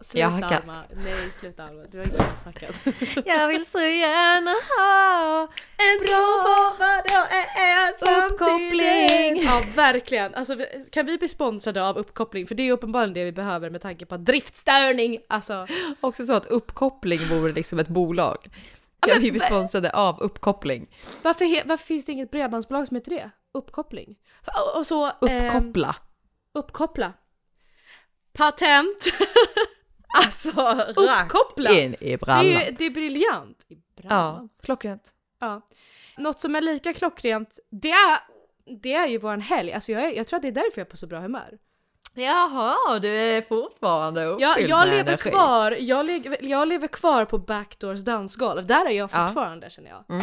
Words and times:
Jag 0.00 0.32
sluta 0.32 0.46
hackat. 0.46 0.62
Alma. 0.62 0.82
Nej 1.04 1.30
sluta 1.32 1.64
Alma, 1.64 1.82
du 1.90 1.98
har 1.98 2.04
inte 2.04 2.22
ens 2.22 2.42
hackat. 2.44 2.80
Jag 3.26 3.48
vill 3.48 3.66
så 3.66 3.78
gärna 3.78 4.50
ha 4.50 5.48
En 5.76 6.06
tro 6.06 6.42
på 6.42 6.76
vad 6.78 7.04
då 7.04 7.26
är 7.30 7.70
Uppkoppling. 8.26 9.42
Ja 9.44 9.62
verkligen, 9.74 10.34
alltså 10.34 10.56
kan 10.92 11.06
vi 11.06 11.18
bli 11.18 11.28
sponsrade 11.28 11.82
av 11.88 11.98
uppkoppling? 11.98 12.46
För 12.46 12.54
det 12.54 12.62
är 12.62 12.72
uppenbarligen 12.72 13.14
det 13.14 13.24
vi 13.24 13.32
behöver 13.32 13.70
med 13.70 13.82
tanke 13.82 14.06
på 14.06 14.16
driftstörning. 14.16 15.18
Alltså, 15.28 15.66
Också 16.00 16.26
så 16.26 16.32
att 16.32 16.46
uppkoppling 16.46 17.20
vore 17.30 17.52
liksom 17.52 17.78
ett 17.78 17.88
bolag. 17.88 18.48
Ja, 19.06 19.14
vi 19.20 19.30
blir 19.30 19.40
sponsrade 19.40 19.90
av 19.90 20.20
uppkoppling. 20.20 20.96
varför, 21.22 21.68
varför 21.68 21.84
finns 21.86 22.04
det 22.04 22.12
inget 22.12 22.30
bredbandsbolag 22.30 22.86
som 22.86 22.96
heter 22.96 23.10
det? 23.10 23.30
Uppkoppling. 23.54 24.16
Och, 24.46 24.78
och 24.78 24.86
så... 24.86 25.06
ehm, 25.06 25.46
Uppkoppla. 25.46 25.96
uppkoppla. 26.54 27.12
Patent! 28.32 28.98
Alltså 30.18 30.50
Uppkoppla! 30.96 31.70
in 31.70 31.94
i 32.00 32.10
Det 32.10 32.16
brallan. 32.20 32.46
är, 32.46 32.70
det 32.78 32.84
är 32.84 32.90
briljant. 32.90 33.64
I 33.68 33.76
Ja, 34.02 34.48
klockrent. 34.62 35.10
Ja. 35.40 35.60
Något 36.16 36.40
som 36.40 36.54
är 36.56 36.60
lika 36.60 36.92
klockrent, 36.92 37.58
det 37.70 37.90
är, 37.90 38.18
det 38.82 38.92
är 38.94 39.06
ju 39.06 39.18
våran 39.18 39.40
helg. 39.40 39.72
Alltså 39.72 39.92
jag, 39.92 40.04
är, 40.04 40.10
jag 40.12 40.26
tror 40.26 40.36
att 40.36 40.42
det 40.42 40.48
är 40.48 40.52
därför 40.52 40.72
jag 40.80 40.86
är 40.86 40.90
på 40.90 40.96
så 40.96 41.06
bra 41.06 41.20
humör. 41.20 41.58
Jaha, 42.14 42.98
du 42.98 43.08
är 43.08 43.42
fortfarande 43.42 44.24
uppfylld 44.24 44.50
Jag, 44.50 44.68
jag 44.68 44.78
med 44.78 44.88
lever 44.96 45.08
energi. 45.08 45.30
kvar, 45.30 45.76
jag, 45.80 46.06
lever, 46.06 46.38
jag 46.40 46.68
lever 46.68 46.86
kvar 46.88 47.24
på 47.24 47.38
Backdoors 47.38 48.00
dansgolv. 48.00 48.66
Där 48.66 48.86
är 48.86 48.90
jag 48.90 49.10
Ja. 49.12 49.26
fortfarande 49.26 49.70
känner 49.70 49.90
jag. 49.90 50.04
Mm. 50.08 50.22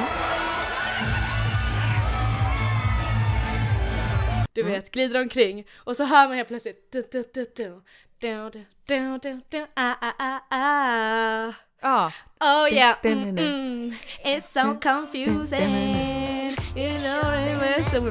Du 4.54 4.62
Mm. 4.62 4.74
vet, 4.74 4.92
glider 4.92 5.22
omkring 5.22 5.68
och 5.76 5.96
så 5.96 6.04
hör 6.04 6.28
man 6.28 6.38
helt 6.38 6.48
plötsligt 6.48 6.92
du, 6.92 7.02
du, 7.12 7.24
du, 7.34 7.46
du, 7.56 7.82
du, 8.20 8.50
du, 8.50 8.66
du, 8.88 9.18
du, 9.22 9.42
du, 9.50 9.66
ah, 9.76 9.96
ah, 10.02 10.14
ah, 10.20 10.40
ah. 10.50 11.54
Ja. 11.82 12.12
Oh 12.40 12.74
yeah, 12.74 12.96
mm, 13.04 13.38
mm. 13.38 13.94
it's 14.24 14.52
so 14.52 14.80
confusing. 14.80 16.56
You 16.76 17.00
know 17.00 17.34
it 17.34 17.58
was 17.62 17.92
so 17.92 18.02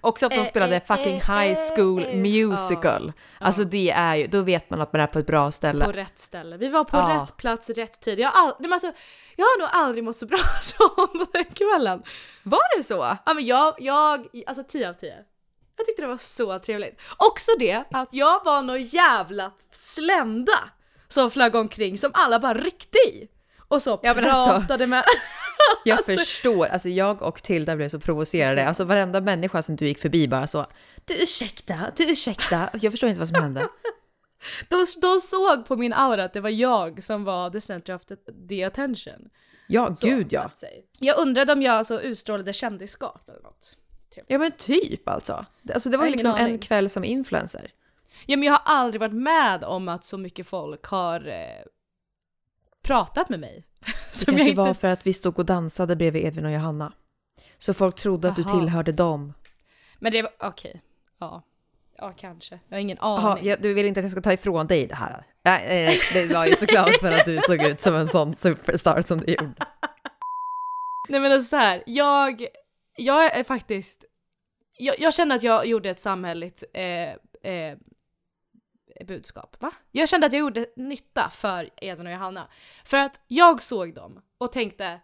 Också 0.00 0.26
att 0.26 0.32
de 0.32 0.44
spelade 0.44 0.80
fucking 0.80 1.14
High 1.14 1.56
School. 1.76 2.14
Musical. 2.14 3.12
Alltså 3.38 3.64
det 3.64 3.90
är 3.90 4.14
ju, 4.14 4.26
då 4.26 4.40
vet 4.42 4.70
man 4.70 4.80
att 4.80 4.92
man 4.92 5.02
är 5.02 5.06
på 5.06 5.18
ett 5.18 5.26
bra 5.26 5.52
ställe. 5.52 5.84
På 5.84 5.92
rätt 5.92 6.18
ställe. 6.18 6.56
Vi 6.56 6.68
var 6.68 6.84
på 6.84 6.96
Ja. 6.96 7.22
rätt 7.22 7.36
plats, 7.36 7.70
rätt 7.70 8.00
tid. 8.00 8.18
Jag 8.18 8.28
har, 8.30 8.42
all, 8.42 8.54
men 8.58 8.72
alltså, 8.72 8.92
jag 9.36 9.44
har 9.44 9.58
nog 9.58 9.68
aldrig 9.72 10.04
mått 10.04 10.16
så 10.16 10.26
bra 10.26 10.38
som 10.62 11.26
den 11.32 11.44
kvällen. 11.44 12.02
Var 12.42 12.78
det 12.78 12.84
så? 12.84 13.16
Ja 13.26 13.34
men 13.34 13.46
jag, 13.46 13.74
jag, 13.78 14.26
alltså 14.46 14.62
10 14.62 14.88
av 14.88 14.92
10. 14.92 15.14
Jag 15.76 15.86
tyckte 15.86 16.02
det 16.02 16.08
var 16.08 16.16
så 16.16 16.58
trevligt. 16.58 17.00
Också 17.16 17.50
det 17.58 17.84
att 17.90 18.08
jag 18.12 18.44
var 18.44 18.62
någon 18.62 18.82
jävla 18.82 19.52
slända 19.70 20.58
som 21.08 21.30
flög 21.30 21.54
omkring 21.54 21.98
som 21.98 22.10
alla 22.14 22.38
bara 22.38 22.54
ryckte 22.54 22.98
i. 22.98 23.28
Och 23.68 23.82
så 23.82 24.00
Ja, 24.02 24.10
alltså- 24.10 24.50
pratade 24.60 24.86
med... 24.86 25.04
Jag 25.84 25.96
Alltså- 25.98 26.12
förstår, 26.16 26.66
alltså 26.66 26.88
jag 26.88 27.22
och 27.22 27.42
Tilda 27.42 27.76
blev 27.76 27.88
så 27.88 28.00
provocerade. 28.00 28.68
Alltså 28.68 28.84
varenda 28.84 29.20
människa 29.20 29.62
som 29.62 29.76
du 29.76 29.86
gick 29.86 29.98
förbi 29.98 30.28
bara 30.28 30.46
så 30.46 30.66
Du 31.04 31.14
ursäkta, 31.22 31.74
du 31.96 32.10
ursäkta. 32.10 32.56
Alltså, 32.58 32.86
jag 32.86 32.92
förstår 32.92 33.08
inte 33.08 33.18
vad 33.18 33.28
som 33.28 33.42
hände. 33.42 33.68
De, 34.68 34.86
de 35.02 35.20
såg 35.20 35.66
på 35.66 35.76
min 35.76 35.92
aura 35.92 36.24
att 36.24 36.32
det 36.32 36.40
var 36.40 36.50
jag 36.50 37.02
som 37.02 37.24
var 37.24 37.50
the 37.50 37.60
center 37.60 37.94
of 37.94 38.02
the, 38.48 38.64
attention. 38.64 39.28
Ja, 39.66 39.96
Så, 39.96 40.06
gud 40.06 40.32
ja. 40.32 40.50
Jag 40.98 41.18
undrade 41.18 41.52
om 41.52 41.62
jag 41.62 41.74
alltså 41.74 42.00
utstrålade 42.02 42.52
kändisskap 42.52 43.28
eller 43.28 43.42
något. 43.42 43.76
Ja 44.26 44.38
men 44.38 44.52
typ 44.52 45.08
alltså. 45.08 45.44
Alltså 45.74 45.90
det 45.90 45.96
var 45.96 46.04
ju 46.04 46.10
liksom 46.10 46.30
ingen 46.30 46.40
en 46.40 46.46
aning. 46.46 46.58
kväll 46.58 46.90
som 46.90 47.04
influencer. 47.04 47.70
Ja 48.26 48.36
men 48.36 48.42
jag 48.46 48.52
har 48.52 48.62
aldrig 48.64 49.00
varit 49.00 49.14
med 49.14 49.64
om 49.64 49.88
att 49.88 50.04
så 50.04 50.18
mycket 50.18 50.46
folk 50.46 50.84
har 50.84 51.28
eh, 51.28 51.64
pratat 52.82 53.28
med 53.28 53.40
mig. 53.40 53.64
Det 54.20 54.26
kanske 54.26 54.48
jag 54.48 54.56
var 54.56 54.68
inte... 54.68 54.80
för 54.80 54.88
att 54.88 55.06
vi 55.06 55.12
stod 55.12 55.38
och 55.38 55.44
dansade 55.46 55.96
bredvid 55.96 56.24
Edvin 56.24 56.44
och 56.44 56.52
Johanna. 56.52 56.92
Så 57.58 57.74
folk 57.74 57.96
trodde 57.96 58.28
att 58.28 58.36
du 58.36 58.42
Jaha. 58.42 58.60
tillhörde 58.60 58.92
dem. 58.92 59.32
Men 59.98 60.12
det 60.12 60.22
var, 60.22 60.32
okej. 60.38 60.82
Ja. 61.18 61.42
Ja 61.98 62.12
kanske. 62.16 62.58
Jag 62.68 62.76
har 62.76 62.80
ingen 62.80 62.98
aning. 62.98 63.46
jag, 63.46 63.62
du 63.62 63.74
vill 63.74 63.86
inte 63.86 64.00
att 64.00 64.04
jag 64.04 64.12
ska 64.12 64.20
ta 64.20 64.32
ifrån 64.32 64.66
dig 64.66 64.86
det 64.86 64.94
här? 64.94 65.26
Nej, 65.42 65.64
nej, 65.68 65.98
det 66.12 66.34
var 66.34 66.46
ju 66.46 66.56
såklart 66.56 66.96
för 67.00 67.12
att 67.12 67.24
du 67.24 67.40
såg 67.46 67.62
ut 67.62 67.80
som 67.82 67.94
en 67.94 68.08
sån 68.08 68.34
superstar 68.36 69.02
som 69.02 69.20
du 69.20 69.32
gjorde. 69.32 69.54
Nej 71.08 71.20
men 71.20 71.32
alltså 71.32 71.48
så 71.48 71.56
här, 71.56 71.82
jag, 71.86 72.46
jag 72.96 73.36
är 73.36 73.44
faktiskt, 73.44 74.04
jag, 74.78 74.94
jag 74.98 75.14
kände 75.14 75.34
att 75.34 75.42
jag 75.42 75.66
gjorde 75.66 75.90
ett 75.90 76.00
samhälleligt 76.00 76.64
eh, 76.74 77.12
eh, 77.52 77.78
budskap, 79.06 79.56
va? 79.60 79.72
Jag 79.90 80.08
kände 80.08 80.26
att 80.26 80.32
jag 80.32 80.40
gjorde 80.40 80.66
nytta 80.76 81.30
för 81.30 81.70
Edvin 81.76 82.06
och 82.06 82.12
Johanna. 82.12 82.48
För 82.84 82.96
att 82.96 83.20
jag 83.26 83.62
såg 83.62 83.94
dem 83.94 84.22
och 84.38 84.52
tänkte 84.52 85.00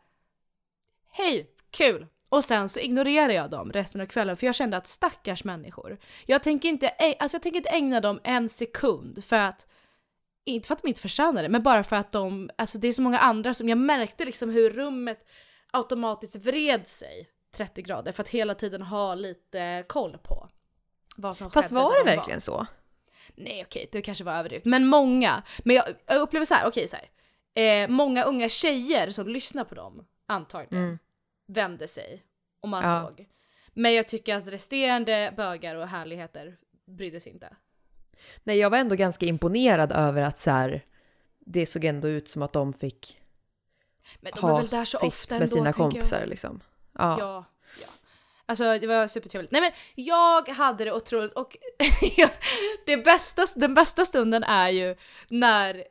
Hej, 1.12 1.50
kul! 1.70 2.06
Och 2.28 2.44
sen 2.44 2.68
så 2.68 2.80
ignorerade 2.80 3.34
jag 3.34 3.50
dem 3.50 3.72
resten 3.72 4.00
av 4.00 4.06
kvällen 4.06 4.36
för 4.36 4.46
jag 4.46 4.54
kände 4.54 4.76
att 4.76 4.86
stackars 4.86 5.44
människor. 5.44 5.98
Jag 6.26 6.42
tänker 6.42 6.68
inte, 6.68 6.88
alltså 7.18 7.34
jag 7.34 7.42
tänker 7.42 7.56
inte 7.56 7.70
ägna 7.70 8.00
dem 8.00 8.20
en 8.24 8.48
sekund 8.48 9.24
för 9.24 9.36
att 9.36 9.66
inte 10.44 10.66
för 10.66 10.74
att 10.74 10.82
de 10.82 10.88
inte 10.88 11.00
förtjänar 11.00 11.42
det, 11.42 11.48
men 11.48 11.62
bara 11.62 11.84
för 11.84 11.96
att 11.96 12.12
de, 12.12 12.50
alltså 12.58 12.78
det 12.78 12.88
är 12.88 12.92
så 12.92 13.02
många 13.02 13.18
andra 13.18 13.54
som, 13.54 13.68
jag 13.68 13.78
märkte 13.78 14.24
liksom 14.24 14.50
hur 14.50 14.70
rummet 14.70 15.26
automatiskt 15.70 16.36
vred 16.36 16.88
sig 16.88 17.28
30 17.50 17.82
grader 17.82 18.12
för 18.12 18.22
att 18.22 18.28
hela 18.28 18.54
tiden 18.54 18.82
ha 18.82 19.14
lite 19.14 19.84
koll 19.88 20.18
på 20.22 20.48
vad 21.16 21.36
som 21.36 21.50
Fast 21.50 21.72
var 21.72 21.92
det 22.04 22.10
de 22.10 22.16
verkligen 22.16 22.40
så? 22.40 22.66
Nej 23.34 23.62
okej, 23.66 23.88
det 23.92 24.02
kanske 24.02 24.24
var 24.24 24.32
överdrivet. 24.32 24.64
Men 24.64 24.86
många, 24.86 25.42
men 25.58 25.76
jag, 25.76 25.84
jag 26.06 26.20
upplever 26.20 26.46
så 26.46 26.54
här, 26.54 26.66
okej 26.68 26.88
så 26.88 26.96
här. 26.96 27.10
Eh, 27.54 27.88
många 27.88 28.24
unga 28.24 28.48
tjejer 28.48 29.10
som 29.10 29.28
lyssnar 29.28 29.64
på 29.64 29.74
dem, 29.74 30.06
antagligen, 30.26 30.84
Mm. 30.84 30.98
vände 31.46 31.88
sig 31.88 32.22
och 32.60 32.68
man 32.68 32.84
Ja. 32.84 33.06
såg. 33.08 33.26
Men 33.72 33.94
jag 33.94 34.08
tycker 34.08 34.36
att 34.36 34.48
resterande 34.48 35.32
bögar 35.36 35.74
och 35.74 35.88
härligheter 35.88 36.56
brydde 36.86 37.20
sig 37.20 37.32
inte. 37.32 37.56
Nej, 38.44 38.58
jag 38.58 38.70
var 38.70 38.78
ändå 38.78 38.94
ganska 38.96 39.26
imponerad 39.26 39.92
över 39.92 40.22
att 40.22 40.38
så 40.38 40.50
här, 40.50 40.84
det 41.38 41.66
såg 41.66 41.84
ändå 41.84 42.08
ut 42.08 42.28
som 42.28 42.42
att 42.42 42.52
de 42.52 42.72
fick 42.72 43.20
Men 44.20 44.32
de 44.34 44.40
ha 44.40 44.56
väl 44.56 44.66
där 44.68 44.84
så 44.84 44.98
sitt 44.98 45.08
ofta 45.08 45.34
med 45.34 45.42
ändå, 45.42 45.54
sina 45.54 45.64
tänker 45.64 45.80
jag. 45.82 45.92
kompisar 45.92 46.26
liksom. 46.26 46.60
Ja. 47.00 47.16
Ja, 47.18 47.44
ja. 47.80 47.86
Alltså 48.46 48.78
det 48.78 48.86
var 48.86 49.06
supertrevligt. 49.06 49.52
Nej 49.52 49.60
men 49.60 49.70
jag 49.94 50.48
hade 50.48 50.84
det 50.84 50.92
otroligt 50.92 51.32
och 51.32 51.56
det 52.86 52.96
bästa, 52.96 53.46
den 53.56 53.74
bästa 53.74 54.04
stunden 54.04 54.44
är 54.44 54.68
ju 54.68 54.96
när 55.28 55.84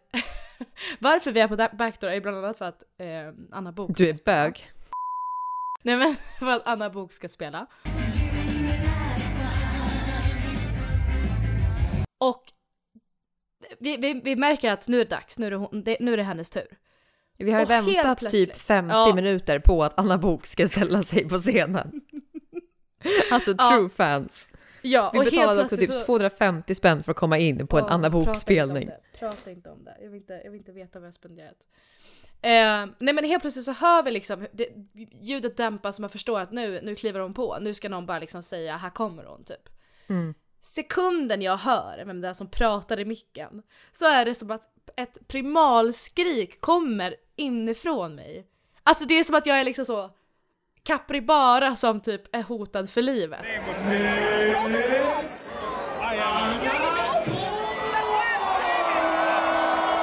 Varför 1.00 1.32
vi 1.32 1.40
är 1.40 1.48
på 1.48 1.78
Backdoor 1.78 2.10
är 2.10 2.14
ju 2.14 2.22
bland 2.22 2.38
annat 2.38 2.58
för 2.58 2.66
att 2.66 2.84
eh, 2.98 3.34
Anna 3.52 3.72
Bok 3.72 3.98
Du 3.98 4.10
är 4.10 4.18
bög. 4.26 4.72
Nej 5.84 5.98
men 5.98 6.16
för 6.40 6.46
att 6.46 6.68
Anna 6.68 6.90
Bok 6.90 7.14
ska 7.14 7.30
spela. 7.30 7.68
Och 12.18 12.44
vi, 13.80 13.98
vi, 13.98 14.14
vi 14.14 14.36
märker 14.36 14.72
att 14.72 14.88
nu 14.88 15.02
är 15.02 15.06
det 15.06 15.10
dags, 15.10 15.38
nu 15.38 15.48
är 15.48 15.52
det, 15.52 15.58
hon, 15.58 15.84
det, 15.84 15.98
nu 16.00 16.14
är 16.14 16.18
det 16.18 16.24
hennes 16.24 16.50
tur. 16.50 16.78
Vi 17.40 17.52
har 17.52 17.60
ju 17.60 17.66
väntat 17.66 18.20
typ 18.20 18.56
50 18.56 18.92
Ja. 18.94 19.14
minuter 19.16 19.60
på 19.60 19.84
att 19.84 20.00
Anna 20.00 20.18
Bok 20.18 20.46
ska 20.46 20.68
ställa 20.68 21.04
sig 21.04 21.30
på 21.30 21.38
scenen. 21.40 22.02
Alltså 23.32 23.52
Ja. 23.58 23.70
true 23.72 23.90
fans. 23.90 24.50
Ja, 24.82 25.12
Vi 25.14 25.20
betalade 25.20 25.62
också 25.62 25.76
plötsligt 25.76 25.90
typ 25.92 26.00
så- 26.00 26.06
250 26.06 26.76
spänn 26.76 27.04
för 27.04 27.12
att 27.12 27.18
komma 27.18 27.38
in 27.38 27.68
på 27.68 27.78
en 27.78 27.86
Anna 27.86 28.10
prata 28.10 28.26
Bok-spelning. 28.26 28.88
det. 28.88 29.20
Prata 29.20 29.52
inte 29.52 29.70
om 29.70 29.84
det. 29.84 29.98
Jag 30.02 30.10
vill 30.10 30.22
inte, 30.22 30.34
jag 30.44 30.52
vill 30.52 30.60
inte 30.60 30.72
veta 30.72 31.00
vad 31.00 31.08
jag 31.08 31.14
spenderat. 31.14 31.58
Eh, 32.42 32.86
nej 33.00 33.14
men 33.14 33.24
helt 33.24 33.42
plötsligt 33.42 33.66
så 33.66 33.72
hör 33.72 34.04
vi 34.04 34.12
liksom 34.12 34.48
det, 34.52 34.68
ljudet 35.22 35.58
dämpas 35.58 35.98
och 35.98 36.02
man 36.02 36.10
förstår 36.10 36.40
att 36.40 36.52
nu, 36.52 36.80
nu 36.84 36.96
kliver 36.96 37.20
hon 37.20 37.34
på. 37.34 37.58
Nu 37.62 37.74
ska 37.74 37.90
någon 37.90 38.06
bara 38.06 38.20
liksom 38.20 38.44
säga 38.44 38.78
här 38.78 38.90
kommer 38.90 39.24
hon 39.24 39.44
typ. 39.44 39.70
Mm. 40.10 40.34
Sekunden 40.62 41.42
jag 41.42 41.58
hör 41.58 42.04
vem 42.06 42.22
det 42.22 42.28
är 42.28 42.34
som 42.34 42.48
pratar 42.52 43.00
i 43.00 43.06
micken 43.06 43.62
så 43.92 44.06
är 44.06 44.26
det 44.26 44.36
som 44.36 44.52
att 44.52 44.74
ett 45.00 45.28
primalskrik 45.28 46.62
kommer 46.62 47.16
inifrån 47.36 48.16
mig. 48.16 48.48
Alltså 48.84 49.06
det 49.06 49.20
är 49.20 49.24
som 49.24 49.36
att 49.36 49.46
jag 49.46 49.60
är 49.60 49.64
liksom 49.64 49.86
så 49.86 50.12
Capybara 50.84 51.76
som 51.76 52.02
typ 52.02 52.36
är 52.36 52.44
hotad 52.44 52.90
för 52.90 53.02
livet. 53.02 53.46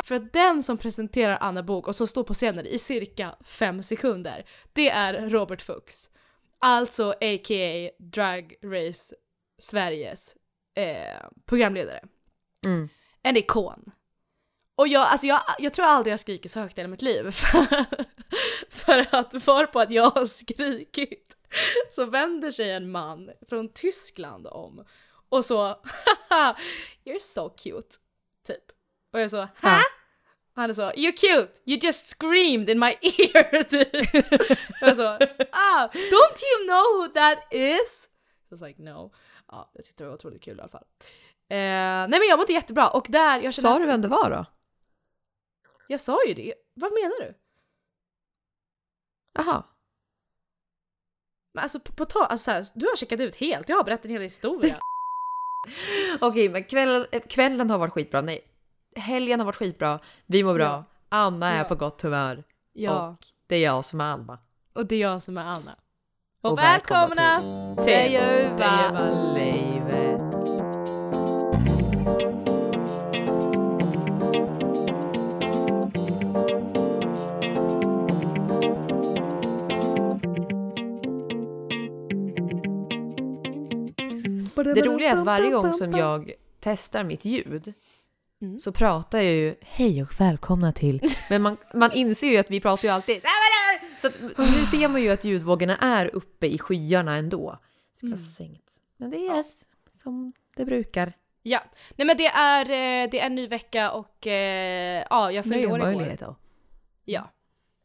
För 0.04 0.14
att 0.14 0.32
den 0.32 0.62
som 0.62 0.78
presenterar 0.78 1.38
Anna 1.40 1.62
Bok 1.62 1.88
och 1.88 1.96
som 1.96 2.06
står 2.06 2.25
på 2.25 2.34
scenen 2.34 2.66
i 2.66 2.78
cirka 2.78 3.37
fem 3.44 3.82
sekunder, 3.82 4.44
det 4.72 4.90
är 4.90 5.28
Robert 5.28 5.62
Fuchs. 5.62 6.10
Alltså 6.58 7.10
a.k.a. 7.10 7.90
Drag 7.99 8.54
Race 8.62 9.14
Sveriges 9.58 10.37
eh, 10.75 11.28
programledare. 11.46 12.00
Mm. 12.66 12.88
En 13.22 13.37
ikon. 13.37 13.90
Och 14.76 14.88
jag, 14.88 15.02
alltså 15.06 15.26
jag, 15.26 15.43
jag 15.58 15.73
tror 15.75 15.87
aldrig 15.87 16.12
jag 16.12 16.20
skrikit 16.20 16.52
så 16.52 16.61
högt 16.61 16.78
i 16.78 16.81
hela 16.81 16.88
mitt 16.90 17.02
liv. 17.02 17.31
För, 17.31 17.84
för 18.70 19.06
att 19.14 19.46
var 19.46 19.67
på 19.67 19.81
att 19.81 19.90
jag 19.90 20.11
har 20.11 20.26
skrikit 20.26 21.37
så 21.90 22.05
vänder 22.05 22.50
sig 22.50 22.70
en 22.70 22.90
man 22.90 23.31
från 23.49 23.73
Tyskland 23.73 24.46
om 24.46 24.84
och 25.28 25.44
så 25.44 25.76
“You're 27.05 27.19
so 27.20 27.49
cute” 27.49 27.96
typ. 28.46 28.64
Och 29.12 29.20
jag 29.20 29.31
så 29.31 29.40
“Hä?” 29.40 29.49
Ja. 29.62 29.78
Och 30.55 30.61
han 30.62 30.70
är 30.70 30.75
så 30.75 30.82
“You're 30.90 31.17
cute, 31.17 31.52
you 31.64 31.78
just 31.82 32.06
screamed 32.20 32.70
in 32.70 32.78
my 32.78 32.87
ear” 33.02 33.62
typ. 33.70 33.94
Och 34.82 34.88
jag 34.88 34.96
så 34.96 35.06
“Ah, 35.52 35.88
don't 35.93 36.40
you 36.43 36.67
know 36.69 37.02
who 37.02 37.08
that 37.14 37.38
is?” 37.50 38.08
I 38.50 38.55
was 38.55 38.61
like 38.61 38.82
no. 38.82 39.12
Ja, 39.49 39.70
jag 39.75 39.84
tyckte 39.84 40.02
det 40.05 40.08
var 40.08 40.14
otroligt 40.14 40.43
kul 40.43 40.56
i 40.58 40.61
alla 40.61 40.69
fall. 40.69 40.84
Eh, 41.49 41.56
nej 41.58 42.08
men 42.08 42.28
jag 42.28 42.38
mådde 42.38 42.52
jättebra 42.52 42.88
och 42.88 43.06
där, 43.08 43.40
jag 43.40 43.55
Sa 43.55 43.75
att- 43.75 43.81
du 43.81 43.87
vem 43.87 44.00
det 44.02 44.08
var 44.08 44.31
då? 44.31 44.44
Jag 45.88 46.00
sa 46.00 46.19
ju 46.27 46.35
det. 46.35 46.55
Vad 46.75 46.93
menar 46.93 47.21
du? 47.21 47.35
Jaha. 49.33 49.62
Men 51.55 51.62
alltså 51.62 51.81
på, 51.81 51.93
på 51.93 52.05
ta, 52.05 52.25
alltså, 52.25 52.50
här, 52.50 52.67
du 52.75 52.87
har 52.87 52.97
checkat 52.97 53.21
ut 53.21 53.37
helt, 53.37 53.69
jag 53.69 53.77
har 53.77 53.85
berättat 53.85 54.05
en 54.05 54.11
hel 54.11 54.23
historia. 54.23 54.79
Okej, 56.21 56.49
men 56.49 56.65
kvällen, 56.65 57.06
eh, 57.12 57.23
kvällen 57.23 57.71
har 57.71 57.79
varit 57.79 57.93
skitbra. 57.93 58.21
Nej, 58.21 58.41
helgen 58.97 59.41
har 59.41 59.44
varit 59.47 59.56
skitbra. 59.56 60.00
Vi 60.27 60.44
mår 60.44 60.55
bra. 60.55 60.65
Ja. 60.65 60.85
Anna 61.09 61.53
är 61.53 61.59
Ja. 61.59 61.65
på 61.65 61.75
gott 61.75 62.03
humör. 62.03 62.44
ja, 62.73 63.09
Och 63.09 63.27
det 63.47 63.56
är 63.56 63.62
jag 63.62 63.85
som 63.85 64.00
är 64.00 64.05
Alma. 64.05 64.38
och 64.73 64.87
det 64.87 64.97
är 64.97 65.00
jag 65.00 65.23
som 65.23 65.38
är 65.38 65.43
Anna. 65.44 65.77
Och, 66.41 66.50
Och 66.53 66.59
välkomna, 66.59 67.41
välkomna 67.41 67.77
till 67.77 67.85
Det 67.93 68.06
ljuva 68.09 68.91
Det 84.74 84.82
roliga 84.82 85.10
är 85.10 85.16
att 85.16 85.24
varje 85.26 85.50
gång 85.50 85.72
som 85.72 85.92
jag 85.92 86.32
testar 86.60 87.04
mitt 87.04 87.24
ljud 87.24 87.74
Mm. 88.42 88.58
så 88.58 88.72
pratar 88.72 89.18
jag 89.18 89.32
ju 89.34 89.54
hej 89.60 90.02
och 90.02 90.20
välkomna 90.20 90.72
till, 90.72 91.00
men 91.30 91.42
man, 91.42 91.56
man 91.74 91.92
inser 91.92 92.26
ju 92.26 92.36
att 92.36 92.50
vi 92.50 92.60
pratar 92.60 92.88
ju 92.88 92.94
alltid 92.94 93.22
så 93.98 94.08
nu 94.38 94.66
ser 94.66 94.88
man 94.88 95.02
ju 95.02 95.08
att 95.10 95.24
ljudvågorna 95.24 95.76
är 95.76 96.14
uppe 96.16 96.46
i 96.46 96.58
skyarna 96.58 97.16
ändå. 97.16 97.58
Skulle 97.94 98.12
ha 98.12 98.16
Mm. 98.16 98.24
sänkt. 98.24 98.72
Men 98.96 99.10
det 99.10 99.16
är 99.26 99.44
som 100.02 100.32
det 100.56 100.64
brukar. 100.64 101.12
Ja, 101.42 101.60
nej 101.96 102.06
men 102.06 102.16
det 102.16 102.26
är, 102.26 102.64
eh, 102.64 103.10
det 103.10 103.20
är 103.20 103.26
en 103.26 103.34
ny 103.34 103.46
vecka 103.48 103.90
och 103.90 104.26
eh, 104.26 105.04
ja, 105.10 105.32
jag 105.32 105.44
fyllde 105.44 105.58
år 105.58 105.78
igår. 105.78 105.78
möjligheter. 105.78 106.34
Ja, 107.04 107.30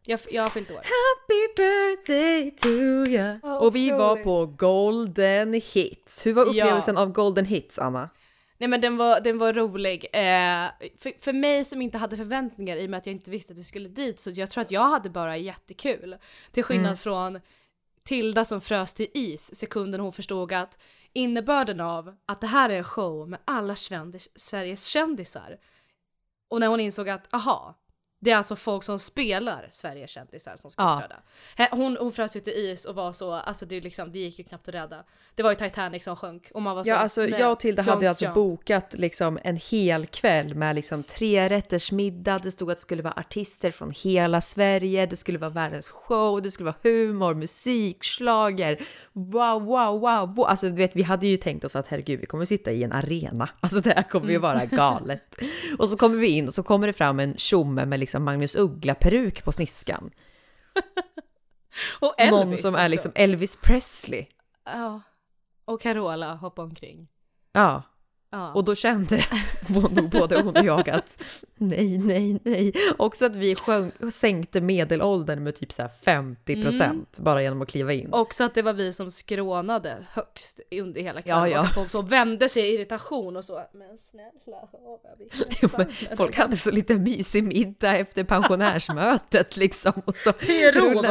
jag, 0.05 0.19
jag 0.31 0.41
har 0.41 0.47
fyllt 0.47 0.71
år. 0.71 0.75
Happy 0.75 1.53
birthday 1.57 2.51
to 2.51 2.67
you! 2.67 3.05
Ja, 3.43 3.59
och 3.59 3.75
vi 3.75 3.91
var 3.91 4.15
på 4.15 4.45
Golden 4.45 5.53
Hits. 5.53 6.25
Hur 6.25 6.33
var 6.33 6.45
upplevelsen 6.45 6.97
av 6.97 7.11
Golden 7.11 7.45
Hits, 7.45 7.79
Anna? 7.79 8.09
Nej 8.57 8.67
men 8.67 8.81
den 8.81 8.97
var, 8.97 9.21
den 9.21 9.37
var 9.37 9.53
rolig. 9.53 10.05
Eh, 10.13 10.69
för, 10.97 11.21
för 11.21 11.33
mig 11.33 11.63
som 11.63 11.81
inte 11.81 11.97
hade 11.97 12.17
förväntningar 12.17 12.77
i 12.77 12.85
och 12.85 12.89
med 12.89 12.97
att 12.97 13.05
jag 13.05 13.13
inte 13.13 13.31
visste 13.31 13.53
att 13.53 13.57
jag 13.57 13.65
skulle 13.65 13.89
dit 13.89 14.19
så 14.19 14.29
jag 14.29 14.49
tror 14.49 14.61
att 14.61 14.71
jag 14.71 14.89
hade 14.89 15.09
bara 15.09 15.37
jättekul. 15.37 16.17
Till 16.51 16.63
skillnad 16.63 16.85
Mm. 16.85 16.97
från 16.97 17.39
Tilda 18.03 18.45
som 18.45 18.61
frös 18.61 18.93
till 18.93 19.07
is 19.13 19.55
sekunden 19.55 20.01
hon 20.01 20.13
förstod 20.13 20.53
att 20.53 20.79
innebörden 21.13 21.79
av 21.79 22.15
att 22.25 22.41
det 22.41 22.47
här 22.47 22.69
är 22.69 22.77
en 22.77 22.83
show 22.83 23.29
med 23.29 23.39
alla 23.45 23.75
Sveriges 24.35 24.85
kändisar. 24.85 25.57
Och 26.47 26.59
när 26.59 26.67
hon 26.67 26.79
insåg 26.79 27.09
att 27.09 27.33
aha, 27.33 27.75
det 28.23 28.31
är 28.31 28.35
alltså 28.35 28.55
folk 28.55 28.83
som 28.83 28.99
spelar 28.99 29.69
Sveriges 29.71 30.09
kändisar 30.11 30.55
som 30.57 30.71
ska 30.71 30.81
Ja. 30.83 30.93
uppträda. 30.95 31.69
Hon, 31.75 31.97
hon 31.99 32.11
frös 32.11 32.35
ju 32.35 32.39
till 32.39 32.53
is 32.53 32.85
och 32.85 32.95
var 32.95 33.13
så, 33.13 33.31
alltså 33.33 33.65
det, 33.65 33.75
är 33.77 33.81
liksom, 33.81 34.11
det 34.11 34.19
gick 34.19 34.39
ju 34.39 34.43
knappt 34.45 34.67
att 34.67 34.73
rädda. 34.75 35.03
Det 35.35 35.43
var 35.43 35.49
ju 35.49 35.55
Titanic 35.55 36.03
som 36.03 36.15
sjönk 36.15 36.51
och 36.53 36.61
man 36.61 36.75
var 36.75 36.83
så 36.83 36.89
Ja, 36.89 36.95
alltså 36.95 37.21
nej, 37.21 37.35
jag 37.39 37.51
och 37.51 37.59
Tilda 37.59 37.83
hade 37.83 38.09
alltså 38.09 38.25
jump. 38.25 38.35
bokat 38.35 38.93
liksom 38.97 39.39
en 39.43 39.57
hel 39.71 40.05
kväll 40.05 40.55
med 40.55 40.75
liksom 40.75 41.03
tre 41.03 41.49
rätters 41.49 41.91
middag. 41.91 42.39
Det 42.43 42.51
stod 42.51 42.71
att 42.71 42.77
det 42.77 42.81
skulle 42.81 43.01
vara 43.03 43.13
artister 43.17 43.71
från 43.71 43.91
hela 44.03 44.41
Sverige. 44.41 45.05
Det 45.05 45.15
skulle 45.15 45.37
vara 45.37 45.49
världens 45.49 45.89
show. 45.89 46.41
Det 46.41 46.51
skulle 46.51 46.65
vara 46.65 46.75
humor, 46.83 47.33
musik, 47.33 48.03
schlager. 48.03 48.77
Wow, 49.13 49.63
wow, 49.65 49.99
wow, 49.99 50.35
wow. 50.35 50.45
Alltså 50.47 50.65
du 50.69 50.75
vet, 50.75 50.95
vi 50.95 51.03
hade 51.03 51.27
ju 51.27 51.37
tänkt 51.37 51.63
oss 51.65 51.75
att 51.75 51.87
herregud, 51.87 52.19
vi 52.19 52.25
kommer 52.25 52.45
sitta 52.45 52.71
i 52.71 52.83
en 52.83 52.91
arena. 52.91 53.49
Alltså 53.59 53.79
det 53.79 53.93
här 53.95 54.03
kommer 54.09 54.27
ju 54.29 54.35
Mm. 54.35 54.41
vara 54.41 54.65
galet. 54.65 55.35
och 55.79 55.89
så 55.89 55.97
kommer 55.97 56.17
vi 56.17 56.27
in 56.27 56.47
och 56.47 56.53
så 56.53 56.63
kommer 56.63 56.87
det 56.87 56.93
fram 56.93 57.19
en 57.19 57.37
tjomme 57.37 57.85
med 57.85 57.99
liksom 57.99 58.10
Magnus 58.19 58.55
Uggla-peruk 58.55 59.43
på 59.43 59.51
sniskan. 59.51 60.11
Och 61.99 62.15
Elvis 62.17 62.31
Någon 62.31 62.57
som 62.57 62.75
är 62.75 62.89
liksom 62.89 63.11
Elvis 63.15 63.55
Presley. 63.55 64.25
Ja. 64.65 65.01
Och 65.65 65.81
Carola 65.81 66.35
hoppade 66.35 66.67
omkring. 66.67 67.07
Ja, 67.51 67.83
Ja. 68.31 68.53
Och 68.53 68.63
då 68.63 68.75
kände 68.75 69.25
nog 69.67 70.09
både 70.09 70.41
hon 70.41 70.57
och 70.57 70.65
jag 70.65 70.89
att 70.89 71.23
nej, 71.55 71.97
nej, 71.97 72.39
nej. 72.43 72.73
Också 72.97 73.25
att 73.25 73.35
vi 73.35 73.55
sjöng, 73.55 73.91
sänkte 74.11 74.61
medelåldern 74.61 75.43
med 75.43 75.55
typ 75.55 75.73
så 75.73 75.81
här 75.81 75.91
50 76.05 76.63
procent 76.63 77.19
bara 77.19 77.41
genom 77.41 77.61
att 77.61 77.67
kliva 77.67 77.93
in. 77.93 78.13
Också 78.13 78.43
att 78.43 78.53
det 78.53 78.61
var 78.61 78.73
vi 78.73 78.93
som 78.93 79.11
skrånade 79.11 80.05
högst 80.11 80.59
under 80.71 81.01
hela 81.01 81.21
kvällen. 81.21 81.39
Ja, 81.39 81.47
ja. 81.47 81.61
Och 81.61 81.73
folk 81.73 81.89
så 81.89 82.01
vände 82.01 82.49
sig 82.49 82.63
i 82.63 82.73
irritation 82.73 83.37
och 83.37 83.45
så. 83.45 83.63
Men 83.73 83.97
snälla, 83.97 84.67
Jo, 85.61 85.69
men 85.77 86.17
Folk 86.17 86.37
hade 86.37 86.57
så 86.57 86.71
lite 86.71 86.97
mysig 86.97 87.43
middag 87.43 87.97
efter 87.97 88.23
pensionärsmötet 88.23 89.57
liksom 89.61 89.93
och 90.05 90.17
så 90.17 90.33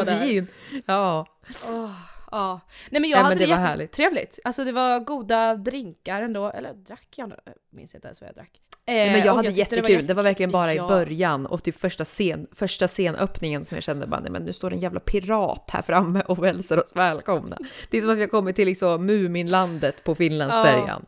där. 0.04 0.20
vi 0.20 0.36
in. 0.36 0.46
Ja, 0.86 1.26
Åh, 1.66 1.90
ja. 2.30 2.60
Nej 2.90 3.00
men 3.00 3.10
jag 3.10 3.16
Nej, 3.16 3.22
men 3.22 3.24
hade 3.24 3.34
det 3.40 3.46
det, 3.46 3.50
var 3.52 3.56
härligt. 3.62 3.82
jättetrevligt. 3.98 4.38
Alltså 4.44 4.64
det 4.64 4.72
var 4.72 5.00
goda 5.00 5.54
drinkar 5.54 6.22
ändå. 6.22 6.50
Eller 6.50 6.74
drack 6.74 7.08
jag 7.16 7.28
nu? 7.28 7.36
Jag 7.44 7.54
minns 7.70 7.94
inte 7.94 8.06
ens 8.06 8.20
vad 8.20 8.28
jag 8.28 8.34
drack. 8.34 8.50
Eh, 8.86 8.94
Nej, 8.94 9.10
men 9.12 9.20
jag 9.20 9.28
och 9.30 9.36
hade 9.36 9.48
tyckte 9.48 9.60
jättekul. 9.60 9.82
Det 9.86 9.92
var, 9.92 10.00
jättekul. 10.00 10.22
verkligen 10.24 10.50
bara 10.50 10.74
Ja. 10.74 10.84
i 10.84 10.88
början 10.88 11.46
och 11.46 11.62
till 11.62 11.74
första, 11.74 12.04
scen, 12.04 12.46
första 12.52 12.88
scenöppningen 12.88 13.64
som 13.64 13.74
jag 13.74 13.84
kände 13.84 14.06
bara, 14.06 14.20
nej 14.20 14.30
men 14.30 14.42
nu 14.42 14.52
står 14.52 14.72
en 14.72 14.80
jävla 14.80 15.00
pirat 15.00 15.70
här 15.72 15.82
framme 15.82 16.22
och 16.28 16.46
hälsar 16.46 16.78
oss 16.78 16.92
välkomna. 16.96 17.58
Det 17.90 17.96
är 17.98 18.00
som 18.02 18.10
att 18.10 18.16
vi 18.16 18.20
har 18.20 18.28
kommit 18.28 18.56
till 18.56 18.66
liksom 18.66 19.06
Muminlandet 19.06 20.04
på 20.04 20.14
Finlandsfärjan. 20.14 21.06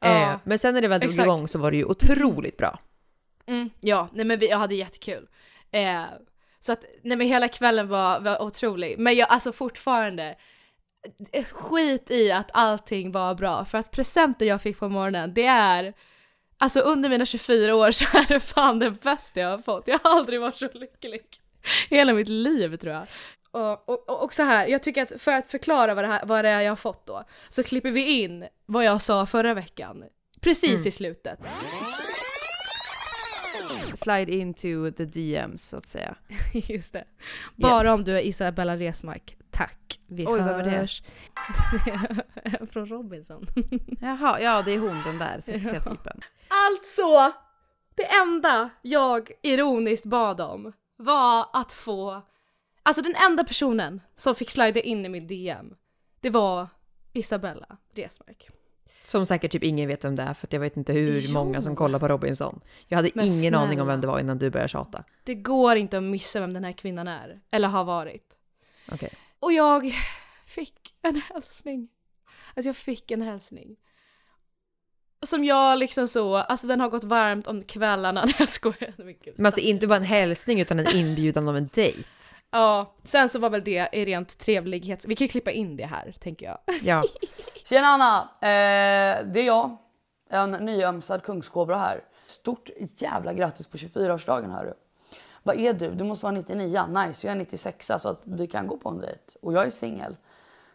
Ja. 0.00 0.32
Eh, 0.32 0.38
men 0.44 0.58
sen 0.58 0.74
när 0.74 0.82
det 0.82 0.88
väl 0.88 1.00
drog 1.00 1.14
igång 1.14 1.48
så 1.48 1.58
var 1.58 1.70
det 1.70 1.76
ju 1.76 1.84
otroligt 1.84 2.56
bra. 2.56 2.78
Mm, 3.46 3.70
ja, 3.80 4.08
nej 4.12 4.24
men 4.24 4.38
vi, 4.38 4.48
jag 4.50 4.58
hade 4.58 4.74
jättekul. 4.74 5.28
Eh, 5.70 6.02
så 6.60 6.72
att, 6.72 6.84
nej 7.02 7.16
men 7.16 7.26
hela 7.26 7.48
kvällen 7.48 7.88
var, 7.88 8.20
var 8.20 8.42
otrolig. 8.42 8.98
Men 8.98 9.16
jag, 9.16 9.28
alltså 9.30 9.52
fortfarande, 9.52 10.24
eh, 10.28 10.36
skit 11.52 12.10
i 12.10 12.32
att 12.32 12.50
allting 12.52 13.12
var 13.12 13.34
bra. 13.34 13.64
För 13.64 13.78
att 13.78 13.90
presenten 13.90 14.48
jag 14.48 14.62
fick 14.62 14.78
på 14.78 14.88
morgonen, 14.88 15.34
det 15.34 15.46
är, 15.46 15.94
alltså 16.58 16.80
under 16.80 17.08
mina 17.08 17.26
24 17.26 17.74
år 17.74 17.90
så 17.90 18.04
är 18.18 18.28
det 18.28 18.40
fan 18.40 18.78
det 18.78 18.90
bästa 18.90 19.40
jag 19.40 19.48
har 19.50 19.58
fått. 19.58 19.88
Jag 19.88 19.98
har 20.02 20.10
aldrig 20.16 20.40
varit 20.40 20.56
så 20.56 20.68
lycklig 20.74 21.20
hela 21.90 22.12
mitt 22.12 22.28
liv 22.28 22.76
tror 22.76 22.92
jag. 22.94 23.06
Och, 23.50 23.88
och, 23.88 24.08
och- 24.10 24.22
och 24.24 24.34
så 24.34 24.42
här, 24.42 24.66
jag 24.66 24.82
tycker 24.82 25.02
att 25.02 25.22
för 25.22 25.32
att 25.32 25.46
förklara 25.46 25.94
vad 25.94 26.04
det, 26.04 26.08
här, 26.08 26.26
vad 26.26 26.44
det 26.44 26.48
är 26.50 26.60
jag 26.60 26.70
har 26.70 26.76
fått 26.76 27.06
då, 27.06 27.24
så 27.48 27.62
klipper 27.62 27.90
vi 27.90 28.22
in 28.22 28.46
vad 28.66 28.84
jag 28.84 29.02
sa 29.02 29.26
förra 29.26 29.54
veckan. 29.54 30.04
Precis 30.40 30.70
Mm. 30.74 30.86
i 30.88 30.90
slutet. 30.90 31.38
slide 33.94 34.32
into 34.32 34.90
the 34.96 35.04
DMs 35.04 35.68
så 35.68 35.76
att 35.76 35.86
säga. 35.88 36.14
Just 36.52 36.92
det. 36.92 37.04
Bara 37.56 37.84
Yes. 37.84 37.94
om 37.94 38.04
du 38.04 38.16
är 38.16 38.20
Isabella 38.20 38.76
Resmark. 38.76 39.36
Tack. 39.58 39.98
Vi 40.06 40.26
Oj, 40.26 40.40
vad 40.40 40.54
var 40.54 40.62
det? 40.62 40.70
hörs. 40.70 41.02
Från 42.70 42.86
Robinson. 42.86 43.46
Jaha, 44.00 44.40
ja 44.40 44.62
det 44.62 44.72
är 44.72 44.78
hon 44.78 45.02
den 45.04 45.18
där 45.18 45.40
sexiga 45.40 45.80
typen. 45.80 46.20
Alltså! 46.48 47.32
Det 47.94 48.06
enda 48.14 48.70
jag 48.82 49.30
ironiskt 49.42 50.06
bad 50.06 50.40
om 50.40 50.72
var 50.96 51.46
att 51.52 51.72
få... 51.72 52.22
Alltså 52.82 53.02
den 53.02 53.14
enda 53.14 53.44
personen 53.44 54.00
som 54.16 54.34
fick 54.34 54.50
slida 54.50 54.80
in 54.80 55.06
i 55.06 55.08
min 55.08 55.26
DM, 55.26 55.74
det 56.20 56.30
var 56.30 56.68
Isabella 57.12 57.76
Resmark. 57.94 58.48
Som 59.04 59.26
säkert 59.26 59.52
typ 59.52 59.62
ingen 59.64 59.88
vet 59.88 60.04
vem 60.04 60.16
det 60.16 60.22
är 60.22 60.34
för 60.34 60.46
att 60.46 60.52
jag 60.52 60.60
vet 60.60 60.76
inte 60.76 60.92
hur 60.92 61.20
Jo. 61.20 61.32
många 61.32 61.62
som 61.62 61.76
kollar 61.76 61.98
på 61.98 62.08
Robinson. 62.08 62.60
Jag 62.86 62.96
hade 62.96 63.10
Men 63.14 63.26
ingen 63.26 63.54
aning 63.54 63.66
om 63.80 63.86
snälla. 63.86 63.92
vem 63.92 64.00
det 64.00 64.06
var 64.06 64.20
innan 64.20 64.38
du 64.38 64.50
började 64.50 64.68
tjata. 64.68 65.04
Det 65.24 65.34
går 65.34 65.76
inte 65.76 65.96
att 65.98 66.02
missa 66.04 66.40
vem 66.40 66.52
den 66.52 66.64
här 66.64 66.72
kvinnan 66.72 67.08
är, 67.08 67.40
eller 67.50 67.68
har 67.68 67.84
varit. 67.84 68.24
Okej. 68.92 69.12
Och 69.40 69.52
jag 69.52 69.92
fick 70.46 70.94
en 71.02 71.16
hälsning. 71.16 71.88
Alltså 72.54 72.68
jag 72.68 72.76
fick 72.76 73.10
en 73.10 73.22
hälsning. 73.22 73.76
Som 75.26 75.44
jag 75.44 75.78
liksom 75.78 76.08
så, 76.08 76.36
alltså 76.36 76.66
den 76.66 76.80
har 76.80 76.88
gått 76.88 77.04
varmt 77.04 77.46
om 77.46 77.62
kvällarna. 77.62 78.24
Nej 78.24 78.34
jag 78.38 78.48
skojar. 78.48 78.92
Men 78.96 79.06
gud, 79.06 79.34
Men 79.36 79.46
alltså 79.46 79.60
inte 79.60 79.86
bara 79.86 79.96
en 79.96 80.02
hälsning 80.02 80.60
utan 80.60 80.78
en 80.78 80.96
inbjudan 80.96 81.48
av 81.48 81.56
en 81.56 81.68
dejt. 81.74 82.08
Ja, 82.50 82.94
sen 83.04 83.28
så 83.28 83.38
var 83.38 83.50
väl 83.50 83.64
det 83.64 83.88
i 83.92 84.04
rent 84.04 84.38
trevlighet. 84.38 85.04
Vi 85.08 85.16
kan 85.16 85.24
ju 85.24 85.28
klippa 85.28 85.50
in 85.50 85.76
det 85.76 85.86
här, 85.86 86.14
tänker 86.20 86.46
jag. 86.46 86.58
Ja. 86.82 87.04
Tjena 87.64 87.86
Anna! 87.86 88.20
Eh, 88.40 89.26
det 89.32 89.40
är 89.40 89.46
jag. 89.46 89.76
En 90.30 90.50
nyömsad 90.50 91.22
kungskobra 91.22 91.78
här. 91.78 92.04
Stort 92.26 92.70
jävla 92.96 93.32
grattis 93.32 93.66
på 93.66 93.76
24-årsdagen 93.76 94.50
hörru. 94.50 94.74
Vad 95.48 95.60
är 95.60 95.72
du? 95.72 95.90
Du 95.90 96.04
måste 96.04 96.26
vara 96.26 96.34
99. 96.34 96.86
Nice, 96.86 97.26
jag 97.26 97.32
är 97.32 97.38
96 97.38 97.86
så 97.86 98.08
att 98.08 98.20
vi 98.24 98.46
kan 98.46 98.66
gå 98.66 98.76
på 98.76 98.88
en 98.88 98.98
dejt. 98.98 99.22
Och 99.42 99.52
jag 99.52 99.66
är 99.66 99.70
singel. 99.70 100.16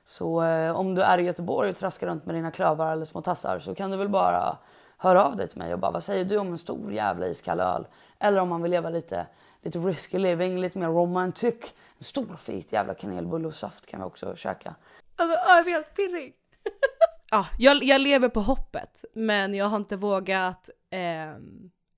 Så 0.04 0.44
eh, 0.44 0.76
om 0.76 0.96
du 0.96 1.02
är 1.02 1.18
i 1.18 1.24
Göteborg 1.24 1.70
och 1.70 1.76
traskar 1.76 2.08
runt 2.08 2.26
med 2.26 2.36
dina 2.36 2.52
klövar 2.52 2.92
eller 2.92 3.06
små 3.06 3.22
tassar 3.22 3.60
så 3.60 3.76
kan 3.76 3.92
du 3.92 3.98
väl 3.98 4.10
bara 4.10 4.58
höra 4.98 5.26
av 5.26 5.36
dig 5.36 5.48
till 5.48 5.58
mig 5.58 5.74
och 5.74 5.80
bara 5.80 5.92
vad 5.92 6.04
säger 6.04 6.26
du 6.26 6.38
om 6.38 6.48
en 6.48 6.58
stor 6.58 6.94
jävla 6.94 7.28
iskall 7.28 7.60
öl? 7.60 7.88
Eller 8.20 8.42
om 8.42 8.50
man 8.50 8.62
vill 8.62 8.72
leva 8.72 8.90
lite, 8.90 9.26
lite 9.62 9.80
risky 9.80 10.18
living, 10.18 10.60
lite 10.60 10.80
mer 10.80 10.88
romantic. 10.88 11.74
En 11.98 12.04
stor 12.04 12.36
fet 12.36 12.74
jävla 12.74 12.94
kanelbulle 12.94 13.48
och 13.48 13.54
saft 13.54 13.86
kan 13.86 14.00
vi 14.00 14.06
också 14.06 14.36
käka. 14.36 14.76
Alltså 15.16 15.38
ah, 15.38 15.56
jag 15.56 15.64
blir 15.64 15.74
helt 15.74 15.96
pirrig. 15.96 16.34
ja, 17.32 17.48
jag, 17.58 17.84
jag 17.84 18.02
lever 18.02 18.30
på 18.30 18.42
hoppet 18.42 19.06
men 19.14 19.54
jag 19.54 19.66
har 19.66 19.78
inte 19.78 19.96
vågat 19.96 20.70
eh, 20.90 21.40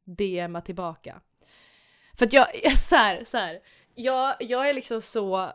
DMa 0.03 0.61
tillbaka. 0.61 1.21
För 2.17 2.25
att 2.25 2.33
jag, 2.33 2.47
så 2.77 2.95
här, 2.95 3.23
så 3.23 3.37
här, 3.37 3.59
jag, 3.95 4.35
jag 4.39 4.69
är 4.69 4.73
liksom 4.73 5.01
så, 5.01 5.43
eh, 5.43 5.51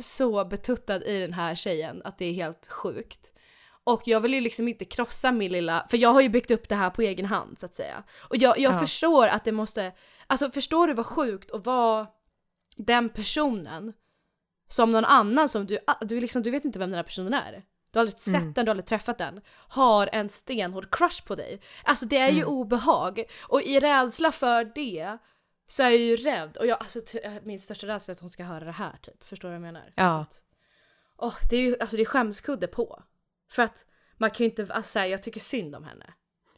så 0.00 0.44
betuttad 0.44 1.02
i 1.02 1.20
den 1.20 1.32
här 1.32 1.54
tjejen 1.54 2.02
att 2.04 2.18
det 2.18 2.24
är 2.24 2.32
helt 2.32 2.66
sjukt. 2.66 3.28
Och 3.84 4.02
jag 4.04 4.20
vill 4.20 4.34
ju 4.34 4.40
liksom 4.40 4.68
inte 4.68 4.84
krossa 4.84 5.32
min 5.32 5.52
lilla, 5.52 5.86
för 5.90 5.96
jag 5.96 6.12
har 6.12 6.20
ju 6.20 6.28
byggt 6.28 6.50
upp 6.50 6.68
det 6.68 6.74
här 6.76 6.90
på 6.90 7.02
egen 7.02 7.26
hand 7.26 7.58
så 7.58 7.66
att 7.66 7.74
säga. 7.74 8.02
Och 8.28 8.36
jag, 8.36 8.58
jag 8.58 8.74
Ja. 8.74 8.78
förstår 8.78 9.26
att 9.26 9.44
det 9.44 9.52
måste, 9.52 9.92
alltså 10.26 10.50
förstår 10.50 10.86
du 10.86 10.94
vad 10.94 11.06
sjukt 11.06 11.50
att 11.50 11.66
vara 11.66 12.06
den 12.76 13.08
personen 13.08 13.92
som 14.68 14.92
någon 14.92 15.04
annan 15.04 15.48
som 15.48 15.66
du, 15.66 15.78
du, 16.00 16.20
liksom, 16.20 16.42
du 16.42 16.50
vet 16.50 16.64
inte 16.64 16.78
vem 16.78 16.90
den 16.90 16.96
här 16.96 17.02
personen 17.04 17.34
är. 17.34 17.62
Du 17.92 17.98
har 17.98 18.00
aldrig 18.00 18.20
sett 18.20 18.34
Mm. 18.34 18.52
den, 18.52 18.64
du 18.64 18.68
har 18.68 18.72
aldrig 18.72 18.86
träffat 18.86 19.18
den. 19.18 19.40
Har 19.68 20.08
en 20.12 20.28
stenhård 20.28 20.94
crush 20.94 21.24
på 21.26 21.34
dig. 21.34 21.60
Alltså 21.84 22.06
det 22.06 22.16
är 22.18 22.28
ju 22.30 22.36
Mm. 22.42 22.48
obehag. 22.48 23.22
Och 23.42 23.62
i 23.62 23.80
rädsla 23.80 24.32
för 24.32 24.64
det 24.64 25.18
så 25.68 25.82
är 25.82 25.90
jag 25.90 25.98
ju 26.00 26.16
rädd. 26.16 26.56
Och 26.56 26.66
jag, 26.66 26.78
alltså, 26.80 27.00
t- 27.00 27.40
min 27.42 27.60
största 27.60 27.86
rädsla 27.86 28.12
är 28.12 28.14
att 28.16 28.20
hon 28.20 28.30
ska 28.30 28.44
höra 28.44 28.64
det 28.64 28.72
här 28.72 28.96
typ. 29.02 29.24
Förstår 29.24 29.48
du 29.48 29.52
vad 29.58 29.66
jag 29.66 29.72
menar? 29.72 29.92
Ja. 29.94 30.20
Att- 30.20 30.42
Åh, 31.16 31.34
det 31.50 31.56
är 31.56 31.60
ju 31.60 31.76
alltså 31.80 31.96
det 31.96 32.02
är 32.02 32.06
skämskudde 32.06 32.66
på. 32.66 33.02
För 33.50 33.62
att 33.62 33.84
man 34.16 34.30
kan 34.30 34.44
ju 34.44 34.50
inte, 34.50 34.74
alltså 34.74 34.90
så 34.92 34.98
här, 34.98 35.06
jag 35.06 35.22
tycker 35.22 35.40
synd 35.40 35.74
om 35.76 35.84
henne. 35.84 36.06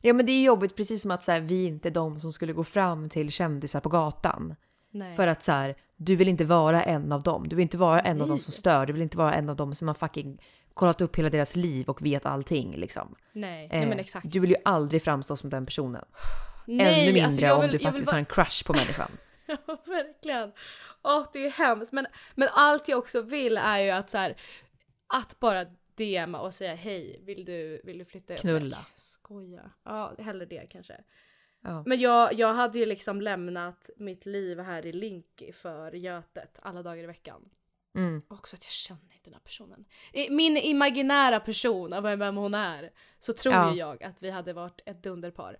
Ja 0.00 0.12
men 0.12 0.26
det 0.26 0.32
är 0.32 0.42
jobbigt 0.44 0.76
precis 0.76 1.02
som 1.02 1.10
att 1.10 1.24
så 1.24 1.32
här, 1.32 1.40
vi 1.40 1.66
inte 1.66 1.88
är 1.88 1.90
de 1.90 2.20
som 2.20 2.32
skulle 2.32 2.52
gå 2.52 2.64
fram 2.64 3.08
till 3.08 3.30
kändisar 3.30 3.80
på 3.80 3.88
gatan. 3.88 4.54
Nej. 4.90 5.16
För 5.16 5.26
att 5.26 5.44
så 5.44 5.52
här, 5.52 5.74
du 5.96 6.16
vill 6.16 6.28
inte 6.28 6.44
vara 6.44 6.82
en 6.82 7.12
av 7.12 7.22
dem. 7.22 7.48
Du 7.48 7.56
vill 7.56 7.62
inte 7.62 7.76
vara 7.78 8.00
en 8.00 8.20
av 8.20 8.28
dem 8.28 8.36
Nej. 8.36 8.44
som 8.44 8.52
stör. 8.52 8.86
Du 8.86 8.92
vill 8.92 9.02
inte 9.02 9.18
vara 9.18 9.34
en 9.34 9.48
av 9.48 9.56
dem 9.56 9.74
som 9.74 9.88
har 9.88 9.94
fucking 9.94 10.42
kollat 10.74 11.00
upp 11.00 11.16
hela 11.16 11.30
deras 11.30 11.56
liv 11.56 11.88
och 11.88 12.02
vet 12.06 12.26
allting 12.26 12.76
liksom. 12.76 13.14
nej, 13.32 13.64
Eh, 13.72 13.78
nej 13.78 13.88
men 13.88 13.98
exakt. 13.98 14.26
Du 14.32 14.40
vill 14.40 14.50
ju 14.50 14.56
aldrig 14.64 15.02
framstå 15.02 15.36
som 15.36 15.50
den 15.50 15.66
personen. 15.66 16.04
nej, 16.66 16.86
Ännu 17.02 17.06
mindre 17.12 17.24
alltså, 17.24 17.40
jag 17.42 17.56
om 17.56 17.62
vill- 17.62 17.70
du 17.70 17.78
vill 17.78 17.86
faktiskt 17.86 18.06
bara- 18.06 18.12
har 18.14 18.18
en 18.18 18.24
crush 18.26 18.64
på 18.66 18.72
människan. 18.72 19.10
Ja, 19.46 19.82
verkligen. 19.86 20.52
Åh, 21.02 21.26
det 21.32 21.46
är 21.46 21.50
hemskt. 21.50 21.92
Men, 21.92 22.06
men 22.34 22.48
allt 22.52 22.88
jag 22.88 22.98
också 22.98 23.22
vill 23.22 23.56
är 23.56 23.78
ju 23.78 23.90
att 23.90 24.10
så 24.10 24.18
här, 24.18 24.36
att 25.06 25.40
bara 25.40 25.64
DMa 25.94 26.40
och 26.40 26.54
säga 26.54 26.74
hej, 26.74 27.20
vill 27.24 27.44
du, 27.44 27.80
vill 27.84 27.98
du 27.98 28.04
flytta? 28.04 28.34
Knulla. 28.36 28.76
Nej, 28.76 28.86
skoja. 28.96 29.70
Ja, 29.84 30.12
hellre 30.18 30.46
det 30.46 30.66
kanske. 30.70 30.94
Ja. 31.62 31.82
Men 31.86 32.00
jag, 32.00 32.32
jag 32.34 32.54
hade 32.54 32.78
ju 32.78 32.86
liksom 32.86 33.20
lämnat 33.20 33.90
mitt 33.96 34.26
liv 34.26 34.60
här 34.60 34.86
i 34.86 34.92
Linky 34.92 35.52
för 35.52 35.92
Götet 35.92 36.58
alla 36.62 36.82
dagar 36.82 37.02
i 37.04 37.06
veckan. 37.06 37.48
Mm. 37.94 38.22
Också 38.28 38.56
att 38.56 38.64
jag 38.64 38.70
känner 38.72 39.00
inte 39.14 39.24
den 39.30 39.32
här 39.34 39.40
personen. 39.40 39.84
I 40.12 40.30
min 40.30 40.56
imaginära 40.56 41.40
person 41.40 41.92
av 41.92 42.02
vem 42.02 42.36
hon 42.36 42.54
är 42.54 42.90
så 43.18 43.32
tror 43.32 43.54
Ja. 43.54 43.74
jag 43.74 44.02
att 44.04 44.22
vi 44.22 44.30
hade 44.30 44.52
varit 44.52 44.80
ett 44.86 45.02
dunderpar. 45.02 45.58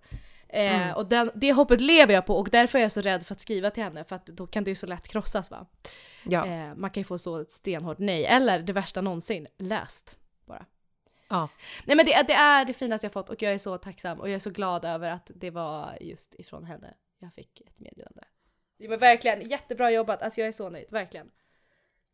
Eh, 0.49 0.75
Mm. 0.83 0.95
Och 0.97 1.07
den, 1.09 1.31
det 1.35 1.53
hoppet 1.53 1.81
lever 1.81 2.15
jag 2.15 2.27
på 2.27 2.37
och 2.37 2.49
därför 2.53 2.79
är 2.79 2.83
jag 2.83 2.93
så 2.93 3.01
rädd 3.01 3.27
för 3.27 3.35
att 3.35 3.41
skriva 3.41 3.71
till 3.71 3.83
henne 3.83 4.05
för 4.05 4.17
att 4.17 4.27
då 4.27 4.47
kan 4.47 4.65
det 4.65 4.71
ju 4.71 4.75
så 4.75 4.87
lätt 4.87 5.09
krossas 5.09 5.51
va. 5.51 5.67
Ja. 6.25 6.47
Eh, 6.47 6.75
man 6.75 6.91
kan 6.91 7.01
ju 7.01 7.05
få 7.05 7.19
så 7.19 7.39
ett 7.41 7.53
stenhårt 7.53 7.99
nej 7.99 8.25
eller 8.27 8.59
det 8.59 8.73
värsta 8.73 9.01
någonsin, 9.01 9.47
läst 9.59 10.17
bara. 10.45 10.67
ja. 11.29 11.49
Nej 11.85 11.97
men 11.97 12.07
det, 12.07 12.23
det 12.27 12.33
är 12.35 12.65
det 12.65 12.73
finaste 12.75 13.05
jag 13.05 13.13
fått 13.13 13.31
och 13.31 13.43
jag 13.43 13.53
är 13.53 13.59
så 13.59 13.79
tacksam 13.79 14.21
och 14.21 14.29
jag 14.29 14.35
är 14.35 14.39
så 14.39 14.51
glad 14.51 14.85
över 14.85 15.11
att 15.11 15.31
det 15.35 15.51
var 15.51 15.99
just 16.01 16.35
ifrån 16.35 16.65
henne 16.65 16.95
jag 17.19 17.35
fick 17.35 17.61
ett 17.61 17.81
meddelande. 17.81 18.25
Men 18.79 18.99
verkligen, 18.99 19.49
jättebra 19.49 19.91
jobbat, 19.91 20.23
alltså 20.23 20.41
jag 20.41 20.49
är 20.49 20.53
så 20.53 20.71
nöjd, 20.71 20.87
verkligen. 20.91 21.31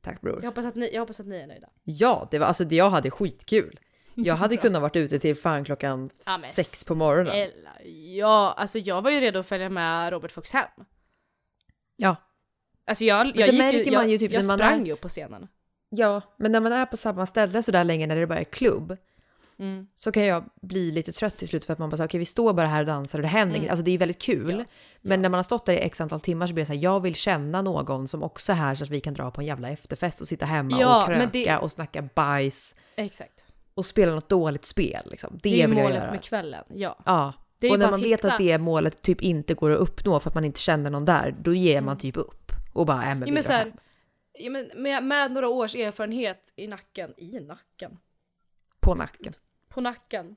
Tack 0.02 0.21
bror. 0.21 0.38
Jag 0.42 0.50
hoppas 0.50 0.66
att 0.66 0.75
ni, 0.75 0.90
jag 0.92 1.00
hoppas 1.00 1.21
att 1.21 1.26
ni 1.26 1.37
är 1.37 1.47
nöjda. 1.47 1.69
Ja, 1.85 2.28
det 2.30 2.38
var 2.38 2.47
alltså 2.47 2.64
det 2.64 2.76
jag 2.76 2.90
hade 2.90 3.11
skitkul. 3.11 3.80
Jag 4.14 4.35
hade 4.35 4.57
kunnat 4.66 4.83
varit 4.83 4.97
ute 4.97 5.19
till 5.19 5.37
fan 5.37 5.64
klockan 5.64 6.11
Ja, 6.26 6.38
sex 6.38 6.85
på 6.85 6.95
morgonen. 6.95 7.33
Ella, 7.35 7.71
ja, 8.16 8.54
alltså 8.57 8.78
jag 8.78 9.02
var 9.02 9.11
ju 9.11 9.21
redo 9.21 9.40
att 9.40 9.47
följa 9.47 9.69
med 9.69 10.11
Robert 10.12 10.33
Fox 10.33 10.52
hem. 10.52 10.69
Ja. 11.97 12.16
Alltså 12.85 13.04
jag, 13.04 13.26
jag 13.26 13.49
gick 13.49 13.87
ju, 13.87 13.92
man 13.92 14.02
jag, 14.02 14.09
ju 14.11 14.19
typ 14.19 14.33
jag 14.33 14.45
sprang 14.45 14.83
är- 14.83 14.87
ju 14.87 14.97
på 14.97 15.09
scenen. 15.09 15.49
Ja, 15.90 16.21
men 16.37 16.52
när 16.52 16.61
man 16.61 16.73
är 16.73 16.87
på 16.87 16.97
samma 16.97 17.26
ställe 17.26 17.62
så 17.62 17.71
där 17.73 17.85
länge 17.85 18.07
när 18.07 18.16
det 18.16 18.26
bara 18.26 18.38
är 18.40 18.45
klubb 18.45 18.97
Mm. 19.60 19.86
så 19.96 20.12
kan 20.12 20.22
jag 20.24 20.44
bli 20.62 20.92
lite 20.92 21.12
trött 21.12 21.36
till 21.38 21.48
slut 21.48 21.64
för 21.64 21.72
att 21.72 21.78
man 21.78 21.90
bara 21.90 21.96
säger 21.96 22.08
okej 22.08 22.18
vi 22.18 22.24
står 22.24 22.52
bara 22.52 22.66
här 22.66 22.80
och 22.80 22.86
dansar 22.86 23.18
och 23.18 23.22
det 23.22 23.28
händer 23.28 23.56
Mm. 23.58 23.70
Alltså 23.70 23.84
det 23.84 23.90
är 23.90 23.98
väldigt 23.98 24.22
kul. 24.22 24.50
Ja, 24.58 24.64
Men 25.00 25.10
ja. 25.18 25.22
när 25.22 25.28
man 25.28 25.38
har 25.38 25.42
stått 25.42 25.66
där 25.66 25.72
i 25.72 25.76
x 25.78 26.00
antal 26.00 26.20
timmar 26.20 26.46
så 26.46 26.54
blir 26.54 26.60
jag 26.62 26.66
så 26.66 26.72
här, 26.74 26.80
jag 26.80 27.00
vill 27.00 27.14
känna 27.14 27.62
någon 27.62 28.08
som 28.08 28.22
också 28.22 28.52
är 28.52 28.56
här 28.56 28.74
så 28.74 28.84
att 28.84 28.90
vi 28.90 29.00
kan 29.00 29.14
dra 29.14 29.30
på 29.30 29.40
en 29.40 29.46
jävla 29.46 29.68
efterfest 29.68 30.20
och 30.20 30.28
sitta 30.28 30.46
hemma 30.46 30.80
Ja, 30.80 31.00
och 31.02 31.06
kröka 31.08 31.26
det- 31.32 31.56
och 31.58 31.72
snacka 31.72 32.08
bajs 32.14 32.74
Exakt. 32.96 33.44
och 33.74 33.86
spela 33.86 34.14
något 34.14 34.28
dåligt 34.28 34.64
spel 34.66 35.02
liksom. 35.10 35.30
Det, 35.32 35.38
Det, 35.42 35.48
är 35.62 35.68
vill 35.68 35.76
jag 35.76 35.84
målet 35.84 35.96
göra. 35.96 36.10
med 36.10 36.22
kvällen, 36.22 36.64
ja. 36.68 36.98
Ja, 37.06 37.32
Det 37.58 37.70
och 37.70 37.78
när 37.78 37.90
man 37.90 38.00
vet 38.00 38.18
hitta... 38.20 38.32
att 38.32 38.38
det 38.38 38.58
målet 38.58 39.02
typ 39.02 39.20
inte 39.22 39.54
går 39.54 39.70
att 39.70 39.78
uppnå 39.78 40.20
för 40.20 40.30
att 40.30 40.34
man 40.34 40.44
inte 40.44 40.60
känner 40.60 40.90
någon 40.90 41.04
där, 41.04 41.34
då 41.40 41.54
ger 41.54 41.80
man 41.80 41.88
Mm. 41.92 41.98
typ 42.00 42.16
upp 42.16 42.52
och 42.72 42.86
bara, 42.86 43.02
äh, 43.10 43.14
men 43.14 43.28
Ja, 43.28 43.34
men 43.34 43.42
så 43.42 43.52
här, 43.52 43.72
ja, 44.32 44.50
men 44.50 44.70
med, 44.76 45.04
med 45.04 45.32
några 45.32 45.48
års 45.48 45.74
erfarenhet 45.74 46.52
i 46.56 46.66
nacken, 46.66 47.14
i 47.16 47.40
nacken, 47.40 47.98
På 48.80 48.94
nacken. 48.94 49.32
På 49.70 49.80
nacken, 49.80 50.36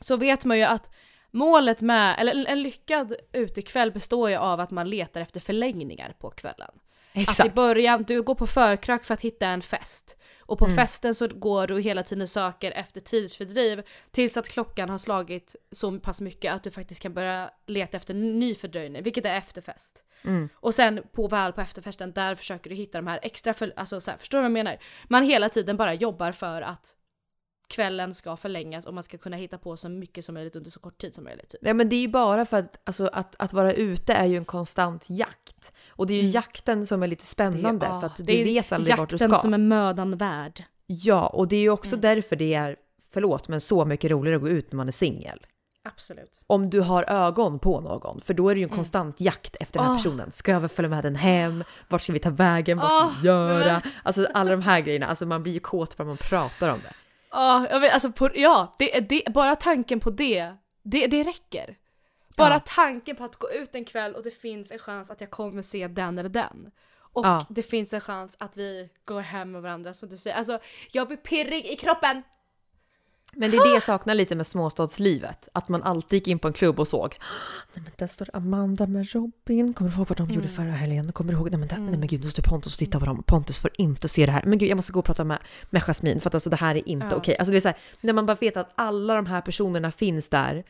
så 0.00 0.16
vet 0.16 0.44
man 0.44 0.58
ju 0.58 0.64
att 0.64 0.90
målet 1.30 1.80
med, 1.80 2.16
eller 2.18 2.46
en- 2.46 2.62
lyckad 2.62 3.14
utekväll 3.32 3.92
består 3.92 4.30
ju 4.30 4.36
av 4.36 4.60
att 4.60 4.70
man 4.70 4.90
letar 4.90 5.20
efter 5.20 5.40
förlängningar 5.40 6.14
på 6.18 6.30
kvällen. 6.30 6.70
Att 7.12 7.20
i 7.20 7.22
Exakt. 7.22 7.54
början, 7.54 8.02
du 8.02 8.22
går 8.22 8.34
på 8.34 8.46
förkrök 8.46 9.04
för 9.04 9.14
att 9.14 9.20
hitta 9.20 9.46
en 9.46 9.62
fest. 9.62 10.16
Och 10.40 10.58
på 10.58 10.64
Mm. 10.64 10.76
festen 10.76 11.14
så 11.14 11.28
går 11.28 11.66
du 11.66 11.80
hela 11.80 12.02
tiden 12.02 12.28
söker 12.28 12.70
efter 12.70 13.00
tidsfördriv 13.00 13.82
tills 14.10 14.36
att 14.36 14.48
klockan 14.48 14.88
har 14.90 14.98
slagit 14.98 15.56
så 15.72 15.98
pass 15.98 16.20
mycket 16.20 16.52
att 16.52 16.62
du 16.62 16.70
faktiskt 16.70 17.00
kan 17.02 17.14
börja 17.14 17.50
leta 17.66 17.96
efter 17.96 18.14
ny 18.14 18.54
fördröjning, 18.54 19.02
vilket 19.02 19.26
är 19.26 19.36
efterfest. 19.36 20.04
Mm. 20.24 20.48
Och 20.54 20.74
sen 20.74 21.02
på 21.12 21.28
väl 21.28 21.52
på 21.52 21.60
efterfesten, 21.60 22.12
där 22.12 22.34
försöker 22.34 22.70
du 22.70 22.76
hitta 22.76 22.98
de 22.98 23.06
här 23.06 23.18
extra, 23.22 23.54
för, 23.54 23.72
alltså 23.76 24.00
så 24.00 24.10
här, 24.10 24.18
förstår 24.18 24.38
du 24.38 24.42
vad 24.42 24.50
jag 24.50 24.52
menar? 24.52 24.78
Man 25.08 25.22
hela 25.22 25.48
tiden 25.48 25.76
bara 25.76 25.94
jobbar 25.94 26.32
för 26.32 26.62
att 26.62 26.94
kvällen 27.68 28.14
ska 28.14 28.36
förlängas 28.36 28.86
och 28.86 28.94
man 28.94 29.02
ska 29.04 29.18
kunna 29.18 29.36
hitta 29.36 29.58
på 29.58 29.76
så 29.76 29.88
mycket 29.88 30.24
som 30.24 30.34
möjligt 30.34 30.56
under 30.56 30.70
så 30.70 30.80
kort 30.80 30.98
tid 30.98 31.14
som 31.14 31.24
möjligt. 31.24 31.48
Typ. 31.48 31.60
Nej 31.62 31.74
men 31.74 31.88
det 31.88 31.96
är 31.96 32.00
ju 32.00 32.08
bara 32.08 32.44
för 32.46 32.56
att, 32.58 32.80
alltså, 32.84 33.06
att, 33.12 33.36
att 33.38 33.52
vara 33.52 33.72
ute 33.72 34.12
är 34.14 34.24
ju 34.26 34.36
en 34.36 34.44
konstant 34.44 35.04
jakt. 35.06 35.72
Och 35.88 36.06
det 36.06 36.12
är 36.14 36.16
ju 36.16 36.20
Mm. 36.22 36.32
jakten 36.32 36.86
som 36.86 37.02
är 37.02 37.06
lite 37.06 37.26
spännande 37.26 37.86
ja, 37.86 38.00
för 38.00 38.06
att 38.06 38.16
det 38.16 38.22
du 38.22 38.40
är 38.40 38.44
vet 38.44 38.72
aldrig 38.72 38.96
vart 38.98 39.08
du 39.10 39.14
Jakten 39.14 39.30
ska. 39.30 39.38
som 39.38 39.54
är 39.54 39.58
mödan 39.58 40.16
värd. 40.16 40.64
Ja, 40.86 41.26
och 41.26 41.48
det 41.48 41.56
är 41.56 41.60
ju 41.60 41.70
också 41.70 41.94
Mm. 41.96 42.00
därför 42.00 42.36
det 42.36 42.54
är, 42.54 42.76
förlåt, 43.12 43.48
men 43.48 43.60
så 43.60 43.84
mycket 43.84 44.10
roligare 44.10 44.36
att 44.36 44.42
gå 44.42 44.48
ut 44.48 44.72
när 44.72 44.76
man 44.76 44.88
är 44.88 44.92
singel. 44.92 45.38
Absolut. 45.86 46.40
Om 46.46 46.70
du 46.70 46.80
har 46.80 47.04
ögon 47.10 47.58
på 47.58 47.80
någon, 47.80 48.20
för 48.20 48.34
då 48.34 48.48
är 48.48 48.54
det 48.54 48.58
ju 48.58 48.64
en 48.64 48.68
Mm. 48.68 48.76
konstant 48.76 49.20
jakt 49.20 49.56
efter 49.60 49.78
den 49.78 49.86
här 49.88 49.92
Åh. 49.94 49.98
personen. 49.98 50.32
Ska 50.32 50.58
vi 50.58 50.68
följa 50.68 50.88
med 50.88 51.04
den 51.04 51.16
hem? 51.16 51.64
Vart 51.88 52.02
ska 52.02 52.12
vi 52.12 52.18
ta 52.18 52.30
vägen? 52.30 52.78
Vad 52.78 52.86
ska 52.86 52.96
Åh, 53.04 53.12
vi 53.22 53.26
göra? 53.28 53.72
men- 53.84 53.92
Alltså 54.02 54.26
alla 54.34 54.50
de 54.50 54.62
här 54.62 54.80
grejerna, 54.80 55.06
alltså 55.06 55.26
man 55.26 55.42
blir 55.42 55.52
ju 55.52 55.60
kåt 55.60 55.96
bara 55.96 56.04
man 56.04 56.16
pratar 56.16 56.68
om 56.68 56.80
det. 56.82 56.92
Ja, 57.34 57.66
jag 57.70 57.80
vet, 57.80 57.92
alltså 57.94 58.12
på, 58.12 58.30
ja 58.34 58.74
det, 58.78 59.00
det, 59.00 59.22
bara 59.34 59.56
tanken 59.56 60.00
på 60.00 60.10
det, 60.10 60.54
det, 60.82 61.06
det 61.06 61.22
räcker. 61.24 61.76
Bara 62.36 62.54
Ja. 62.54 62.60
tanken 62.66 63.16
på 63.16 63.24
att 63.24 63.36
gå 63.36 63.50
ut 63.52 63.74
en 63.74 63.84
kväll 63.84 64.14
och 64.14 64.22
det 64.22 64.30
finns 64.30 64.72
en 64.72 64.78
chans 64.78 65.10
att 65.10 65.20
jag 65.20 65.30
kommer 65.30 65.62
se 65.62 65.88
den 65.88 66.18
eller 66.18 66.28
den. 66.28 66.70
Och 67.12 67.26
Ja. 67.26 67.46
det 67.50 67.62
finns 67.62 67.92
en 67.92 68.00
chans 68.00 68.36
att 68.40 68.56
vi 68.56 68.88
går 69.04 69.20
hem 69.20 69.52
med 69.52 69.62
varandra 69.62 69.94
som 69.94 70.08
du 70.08 70.16
säger. 70.16 70.36
Alltså 70.36 70.58
jag 70.92 71.06
blir 71.06 71.16
pirrig 71.16 71.66
i 71.66 71.76
kroppen! 71.76 72.22
Men 73.36 73.50
det 73.50 73.56
är 73.56 73.64
det 73.68 73.74
jag 73.74 73.82
saknar 73.82 74.14
lite 74.14 74.34
med 74.34 74.46
småstadslivet. 74.46 75.48
Att 75.52 75.68
man 75.68 75.82
alltid 75.82 76.16
gick 76.16 76.28
in 76.28 76.38
på 76.38 76.48
en 76.48 76.54
klubb 76.54 76.80
och 76.80 76.88
såg 76.88 77.16
Nej 77.74 77.82
men 77.84 77.92
där 77.96 78.06
står 78.06 78.28
Amanda 78.32 78.86
med 78.86 79.12
Robin. 79.12 79.74
Kommer 79.74 79.90
du 79.90 79.96
ihåg 79.96 80.08
vad 80.08 80.18
de 80.18 80.28
gjorde 80.28 80.48
Mm. 80.48 80.50
förra 80.56 80.72
helgen? 80.72 81.12
Kommer 81.12 81.32
du 81.32 81.38
ihåg? 81.38 81.50
Nej 81.50 81.58
men, 81.60 81.68
där, 81.68 81.76
Mm. 81.76 81.86
nej 81.88 81.98
men 81.98 82.08
gud, 82.08 82.24
nu 82.24 82.30
står 82.30 82.42
Pontus 82.42 82.72
och 82.74 82.78
tittar 82.78 83.00
på 83.00 83.06
dem. 83.06 83.22
Pontus 83.26 83.58
får 83.58 83.70
inte 83.78 84.08
se 84.08 84.26
det 84.26 84.32
här. 84.32 84.42
Men 84.46 84.58
gud, 84.58 84.68
jag 84.70 84.76
måste 84.76 84.92
gå 84.92 84.98
och 84.98 85.04
prata 85.04 85.24
med, 85.24 85.38
med 85.70 85.82
Jasmine 85.82 86.20
för 86.20 86.30
att 86.30 86.34
alltså 86.34 86.50
det 86.50 86.56
här 86.56 86.74
är 86.74 86.88
inte 86.88 87.06
Ja. 87.10 87.16
okej. 87.16 87.36
Alltså 87.38 87.52
det 87.52 87.58
är 87.58 87.60
så 87.60 87.68
här, 87.68 87.76
när 88.00 88.12
man 88.12 88.26
bara 88.26 88.36
vet 88.40 88.56
att 88.56 88.72
alla 88.74 89.14
de 89.14 89.26
här 89.26 89.40
personerna 89.40 89.92
finns 89.92 90.28
där. 90.28 90.64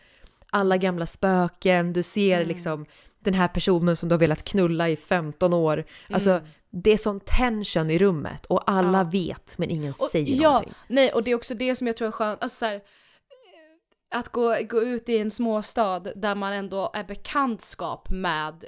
Alla 0.50 0.76
gamla 0.76 1.06
spöken, 1.06 1.92
du 1.92 2.02
ser 2.02 2.36
Mm. 2.36 2.48
liksom 2.48 2.86
den 3.20 3.34
här 3.34 3.48
personen 3.48 3.96
som 3.96 4.08
du 4.08 4.12
har 4.12 4.20
velat 4.20 4.44
knulla 4.44 4.88
i 4.88 4.96
15 4.96 5.52
år. 5.54 5.84
Alltså 6.10 6.30
Mm. 6.30 6.44
Det 6.82 6.90
är 6.90 6.96
sån 6.96 7.20
tension 7.20 7.90
i 7.90 7.98
rummet 7.98 8.46
och 8.46 8.70
alla 8.70 8.98
Ja. 8.98 9.04
vet 9.04 9.58
men 9.58 9.70
ingen 9.70 9.90
Och- 9.90 9.96
säger 9.96 10.42
ja, 10.42 10.48
någonting. 10.50 10.74
Nej, 10.88 11.12
och 11.12 11.22
det 11.24 11.30
är 11.30 11.34
också 11.34 11.54
det 11.54 11.76
som 11.76 11.86
jag 11.86 11.96
tror 11.96 12.08
är 12.08 12.12
skönt, 12.12 12.42
alltså 12.42 12.56
så 12.58 12.66
här, 12.66 12.74
eh, 12.74 12.80
att 14.18 14.28
gå, 14.28 14.56
gå 14.68 14.82
ut 14.82 15.08
i 15.08 15.18
en 15.18 15.30
småstad 15.30 16.00
där 16.00 16.34
man 16.34 16.52
ändå 16.52 16.90
är 16.94 17.04
bekantskap 17.04 18.10
med 18.10 18.64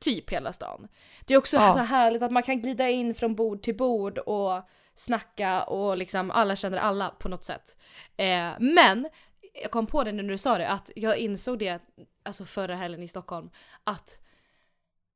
typ 0.00 0.30
hela 0.30 0.52
stan. 0.52 0.88
Det 1.26 1.34
är 1.34 1.38
också 1.38 1.56
Ja. 1.56 1.72
så 1.72 1.78
härligt 1.78 2.22
att 2.22 2.32
man 2.32 2.42
kan 2.42 2.60
glida 2.62 2.88
in 2.88 3.14
från 3.14 3.34
bord 3.34 3.62
till 3.62 3.76
bord 3.76 4.18
och 4.18 4.62
snacka 4.94 5.62
och 5.62 5.96
liksom 5.96 6.30
alla 6.30 6.56
känner 6.56 6.78
alla 6.78 7.08
på 7.08 7.28
något 7.28 7.44
sätt. 7.44 7.76
Eh, 8.16 8.50
men 8.60 9.08
jag 9.62 9.70
kom 9.70 9.86
på 9.86 10.04
det 10.04 10.12
nu 10.12 10.22
när 10.22 10.30
du 10.30 10.38
sa 10.38 10.58
det, 10.58 10.68
att 10.68 10.90
jag 10.96 11.16
insåg 11.18 11.58
det 11.58 11.78
alltså 12.24 12.44
förra 12.44 12.74
helgen 12.76 13.02
i 13.02 13.08
Stockholm, 13.08 13.50
att 13.84 14.20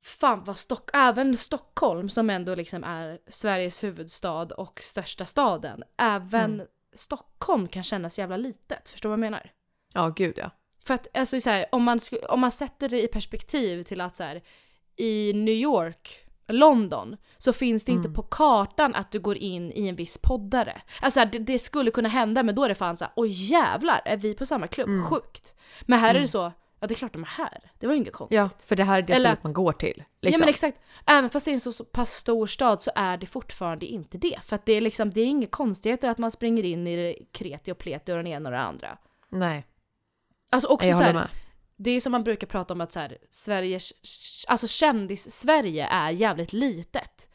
fan 0.04 0.44
vad 0.44 0.58
Stock 0.58 0.90
även 0.92 1.36
Stockholm 1.36 2.08
som 2.08 2.30
ändå 2.30 2.54
liksom 2.54 2.84
är 2.84 3.18
Sveriges 3.28 3.84
huvudstad 3.84 4.42
och 4.56 4.80
största 4.82 5.26
staden, 5.26 5.82
även 5.98 6.54
Mm. 6.54 6.66
Stockholm 6.96 7.68
kan 7.68 7.82
kännas 7.82 8.18
jävla 8.18 8.36
litet. 8.36 8.88
Förstår 8.88 9.08
du 9.08 9.10
vad 9.10 9.18
jag 9.24 9.30
menar? 9.30 9.50
Ja, 9.94 10.08
gud 10.08 10.34
ja. 10.38 10.50
För 10.84 10.94
att 10.94 11.16
alltså, 11.16 11.40
så 11.40 11.50
här, 11.50 11.66
om, 11.72 11.82
man, 11.82 12.00
om 12.28 12.40
man 12.40 12.50
sätter 12.50 12.88
det 12.88 13.02
i 13.02 13.08
perspektiv 13.08 13.82
till 13.82 14.00
att 14.00 14.16
så 14.16 14.22
här, 14.24 14.42
i 14.96 15.32
New 15.32 15.54
York, 15.54 16.20
London, 16.48 17.16
så 17.38 17.52
finns 17.52 17.84
det 17.84 17.92
inte 17.92 18.08
Mm. 18.08 18.14
på 18.14 18.22
kartan 18.22 18.94
att 18.94 19.12
du 19.12 19.20
går 19.20 19.36
in 19.36 19.72
i 19.72 19.88
en 19.88 19.96
viss 19.96 20.18
poddare. 20.18 20.82
Alltså 21.00 21.24
det, 21.24 21.38
det 21.38 21.58
skulle 21.58 21.90
kunna 21.90 22.08
hända 22.08 22.42
men 22.42 22.54
då 22.54 22.64
är 22.64 22.68
det 22.68 22.74
fan 22.74 22.96
såhär, 22.96 23.12
oj 23.16 23.28
jävlar, 23.52 24.02
är 24.04 24.16
vi 24.16 24.34
på 24.34 24.46
samma 24.46 24.66
klubb? 24.66 24.88
Mm. 24.88 25.04
Sjukt. 25.06 25.54
Men 25.82 25.98
här 25.98 26.08
är 26.08 26.10
Mm. 26.14 26.22
det 26.22 26.28
så, 26.28 26.52
ja 26.84 26.88
det 26.88 26.94
är 26.94 26.96
klart 26.96 27.12
de 27.12 27.22
är 27.22 27.26
här. 27.26 27.70
Det 27.78 27.86
var 27.86 27.94
ju 27.94 28.00
inget 28.00 28.12
konstigt. 28.12 28.36
Ja, 28.36 28.50
för 28.66 28.76
det 28.76 28.84
här 28.84 28.98
är 28.98 29.02
det 29.02 29.12
Eller 29.12 29.22
stället 29.24 29.38
att- 29.38 29.44
man 29.44 29.52
går 29.52 29.72
till. 29.72 29.94
Ja 29.98 30.04
Liksom. 30.20 30.40
men 30.40 30.48
exakt. 30.48 30.78
Även 31.06 31.30
fast 31.30 31.44
det 31.44 31.50
är 31.50 31.52
en 31.52 31.60
så, 31.60 31.84
pass 31.84 32.10
stor 32.10 32.46
stad 32.46 32.82
så 32.82 32.90
är 32.94 33.16
det 33.16 33.26
fortfarande 33.26 33.86
inte 33.86 34.18
det. 34.18 34.38
För 34.42 34.56
att 34.56 34.66
det 34.66 34.72
är 34.72 34.80
liksom, 34.80 35.10
det 35.10 35.20
är 35.20 35.26
inga 35.26 35.46
konstigheter 35.46 36.08
att 36.08 36.18
man 36.18 36.30
springer 36.30 36.64
in 36.64 36.86
i 36.86 36.96
det 36.96 37.16
kreti 37.32 37.72
och 37.72 37.78
pleti 37.78 38.12
och 38.12 38.16
den 38.16 38.26
ena 38.26 38.48
och 38.48 38.52
den 38.52 38.62
andra. 38.64 38.98
Nej, 39.28 39.66
Alltså 40.50 40.68
också 40.68 40.88
jag 40.88 40.96
så 40.96 41.02
här. 41.02 41.28
Det 41.76 41.90
är 41.90 42.00
som 42.00 42.12
man 42.12 42.24
brukar 42.24 42.46
prata 42.46 42.74
om 42.74 42.80
att 42.80 42.92
så 42.92 43.00
här, 43.00 43.18
Sveriges, 43.30 43.92
alltså 44.48 44.66
kändis-Sverige 44.68 45.86
är 45.86 46.10
jävligt 46.10 46.52
litet. 46.52 47.28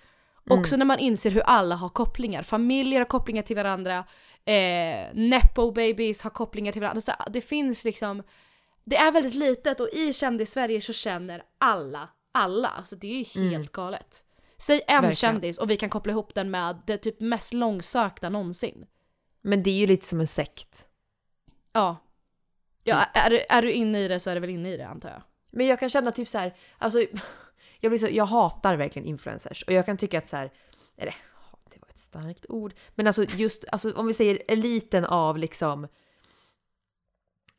Mm. 0.49 0.59
Också 0.59 0.75
när 0.77 0.85
man 0.85 0.99
inser 0.99 1.31
hur 1.31 1.41
alla 1.41 1.75
har 1.75 1.89
kopplingar. 1.89 2.43
Familjer 2.43 2.99
har 2.99 3.05
kopplingar 3.05 3.43
till 3.43 3.55
varandra, 3.55 3.97
eh, 4.45 5.07
nepo 5.13 5.71
babies 5.71 6.21
har 6.21 6.29
kopplingar 6.29 6.71
till 6.71 6.81
varandra. 6.81 7.01
Så 7.01 7.11
det 7.29 7.41
finns 7.41 7.85
liksom, 7.85 8.23
det 8.83 8.95
är 8.95 9.11
väldigt 9.11 9.33
litet 9.35 9.79
och 9.79 9.89
i 9.89 10.13
kändis-Sverige 10.13 10.81
så 10.81 10.93
känner 10.93 11.43
alla 11.57 12.09
alla. 12.31 12.67
Alltså 12.67 12.95
det 12.95 13.07
är 13.07 13.17
ju 13.17 13.23
helt 13.23 13.53
Mm. 13.55 13.67
galet. 13.71 14.23
Säg 14.57 14.81
en 14.87 14.95
Verkligen. 14.95 15.15
kändis 15.15 15.57
och 15.57 15.69
vi 15.69 15.77
kan 15.77 15.89
koppla 15.89 16.11
ihop 16.11 16.35
den 16.35 16.51
med 16.51 16.81
det 16.87 16.97
typ 16.97 17.19
mest 17.19 17.53
långsökta 17.53 18.29
någonsin. 18.29 18.85
Men 19.41 19.63
det 19.63 19.69
är 19.69 19.77
ju 19.77 19.87
lite 19.87 20.05
som 20.05 20.19
en 20.19 20.27
sekt. 20.27 20.87
Ja. 21.73 21.97
Ja, 22.83 22.99
Typ. 22.99 23.07
är, 23.25 23.29
du- 23.29 23.45
är 23.49 23.61
du 23.61 23.71
inne 23.71 23.99
i 23.99 24.07
det 24.07 24.19
så 24.19 24.29
är 24.29 24.35
du 24.35 24.41
väl 24.41 24.49
inne 24.49 24.73
i 24.73 24.77
det 24.77 24.87
antar 24.87 25.09
jag. 25.09 25.21
Men 25.51 25.67
jag 25.67 25.79
kan 25.79 25.89
känna 25.89 26.11
typ 26.11 26.27
så 26.27 26.37
här, 26.37 26.55
alltså 26.77 26.99
jag, 27.79 27.91
blir 27.91 27.97
så, 27.99 28.07
jag 28.11 28.25
hatar 28.25 28.75
verkligen 28.75 29.07
influencers 29.07 29.63
och 29.63 29.73
jag 29.73 29.85
kan 29.85 29.97
tycka 29.97 30.17
att 30.17 30.27
så 30.27 30.37
här, 30.37 30.51
eller 30.97 31.15
det 31.71 31.77
var 31.81 31.89
ett 31.89 31.99
starkt 31.99 32.45
ord, 32.49 32.73
men 32.95 33.07
alltså 33.07 33.23
just 33.23 33.65
alltså, 33.71 33.91
om 33.93 34.07
vi 34.07 34.13
säger 34.13 34.41
eliten 34.47 35.05
av 35.05 35.37
liksom 35.37 35.87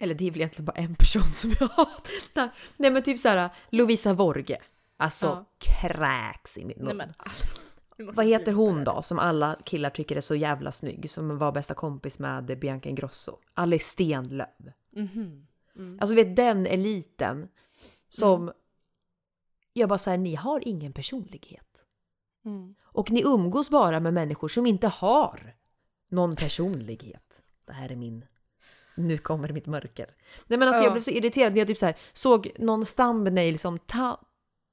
eller 0.00 0.14
det 0.14 0.26
är 0.26 0.30
väl 0.30 0.40
egentligen 0.40 0.64
bara 0.66 0.76
en 0.76 0.94
person 0.94 1.22
som 1.34 1.54
jag 1.60 1.68
hatar. 1.68 2.50
Nej 2.76 2.90
men 2.90 3.02
typ 3.02 3.18
så 3.18 3.28
här 3.28 3.50
Lovisa 3.70 4.12
Vorge. 4.14 4.58
Alltså 4.96 5.26
Ja. 5.26 5.44
kräks 5.58 6.58
i 6.58 6.64
min 6.64 6.78
mun. 6.78 6.96
Nej, 6.96 7.08
men, 7.96 8.14
Vad 8.14 8.26
heter 8.26 8.52
hon 8.52 8.84
då 8.84 9.02
som 9.02 9.18
alla 9.18 9.56
killar 9.64 9.90
tycker 9.90 10.16
är 10.16 10.20
så 10.20 10.34
jävla 10.34 10.72
snygg 10.72 11.10
som 11.10 11.38
var 11.38 11.52
bästa 11.52 11.74
kompis 11.74 12.18
med 12.18 12.58
Bianca 12.58 12.88
Ingrosso? 12.88 13.36
Alice 13.54 13.84
Stenlöf. 13.84 14.48
det. 14.58 15.00
Mhm. 15.00 15.46
Mm. 15.76 15.98
Alltså 16.00 16.14
vet 16.14 16.36
den 16.36 16.66
eliten 16.66 17.48
som 18.08 18.52
jag 19.72 19.88
bara 19.88 19.98
säger 19.98 20.18
ni 20.18 20.34
har 20.34 20.68
ingen 20.68 20.92
personlighet. 20.92 21.66
Mm. 22.44 22.74
Och 22.82 23.10
ni 23.10 23.22
umgås 23.22 23.70
bara 23.70 24.00
med 24.00 24.14
människor 24.14 24.48
som 24.48 24.66
inte 24.66 24.88
har 24.88 25.54
någon 26.08 26.36
personlighet. 26.36 27.42
Det 27.66 27.72
här 27.72 27.92
är 27.92 27.96
min... 27.96 28.24
Nu 28.94 29.18
kommer 29.18 29.48
mitt 29.52 29.66
mörker. 29.66 30.06
Nej 30.46 30.58
men 30.58 30.68
alltså 30.68 30.80
Ja. 30.82 30.86
jag 30.86 30.92
blev 30.92 31.02
så 31.02 31.10
irriterad 31.10 31.52
när 31.52 31.58
jag 31.58 31.68
typ 31.68 31.78
så 31.78 31.86
här 31.86 31.96
såg 32.12 32.50
någon 32.58 32.84
thumbnail 32.84 33.58
som 33.58 33.78
ta, 33.78 34.20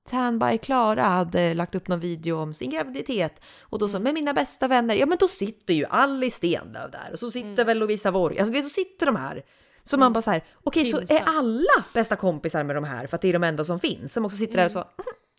Tan 0.09 0.39
by 0.39 0.57
Klara 0.57 1.03
hade 1.03 1.53
lagt 1.53 1.75
upp 1.75 1.87
någon 1.87 1.99
video 1.99 2.37
om 2.37 2.53
sin 2.53 2.69
graviditet 2.69 3.41
och 3.61 3.79
då 3.79 3.87
så 3.87 3.99
med 3.99 4.13
mina 4.13 4.33
bästa 4.33 4.67
vänner, 4.67 4.95
ja 4.95 5.05
men 5.05 5.17
då 5.17 5.27
sitter 5.27 5.73
ju 5.73 5.85
Alice 5.85 6.37
Stenlöf 6.37 6.91
där 6.91 7.09
och 7.13 7.19
så 7.19 7.31
sitter 7.31 7.65
väl 7.65 7.77
Lovisa 7.79 8.11
Vorg, 8.11 8.39
alltså 8.39 8.61
så 8.61 8.69
sitter 8.69 9.05
de 9.05 9.15
här. 9.15 9.43
Så 9.83 9.97
man 9.97 10.13
bara 10.13 10.21
så 10.21 10.31
här, 10.31 10.43
okej 10.63 10.85
så 10.85 10.97
Pinsamt. 10.97 11.21
är 11.21 11.25
alla 11.27 11.83
bästa 11.93 12.15
kompisar 12.15 12.63
med 12.63 12.75
de 12.75 12.83
här 12.83 13.07
för 13.07 13.15
att 13.15 13.21
det 13.21 13.27
är 13.29 13.33
de 13.33 13.43
enda 13.43 13.63
som 13.63 13.79
finns 13.79 14.13
som 14.13 14.25
också 14.25 14.37
sitter 14.37 14.55
där 14.57 14.65
och 14.65 14.71
så. 14.71 14.83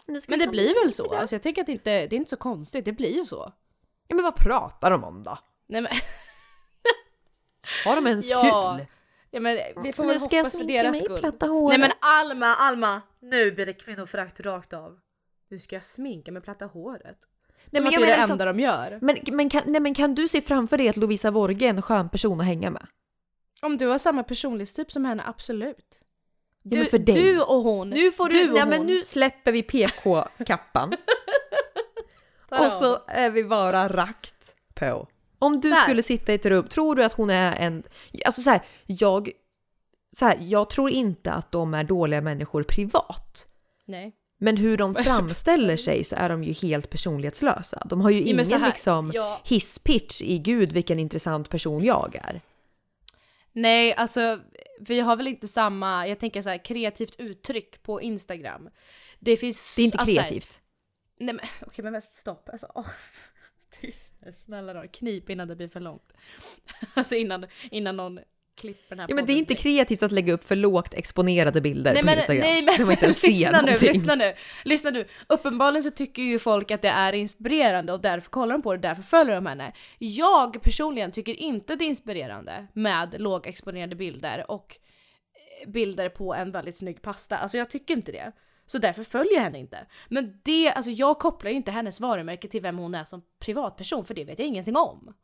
"Nu 0.07 0.21
ska 0.21 0.31
Men 0.33 0.39
det 0.39 0.47
blir 0.49 0.85
väl 0.85 0.93
så? 0.93 1.09
grann." 1.09 1.21
Alltså 1.21 1.35
jag 1.35 1.43
tänker 1.43 1.63
att 1.63 1.67
det 1.67 1.73
inte, 1.73 1.91
det 1.91 2.17
är 2.17 2.19
inte 2.19 2.31
så 2.31 2.37
konstigt, 2.37 2.85
det 2.85 2.93
blir 2.93 3.17
ju 3.17 3.27
så. 3.27 3.53
Ja 4.09 4.15
men 4.15 4.25
vad 4.25 4.37
pratar 4.37 4.91
de 4.91 5.05
om 5.05 5.23
då? 5.23 5.39
Nej 5.69 5.81
men, 5.81 5.93
Har 7.85 7.97
de 7.97 8.07
ens 8.07 8.31
Ja, 8.31 8.77
kul? 8.79 8.87
ja, 9.31 9.41
men 9.41 9.59
vi 9.83 9.93
får 9.93 10.03
Nu 10.05 10.09
väl 10.09 10.21
ska 10.21 10.37
jag 10.37 10.43
hoppas 10.43 10.59
för 10.59 10.65
deras 10.65 10.93
mig, 10.93 11.05
skull. 11.05 11.19
platta 11.19 11.47
håret. 11.47 11.79
Nej 11.81 11.89
men 11.89 11.97
Alma, 12.01 12.55
Alma! 12.55 13.03
Nu 13.21 13.53
blir 13.53 13.67
det 13.67 13.73
kvinnoförakt 13.73 14.41
rakt 14.41 14.73
av. 14.73 14.99
Nu 15.51 15.59
ska 15.59 15.77
jag 15.77 15.85
sminka 15.85 16.33
med 16.33 16.45
platta 16.45 16.65
håret. 16.67 17.19
Nej, 17.71 17.83
men 17.83 17.93
jag 17.93 18.03
det 18.03 18.07
är 18.07 18.11
det 18.11 18.17
liksom, 18.17 18.33
enda 18.33 18.45
de 18.45 18.61
gör. 18.61 18.99
men, 19.03 19.17
men, 19.33 19.51
kan, 19.51 19.63
nej, 19.67 19.81
men 19.81 19.95
kan 19.95 20.15
du 20.15 20.29
se 20.29 20.41
framför 20.43 20.77
dig 20.79 20.89
att 20.89 20.97
Lovisa 20.97 21.31
Vorge 21.31 21.67
är 21.67 21.71
en 21.71 21.83
skön 21.83 22.09
person 22.09 22.41
att 22.41 22.47
hänga 22.47 22.71
med? 22.71 22.87
Om 23.63 23.77
du 23.79 23.87
har 23.87 23.99
samma 23.99 24.23
personlighetstyp 24.23 24.93
som 24.93 25.05
henne, 25.05 25.23
absolut. 25.27 26.01
Ja, 26.63 26.85
Du, 26.91 26.99
dig. 26.99 27.15
du 27.23 27.41
och 27.41 27.63
hon. 27.63 27.91
Nu 27.91 28.13
får 28.13 28.29
du, 28.29 28.47
Du 28.47 28.53
nej 28.53 28.67
men 28.67 28.87
nu 28.87 29.05
släpper 29.05 29.53
vi 29.53 29.63
PK-kappan 29.63 30.93
och 32.49 32.73
så 32.73 32.99
är 33.07 33.31
vi 33.31 33.45
bara 33.45 33.89
rakt 33.89 34.55
på. 34.75 35.09
Om 35.39 35.61
du 35.61 35.71
skulle 35.71 36.03
sitta 36.03 36.33
i 36.33 36.35
ett 36.35 36.47
rum, 36.47 36.69
tror 36.69 36.95
du 36.95 37.05
att 37.05 37.13
hon 37.13 37.31
är 37.31 37.57
en... 37.57 37.83
Alltså 38.25 38.43
så 38.43 38.51
här, 38.51 38.63
jag... 38.87 39.31
Så 40.17 40.27
här, 40.27 40.39
jag 40.41 40.71
tror 40.71 40.91
inte 40.91 41.33
att 41.33 41.53
de 41.53 41.75
är 41.75 41.85
dåliga 41.85 42.21
människor 42.21 42.63
privat. 42.63 43.47
Nej. 43.87 44.15
Men 44.39 44.57
hur 44.57 44.77
de 44.77 44.95
framställer 45.05 45.77
sig 45.77 46.05
så 46.05 46.17
är 46.17 46.29
de 46.29 46.45
ju 46.45 46.53
helt 46.53 46.91
personlighetslösa. 46.91 47.83
De 47.87 48.01
har 48.01 48.11
ju 48.11 48.35
men 48.35 48.47
ingen 48.47 48.63
liksom 48.63 49.11
ja. 49.15 49.41
hisspitch 49.45 50.23
i 50.23 50.39
gud 50.39 50.73
vilken 50.73 50.99
intressant 50.99 51.49
person 51.49 51.85
jag 51.85 52.17
är. 52.17 52.41
Nej, 53.53 53.95
alltså 53.95 54.41
vi 54.81 55.01
har 55.01 55.17
väl 55.17 55.29
inte 55.29 55.49
samma, 55.49 56.09
jag 56.09 56.19
tänker 56.19 56.43
så 56.43 56.49
här, 56.49 56.65
kreativt 56.65 57.15
uttryck 57.19 57.83
på 57.83 58.03
Instagram. 58.03 58.69
Det 59.19 59.37
finns... 59.37 59.77
Det 59.77 59.83
är 59.83 59.85
inte 59.85 59.99
alltså, 59.99 60.15
kreativt. 60.15 60.61
Nej 61.21 61.35
men 61.35 61.47
okej 61.67 61.83
men 61.83 61.93
vänta, 61.93 62.09
stopp. 62.11 62.49
Alltså. 62.49 62.85
Tyst 63.81 64.15
nu, 64.25 64.33
snälla 64.33 64.73
då. 64.73 64.85
Knip 64.93 65.31
innan 65.31 65.49
det 65.49 65.57
blir 65.57 65.69
för 65.69 65.81
långt. 65.81 66.13
Alltså 66.95 67.15
innan, 67.15 67.47
innan 67.71 67.97
någon 67.97 68.21
klipper 68.59 68.97
den 68.97 68.99
här 68.99 69.07
Ja 69.09 69.15
men 69.15 69.27
det 69.27 69.33
är 69.33 69.37
inte 69.37 69.55
kreativt 69.55 70.03
att 70.03 70.13
lägga 70.13 70.33
upp 70.33 70.45
för 70.45 70.57
lågt 70.57 70.95
exponerade 70.95 71.61
bilder 71.61 71.93
Nej 71.93 72.03
på 72.03 72.07
men, 72.07 72.19
Instagram. 72.19 72.41
nej, 72.41 72.63
men 72.63 73.15
ser 73.15 73.29
lyssna 73.29 73.61
nu, 73.61 73.73
lyssna 73.81 74.15
nu, 74.15 74.35
lyssna 74.65 74.91
nu. 74.91 75.05
Uppenbarligen 75.27 75.83
så 75.83 75.91
tycker 75.91 76.23
ju 76.23 76.39
folk 76.39 76.71
att 76.71 76.83
det 76.83 76.89
är 76.89 77.13
inspirerande 77.13 77.93
och 77.93 78.01
därför 78.01 78.31
kollar 78.31 78.53
de 78.55 78.63
på 78.63 78.73
det, 78.73 78.79
därför 78.79 79.03
följer 79.03 79.35
de 79.35 79.47
henne. 79.47 79.73
Jag 79.99 80.63
personligen 80.63 81.13
tycker 81.13 81.35
inte 81.35 81.77
det 81.77 81.85
är 81.85 81.89
inspirerande 81.89 82.67
med 82.73 83.21
lågexponerade 83.21 83.97
bilder 83.97 84.51
och 84.51 84.77
eh, 85.63 85.71
bilder 85.71 86.09
på 86.09 86.35
en 86.35 86.51
väldigt 86.51 86.77
snygg 86.77 87.03
pasta. 87.03 87.39
Alltså 87.39 87.59
jag 87.59 87.71
tycker 87.71 87.95
inte 87.95 88.13
det. 88.13 88.33
Så 88.71 88.79
därför 88.79 89.03
följer 89.03 89.35
jag 89.35 89.41
henne 89.41 89.59
inte. 89.59 89.87
Men 90.09 90.41
det, 90.43 90.73
alltså 90.73 90.91
jag 90.91 91.19
kopplar 91.19 91.51
ju 91.51 91.57
inte 91.57 91.71
hennes 91.71 92.01
varumärke 92.01 92.49
till 92.49 92.63
vem 92.63 92.79
hon 92.79 92.95
är 92.95 93.05
som 93.05 93.23
privatperson 93.39 94.05
för 94.05 94.15
det 94.15 94.25
vet 94.25 94.39
jag 94.39 94.49
ingenting 94.49 94.77
om. 94.77 95.15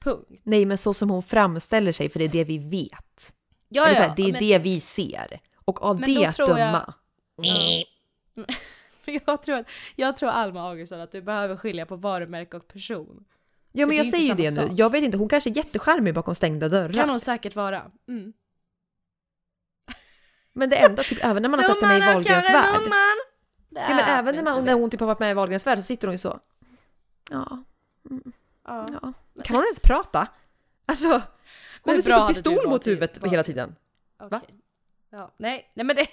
Punkt. 0.00 0.40
Nej 0.42 0.64
men 0.66 0.78
så 0.78 0.94
som 0.94 1.10
hon 1.10 1.22
framställer 1.22 1.92
sig 1.92 2.08
för 2.08 2.18
det 2.18 2.24
är 2.24 2.28
det 2.28 2.44
vi 2.44 2.58
vet. 2.58 3.34
Ja, 3.68 3.84
Eller 3.86 3.94
så 3.94 4.02
ja, 4.02 4.08
här, 4.08 4.16
det 4.16 4.22
är 4.22 4.32
men- 4.32 4.40
det 4.40 4.58
vi 4.58 4.80
ser. 4.80 5.40
Och 5.64 5.82
av 5.82 6.00
det 6.00 6.26
att 6.26 6.34
tror 6.36 6.58
jag- 6.58 6.58
döma. 6.58 6.94
Jag 9.26 9.42
tror, 9.42 9.58
att, 9.58 9.66
jag 9.96 10.16
tror 10.16 10.28
Alma 10.30 10.68
Augustsson 10.70 11.00
att 11.00 11.12
du 11.12 11.22
behöver 11.22 11.56
skilja 11.56 11.86
på 11.86 11.96
varumärke 11.96 12.56
och 12.56 12.68
person. 12.68 13.24
Ja 13.72 13.86
men 13.86 13.96
jag 13.96 14.06
säger 14.06 14.24
ju 14.28 14.34
det 14.34 14.50
nu. 14.50 14.56
sak. 14.56 14.70
Jag 14.76 14.92
vet 14.92 15.04
inte, 15.04 15.16
hon 15.18 15.28
kanske 15.28 15.50
är 15.50 15.56
jättecharmig 15.56 16.14
bakom 16.14 16.34
stängda 16.34 16.68
dörrar. 16.68 16.92
Kan 16.92 17.10
hon 17.10 17.20
säkert 17.20 17.56
vara. 17.56 17.90
Mm. 18.08 18.32
Men 20.58 20.70
det 20.70 20.76
enda, 20.76 21.02
typ 21.02 21.24
även 21.24 21.42
när 21.42 21.48
man 21.48 21.58
har 21.60 21.64
sett 21.64 21.82
henne 21.82 21.96
i 21.96 22.12
Wahlgrens 22.14 22.50
värld. 22.50 22.80
Ja 23.70 23.88
men 23.94 23.98
även 23.98 24.34
när, 24.36 24.42
man, 24.42 24.64
när 24.64 24.72
hon 24.74 24.90
typ 24.90 25.00
har 25.00 25.06
varit 25.06 25.18
med 25.18 25.30
i 25.30 25.34
Wahlgrens 25.34 25.66
värld 25.66 25.78
så 25.78 25.82
sitter 25.82 26.06
hon 26.08 26.14
ju 26.14 26.18
så. 26.18 26.40
Ja, 27.30 27.62
Ja. 28.64 28.86
ja. 29.02 29.12
Kan 29.44 29.56
hon 29.56 29.64
ens 29.64 29.80
prata? 29.80 30.28
Alltså, 30.86 31.08
hon 31.82 31.94
har 31.94 31.96
typ 31.96 32.06
en 32.12 32.26
pistol 32.26 32.68
mot 32.68 32.86
huvudet 32.86 33.24
hela 33.24 33.42
tiden. 33.42 33.76
Okej. 34.22 34.40
Ja, 35.10 35.34
nej, 35.36 35.70
nej 35.74 35.84
men 35.86 35.96
det... 35.96 36.06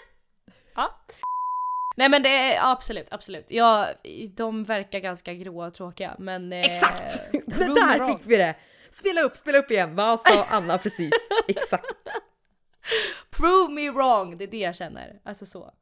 ja. 0.74 1.00
Nej 1.96 2.08
men 2.08 2.22
det 2.22 2.28
är 2.54 2.72
absolut, 2.72 3.06
absolut. 3.10 3.46
Ja, 3.48 3.88
de 4.36 4.64
verkar 4.64 4.98
ganska 4.98 5.34
gråa 5.34 5.66
och 5.66 5.74
tråkiga 5.74 6.14
men... 6.18 6.52
eh, 6.52 6.60
Exakt! 6.72 7.02
Det 7.32 7.40
prove 7.54 7.68
me 7.68 7.74
där 7.74 7.98
wrong. 7.98 8.18
fick 8.18 8.26
vi 8.26 8.36
det! 8.36 8.54
Spela 8.92 9.20
upp, 9.22 9.36
spela 9.36 9.58
upp 9.58 9.70
igen. 9.70 9.94
Vad 9.96 10.20
sa 10.20 10.44
Anna 10.50 10.78
precis? 10.78 11.12
Exakt. 11.48 11.84
Prove 13.36 13.72
me 13.72 13.90
wrong! 13.90 14.38
Det 14.38 14.44
är 14.44 14.48
det 14.48 14.58
jag 14.58 14.76
känner. 14.76 15.20
Alltså 15.24 15.46
så. 15.46 15.74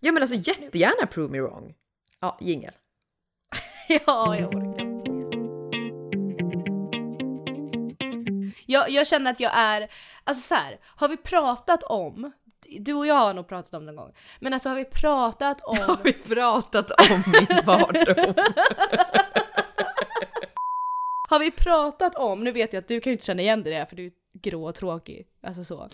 Ja 0.00 0.12
men 0.12 0.22
alltså 0.22 0.36
jättegärna 0.36 1.06
prove 1.06 1.28
me 1.28 1.40
wrong. 1.40 1.74
Ja, 2.20 2.38
jingel. 2.40 2.72
ja, 3.88 4.36
jag 4.36 4.54
orkar. 4.54 4.90
Jag, 8.66 8.90
jag 8.90 9.06
känner 9.06 9.30
att 9.30 9.40
jag 9.40 9.52
är, 9.54 9.90
alltså 10.24 10.42
så 10.42 10.54
här, 10.54 10.80
har 10.84 11.08
vi 11.08 11.16
pratat 11.16 11.82
om 11.82 12.32
du 12.80 12.94
och 12.94 13.06
jag 13.06 13.14
har 13.14 13.34
nog 13.34 13.48
pratat 13.48 13.74
om 13.74 13.86
det 13.86 13.92
någon 13.92 14.04
gång. 14.04 14.14
Men 14.40 14.52
alltså 14.52 14.68
har 14.68 14.76
vi 14.76 14.84
pratat 14.84 15.60
om... 15.60 15.76
Har 15.86 15.98
vi 16.04 16.12
pratat 16.12 17.10
om 17.10 17.22
min 17.26 17.46
barndom? 17.66 18.34
har 21.30 21.38
vi 21.38 21.50
pratat 21.50 22.16
om, 22.16 22.44
nu 22.44 22.52
vet 22.52 22.72
jag 22.72 22.80
att 22.80 22.88
du 22.88 23.00
kan 23.00 23.10
ju 23.10 23.14
inte 23.14 23.24
känna 23.24 23.42
igen 23.42 23.62
dig 23.62 23.72
där 23.72 23.84
för 23.84 23.96
du 23.96 24.06
är 24.06 24.12
grå 24.32 24.68
och 24.68 24.74
tråkig. 24.74 25.26
Alltså 25.42 25.64
så. 25.64 25.88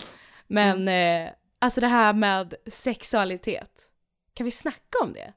Men 0.47 0.89
eh, 0.89 1.33
alltså 1.59 1.81
det 1.81 1.87
här 1.89 2.13
med 2.13 2.55
sexualitet, 2.73 3.71
kan 4.35 4.45
vi 4.45 4.51
snacka 4.51 4.99
om 5.03 5.13
det? 5.13 5.33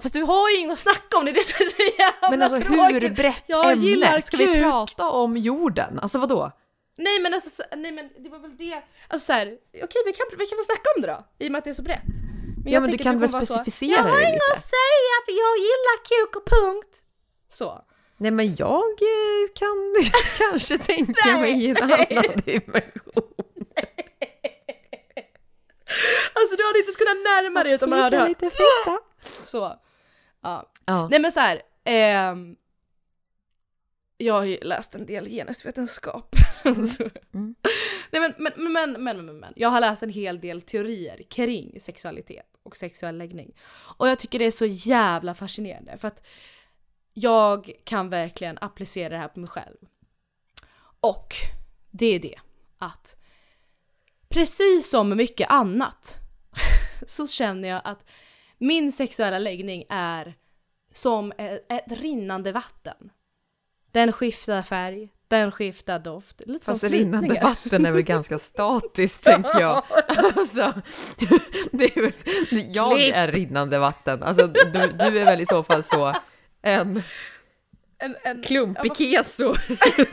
Fast 0.00 0.14
du 0.14 0.22
har 0.22 0.50
ju 0.50 0.56
inget 0.56 0.72
att 0.72 0.78
snacka 0.78 1.16
om, 1.16 1.24
det 1.24 1.30
är 1.30 1.34
det 1.34 1.44
som 1.44 1.66
är 1.66 1.70
så 1.70 1.82
jävla 1.98 2.30
Men 2.30 2.42
alltså 2.42 2.60
tråkigt. 2.60 3.02
hur 3.02 3.10
brett 3.14 3.44
Jag 3.46 3.72
ämne? 3.72 4.22
Ska 4.22 4.36
vi 4.36 4.46
kuk. 4.46 4.62
prata 4.62 5.10
om 5.10 5.36
jorden? 5.36 5.98
Alltså 5.98 6.18
vadå? 6.18 6.52
Nej 6.96 7.20
men 7.20 7.34
alltså, 7.34 7.50
så- 7.50 7.76
nej 7.76 7.92
men 7.92 8.10
det 8.18 8.28
var 8.28 8.38
väl 8.38 8.56
det, 8.56 8.82
alltså 9.08 9.26
såhär, 9.26 9.46
okej 9.84 10.02
vi 10.06 10.12
kan, 10.12 10.26
vi 10.38 10.46
kan 10.46 10.56
väl 10.58 10.64
snacka 10.64 10.88
om 10.96 11.02
det 11.02 11.08
då, 11.08 11.24
i 11.38 11.48
och 11.48 11.52
med 11.52 11.58
att 11.58 11.64
det 11.64 11.70
är 11.70 11.74
så 11.74 11.82
brett. 11.82 12.02
Men 12.64 12.72
Ja 12.72 12.80
men 12.80 12.90
du 12.90 12.98
kan 12.98 13.20
väl 13.20 13.28
vara 13.30 13.44
så, 13.46 13.54
specificera 13.54 13.96
Jag 13.96 14.02
har 14.04 14.16
det 14.16 14.22
inget 14.22 14.34
lite? 14.34 14.52
att 14.56 14.70
säga 14.78 15.14
för 15.24 15.32
jag 15.44 15.54
gillar 15.68 15.96
kuk 16.12 16.36
och 16.36 16.46
punkt. 16.50 17.02
Så. 17.50 17.84
Nej 18.18 18.30
men 18.30 18.56
jag 18.56 18.82
eh, 18.84 19.48
kan 19.54 19.94
kanske 20.38 20.78
tänka 20.78 21.22
Nej, 21.24 21.40
mig 21.40 21.64
i 21.64 21.68
en 21.68 21.76
nej. 21.88 22.06
annan 22.16 22.36
dimension. 22.44 23.34
Alltså 26.34 26.56
du 26.56 26.62
hade 26.66 26.78
inte 26.78 26.92
kunnat 26.98 27.16
närma 27.16 27.64
dig 27.64 27.74
utan 27.74 27.90
man 27.90 27.98
hade 28.00 28.16
hört 28.18 28.28
lite 28.28 28.50
fitta. 28.50 28.98
så. 29.44 29.80
Ja. 30.42 30.72
Ja. 30.86 31.08
Nej 31.08 31.20
men 31.20 31.32
så 31.32 31.40
här. 31.40 31.62
ehm, 31.84 32.56
jag 34.16 34.34
har 34.34 34.44
ju 34.44 34.58
läst 34.62 34.94
en 34.94 35.06
del 35.06 35.28
genusvetenskap. 35.28 36.34
Så- 36.96 37.10
Mm. 37.34 37.54
Nej 38.10 38.20
men, 38.20 38.34
men, 38.38 38.52
men, 38.56 38.72
men, 38.72 39.02
men, 39.04 39.26
men, 39.26 39.40
men, 39.40 39.52
jag 39.56 39.68
har 39.68 39.80
läst 39.80 40.02
en 40.02 40.10
hel 40.10 40.40
del 40.40 40.62
teorier 40.62 41.22
kring 41.30 41.80
sexualitet 41.80 42.46
och 42.62 42.76
sexuell 42.76 43.18
läggning. 43.18 43.54
Och 43.98 44.08
jag 44.08 44.18
tycker 44.18 44.38
det 44.38 44.44
är 44.44 44.50
så 44.50 44.66
jävla 44.66 45.34
fascinerande 45.34 45.98
för 45.98 46.08
att 46.08 46.26
jag 47.20 47.72
kan 47.84 48.08
verkligen 48.08 48.58
applicera 48.60 49.08
det 49.08 49.18
här 49.18 49.28
på 49.28 49.40
mig 49.40 49.48
själv. 49.48 49.76
Och 51.00 51.34
det 51.90 52.06
är 52.06 52.20
det 52.20 52.38
att 52.78 53.16
precis 54.28 54.90
som 54.90 55.08
med 55.08 55.16
mycket 55.16 55.50
annat 55.50 56.14
så 57.06 57.26
känner 57.26 57.68
jag 57.68 57.80
att 57.84 58.04
min 58.58 58.92
sexuella 58.92 59.38
läggning 59.38 59.84
är 59.88 60.34
som 60.92 61.32
ett, 61.38 61.84
rinnande 61.86 62.52
vatten. 62.52 63.10
Den 63.92 64.12
skiftar 64.12 64.62
färg, 64.62 65.08
den 65.28 65.52
skiftar 65.52 65.98
doft. 65.98 66.42
Lite 66.46 66.66
Fast 66.66 66.80
som 66.80 66.88
rinnande 66.88 67.40
vatten 67.42 67.86
är 67.86 67.92
väl 67.92 68.02
ganska 68.14 68.38
statiskt 68.38 69.24
tänker 69.24 69.60
jag. 69.60 69.84
Alltså, 70.08 70.74
det 71.70 71.96
är 71.96 72.02
väl, 72.02 72.12
jag 72.74 73.00
är 73.00 73.32
rinnande 73.32 73.78
vatten. 73.78 74.22
Alltså, 74.22 74.46
du, 74.46 74.62
du 74.98 75.20
är 75.20 75.24
väl 75.24 75.40
i 75.40 75.46
så 75.46 75.62
fall 75.62 75.82
så 75.82 76.14
en 76.62 77.02
En, 78.00 78.16
en, 78.24 78.42
klumpig 78.42 78.96
keso 78.96 79.54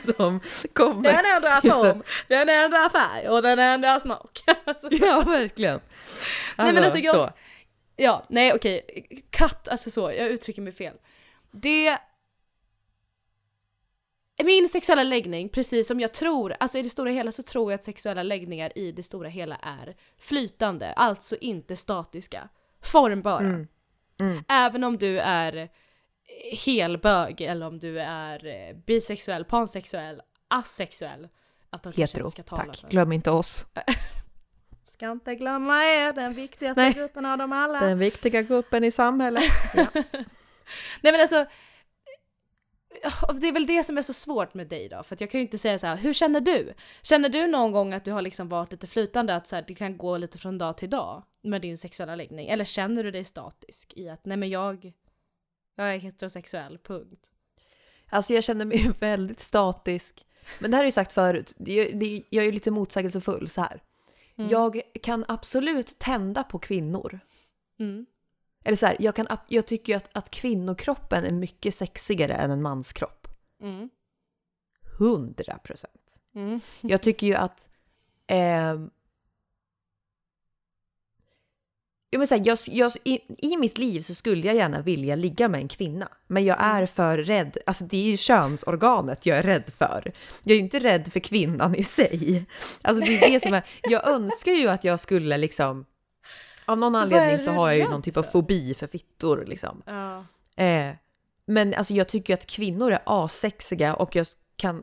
som 0.16 0.40
kommer. 0.72 1.02
Den 1.02 1.24
ändrar 1.36 1.60
form, 1.60 2.02
den 2.28 2.48
ändrar 2.48 2.88
färg 2.88 3.28
och 3.28 3.42
den 3.42 3.58
ändrar 3.58 4.00
smak. 4.00 4.38
Alltså, 4.64 4.88
Ja, 4.90 5.22
verkligen. 5.26 5.80
Nej, 6.58 6.72
men 6.72 6.84
alltså, 6.84 6.98
jag- 6.98 7.14
så. 7.14 7.30
ja, 7.96 8.26
nej 8.28 8.52
okej. 8.54 9.06
Katt, 9.30 9.68
alltså 9.68 9.90
så, 9.90 10.00
jag 10.00 10.28
uttrycker 10.28 10.62
mig 10.62 10.72
fel. 10.72 10.96
Det... 11.50 11.98
Min 14.44 14.68
sexuella 14.68 15.02
läggning, 15.02 15.48
precis 15.48 15.86
som 15.88 16.00
jag 16.00 16.14
tror, 16.14 16.56
alltså 16.60 16.78
i 16.78 16.82
det 16.82 16.90
stora 16.90 17.10
hela 17.10 17.32
så 17.32 17.42
tror 17.42 17.72
jag 17.72 17.78
att 17.78 17.84
sexuella 17.84 18.22
läggningar 18.22 18.78
i 18.78 18.92
det 18.92 19.02
stora 19.02 19.28
hela 19.28 19.56
är 19.56 19.96
flytande, 20.20 20.92
alltså 20.92 21.36
inte 21.40 21.76
statiska. 21.76 22.48
Formbara. 22.82 23.40
Mm. 23.46 23.66
Mm. 24.20 24.44
Även 24.48 24.84
om 24.84 24.98
du 24.98 25.18
är 25.20 25.68
helbög 26.66 27.40
eller 27.40 27.66
om 27.66 27.78
du 27.78 28.00
är 28.00 28.46
eh, 28.46 28.76
bisexuell, 28.76 29.44
pansexuell, 29.44 30.22
asexuell. 30.48 31.28
Att 31.70 31.82
de 31.82 31.92
Hetero, 31.92 32.30
ska 32.30 32.42
tala 32.42 32.64
tack. 32.64 32.76
för. 32.76 32.88
Glöm 32.88 33.12
inte 33.12 33.30
oss. 33.30 33.66
Ska 34.92 35.10
inte 35.10 35.34
glömma 35.34 35.84
er, 35.84 36.12
den 36.12 36.32
viktigaste 36.32 36.80
Nej. 36.80 36.92
gruppen 36.92 37.26
av 37.26 37.38
dem 37.38 37.52
alla. 37.52 37.80
Den 37.80 37.98
viktiga 37.98 38.42
gruppen 38.42 38.84
i 38.84 38.90
samhället. 38.90 39.42
Nej 41.00 41.12
men 41.12 41.20
alltså, 41.20 41.46
det 43.40 43.48
är 43.48 43.52
väl 43.52 43.66
det 43.66 43.84
som 43.84 43.98
är 43.98 44.02
så 44.02 44.12
svårt 44.12 44.54
med 44.54 44.68
dig 44.68 44.88
då, 44.88 45.02
för 45.02 45.14
att 45.14 45.20
jag 45.20 45.30
kan 45.30 45.40
ju 45.40 45.44
inte 45.44 45.58
säga 45.58 45.78
så 45.78 45.86
här, 45.86 45.96
hur 45.96 46.12
känner 46.12 46.40
du? 46.40 46.74
Känner 47.02 47.28
du 47.28 47.46
någon 47.46 47.72
gång 47.72 47.92
att 47.92 48.04
du 48.04 48.12
har 48.12 48.22
liksom 48.22 48.48
varit 48.48 48.72
lite 48.72 48.86
flytande, 48.86 49.36
att 49.36 49.46
så 49.46 49.56
här, 49.56 49.64
det 49.68 49.74
kan 49.74 49.98
gå 49.98 50.16
lite 50.16 50.38
från 50.38 50.58
dag 50.58 50.76
till 50.76 50.90
dag 50.90 51.22
med 51.42 51.62
din 51.62 51.78
sexuella 51.78 52.16
läggning? 52.16 52.48
Eller 52.48 52.64
känner 52.64 53.04
du 53.04 53.10
dig 53.10 53.24
statisk 53.24 53.92
i 53.96 54.08
att, 54.08 54.24
nej 54.24 54.36
men 54.36 54.50
jag, 54.50 54.92
jag 55.76 55.94
är 55.94 55.98
heterosexuell, 55.98 56.78
punkt. 56.78 57.30
Alltså 58.08 58.34
jag 58.34 58.44
känner 58.44 58.64
mig 58.64 58.90
väldigt 59.00 59.40
statisk. 59.40 60.26
Men 60.58 60.70
det 60.70 60.76
här 60.76 60.82
har 60.82 60.84
jag 60.84 60.88
ju 60.88 60.92
sagt 60.92 61.12
förut, 61.12 61.54
jag 61.58 62.42
är 62.42 62.42
ju 62.42 62.52
lite 62.52 62.70
motsägelsefull 62.70 63.48
så 63.48 63.60
här. 63.60 63.82
Mm. 64.36 64.50
Jag 64.50 64.80
kan 65.02 65.24
absolut 65.28 65.98
tända 65.98 66.42
på 66.42 66.58
kvinnor. 66.58 67.20
Mm. 67.78 68.06
Eller 68.64 68.76
så 68.76 68.86
här, 68.86 68.96
jag, 68.98 69.14
kan, 69.14 69.26
jag 69.48 69.66
tycker 69.66 69.92
ju 69.92 69.96
att, 69.96 70.10
att 70.12 70.30
kvinnokroppen 70.30 71.24
är 71.24 71.32
mycket 71.32 71.74
sexigare 71.74 72.34
än 72.34 72.50
en 72.50 72.62
manskropp. 72.62 73.28
Mm. 73.62 73.90
100 74.98 75.58
procent. 75.58 76.16
Mm. 76.34 76.60
Jag 76.80 77.02
tycker 77.02 77.26
ju 77.26 77.34
att... 77.34 77.68
ehm, 78.26 78.90
Ja, 82.10 82.18
men 82.18 82.26
så 82.26 82.34
här, 82.34 82.42
jag, 82.46 82.58
jag, 82.66 82.92
i, 83.04 83.20
I 83.38 83.56
mitt 83.56 83.78
liv 83.78 84.00
så 84.00 84.14
skulle 84.14 84.46
jag 84.46 84.56
gärna 84.56 84.80
vilja 84.82 85.16
ligga 85.16 85.48
med 85.48 85.60
en 85.60 85.68
kvinna, 85.68 86.08
men 86.26 86.44
jag 86.44 86.56
är 86.60 86.86
för 86.86 87.18
rädd. 87.18 87.56
Alltså 87.66 87.84
det 87.84 87.96
är 87.96 88.10
ju 88.10 88.16
könsorganet 88.16 89.26
jag 89.26 89.38
är 89.38 89.42
rädd 89.42 89.70
för. 89.78 90.12
Jag 90.42 90.50
är 90.52 90.56
ju 90.56 90.62
inte 90.62 90.78
rädd 90.78 91.12
för 91.12 91.20
kvinnan 91.20 91.74
i 91.74 91.82
sig. 91.82 92.44
Alltså 92.82 93.04
det 93.04 93.18
är 93.18 93.30
det 93.30 93.40
som 93.40 93.54
är, 93.54 93.62
jag 93.82 94.08
önskar 94.08 94.52
ju 94.52 94.68
att 94.68 94.84
jag 94.84 95.00
skulle 95.00 95.36
liksom... 95.36 95.84
Av 96.64 96.78
någon 96.78 96.94
anledning 96.94 97.40
så 97.40 97.50
har 97.50 97.68
jag 97.68 97.78
ju 97.78 97.88
någon 97.88 98.02
typ 98.02 98.16
av 98.16 98.22
fobi 98.22 98.74
för 98.74 98.86
fittor 98.86 99.44
liksom. 99.46 99.82
Ja. 99.86 100.24
Eh, 100.64 100.94
men 101.46 101.74
alltså 101.74 101.94
jag 101.94 102.08
tycker 102.08 102.34
att 102.34 102.46
kvinnor 102.46 102.92
är 102.92 103.02
asexiga 103.04 103.94
och 103.94 104.16
jag 104.16 104.26
kan... 104.56 104.82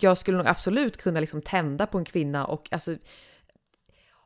Jag 0.00 0.18
skulle 0.18 0.36
nog 0.36 0.46
absolut 0.46 0.96
kunna 0.96 1.20
liksom 1.20 1.42
tända 1.42 1.86
på 1.86 1.98
en 1.98 2.04
kvinna 2.04 2.46
och 2.46 2.68
alltså 2.70 2.96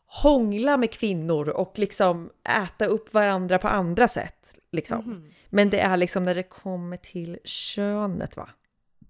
hångla 0.07 0.77
med 0.77 0.90
kvinnor 0.92 1.49
och 1.49 1.73
liksom 1.79 2.31
äta 2.64 2.87
upp 2.87 3.14
varandra 3.14 3.59
på 3.59 3.69
andra 3.69 4.09
sätt. 4.09 4.59
Liksom. 4.73 4.99
Mhm. 5.05 5.31
Men 5.49 5.71
det 5.71 5.81
är 5.81 5.97
liksom 5.97 6.23
när 6.25 6.35
det 6.35 6.42
kommer 6.42 6.97
till 6.97 7.38
könet 7.45 8.37
va? 8.37 8.49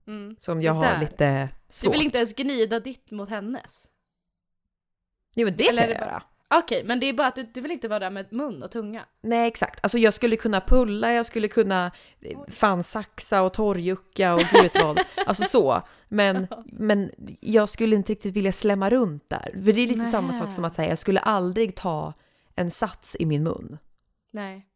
Mm. 0.06 0.37
Som 0.38 0.62
jag 0.62 0.72
har 0.72 1.00
lite 1.00 1.42
Du 1.42 1.72
svårt. 1.74 1.94
vill 1.94 2.02
inte 2.02 2.18
ens 2.18 2.35
gnida 2.35 2.80
ditt 2.80 3.11
mot 3.11 3.28
hennes? 3.30 3.88
Jo 5.35 5.44
men 5.44 5.56
det 5.56 5.68
Eller 5.68 5.82
kan 5.82 5.90
är 5.90 5.94
jag 5.94 6.00
det 6.00 6.04
bara- 6.04 6.11
göra. 6.12 6.22
Okej, 6.48 6.85
men 6.85 7.00
det 7.00 7.06
är 7.06 7.12
bara 7.12 7.26
att 7.28 7.35
du, 7.35 7.42
du 7.42 7.61
vill 7.61 7.70
inte 7.72 7.88
vara 7.88 7.98
där 7.98 8.11
med 8.11 8.32
mun 8.32 8.62
och 8.62 8.70
tunga? 8.70 9.04
Nej 9.20 9.48
exakt, 9.48 9.78
alltså 9.82 9.98
jag 9.98 10.14
skulle 10.14 10.37
kunna 10.37 10.61
pulla, 10.61 11.12
jag 11.12 11.26
skulle 11.26 11.48
kunna 11.48 11.92
eh, 12.20 12.38
fan 12.48 12.85
saxa 12.85 13.42
och 13.42 13.52
torrjucka 13.52 14.35
och 14.35 14.40
gud 14.52 14.70
vad. 14.82 15.00
Alltså 15.26 15.44
så. 15.44 15.82
Men, 16.09 16.47
men 16.66 17.11
jag 17.40 17.69
skulle 17.69 17.97
inte 17.97 18.12
riktigt 18.12 18.37
vilja 18.37 18.53
slämma 18.53 18.90
runt 18.90 19.29
där. 19.29 19.51
För 19.53 19.73
det 19.73 19.81
är 19.81 19.87
lite 19.87 20.05
samma 20.05 20.33
sak 20.33 20.53
som 20.53 20.64
att 20.64 20.75
säga, 20.75 20.88
jag 20.88 20.99
skulle 20.99 21.21
aldrig 21.21 21.75
ta 21.77 22.12
en 22.55 22.71
sats 22.71 23.16
i 23.19 23.27
min 23.27 23.42
mun. 23.42 23.79
Nej. 24.31 24.66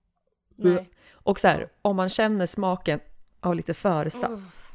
Nej. 0.56 0.90
Och 1.10 1.40
så 1.40 1.48
här, 1.48 1.68
om 1.82 1.96
man 1.96 2.08
känner 2.08 2.46
smaken 2.46 3.00
av 3.40 3.54
lite 3.54 3.74
försats 3.74 4.24
Uff. 4.30 4.66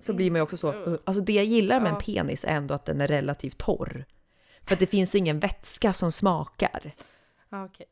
så 0.00 0.12
blir 0.14 0.30
man 0.30 0.38
ju 0.38 0.42
också 0.42 0.56
så, 0.56 0.72
Mm. 0.72 0.92
uh, 0.92 0.98
alltså 1.04 1.22
det 1.22 1.32
jag 1.32 1.44
gillar 1.44 1.80
med 1.80 1.92
en 1.92 1.98
penis 1.98 2.44
är 2.44 2.48
ändå 2.48 2.74
att 2.74 2.84
den 2.84 3.00
är 3.00 3.08
relativt 3.08 3.58
torr. 3.58 4.04
För 4.62 4.74
att 4.74 4.80
det 4.80 4.86
finns 4.86 5.14
ingen 5.14 5.40
vätska 5.40 5.92
som 5.92 6.12
smakar. 6.12 6.94
Okej. 7.50 7.86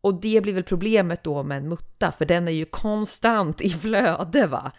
Och 0.00 0.14
det 0.14 0.40
blir 0.40 0.52
väl 0.52 0.64
problemet 0.64 1.22
då 1.24 1.42
med 1.42 1.58
en 1.58 1.68
mutta, 1.68 2.12
för 2.12 2.24
den 2.24 2.48
är 2.48 2.52
ju 2.52 2.64
konstant 2.64 3.60
i 3.60 3.70
flöde 3.80 4.46
va? 4.46 4.72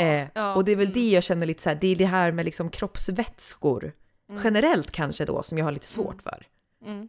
Eh, 0.00 0.28
Ja, 0.34 0.54
och 0.54 0.64
det 0.64 0.72
är 0.72 0.76
väl 0.76 0.86
mm. 0.86 0.94
det 0.94 1.10
jag 1.10 1.22
känner 1.22 1.46
lite 1.46 1.62
så 1.62 1.68
här, 1.68 1.76
det 1.76 1.86
är 1.86 1.96
det 1.96 2.06
här 2.06 2.32
med 2.32 2.44
liksom 2.44 2.70
kroppsvätskor 2.70 3.92
generellt 4.44 4.90
kanske 4.90 5.24
då 5.24 5.42
som 5.42 5.58
jag 5.58 5.64
har 5.64 5.72
lite 5.72 5.86
svårt 5.86 6.22
för. 6.22 6.46
Mm. 6.84 7.08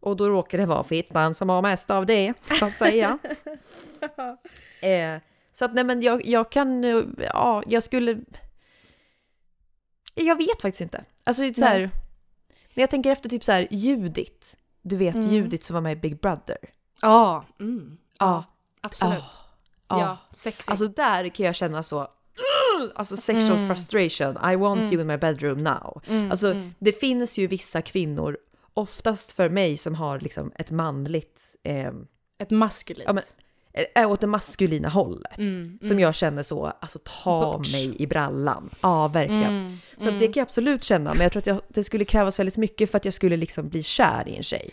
Och 0.00 0.16
då 0.16 0.28
råkar 0.28 0.58
det 0.58 0.66
vara 0.66 0.84
fittan 0.84 1.34
som 1.34 1.48
har 1.48 1.62
mest 1.62 1.90
av 1.90 2.06
det, 2.06 2.34
så 2.58 2.64
att 2.64 2.78
säga. 2.78 3.18
eh, 4.80 5.20
så 5.52 5.64
att 5.64 5.74
nej 5.74 5.84
men 5.84 6.02
jag, 6.02 6.26
jag 6.26 6.50
kan, 6.50 6.84
eh, 6.84 7.02
ja 7.18 7.62
jag 7.66 7.82
skulle... 7.82 8.20
Jag 10.14 10.36
vet 10.36 10.62
faktiskt 10.62 10.80
inte. 10.80 11.04
Alltså 11.24 11.42
det 11.42 11.48
är 11.48 11.54
så 11.54 11.64
här, 11.64 11.78
Nej. 11.78 11.90
när 12.74 12.82
jag 12.82 12.90
tänker 12.90 13.10
efter 13.10 13.28
typ 13.28 13.44
så 13.44 13.52
här 13.52 13.66
Judit, 13.70 14.58
du 14.82 14.96
vet 14.96 15.14
Mm. 15.14 15.28
Judit 15.28 15.64
som 15.64 15.74
var 15.74 15.80
med 15.80 15.92
i 15.92 15.96
Big 15.96 16.20
Brother. 16.20 16.58
Ja, 17.00 17.44
mm. 17.60 17.98
Ja. 18.18 18.44
absolut. 18.80 19.18
Ah, 19.18 19.43
Ja, 19.88 20.18
sexigt. 20.30 20.68
Alltså 20.70 20.88
där 20.88 21.28
kan 21.28 21.46
jag 21.46 21.54
känna 21.54 21.82
så, 21.82 22.08
alltså 22.94 23.16
sexual 23.16 23.58
Mm. 23.58 23.68
frustration, 23.68 24.50
I 24.52 24.56
want 24.56 24.92
you 24.92 25.00
in 25.00 25.06
my 25.06 25.16
bedroom 25.16 25.58
now. 25.58 26.02
Mm, 26.06 26.30
Alltså 26.30 26.50
mm. 26.50 26.74
det 26.78 26.92
finns 26.92 27.38
ju 27.38 27.46
vissa 27.46 27.82
kvinnor, 27.82 28.38
oftast 28.74 29.32
för 29.32 29.48
mig 29.48 29.76
som 29.76 29.94
har 29.94 30.20
liksom 30.20 30.52
ett 30.56 30.70
manligt, 30.70 31.40
eh, 31.62 31.90
Ett 32.38 32.50
maskulint. 32.50 33.04
Ja, 33.06 33.12
men- 33.12 33.24
är 33.94 34.06
åt 34.06 34.20
det 34.20 34.26
maskulina 34.26 34.88
hållet. 34.88 35.38
Mm, 35.38 35.78
Som 35.80 35.90
mm. 35.90 35.98
jag 36.00 36.14
känner 36.14 36.42
så, 36.42 36.66
alltså 36.80 36.98
ta 37.22 37.52
Bort. 37.52 37.72
mig 37.72 38.02
i 38.02 38.06
brallan. 38.06 38.70
Ja, 38.82 39.08
verkligen. 39.08 39.42
Mm, 39.44 39.78
Så 39.96 40.08
mm. 40.08 40.20
det 40.20 40.26
kan 40.26 40.32
jag 40.40 40.42
absolut 40.46 40.84
känna, 40.84 41.12
men 41.12 41.22
jag 41.22 41.32
tror 41.32 41.40
att 41.40 41.46
jag, 41.46 41.60
det 41.68 41.84
skulle 41.84 42.04
krävas 42.04 42.38
väldigt 42.38 42.56
mycket 42.56 42.90
för 42.90 42.96
att 42.96 43.04
jag 43.04 43.14
skulle 43.14 43.36
liksom 43.36 43.68
bli 43.68 43.82
kär 43.82 44.28
i 44.28 44.36
en 44.36 44.42
tjej. 44.42 44.70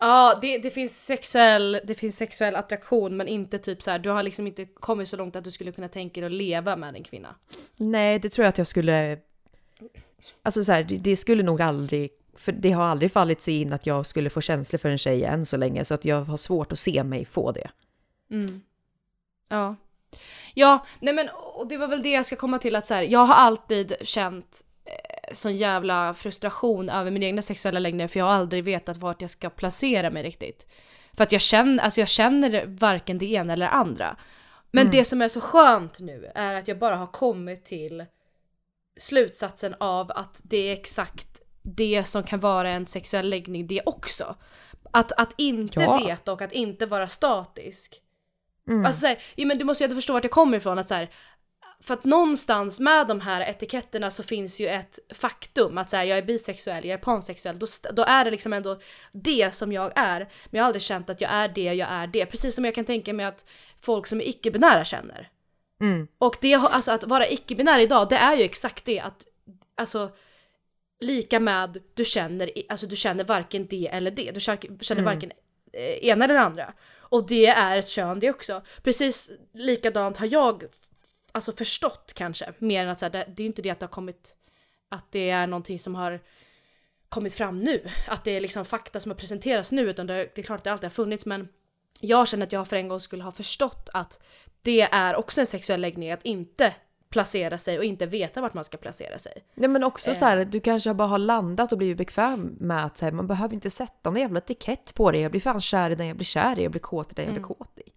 Ja, 0.00 0.38
det, 0.42 0.58
det, 0.58 0.70
finns 0.70 1.04
sexuell, 1.04 1.80
det 1.84 1.94
finns 1.94 2.16
sexuell 2.16 2.56
attraktion 2.56 3.16
men 3.16 3.28
inte 3.28 3.58
typ 3.58 3.82
så 3.82 3.90
här. 3.90 3.98
du 3.98 4.10
har 4.10 4.22
liksom 4.22 4.46
inte 4.46 4.64
kommit 4.64 5.08
så 5.08 5.16
långt 5.16 5.36
att 5.36 5.44
du 5.44 5.50
skulle 5.50 5.72
kunna 5.72 5.88
tänka 5.88 6.20
dig 6.20 6.26
att 6.26 6.32
leva 6.32 6.76
med 6.76 6.94
en 6.94 7.04
kvinna. 7.04 7.34
Nej, 7.76 8.18
det 8.18 8.28
tror 8.28 8.44
jag 8.44 8.48
att 8.48 8.58
jag 8.58 8.66
skulle... 8.66 9.18
Alltså 10.42 10.64
så 10.64 10.72
här, 10.72 10.82
det, 10.82 10.96
det 10.96 11.16
skulle 11.16 11.42
nog 11.42 11.62
aldrig... 11.62 12.10
För 12.36 12.52
det 12.52 12.72
har 12.72 12.84
aldrig 12.84 13.12
fallit 13.12 13.42
sig 13.42 13.60
in 13.60 13.72
att 13.72 13.86
jag 13.86 14.06
skulle 14.06 14.30
få 14.30 14.40
känslor 14.40 14.78
för 14.78 14.88
en 14.88 14.98
tjej 14.98 15.24
än 15.24 15.46
så 15.46 15.56
länge, 15.56 15.84
så 15.84 15.94
att 15.94 16.04
jag 16.04 16.24
har 16.24 16.36
svårt 16.36 16.72
att 16.72 16.78
se 16.78 17.04
mig 17.04 17.24
få 17.24 17.52
det. 17.52 17.70
Mm. 18.30 18.60
Ja. 19.48 19.76
Ja, 20.54 20.86
nej 21.00 21.14
men 21.14 21.28
och 21.28 21.68
det 21.68 21.76
var 21.76 21.88
väl 21.88 22.02
det 22.02 22.10
jag 22.10 22.26
ska 22.26 22.36
komma 22.36 22.58
till 22.58 22.76
att 22.76 22.86
så 22.86 22.94
här, 22.94 23.02
jag 23.02 23.24
har 23.24 23.34
alltid 23.34 23.94
känt 24.00 24.64
sån 25.32 25.56
jävla 25.56 26.14
frustration 26.14 26.88
över 26.90 27.10
min 27.10 27.22
egna 27.22 27.42
sexuella 27.42 27.78
läggning 27.78 28.08
för 28.08 28.18
jag 28.20 28.26
har 28.26 28.32
aldrig 28.32 28.64
vetat 28.64 28.96
vart 28.96 29.20
jag 29.20 29.30
ska 29.30 29.50
placera 29.50 30.10
mig 30.10 30.22
riktigt. 30.22 30.66
För 31.16 31.22
att 31.22 31.32
jag 31.32 31.40
känner, 31.40 31.82
alltså 31.84 32.00
jag 32.00 32.08
känner 32.08 32.64
varken 32.66 33.18
det 33.18 33.26
ena 33.32 33.52
eller 33.52 33.66
det 33.66 33.72
andra. 33.72 34.16
Men 34.70 34.80
Mm. 34.86 34.92
det 34.92 35.04
som 35.04 35.22
är 35.22 35.28
så 35.28 35.40
skönt 35.40 36.00
nu 36.00 36.30
är 36.34 36.54
att 36.54 36.68
jag 36.68 36.78
bara 36.78 36.96
har 36.96 37.06
kommit 37.06 37.64
till 37.64 38.04
slutsatsen 39.00 39.74
av 39.80 40.10
att 40.14 40.40
det 40.44 40.56
är 40.56 40.72
exakt 40.72 41.40
det 41.62 42.04
som 42.04 42.22
kan 42.22 42.40
vara 42.40 42.70
en 42.70 42.86
sexuell 42.86 43.28
läggning 43.30 43.66
det 43.66 43.82
också. 43.86 44.34
Att, 44.92 45.12
att 45.12 45.34
inte 45.36 45.80
Ja. 45.80 45.98
veta 46.06 46.32
och 46.32 46.42
att 46.42 46.52
inte 46.52 46.86
vara 46.86 47.08
statisk. 47.08 48.00
Mm. 48.68 48.86
Alltså 48.86 49.00
såhär, 49.00 49.18
jo 49.36 49.46
men 49.48 49.58
du 49.58 49.64
måste 49.64 49.84
ju 49.84 49.86
ändå 49.86 49.94
förstå 49.94 50.12
vart 50.12 50.24
jag 50.24 50.30
kommer 50.30 50.56
ifrån 50.56 50.78
att 50.78 50.88
så 50.88 50.94
här, 50.94 51.10
för 51.82 51.94
att 51.94 52.04
någonstans 52.04 52.80
med 52.80 53.06
de 53.06 53.20
här 53.20 53.40
etiketterna 53.50 54.10
så 54.10 54.22
finns 54.22 54.60
ju 54.60 54.68
ett 54.68 54.98
faktum 55.14 55.78
att 55.78 55.90
säga 55.90 56.04
jag 56.04 56.18
är 56.18 56.22
bisexuell, 56.22 56.84
jag 56.84 56.94
är 56.94 57.02
pansexuell, 57.02 57.58
då, 57.58 57.66
då 57.92 58.02
är 58.04 58.24
det 58.24 58.30
liksom 58.30 58.52
ändå 58.52 58.80
det 59.12 59.54
som 59.54 59.72
jag 59.72 59.92
är. 59.96 60.18
Men 60.20 60.58
jag 60.58 60.62
har 60.62 60.66
aldrig 60.66 60.82
känt 60.82 61.10
att 61.10 61.20
jag 61.20 61.30
är 61.30 61.48
det, 61.48 61.62
jag 61.74 61.88
är 61.90 62.06
det. 62.06 62.26
Precis 62.26 62.54
som 62.54 62.64
jag 62.64 62.74
kan 62.74 62.84
tänka 62.84 63.12
mig 63.12 63.26
att 63.26 63.46
folk 63.80 64.06
som 64.06 64.20
är 64.20 64.28
icke-binära 64.28 64.84
känner. 64.84 65.28
Mm. 65.80 66.08
Och 66.18 66.36
det, 66.40 66.54
alltså 66.54 66.92
att 66.92 67.04
vara 67.04 67.28
icke-binär 67.28 67.78
idag, 67.78 68.08
det 68.08 68.16
är 68.16 68.36
ju 68.36 68.42
exakt 68.42 68.84
det 68.84 69.00
att, 69.00 69.26
alltså 69.74 70.10
lika 71.00 71.40
med 71.40 71.82
du 71.94 72.04
känner, 72.04 72.50
alltså 72.68 72.86
du 72.86 72.96
känner 72.96 73.24
varken 73.24 73.66
det 73.66 73.88
eller 73.88 74.10
det. 74.10 74.30
Du 74.30 74.40
känner, 74.40 74.92
Mm. 74.92 75.04
varken 75.04 75.32
eh, 75.72 76.08
ena 76.08 76.24
eller 76.24 76.34
andra. 76.34 76.72
Och 76.98 77.26
det 77.28 77.46
är 77.46 77.76
ett 77.76 77.88
kön 77.88 78.20
det 78.20 78.30
också. 78.30 78.62
Precis 78.82 79.30
likadant 79.52 80.16
har 80.16 80.26
jag 80.26 80.64
alltså 81.32 81.52
förstått 81.52 82.12
kanske, 82.14 82.52
mer 82.58 82.82
än 82.84 82.88
att 82.88 82.98
så 82.98 83.04
här, 83.04 83.10
det, 83.10 83.24
det 83.36 83.42
är 83.42 83.46
inte 83.46 83.62
det 83.62 83.70
att 83.70 83.80
det 83.80 83.86
har 83.86 83.90
kommit, 83.90 84.34
att 84.88 85.12
det 85.12 85.30
är 85.30 85.46
någonting 85.46 85.78
som 85.78 85.94
har 85.94 86.20
kommit 87.08 87.34
fram 87.34 87.58
nu. 87.60 87.88
Att 88.08 88.24
det 88.24 88.30
är 88.30 88.40
liksom 88.40 88.64
fakta 88.64 89.00
som 89.00 89.10
har 89.10 89.16
presenterats 89.16 89.72
nu, 89.72 89.90
utan 89.90 90.06
det, 90.06 90.14
det 90.14 90.38
är 90.40 90.42
klart 90.42 90.58
att 90.58 90.64
det 90.64 90.72
alltid 90.72 90.84
har 90.84 90.90
funnits 90.90 91.26
men 91.26 91.48
jag 92.00 92.28
känner 92.28 92.46
att 92.46 92.52
jag 92.52 92.68
för 92.68 92.76
en 92.76 92.88
gång 92.88 93.00
skulle 93.00 93.22
ha 93.24 93.30
förstått 93.32 93.88
att 93.92 94.22
det 94.62 94.80
är 94.82 95.16
också 95.16 95.40
en 95.40 95.46
sexuell 95.46 95.80
läggning 95.80 96.10
att 96.10 96.22
inte 96.24 96.74
placera 97.10 97.58
sig 97.58 97.78
och 97.78 97.84
inte 97.84 98.06
veta 98.06 98.40
vart 98.40 98.54
man 98.54 98.64
ska 98.64 98.76
placera 98.76 99.18
sig. 99.18 99.44
Nej 99.54 99.68
men 99.68 99.84
också 99.84 100.10
Eh. 100.10 100.16
så 100.16 100.24
här, 100.24 100.44
du 100.44 100.60
kanske 100.60 100.94
bara 100.94 101.08
har 101.08 101.18
landat 101.18 101.72
och 101.72 101.78
blivit 101.78 101.96
bekväm 101.98 102.56
med 102.60 102.84
att 102.84 102.98
så 102.98 103.04
här, 103.04 103.12
man 103.12 103.26
behöver 103.26 103.54
inte 103.54 103.70
sätta 103.70 104.10
någon 104.10 104.20
jävla 104.20 104.38
etikett 104.38 104.94
på 104.94 105.10
det. 105.10 105.18
Jag 105.20 105.30
blir 105.30 105.40
fan 105.40 105.60
kär 105.60 105.90
i 105.90 105.94
den 105.94 106.06
jag 106.06 106.16
blir 106.16 106.24
kär 106.26 106.58
i, 106.58 106.62
jag 106.62 106.70
blir 106.70 106.80
kåt 106.80 107.12
i 107.12 107.14
den 107.14 107.24
jag 107.24 107.34
blir 107.34 107.44
Mm. 107.44 107.54
kåt 107.54 107.78
i. 107.78 107.89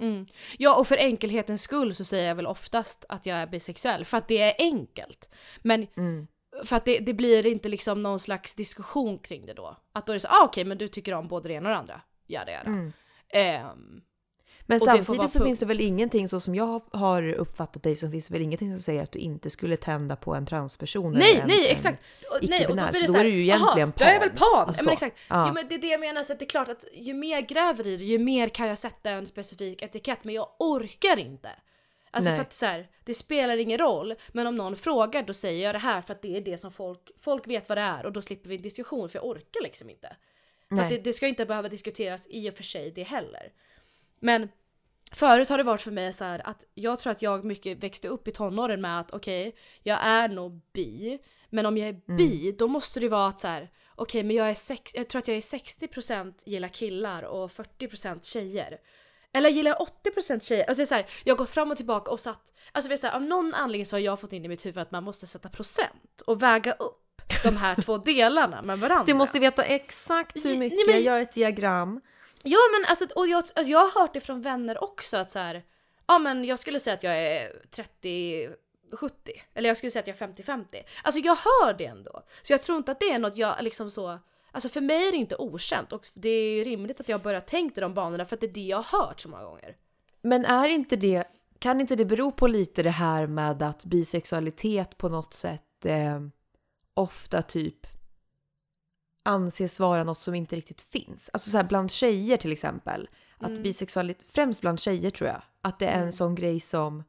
Mm. 0.00 0.26
Ja 0.58 0.76
och 0.76 0.86
för 0.86 0.96
enkelhetens 0.96 1.62
skull 1.62 1.94
så 1.94 2.04
säger 2.04 2.28
jag 2.28 2.34
väl 2.34 2.46
oftast 2.46 3.04
att 3.08 3.26
jag 3.26 3.38
är 3.38 3.46
bisexuell 3.46 4.04
för 4.04 4.16
att 4.16 4.28
det 4.28 4.38
är 4.40 4.54
enkelt. 4.58 5.30
Men 5.62 5.86
Mm. 5.96 6.26
för 6.64 6.76
att 6.76 6.84
det, 6.84 6.98
det 6.98 7.14
blir 7.14 7.46
inte 7.46 7.68
liksom 7.68 8.02
någon 8.02 8.20
slags 8.20 8.54
diskussion 8.54 9.18
kring 9.18 9.46
det 9.46 9.54
då. 9.54 9.76
Att 9.92 10.06
då 10.06 10.12
är 10.12 10.14
det 10.14 10.20
så 10.20 10.28
ah, 10.28 10.44
okej 10.44 10.64
men 10.64 10.78
du 10.78 10.88
tycker 10.88 11.14
om 11.14 11.28
både 11.28 11.48
det 11.48 11.54
ena 11.54 11.68
och 11.68 11.72
det 11.72 11.78
andra. 11.78 12.00
Ja 12.26 12.44
det 12.46 12.52
är 12.52 12.64
det. 12.64 12.70
Mm. 12.70 12.92
Ehm, 13.32 14.00
Men 14.70 14.80
samtidigt 14.80 15.30
så 15.30 15.44
finns 15.44 15.58
det 15.58 15.66
punkt. 15.66 15.70
väl 15.70 15.86
ingenting 15.86 16.28
så 16.28 16.40
som 16.40 16.54
jag 16.54 16.80
har 16.92 17.32
uppfattat 17.32 17.82
dig 17.82 17.96
så 17.96 18.10
finns 18.10 18.28
det 18.28 18.32
väl 18.32 18.42
ingenting 18.42 18.72
som 18.72 18.82
säger 18.82 19.02
att 19.02 19.12
du 19.12 19.18
inte 19.18 19.50
skulle 19.50 19.76
tända 19.76 20.16
på 20.16 20.34
en 20.34 20.46
transperson 20.46 21.14
eller 21.14 21.24
nej, 21.24 21.40
en, 21.40 21.48
nej 21.48 21.66
en 21.66 21.74
exakt. 21.74 22.02
Nej, 22.42 22.66
och 22.66 22.76
då 22.76 22.82
icke-binär, 22.82 22.92
så 22.92 23.00
då 23.00 23.06
så 23.06 23.12
här, 23.12 23.20
är 23.20 23.24
du 23.24 23.30
ju 23.30 23.44
"Jaha, 23.44 23.76
egentligen 23.76 23.92
Då 23.96 24.04
är 24.04 24.12
jag 24.12 24.20
väl 24.20 24.30
pan." 24.30 24.38
pan! 24.38 24.66
Alltså 24.66 24.80
ja, 24.80 24.82
så. 24.82 24.84
men 24.84 24.92
exakt. 24.92 25.16
Ja. 25.28 25.44
Jo, 25.48 25.54
men 25.54 25.68
det 25.68 25.74
är 25.74 25.78
det 25.78 25.86
jag 25.86 26.00
menar, 26.00 26.22
så 26.22 26.32
att 26.32 26.38
det 26.38 26.44
är 26.44 26.48
klart 26.48 26.68
att 26.68 26.84
ju 26.92 27.14
mer 27.14 27.34
jag 27.34 27.46
gräver 27.46 27.86
i 27.86 27.96
det, 27.96 28.04
ju 28.04 28.18
mer 28.18 28.48
kan 28.48 28.68
jag 28.68 28.78
sätta 28.78 29.10
en 29.10 29.26
specifik 29.26 29.82
etikett, 29.82 30.24
men 30.24 30.34
jag 30.34 30.48
orkar 30.58 31.16
inte. 31.16 31.50
Alltså 32.10 32.30
Nej. 32.30 32.38
för 32.38 32.42
att 32.42 32.52
så 32.52 32.66
här, 32.66 32.88
det 33.04 33.14
spelar 33.14 33.56
ingen 33.56 33.78
roll, 33.78 34.14
men 34.28 34.46
om 34.46 34.56
någon 34.56 34.76
frågar 34.76 35.22
då 35.22 35.34
säger 35.34 35.64
jag 35.64 35.74
det 35.74 35.78
här 35.78 36.02
för 36.02 36.14
att 36.14 36.22
det 36.22 36.36
är 36.36 36.40
det 36.40 36.58
som 36.58 36.72
folk, 36.72 37.10
folk 37.20 37.46
vet 37.46 37.68
vad 37.68 37.78
det 37.78 37.82
är 37.82 38.06
och 38.06 38.12
då 38.12 38.22
slipper 38.22 38.48
vi 38.48 38.56
en 38.56 38.62
diskussion 38.62 39.08
för 39.08 39.18
jag 39.18 39.26
orkar 39.26 39.62
liksom 39.62 39.90
inte. 39.90 40.16
För 40.68 40.74
att 40.76 40.80
Nej. 40.80 40.90
det, 40.90 40.98
det 40.98 41.12
ska 41.12 41.26
inte 41.26 41.46
behöva 41.46 41.68
diskuteras 41.68 42.26
i 42.30 42.50
och 42.50 42.54
för 42.54 42.62
sig 42.62 42.90
det 42.90 43.02
heller. 43.02 43.52
Men 44.20 44.48
förut 45.12 45.48
har 45.48 45.58
det 45.58 45.64
varit 45.64 45.80
för 45.80 45.90
mig 45.90 46.12
så 46.12 46.24
att 46.24 46.64
jag 46.74 46.98
tror 46.98 47.10
att 47.10 47.22
jag 47.22 47.44
mycket 47.44 47.82
växte 47.82 48.08
upp 48.08 48.28
i 48.28 48.32
tonåren 48.32 48.80
med 48.80 49.00
att 49.00 49.12
okej, 49.12 49.56
jag 49.82 49.98
är 50.02 50.28
nog 50.28 50.60
bi, 50.72 51.18
men 51.50 51.66
om 51.66 51.76
jag 51.78 51.88
är 51.88 52.16
bi 52.16 52.52
då 52.58 52.68
måste 52.68 53.00
det 53.00 53.08
vara 53.08 53.26
att 53.26 53.40
så 53.40 53.48
här 53.48 53.70
okej, 53.98 54.22
men 54.22 54.36
jag 54.36 54.50
är 54.50 54.54
sex, 54.54 54.92
jag 54.94 55.08
tror 55.08 55.18
att 55.18 55.28
jag 55.28 55.36
är 55.36 55.40
60% 55.40 56.34
gillar 56.46 56.68
killar 56.68 57.22
och 57.22 57.50
40% 57.50 58.22
tjejer. 58.22 58.78
Eller 59.32 59.50
gillar 59.50 59.70
jag 59.70 59.88
80% 60.14 60.40
tjejer? 60.40 60.64
Alltså 60.68 60.86
så 60.86 60.94
här, 60.94 61.06
jag 61.24 61.34
har 61.34 61.38
gått 61.38 61.50
fram 61.50 61.70
och 61.70 61.76
tillbaka 61.76 62.10
och 62.10 62.20
satt, 62.20 62.52
alltså 62.72 62.92
är 62.92 62.96
så 62.96 63.06
här, 63.06 63.14
av 63.14 63.22
någon 63.22 63.54
anledning 63.54 63.86
så 63.86 63.96
har 63.96 64.00
jag 64.00 64.20
fått 64.20 64.32
in 64.32 64.44
i 64.44 64.48
mitt 64.48 64.66
huvud 64.66 64.78
att 64.78 64.90
man 64.90 65.04
måste 65.04 65.26
sätta 65.26 65.48
procent 65.48 66.20
och 66.26 66.42
väga 66.42 66.72
upp 66.72 67.22
de 67.42 67.56
här 67.56 67.82
två 67.82 67.98
delarna 67.98 68.62
med 68.62 68.78
varandra. 68.78 69.04
Du 69.06 69.14
måste 69.14 69.38
veta 69.38 69.64
exakt 69.64 70.36
hur 70.36 70.50
Nej, 70.50 70.58
mycket, 70.58 70.86
men- 70.86 71.02
gör 71.02 71.20
ett 71.20 71.32
diagram. 71.32 72.00
Ja 72.42 72.58
men 72.72 72.90
alltså, 72.90 73.06
och 73.16 73.28
jag, 73.28 73.36
alltså, 73.36 73.62
jag 73.62 73.78
har 73.78 74.00
hört 74.00 74.14
det 74.14 74.20
från 74.20 74.42
vänner 74.42 74.84
också 74.84 75.16
att 75.16 75.30
så 75.30 75.38
här, 75.38 75.64
ja 76.06 76.18
men 76.18 76.44
jag 76.44 76.58
skulle 76.58 76.80
säga 76.80 76.94
att 76.94 77.02
jag 77.02 77.18
är 77.18 77.62
30 77.70 78.48
70 78.92 79.32
eller 79.54 79.68
jag 79.68 79.76
skulle 79.76 79.90
säga 79.90 80.00
att 80.00 80.20
jag 80.20 80.22
är 80.22 80.34
50-50. 80.34 80.82
Alltså 81.02 81.20
jag 81.20 81.36
hör 81.36 81.74
det 81.74 81.86
ändå. 81.86 82.22
Så 82.42 82.52
jag 82.52 82.62
tror 82.62 82.78
inte 82.78 82.92
att 82.92 83.00
det 83.00 83.10
är 83.10 83.18
något 83.18 83.36
jag 83.36 83.62
liksom 83.62 83.90
så 83.90 84.18
Alltså 84.52 84.68
för 84.68 84.80
mig 84.80 85.08
är 85.08 85.12
det 85.12 85.18
inte 85.18 85.36
okänt 85.36 85.92
och 85.92 86.08
det 86.14 86.28
är 86.28 86.56
ju 86.56 86.64
rimligt 86.64 87.00
att 87.00 87.08
jag 87.08 87.22
börjar 87.22 87.40
tänka 87.40 87.80
i 87.80 87.82
de 87.82 87.94
banorna 87.94 88.24
för 88.24 88.36
att 88.36 88.40
det 88.40 88.46
är 88.46 88.52
det 88.52 88.60
jag 88.60 88.82
har 88.82 89.06
hört 89.06 89.20
så 89.20 89.28
många 89.28 89.44
gånger. 89.44 89.76
Men 90.22 90.44
är 90.44 90.68
inte 90.68 90.96
det, 90.96 91.24
kan 91.58 91.80
inte 91.80 91.96
det 91.96 92.04
bero 92.04 92.32
på 92.32 92.46
lite 92.46 92.82
det 92.82 92.90
här 92.90 93.26
med 93.26 93.62
att 93.62 93.84
bisexualitet 93.84 94.98
på 94.98 95.08
något 95.08 95.34
sätt 95.34 95.84
eh, 95.84 96.20
ofta 96.94 97.42
typ 97.42 97.86
anses 99.28 99.80
vara 99.80 100.04
något 100.04 100.20
som 100.20 100.34
inte 100.34 100.56
riktigt 100.56 100.82
finns? 100.82 101.30
Alltså 101.32 101.50
så 101.50 101.56
här 101.56 101.64
bland 101.64 101.90
tjejer 101.90 102.36
till 102.36 102.52
exempel. 102.52 103.08
Att 103.38 103.50
Mm. 103.50 103.62
bisexualitet, 103.62 104.26
främst 104.26 104.60
bland 104.60 104.80
tjejer 104.80 105.10
tror 105.10 105.28
jag, 105.28 105.42
att 105.62 105.78
det 105.78 105.86
är 105.86 105.92
en 105.94 106.00
Mm. 106.00 106.12
sån 106.12 106.34
grej 106.34 106.60
som 106.60 107.02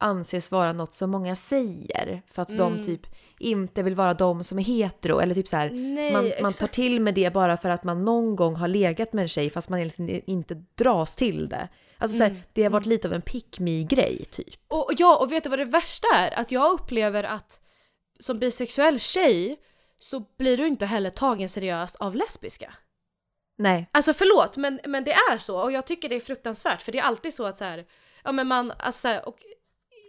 anses 0.00 0.50
vara 0.50 0.72
något 0.72 0.94
som 0.94 1.10
många 1.10 1.36
säger 1.36 2.22
för 2.26 2.42
att 2.42 2.48
de 2.56 2.72
Mm. 2.72 2.84
typ 2.84 3.06
inte 3.38 3.82
vill 3.82 3.94
vara 3.94 4.14
de 4.14 4.44
som 4.44 4.58
är 4.58 4.62
hetero 4.62 5.18
eller 5.20 5.34
typ 5.34 5.48
så 5.48 5.56
här 5.56 5.70
Nej, 5.70 6.12
man, 6.12 6.32
man 6.42 6.52
tar 6.52 6.66
till 6.66 7.00
med 7.00 7.14
det 7.14 7.32
bara 7.32 7.56
för 7.56 7.68
att 7.68 7.84
man 7.84 8.04
någon 8.04 8.36
gång 8.36 8.56
har 8.56 8.68
legat 8.68 9.12
med 9.12 9.22
en 9.22 9.28
tjej 9.28 9.50
fast 9.50 9.68
man 9.68 9.78
egentligen 9.78 10.22
inte 10.26 10.64
dras 10.74 11.16
till 11.16 11.48
det. 11.48 11.68
Alltså 11.98 12.16
så 12.16 12.22
här, 12.22 12.30
Mm, 12.30 12.42
det 12.52 12.62
har 12.62 12.70
varit 12.70 12.86
lite 12.86 13.08
av 13.08 13.14
en 13.14 13.22
pick 13.22 13.58
me 13.60 13.82
grej 13.82 14.24
typ. 14.30 14.54
Och, 14.68 14.86
och 14.86 14.92
ja, 14.98 15.16
och 15.16 15.32
vet 15.32 15.44
du 15.44 15.50
vad 15.50 15.58
det 15.58 15.64
värsta 15.64 16.06
är? 16.14 16.38
Att 16.40 16.52
jag 16.52 16.72
upplever 16.72 17.24
att 17.24 17.60
som 18.20 18.38
bisexuell 18.38 18.98
tjej 19.00 19.56
så 19.98 20.20
blir 20.20 20.56
du 20.56 20.66
inte 20.66 20.86
heller 20.86 21.10
tagen 21.10 21.48
seriöst 21.48 21.96
av 21.96 22.16
lesbiska. 22.16 22.74
Nej. 23.56 23.90
Alltså 23.92 24.12
förlåt 24.12 24.56
men, 24.56 24.80
men 24.86 25.04
det 25.04 25.12
är 25.12 25.38
så 25.38 25.62
och 25.62 25.72
jag 25.72 25.86
tycker 25.86 26.08
det 26.08 26.16
är 26.16 26.20
fruktansvärt 26.20 26.82
för 26.82 26.92
det 26.92 26.98
är 26.98 27.02
alltid 27.02 27.34
så 27.34 27.44
att 27.44 27.58
så 27.58 27.64
här, 27.64 27.86
ja 28.24 28.32
men 28.32 28.46
man, 28.46 28.72
alltså 28.78 29.22
och 29.26 29.38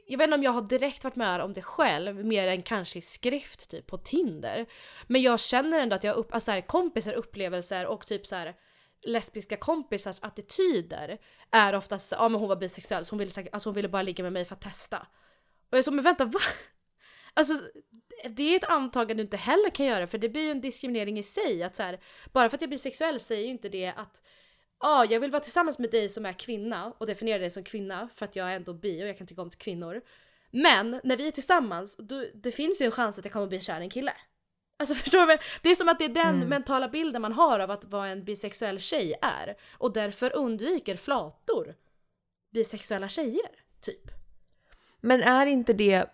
jag 0.07 0.17
vet 0.17 0.25
inte 0.25 0.35
om 0.35 0.43
jag 0.43 0.51
har 0.51 0.61
direkt 0.61 1.03
varit 1.03 1.15
med 1.15 1.41
om 1.41 1.53
det 1.53 1.61
själv 1.61 2.25
mer 2.25 2.47
än 2.47 2.61
kanske 2.61 2.99
i 2.99 3.01
skrift 3.01 3.69
typ 3.69 3.87
på 3.87 3.97
Tinder. 3.97 4.65
Men 5.07 5.21
jag 5.21 5.39
känner 5.39 5.79
ändå 5.79 5.95
att 5.95 6.03
jag 6.03 6.15
upp, 6.15 6.33
alltså 6.33 6.51
här, 6.51 6.61
kompisar 6.61 7.13
upplevelser 7.13 7.85
och 7.85 8.07
typ 8.07 8.27
så 8.27 8.35
här 8.35 8.55
lesbiska 9.01 9.57
kompisars 9.57 10.19
attityder 10.21 11.17
är 11.51 11.75
oftast 11.75 12.11
ja 12.11 12.29
men 12.29 12.39
hon 12.39 12.49
var 12.49 12.55
bisexuell 12.55 13.05
så 13.05 13.11
hon 13.11 13.19
ville, 13.19 13.31
alltså 13.51 13.69
hon 13.69 13.75
ville 13.75 13.89
bara 13.89 14.01
ligga 14.01 14.23
med 14.23 14.33
mig 14.33 14.45
för 14.45 14.55
att 14.55 14.61
testa. 14.61 14.97
Och 14.99 15.71
jag 15.71 15.79
är 15.79 15.83
så 15.83 15.91
men 15.91 16.03
vänta 16.03 16.25
va? 16.25 16.39
Alltså 17.33 17.53
det 18.29 18.43
är 18.43 18.55
ett 18.55 18.69
antagande 18.69 19.13
du 19.13 19.21
inte 19.25 19.37
heller 19.37 19.69
kan 19.69 19.85
göra 19.85 20.07
för 20.07 20.17
det 20.17 20.29
blir 20.29 20.41
ju 20.41 20.51
en 20.51 20.61
diskriminering 20.61 21.19
i 21.19 21.23
sig 21.23 21.63
att 21.63 21.75
så 21.75 21.83
här, 21.83 21.99
bara 22.33 22.49
för 22.49 22.57
att 22.57 22.61
jag 22.61 22.69
blir 22.69 22.77
sexuell 22.77 23.19
säger 23.19 23.43
ju 23.43 23.51
inte 23.51 23.69
det 23.69 23.87
att 23.87 24.21
ja, 24.79 25.05
jag 25.05 25.19
vill 25.19 25.31
vara 25.31 25.43
tillsammans 25.43 25.79
med 25.79 25.91
dig 25.91 26.09
som 26.09 26.25
är 26.25 26.33
kvinna 26.33 26.93
och 26.97 27.07
definiera 27.07 27.39
dig 27.39 27.49
som 27.49 27.63
kvinna 27.63 28.09
för 28.13 28.25
att 28.25 28.35
jag 28.35 28.51
är 28.51 28.55
ändå 28.55 28.73
bi 28.73 29.03
och 29.03 29.07
jag 29.07 29.17
kan 29.17 29.27
tycka 29.27 29.41
om 29.41 29.49
kvinnor. 29.49 30.01
Men 30.51 31.01
när 31.03 31.17
vi 31.17 31.27
är 31.27 31.31
tillsammans, 31.31 31.97
då, 31.97 32.25
det 32.33 32.51
finns 32.51 32.81
ju 32.81 32.85
en 32.85 32.91
chans 32.91 33.19
att 33.19 33.25
jag 33.25 33.31
kommer 33.33 33.47
bli 33.47 33.61
kär 33.61 33.81
i 33.81 33.83
en 33.83 33.89
kille. 33.89 34.13
Alltså 34.79 34.95
förstår 35.03 35.27
du? 35.27 35.37
Det 35.61 35.69
är 35.69 35.75
som 35.75 35.89
att 35.89 35.99
det 35.99 36.05
är 36.05 36.09
den 36.09 36.35
Mm. 36.35 36.49
mentala 36.49 36.89
bilden 36.89 37.21
man 37.21 37.33
har 37.33 37.59
av 37.59 37.71
att 37.71 37.85
vad 37.85 38.09
en 38.09 38.23
bisexuell 38.23 38.79
tjej 38.79 39.15
är. 39.21 39.55
Och 39.71 39.93
därför 39.93 40.35
undviker 40.35 40.95
flator 40.95 41.75
bisexuella 42.51 43.09
tjejer, 43.09 43.49
typ. 43.81 44.11
Men 45.01 45.21
är 45.21 45.45
inte 45.45 45.73
det... 45.73 46.05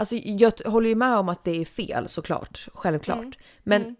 Alltså 0.00 0.16
jag 0.16 0.52
håller 0.64 0.88
ju 0.88 0.94
med 0.94 1.16
om 1.16 1.28
att 1.28 1.44
det 1.44 1.60
är 1.60 1.64
fel 1.64 2.08
såklart, 2.08 2.68
självklart. 2.74 3.18
Mm. 3.18 3.32
Men 3.62 3.82
Mm. 3.82 3.96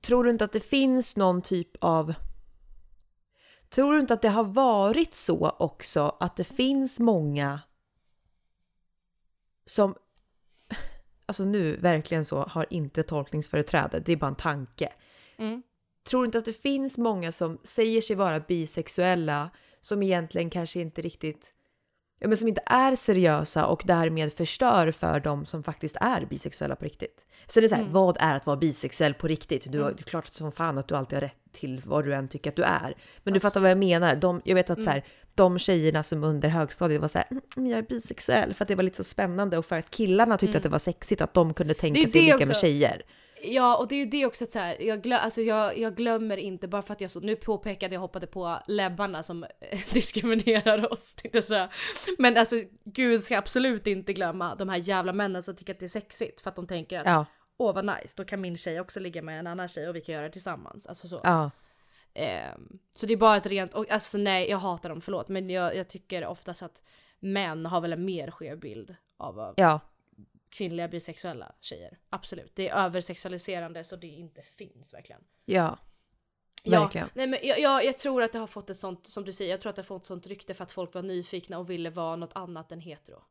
tror 0.00 0.24
du 0.24 0.30
inte 0.30 0.44
att 0.44 0.52
det 0.52 0.60
finns 0.60 1.16
någon 1.16 1.42
typ 1.42 1.70
av... 1.80 2.14
Tror 3.68 3.92
du 3.92 4.00
inte 4.00 4.14
att 4.14 4.22
det 4.22 4.28
har 4.28 4.44
varit 4.44 5.14
så 5.14 5.50
också 5.58 6.16
att 6.20 6.36
det 6.36 6.44
finns 6.44 7.00
många 7.00 7.60
som... 9.64 9.94
Alltså 11.26 11.44
nu 11.44 11.76
verkligen 11.76 12.24
så 12.24 12.42
har 12.42 12.66
inte 12.70 13.02
tolkningsföreträde, 13.02 14.00
det 14.00 14.12
är 14.12 14.16
bara 14.16 14.26
en 14.26 14.34
tanke. 14.36 14.92
Mm. 15.38 15.62
Tror 16.08 16.20
du 16.22 16.26
inte 16.26 16.38
att 16.38 16.44
det 16.44 16.62
finns 16.62 16.98
många 16.98 17.32
som 17.32 17.58
säger 17.62 18.00
sig 18.00 18.16
vara 18.16 18.40
bisexuella 18.40 19.50
som 19.80 20.02
egentligen 20.02 20.50
kanske 20.50 20.80
inte 20.80 21.02
riktigt 21.02 21.52
ja, 22.20 22.28
men 22.28 22.36
som 22.36 22.48
inte 22.48 22.62
är 22.66 22.96
seriösa 22.96 23.66
och 23.66 23.82
därmed 23.84 24.32
förstör 24.32 24.92
för 24.92 25.20
dem 25.20 25.46
som 25.46 25.62
faktiskt 25.62 25.96
är 26.00 26.26
bisexuella 26.26 26.76
på 26.76 26.84
riktigt. 26.84 27.26
Så 27.46 27.60
det 27.60 27.66
är 27.66 27.68
så 27.68 27.74
här, 27.74 27.82
Mm. 27.82 27.92
vad 27.92 28.16
är 28.20 28.34
att 28.34 28.46
vara 28.46 28.56
bisexuell 28.56 29.14
på 29.14 29.26
riktigt? 29.28 29.72
Du, 29.72 29.80
har- 29.82 29.90
Det 29.90 30.00
är 30.00 30.04
klart 30.04 30.26
som 30.26 30.52
fan 30.52 30.78
att 30.78 30.88
du 30.88 30.94
alltid 30.96 31.16
har 31.16 31.20
rätt 31.20 31.34
till 31.52 31.82
vad 31.84 32.04
du 32.04 32.14
än 32.14 32.28
tycker 32.28 32.50
att 32.50 32.56
du 32.56 32.62
är. 32.62 32.96
Men 33.24 33.34
du 33.34 33.40
fattar 33.40 33.60
vad 33.60 33.70
jag 33.70 33.78
menar. 33.78 34.16
De, 34.16 34.40
jag 34.44 34.54
vet 34.54 34.70
att 34.70 34.84
så 34.84 34.90
här, 34.90 35.04
de 35.34 35.58
tjejerna 35.58 36.02
som 36.02 36.24
under 36.24 36.48
högstadiet 36.48 37.00
var 37.00 37.08
så 37.08 37.18
här, 37.18 37.26
"Mm, 37.30 37.66
jag 37.70 37.78
är 37.78 37.82
bisexuell 37.82 38.54
för 38.54 38.64
att 38.64 38.68
det 38.68 38.74
var 38.74 38.82
lite 38.82 38.96
så 38.96 39.04
spännande 39.04 39.58
och 39.58 39.66
för 39.66 39.78
att 39.78 39.90
killarna 39.90 40.38
tyckte 40.38 40.56
att 40.56 40.62
det 40.62 40.68
var 40.68 40.78
sexigt 40.78 41.20
att 41.20 41.34
de 41.34 41.54
kunde 41.54 41.74
tänka 41.74 41.98
Mm. 42.00 42.04
Det 42.06 42.10
sig 42.12 42.20
det 42.20 42.24
ligga 42.24 42.36
också. 42.36 42.46
med 42.48 42.56
tjejer. 42.56 43.02
Ja, 43.42 43.76
och 43.76 43.88
det 43.88 43.94
är 43.94 43.98
ju 43.98 44.10
det 44.10 44.26
också 44.26 44.44
att 44.44 44.52
så 44.52 44.58
här, 44.58 44.82
jag, 44.82 45.02
glö, 45.02 45.16
alltså 45.16 45.40
jag, 45.40 45.78
jag 45.78 45.96
glömmer 45.96 46.36
inte 46.36 46.68
bara 46.68 46.82
för 46.82 46.92
att 46.92 47.00
jag 47.00 47.10
så, 47.10 47.20
nu 47.20 47.36
påpekade 47.36 47.94
jag 47.94 48.00
hoppade 48.00 48.26
på 48.26 48.58
läbbarna 48.66 49.22
som 49.22 49.46
diskriminerar 49.92 50.92
oss 50.92 51.14
tänkte 51.14 51.38
jag 51.38 51.44
säga. 51.44 51.70
Men 52.18 52.36
alltså 52.36 52.56
gud 52.84 53.22
ska 53.22 53.38
absolut 53.38 53.86
inte 53.86 54.12
glömma 54.12 54.54
de 54.54 54.68
här 54.68 54.76
jävla 54.76 55.12
männen 55.12 55.42
som 55.42 55.56
tycker 55.56 55.72
att 55.72 55.78
det 55.78 55.86
är 55.86 55.88
sexigt 55.88 56.40
för 56.40 56.50
att 56.50 56.56
de 56.56 56.66
tänker 56.66 57.00
att 57.00 57.06
Ja, 57.06 57.26
åh 57.56 57.74
vad 57.74 57.84
nice, 57.84 58.14
då 58.16 58.24
kan 58.24 58.40
min 58.40 58.56
tjej 58.56 58.80
också 58.80 59.00
ligga 59.00 59.22
med 59.22 59.38
en 59.38 59.46
annan 59.46 59.68
tjej 59.68 59.88
och 59.88 59.96
vi 59.96 60.00
kan 60.00 60.14
göra 60.14 60.24
det 60.24 60.32
tillsammans. 60.32 60.86
Alltså 60.86 61.08
så. 61.08 61.20
ja, 61.24 61.50
Ehm, 62.18 62.78
så 62.94 63.06
det 63.06 63.12
är 63.12 63.16
bara 63.16 63.36
ett 63.36 63.46
rent, 63.46 63.74
och 63.74 63.90
alltså 63.90 64.18
nej 64.18 64.50
jag 64.50 64.58
hatar 64.58 64.88
dem, 64.88 65.00
förlåt. 65.00 65.28
Men 65.28 65.50
jag, 65.50 65.76
jag 65.76 65.88
tycker 65.88 66.26
oftast 66.26 66.62
att 66.62 66.82
män 67.20 67.66
har 67.66 67.80
väl 67.80 67.92
en 67.92 68.04
mer 68.04 68.30
skev 68.30 68.58
bild 68.60 68.96
av 69.16 69.34
vad 69.34 69.54
ja, 69.56 69.80
kvinnliga 70.50 70.88
bisexuella 70.88 71.54
tjejer. 71.60 71.98
Absolut. 72.10 72.52
Det 72.56 72.68
är 72.68 72.74
översexualiserande 72.84 73.84
så 73.84 73.96
det 73.96 74.06
inte 74.06 74.42
finns 74.42 74.94
verkligen. 74.94 75.20
ja. 75.44 75.78
Ja, 76.68 76.80
Verkligen. 76.80 77.08
nej 77.14 77.26
men 77.26 77.38
jag, 77.42 77.60
jag, 77.60 77.84
jag 77.84 77.96
tror 77.96 78.22
att 78.22 78.32
det 78.32 78.38
har 78.38 78.46
fått 78.46 78.70
ett 78.70 78.76
sånt, 78.76 79.06
som 79.06 79.24
du 79.24 79.32
säger, 79.32 79.50
jag 79.50 79.60
tror 79.60 79.70
att 79.70 79.76
det 79.76 79.82
har 79.82 79.86
fått 79.86 80.02
ett 80.02 80.06
sånt 80.06 80.26
rykte 80.26 80.54
för 80.54 80.64
att 80.64 80.72
folk 80.72 80.94
var 80.94 81.02
nyfikna 81.02 81.58
och 81.58 81.70
ville 81.70 81.90
vara 81.90 82.16
något 82.16 82.36
annat 82.36 82.72
än 82.72 82.80
hetero. 82.80 83.22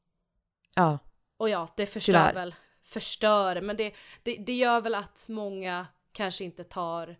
Ja, 0.76 1.00
Och 1.38 1.50
ja, 1.50 1.68
det 1.78 1.86
förstör 1.86 2.12
Tyvärr. 2.14 2.34
väl, 2.34 2.56
förstör, 2.84 3.62
men 3.62 3.78
det, 3.78 3.94
det, 4.24 4.36
det 4.38 4.54
gör 4.54 4.82
väl 4.82 4.96
att 4.96 5.26
många 5.30 5.88
kanske 6.12 6.44
inte 6.44 6.64
tar 6.64 7.16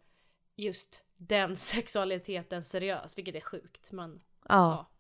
just 0.56 1.04
den 1.18 1.56
sexualiteten 1.56 2.64
seriöst, 2.64 3.18
vilket 3.18 3.36
är 3.36 3.42
sjukt. 3.42 3.92
Men 3.92 4.22
ja. 4.50 4.92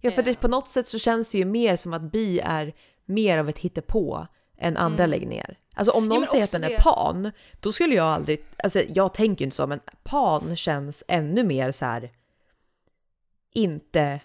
Ja, 0.00 0.10
för 0.10 0.22
det, 0.22 0.30
Eh. 0.30 0.36
på 0.36 0.48
något 0.48 0.70
sätt 0.70 0.88
så 0.88 0.98
känns 0.98 1.30
det 1.30 1.38
ju 1.38 1.44
mer 1.44 1.76
som 1.76 1.92
att 1.92 2.02
bi 2.12 2.38
är 2.40 2.74
mer 3.08 3.38
av 3.38 3.48
ett 3.48 3.58
hittepå 3.58 4.26
än 4.58 4.76
andra 4.76 5.04
Mm. 5.04 5.10
läggningar. 5.10 5.58
Alltså 5.74 5.92
om 5.92 6.06
någon 6.06 6.18
men 6.18 6.28
säger 6.28 6.44
att 6.44 6.50
den 6.52 6.64
är 6.64 6.68
det- 6.68 6.78
pan, 6.80 7.32
då 7.60 7.72
skulle 7.72 7.94
jag 7.94 8.06
aldrig, 8.06 8.44
alltså 8.64 8.82
jag 8.94 9.14
tänker 9.14 9.44
inte 9.44 9.56
så, 9.56 9.66
men 9.66 9.80
pan 10.02 10.56
känns 10.56 11.04
ännu 11.08 11.44
mer 11.44 11.72
så 11.72 11.84
här 11.84 12.10
inte 13.54 14.20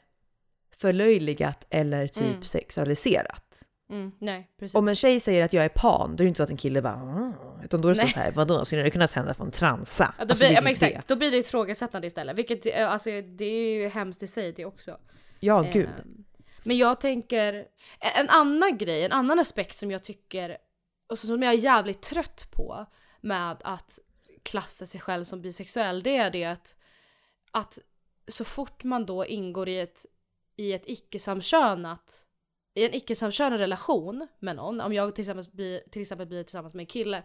förlöjligat 0.76 1.65
eller 1.69 2.08
typ 2.08 2.24
Mm. 2.24 2.43
sexualiserat. 2.43 3.63
mm, 3.89 4.12
nej. 4.19 4.48
Om 4.74 4.88
en 4.88 4.96
tjej 4.96 5.19
säger 5.19 5.46
att 5.46 5.54
jag 5.54 5.65
är 5.65 5.69
pan, 5.69 6.10
då 6.15 6.22
är 6.22 6.26
det 6.26 6.28
inte 6.28 6.38
så 6.38 6.43
att 6.43 6.50
en 6.50 6.58
kille 6.58 6.82
bara 6.82 6.93
"Mm", 6.93 7.34
utan 7.63 7.82
då 7.82 7.88
är 7.89 7.93
det 7.96 8.04
Nej. 8.04 8.12
så 8.13 8.19
här, 8.19 8.32
vadå, 8.32 8.65
skulle 8.65 8.82
det 8.84 8.89
kunna 8.91 9.06
hända 9.13 9.34
på 9.34 9.43
en 9.43 9.52
transa? 9.52 10.13
Ja, 10.19 10.26
då, 10.26 10.30
Alltså, 10.32 10.41
blir, 10.46 10.50
det 10.50 10.54
ja, 10.56 10.62
typ 10.62 10.69
exakt, 10.84 11.08
då 11.08 11.15
blir 11.15 11.32
det 11.32 11.38
ifrågasättande 11.38 12.08
istället. 12.08 12.36
Vilket 12.36 12.65
eh, 12.65 12.89
alltså, 12.91 13.10
det 13.10 13.46
är 13.46 13.74
ju 13.82 13.89
hemskt 13.89 14.24
i 14.24 14.28
sig 14.28 14.52
det 14.52 14.65
också. 14.65 14.98
Ja, 15.39 15.65
gud. 15.74 15.89
Men 16.63 16.78
jag 16.78 17.02
tänker, 17.02 17.67
en 17.99 18.30
annan 18.30 18.78
grej, 18.78 19.06
en 19.06 19.12
annan 19.12 19.39
aspekt 19.39 19.78
som 19.78 19.91
jag 19.91 20.04
tycker, 20.04 20.58
och 21.08 21.19
som 21.19 21.43
jag 21.43 21.54
är 21.54 21.58
jävligt 21.58 22.02
trött 22.02 22.47
på 22.52 22.86
med 23.21 23.58
att 23.63 23.99
klassa 24.43 24.86
sig 24.86 25.02
själv 25.02 25.23
som 25.23 25.41
bisexuell, 25.41 26.04
det 26.04 26.17
är 26.17 26.30
det 26.32 26.45
att, 26.45 26.76
att 27.52 27.80
så 28.28 28.45
fort 28.45 28.84
man 28.84 29.06
då 29.06 29.26
ingår 29.26 29.69
i 29.69 29.80
ett, 29.80 30.06
i 30.56 30.73
ett 30.73 30.84
icke-samkönat 30.86 32.26
i 32.73 32.86
en 32.86 32.93
icke-samkönad 32.93 33.60
relation 33.60 34.28
med 34.39 34.56
någon, 34.56 34.82
om 34.82 34.93
jag 34.93 35.15
till 35.15 35.21
exempel, 35.21 35.45
blir, 35.52 35.82
till 35.91 36.02
exempel 36.02 36.28
blir 36.28 36.43
tillsammans 36.43 36.73
med 36.73 36.82
en 36.82 36.88
kille, 36.88 37.23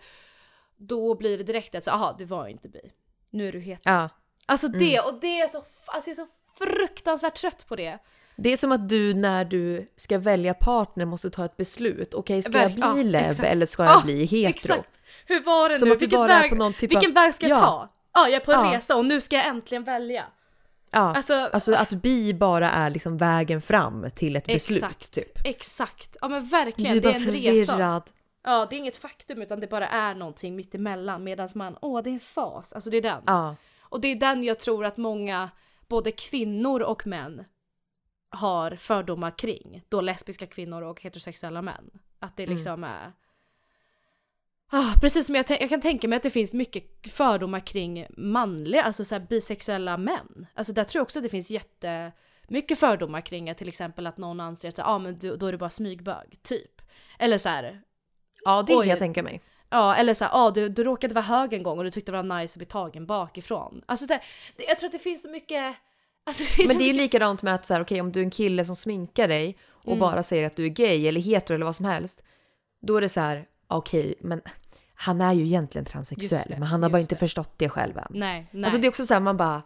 då 0.77 1.15
blir 1.15 1.39
det 1.39 1.45
direkt 1.45 1.75
att 1.75 1.85
så, 1.85 1.91
aha, 1.91 2.15
du 2.19 2.25
var 2.25 2.49
inte 2.49 2.69
bi. 2.69 2.93
Nu 3.31 3.49
är 3.49 3.53
du 3.53 3.61
hetero. 3.61 3.93
Ja. 3.95 4.09
Alltså 4.47 4.67
Mm. 4.67 4.79
det, 4.79 5.01
och 5.01 5.21
det 5.21 5.41
är 5.41 5.49
så, 5.49 5.65
alltså 5.87 6.11
jag 6.11 6.19
är 6.19 6.27
så 6.27 6.29
fruktansvärt 6.59 7.35
trött 7.35 7.67
på 7.67 7.77
det. 7.77 7.99
Det 8.41 8.53
är 8.53 8.57
som 8.57 8.73
att 8.73 8.89
du 8.89 9.15
när 9.15 9.45
du 9.45 9.91
ska 9.97 10.19
välja 10.19 10.55
partner 10.55 11.05
måste 11.05 11.31
ta 11.31 11.45
ett 11.45 11.57
beslut. 11.57 12.15
Okej, 12.15 12.43
ska 12.43 12.59
jag 12.59 12.69
Verk- 12.69 12.75
bli 12.75 12.83
ja, 12.83 12.93
lev 13.03 13.31
exakt. 13.31 13.49
eller 13.49 13.67
ska 13.67 13.85
Ja, 13.85 13.93
jag 13.93 14.03
bli 14.03 14.25
hetero? 14.25 14.49
Exakt. 14.51 14.89
Hur 15.27 15.43
var 15.43 15.69
det 15.69 15.79
Som 15.79 15.89
nu? 15.89 15.95
du 15.95 16.01
Vilken 16.01 16.27
väg, 16.27 16.51
typ 16.79 16.91
vilken 16.91 17.11
av- 17.11 17.15
väg 17.15 17.35
ska 17.35 17.49
jag 17.49 17.59
Ja. 17.59 17.61
ta? 17.61 17.89
Ja, 18.15 18.29
jag 18.29 18.35
är 18.43 18.45
på 18.45 18.53
en 18.53 18.67
Ja. 18.67 18.75
resa 18.77 18.97
och 18.97 19.05
nu 19.05 19.21
ska 19.21 19.37
jag 19.37 19.47
äntligen 19.47 19.85
välja. 19.85 20.25
Ja, 20.91 21.15
Alltså, 21.17 21.35
alltså 21.53 21.75
att 21.75 21.91
bi 21.91 22.35
bara 22.35 22.71
är 22.71 22.91
liksom 22.91 23.17
vägen 23.19 23.61
fram 23.63 24.07
till 24.15 24.37
ett 24.37 24.47
beslut. 24.47 24.83
exakt. 24.83 25.13
Typ. 25.15 25.47
Exakt. 25.47 26.17
Ja 26.21 26.29
men 26.29 26.43
Du 26.45 26.49
verkligen, 26.51 26.97
är 26.97 27.01
det 27.01 27.09
är 27.09 27.15
en 27.15 27.21
resa. 27.21 27.73
förvirrad. 27.73 28.03
Ja, 28.45 28.67
det 28.71 28.77
är 28.77 28.79
inget 28.79 28.97
faktum 28.97 29.43
utan 29.43 29.61
det 29.61 29.67
bara 29.67 29.89
är 29.89 30.15
någonting 30.15 30.57
mittemellan 30.57 31.25
medan 31.25 31.49
man, 31.55 31.77
åh 31.83 32.03
det 32.03 32.11
är 32.11 32.15
en 32.15 32.21
fas. 32.21 32.73
Alltså 32.73 32.91
det 32.91 32.97
är 32.97 33.03
den. 33.03 33.23
Ja, 33.27 33.57
Och 33.81 34.01
det 34.01 34.09
är 34.09 34.17
den 34.17 34.45
jag 34.45 34.59
tror 34.59 34.85
att 34.85 34.97
många, 34.97 35.51
både 35.89 36.11
kvinnor 36.13 36.81
och 36.83 37.07
män, 37.07 37.45
har 38.31 38.77
fördomar 38.77 39.39
kring. 39.39 39.83
Då 39.89 40.01
lesbiska 40.01 40.47
kvinnor 40.47 40.83
och 40.83 41.03
heterosexuella 41.03 41.63
män. 41.63 41.91
Att 42.19 42.37
det 42.37 42.43
Mm. 42.43 42.57
liksom 42.57 42.85
är... 42.85 43.13
Ah, 44.71 44.93
precis 45.01 45.27
som 45.27 45.35
jag, 45.35 45.45
jag 45.49 45.69
kan 45.69 45.81
tänka 45.81 46.09
mig 46.09 46.17
att 46.17 46.23
det 46.23 46.31
finns 46.31 46.55
mycket 46.55 47.13
fördomar 47.13 47.61
kring 47.61 48.07
manliga, 48.17 48.83
alltså 48.83 49.05
så 49.05 49.21
bisexuella 49.21 49.97
män. 49.97 50.47
Alltså 50.55 50.73
där 50.73 50.85
tror 50.85 51.01
jag 51.01 51.03
också 51.03 51.19
att 51.19 51.23
det 51.23 51.29
finns 51.29 51.51
jättemycket 51.51 52.79
fördomar 52.79 53.21
kring 53.21 53.51
att 53.51 53.59
till 53.59 53.69
exempel 53.69 54.07
att 54.07 54.17
någon 54.19 54.41
anser 54.41 54.69
att 54.69 54.79
ah, 54.79 54.99
men 54.99 55.19
då 55.19 55.47
är 55.47 55.53
du 55.53 55.59
bara 55.59 55.71
smygbög, 55.71 56.43
typ. 56.43 56.83
Eller 57.19 57.39
så 57.39 57.49
här, 57.49 57.83
ja 58.45 58.63
det 58.63 58.73
kan 58.73 58.89
jag 58.89 58.99
tänka 58.99 59.23
mig. 59.23 59.43
Ja, 59.71 59.95
eller 59.97 60.15
såhär, 60.15 60.31
ah, 60.35 60.51
du, 60.51 60.69
du 60.69 60.85
råkade 60.85 61.15
vara 61.15 61.25
hög 61.25 61.55
en 61.55 61.63
gång 61.63 61.79
och 61.79 61.85
du 61.85 61.91
tyckte 61.91 62.13
det 62.13 62.23
var 62.23 62.41
nice 62.41 62.53
att 62.53 62.59
bli 62.59 62.67
tagen 62.67 63.07
bakifrån. 63.07 63.83
Alltså 63.87 64.07
det, 64.07 64.21
det, 64.57 64.65
jag 64.65 64.79
tror 64.79 64.89
att 64.89 64.93
det 64.93 64.99
finns 64.99 65.23
så 65.23 65.31
mycket... 65.31 65.77
Alltså 66.29 66.45
det 66.57 66.69
Men 66.69 66.79
det 66.79 66.85
är 66.85 66.87
ju 66.87 66.93
likadant 66.93 67.43
med 67.43 67.55
att 67.55 67.67
så 67.67 67.75
här, 67.75 67.81
okej, 67.83 68.01
om 68.01 68.13
du 68.13 68.21
är 68.21 68.25
en 68.25 68.31
kille 68.31 68.65
som 68.65 68.77
sminkar 68.77 69.29
dig 69.29 69.57
och 69.71 69.87
Mm. 69.87 69.99
bara 69.99 70.23
säger 70.23 70.47
att 70.47 70.57
du 70.57 70.65
är 70.65 70.69
gay 70.69 71.07
eller 71.09 71.21
hetero 71.21 71.55
eller 71.55 71.67
vad 71.67 71.77
som 71.77 71.85
helst. 71.85 72.23
Då 72.83 72.97
är 72.97 73.01
det 73.01 73.09
så 73.09 73.21
här, 73.21 73.45
okej, 73.69 74.15
men 74.21 74.41
han 74.95 75.21
är 75.21 75.33
ju 75.33 75.45
egentligen 75.45 75.85
transsexuell, 75.85 76.45
det, 76.49 76.55
men 76.59 76.63
han 76.69 76.83
har 76.83 76.91
bara 76.91 77.01
inte 77.01 77.15
det. 77.15 77.19
förstått 77.19 77.55
det 77.57 77.69
själv 77.69 77.99
än. 77.99 78.07
Nej, 78.11 78.49
nej. 78.53 78.65
Alltså 78.65 78.81
det 78.81 78.87
är 78.87 78.89
också 78.89 79.07
så 79.07 79.15
här, 79.15 79.21
man 79.21 79.37
bara... 79.37 79.63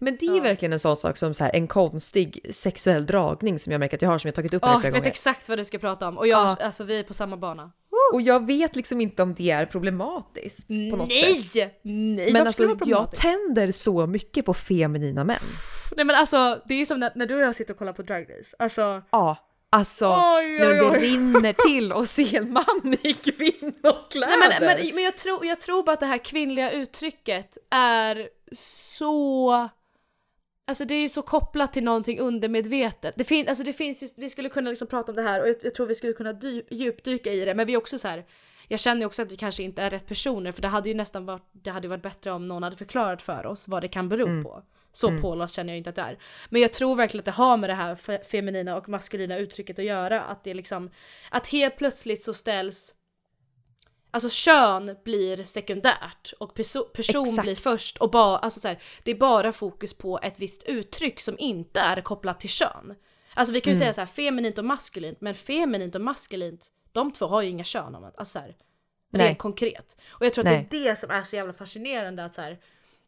Men 0.00 0.16
det 0.20 0.26
är 0.26 0.36
Ja. 0.36 0.42
verkligen 0.42 0.72
en 0.72 0.78
sån 0.78 0.96
sak 0.96 1.16
som 1.16 1.34
så 1.34 1.44
här, 1.44 1.50
en 1.56 1.66
konstig 1.66 2.40
sexuell 2.54 3.06
dragning 3.06 3.58
som 3.58 3.72
jag 3.72 3.78
märker 3.80 3.96
att 3.96 4.02
jag 4.02 4.08
har 4.08 4.18
som 4.18 4.28
jag 4.28 4.34
tagit 4.34 4.54
upp 4.54 4.62
Åh, 4.62 4.68
här 4.68 4.74
jag 4.74 4.80
flera 4.80 4.92
vet 4.92 5.00
gånger. 5.00 5.10
exakt 5.10 5.48
vad 5.48 5.58
du 5.58 5.64
ska 5.64 5.78
prata 5.78 6.08
om 6.08 6.18
och 6.18 6.26
jag, 6.26 6.46
Ja. 6.46 6.56
alltså 6.64 6.84
vi 6.84 6.98
är 6.98 7.02
på 7.04 7.14
samma 7.14 7.36
bana. 7.36 7.72
Och 8.12 8.20
jag 8.22 8.46
vet 8.46 8.76
liksom 8.76 9.00
inte 9.00 9.22
om 9.22 9.34
det 9.34 9.50
är 9.50 9.66
problematiskt 9.66 10.68
på 10.68 10.96
något 10.96 11.12
sätt. 11.12 11.54
Nej! 11.82 12.14
Nej, 12.16 12.32
Men 12.32 12.46
alltså 12.46 12.74
det 12.74 12.90
jag 12.90 13.10
tänder 13.12 13.72
så 13.72 14.06
mycket 14.06 14.44
på 14.46 14.54
feminina 14.54 15.24
män. 15.24 15.36
Nej 15.96 16.04
men 16.04 16.16
alltså, 16.16 16.62
det 16.64 16.74
är 16.74 16.84
som 16.86 17.00
när, 17.00 17.12
när 17.14 17.26
du 17.26 17.34
och 17.34 17.40
jag 17.40 17.56
sitter 17.56 17.72
och 17.72 17.78
kollar 17.78 17.92
på 17.92 18.02
Drag 18.02 18.26
Race. 18.38 18.56
Alltså, 18.58 19.02
Ja, 19.10 19.36
alltså 19.70 20.06
oj 20.06 20.58
när 20.58 20.70
oj 20.70 20.76
det 20.76 20.90
oj. 20.90 20.98
rinner 20.98 21.52
till 21.68 21.92
och 21.92 22.08
se 22.08 22.36
en 22.36 22.52
man 22.52 22.96
i 23.02 23.12
kvinnokläder. 23.12 24.26
Nej 24.38 24.58
men, 24.60 24.76
men, 24.78 24.94
men 24.94 25.04
jag, 25.04 25.16
tror, 25.16 25.46
jag 25.46 25.60
tror 25.60 25.82
bara 25.82 25.92
att 25.92 26.00
det 26.00 26.06
här 26.06 26.24
kvinnliga 26.24 26.70
uttrycket 26.72 27.58
är 27.70 28.28
så... 28.52 29.68
Alltså 30.68 30.84
det 30.84 30.94
är 30.94 31.00
ju 31.02 31.08
så 31.08 31.22
kopplat 31.22 31.72
till 31.72 31.84
någonting 31.84 32.18
undermedvetet. 32.20 33.14
Det, 33.16 33.24
fin, 33.24 33.48
alltså 33.48 33.64
det 33.64 33.72
finns 33.72 34.02
ju, 34.02 34.06
vi 34.16 34.30
skulle 34.30 34.48
kunna 34.48 34.70
liksom 34.70 34.88
prata 34.88 35.12
om 35.12 35.16
det 35.16 35.22
här 35.22 35.40
och 35.42 35.48
jag, 35.48 35.56
jag 35.62 35.74
tror 35.74 35.86
vi 35.86 35.94
skulle 35.94 36.12
kunna 36.12 36.32
dy, 36.32 36.62
djupdyka 36.70 37.32
i 37.32 37.44
det 37.44 37.54
men 37.54 37.66
vi 37.66 37.72
är 37.74 37.78
också 37.78 37.98
så 37.98 38.08
här. 38.08 38.26
Jag 38.68 38.80
känner 38.80 39.00
ju 39.00 39.06
också 39.06 39.22
att 39.22 39.32
vi 39.32 39.36
kanske 39.36 39.62
inte 39.62 39.82
är 39.82 39.90
rätt 39.90 40.06
personer 40.06 40.52
för 40.52 40.62
det 40.62 40.68
hade 40.68 40.88
ju 40.88 40.94
nästan 40.94 41.26
varit, 41.26 41.48
det 41.52 41.70
hade 41.70 41.88
varit 41.88 42.02
bättre 42.02 42.30
om 42.30 42.48
någon 42.48 42.62
hade 42.62 42.76
förklarat 42.76 43.22
för 43.22 43.46
oss 43.46 43.68
vad 43.68 43.82
det 43.82 43.88
kan 43.88 44.08
bero 44.08 44.26
Mm. 44.26 44.44
på. 44.44 44.62
Så 44.92 45.08
Mm. 45.08 45.22
påläst 45.22 45.54
känner 45.54 45.72
jag 45.72 45.78
inte 45.78 45.90
att 45.90 45.96
det 45.96 46.02
är. 46.02 46.18
Men 46.48 46.62
jag 46.62 46.72
tror 46.72 46.96
verkligen 46.96 47.20
att 47.20 47.24
det 47.24 47.30
har 47.30 47.56
med 47.56 47.70
det 47.70 47.74
här 47.74 47.94
fe- 47.94 48.24
feminina 48.24 48.76
och 48.76 48.88
maskulina 48.88 49.38
uttrycket 49.38 49.78
att 49.78 49.84
göra. 49.84 50.22
Att 50.22 50.44
det 50.44 50.50
är 50.50 50.54
liksom, 50.54 50.90
att 51.30 51.48
helt 51.48 51.76
plötsligt 51.76 52.22
så 52.22 52.34
ställs 52.34 52.94
Alltså 54.16 54.28
kön 54.30 54.96
blir 55.04 55.44
sekundärt 55.44 56.32
och 56.40 56.56
perso- 56.58 56.88
person 56.94 57.22
Exakt. 57.28 57.42
blir 57.42 57.54
först 57.54 57.98
och 57.98 58.10
bara, 58.10 58.38
alltså 58.38 58.60
så 58.60 58.68
här, 58.68 58.78
det 59.02 59.10
är 59.10 59.14
bara 59.14 59.52
fokus 59.52 59.94
på 59.94 60.18
ett 60.22 60.38
visst 60.38 60.62
uttryck 60.62 61.20
som 61.20 61.38
inte 61.38 61.80
är 61.80 62.00
kopplat 62.00 62.40
till 62.40 62.50
kön. 62.50 62.94
Alltså 63.34 63.52
vi 63.54 63.60
kan 63.60 63.72
ju 63.72 63.76
Mm. 63.76 63.80
säga 63.82 63.92
så 63.92 64.00
här 64.00 64.06
feminint 64.06 64.58
och 64.58 64.64
maskulint, 64.64 65.20
men 65.20 65.34
feminint 65.34 65.94
och 65.94 66.00
maskulint, 66.00 66.66
de 66.92 67.12
två 67.12 67.26
har 67.26 67.42
ju 67.42 67.48
inga 67.50 67.64
kön 67.64 67.94
om 67.94 68.04
att, 68.04 68.18
alltså 68.18 68.32
så 68.32 68.38
här, 68.38 68.56
Nej. 69.10 69.26
rent 69.28 69.38
konkret. 69.38 69.96
Och 70.08 70.26
jag 70.26 70.32
tror 70.34 70.46
att 70.46 70.52
Nej. 70.52 70.68
det 70.70 70.76
är 70.76 70.84
det 70.90 70.96
som 70.96 71.10
är 71.10 71.22
så 71.22 71.36
jävla 71.36 71.52
fascinerande 71.52 72.24
att 72.24 72.34
så 72.34 72.40
här, 72.40 72.58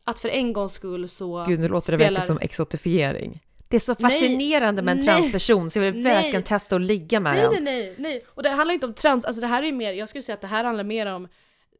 att 0.05 0.19
för 0.19 0.29
en 0.29 0.53
gångs 0.53 0.73
skull 0.73 1.09
så 1.09 1.45
Gud, 1.49 1.61
nu 1.61 1.69
låter 1.69 1.93
det 1.93 1.99
spelar- 1.99 1.99
verkligen 2.11 2.27
som 2.27 2.39
exotifiering. 2.41 3.43
Det 3.69 3.77
är 3.77 3.81
så 3.81 3.95
Nej, 3.99 4.11
fascinerande 4.11 4.83
med 4.83 4.93
en 4.93 4.99
nej, 4.99 5.07
transperson 5.07 5.71
så 5.71 5.79
jag 5.79 5.93
vill 5.93 6.03
nej. 6.03 6.14
verkligen 6.14 6.43
testa 6.43 6.77
att 6.77 6.83
ligga 6.83 7.21
med 7.21 7.33
Nej 7.33 7.43
den. 7.43 7.64
nej 7.64 7.83
nej 7.83 7.95
nej! 7.99 8.25
Och 8.29 8.43
det 8.43 8.49
handlar 8.51 8.75
inte 8.75 8.87
om 8.87 8.95
trans, 8.95 9.25
alltså 9.25 9.41
det 9.41 9.47
här 9.47 9.62
är 9.62 9.73
mer, 9.73 9.93
jag 9.93 10.09
skulle 10.09 10.23
säga 10.23 10.35
att 10.35 10.41
det 10.41 10.47
här 10.47 10.64
handlar 10.64 10.85
mer 10.85 11.07
om 11.07 11.29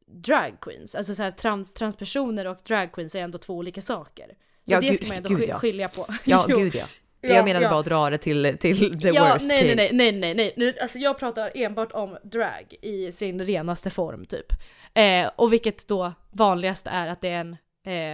drag 0.07 0.53
queens. 0.61 0.95
Alltså 0.95 1.15
så 1.15 1.23
här, 1.23 1.31
trans, 1.31 1.73
transpersoner 1.73 2.47
och 2.47 2.57
drag 2.63 2.91
queens 2.91 3.15
är 3.15 3.19
ändå 3.19 3.37
två 3.37 3.53
olika 3.53 3.81
saker. 3.81 4.25
Så 4.27 4.33
Ja, 4.73 4.81
det 4.81 4.87
gud- 4.87 4.97
ska 4.97 5.07
man 5.07 5.17
ändå 5.17 5.29
gud, 5.29 5.49
ja. 5.49 5.57
skilja 5.59 5.89
på. 5.89 6.05
Ja, 6.25 6.45
gud 6.47 6.75
ja. 6.75 6.85
Ja, 7.21 7.29
jag 7.29 7.45
menade 7.45 7.65
ja. 7.65 7.69
bara 7.71 7.79
att 7.79 7.85
dra 7.85 8.09
det 8.09 8.17
till, 8.17 8.57
till 8.59 9.01
the 9.01 9.09
ja, 9.09 9.33
worst 9.33 9.47
nej, 9.47 9.61
case. 9.61 9.75
nej, 9.75 9.89
nej, 9.93 10.11
nej, 10.11 10.33
nej, 10.33 10.53
nej. 10.57 10.79
Alltså 10.79 10.97
jag 10.97 11.19
pratar 11.19 11.51
enbart 11.55 11.91
om 11.91 12.17
drag 12.23 12.73
i 12.81 13.11
sin 13.11 13.45
renaste 13.45 13.89
form 13.89 14.25
typ. 14.25 14.45
Eh, 14.93 15.29
och 15.35 15.53
vilket 15.53 15.87
då 15.87 16.13
vanligast 16.31 16.87
är 16.87 17.07
att 17.07 17.21
det 17.21 17.29
är 17.29 17.39
en 17.39 17.51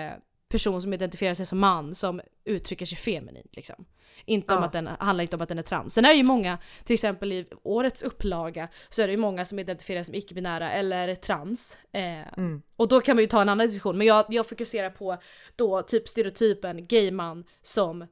eh, 0.09 0.13
person 0.49 0.81
som 0.81 0.93
identifierar 0.93 1.33
sig 1.33 1.45
som 1.45 1.59
man 1.59 1.95
som 1.95 2.21
uttrycker 2.45 2.85
sig 2.85 2.97
feminint 2.97 3.55
liksom. 3.55 3.85
Inte 4.25 4.53
om 4.53 4.59
Ja. 4.59 4.65
att 4.65 4.73
den, 4.73 4.87
handlar 4.87 5.21
inte 5.21 5.35
om 5.35 5.41
att 5.41 5.49
den 5.49 5.57
är 5.57 5.63
trans. 5.63 5.93
Sen 5.93 6.05
är 6.05 6.09
det 6.09 6.15
ju 6.15 6.23
många, 6.23 6.57
till 6.83 6.93
exempel 6.93 7.31
i 7.31 7.45
årets 7.63 8.03
upplaga, 8.03 8.67
så 8.89 9.01
är 9.01 9.07
det 9.07 9.11
ju 9.11 9.17
många 9.17 9.45
som 9.45 9.59
identifierar 9.59 10.03
sig 10.03 10.05
som 10.05 10.15
icke-binära 10.15 10.71
eller 10.71 11.15
trans. 11.15 11.77
Eh, 11.91 12.27
Mm. 12.37 12.61
och 12.75 12.87
då 12.87 13.01
kan 13.01 13.15
man 13.15 13.23
ju 13.23 13.27
ta 13.27 13.41
en 13.41 13.49
annan 13.49 13.67
diskussion, 13.67 13.97
men 13.97 14.07
jag, 14.07 14.25
jag 14.29 14.49
fokuserar 14.49 14.89
på 14.89 15.17
då 15.55 15.81
typ 15.81 16.07
stereotypen 16.07 16.87
gay 16.87 17.11
man 17.11 17.43
som 17.61 18.07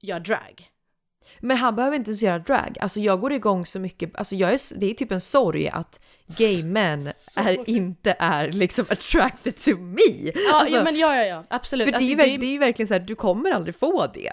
gör 0.00 0.20
drag. 0.20 0.68
Men 1.40 1.56
han 1.56 1.76
behöver 1.76 1.96
inte 1.96 2.10
ens 2.10 2.22
göra 2.22 2.38
drag. 2.38 2.76
Alltså 2.80 3.00
jag 3.00 3.20
går 3.20 3.32
igång 3.32 3.66
så 3.66 3.78
mycket, 3.80 4.16
alltså 4.16 4.34
jag 4.34 4.52
är, 4.52 4.78
det 4.78 4.90
är 4.90 4.94
typ 4.94 5.12
en 5.12 5.20
sorg 5.20 5.68
att 5.68 6.00
gay 6.38 6.64
men 6.64 7.06
är, 7.36 7.68
inte 7.70 8.16
är 8.18 8.52
liksom 8.52 8.84
attracted 8.88 9.56
to 9.60 9.70
me. 9.78 10.30
Ja, 10.34 10.54
Alltså, 10.60 10.76
ja 10.76 10.84
men 10.84 10.96
ja, 10.96 11.16
ja, 11.16 11.24
ja, 11.24 11.44
absolut. 11.50 11.84
För 11.84 11.92
det, 11.92 11.98
är 11.98 12.00
ju, 12.06 12.12
Alltså, 12.12 12.26
verk- 12.26 12.40
det 12.40 12.46
är 12.46 12.50
ju 12.52 12.58
verkligen 12.58 12.86
så 12.88 12.94
här, 12.94 13.00
du 13.00 13.14
kommer 13.14 13.50
aldrig 13.50 13.74
få 13.76 14.06
det. 14.14 14.32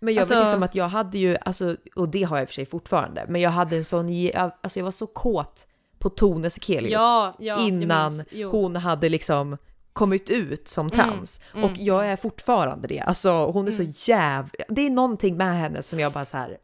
Men 0.00 0.14
jag 0.14 0.20
Alltså- 0.20 0.34
vet 0.34 0.42
liksom 0.44 0.62
att 0.62 0.74
jag 0.74 0.88
hade 0.88 1.18
ju, 1.18 1.36
alltså, 1.40 1.76
och 1.96 2.08
det 2.08 2.22
har 2.22 2.36
jag 2.36 2.42
i 2.42 2.44
och 2.44 2.48
för 2.48 2.54
sig 2.54 2.66
fortfarande, 2.66 3.24
men 3.28 3.40
jag 3.40 3.50
hade 3.50 3.76
en 3.76 3.84
sån, 3.84 4.08
alltså 4.34 4.78
jag 4.78 4.84
var 4.84 4.90
så 4.90 5.06
kåt 5.06 5.66
på 5.98 6.08
Tone 6.08 6.50
Sekelius 6.50 6.92
ja, 6.92 7.34
ja, 7.38 7.66
innan 7.66 8.16
minns. 8.32 8.52
Hon 8.52 8.76
hade 8.76 9.08
liksom 9.08 9.56
kommit 9.98 10.30
ut 10.30 10.68
som 10.68 10.90
trans. 10.90 11.40
mm, 11.54 11.64
och 11.64 11.76
jag 11.78 12.06
är 12.06 12.16
fortfarande 12.16 12.88
det. 12.88 13.00
Alltså 13.00 13.30
hon 13.46 13.68
är 13.68 13.72
så 13.72 14.10
jävla... 14.10 14.64
Det 14.68 14.82
är 14.86 14.90
någonting 14.90 15.36
med 15.36 15.54
henne 15.58 15.82
som 15.82 15.98
jag 16.00 16.12
bara 16.12 16.24
så 16.24 16.36
här, 16.36 16.58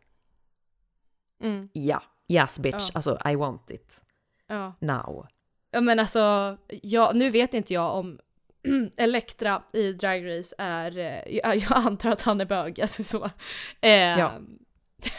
Mm, 1.43 1.69
ja, 1.73 2.03
yes 2.29 2.59
bitch, 2.59 2.75
Ja. 2.89 2.91
alltså 2.95 3.19
I 3.31 3.37
want 3.37 3.71
it 3.71 4.03
ja. 4.49 4.75
now. 4.81 5.27
ja 5.71 5.81
men 5.81 5.99
alltså, 5.99 6.57
ja, 6.83 7.13
nu 7.15 7.31
vet 7.31 7.55
inte 7.55 7.75
jag 7.75 7.95
om 7.95 8.19
Elektra 8.97 9.63
i 9.73 9.93
Drag 9.93 10.27
Race 10.39 10.55
är, 10.59 10.99
eh, 10.99 11.37
jag, 11.37 11.57
jag 11.71 11.73
antar 11.73 12.11
att 12.11 12.23
han 12.23 12.41
är 12.41 12.45
bög, 12.45 12.81
alltså 12.81 13.05
så. 13.05 13.25
Eh, 13.81 13.91
Ja. 14.19 14.33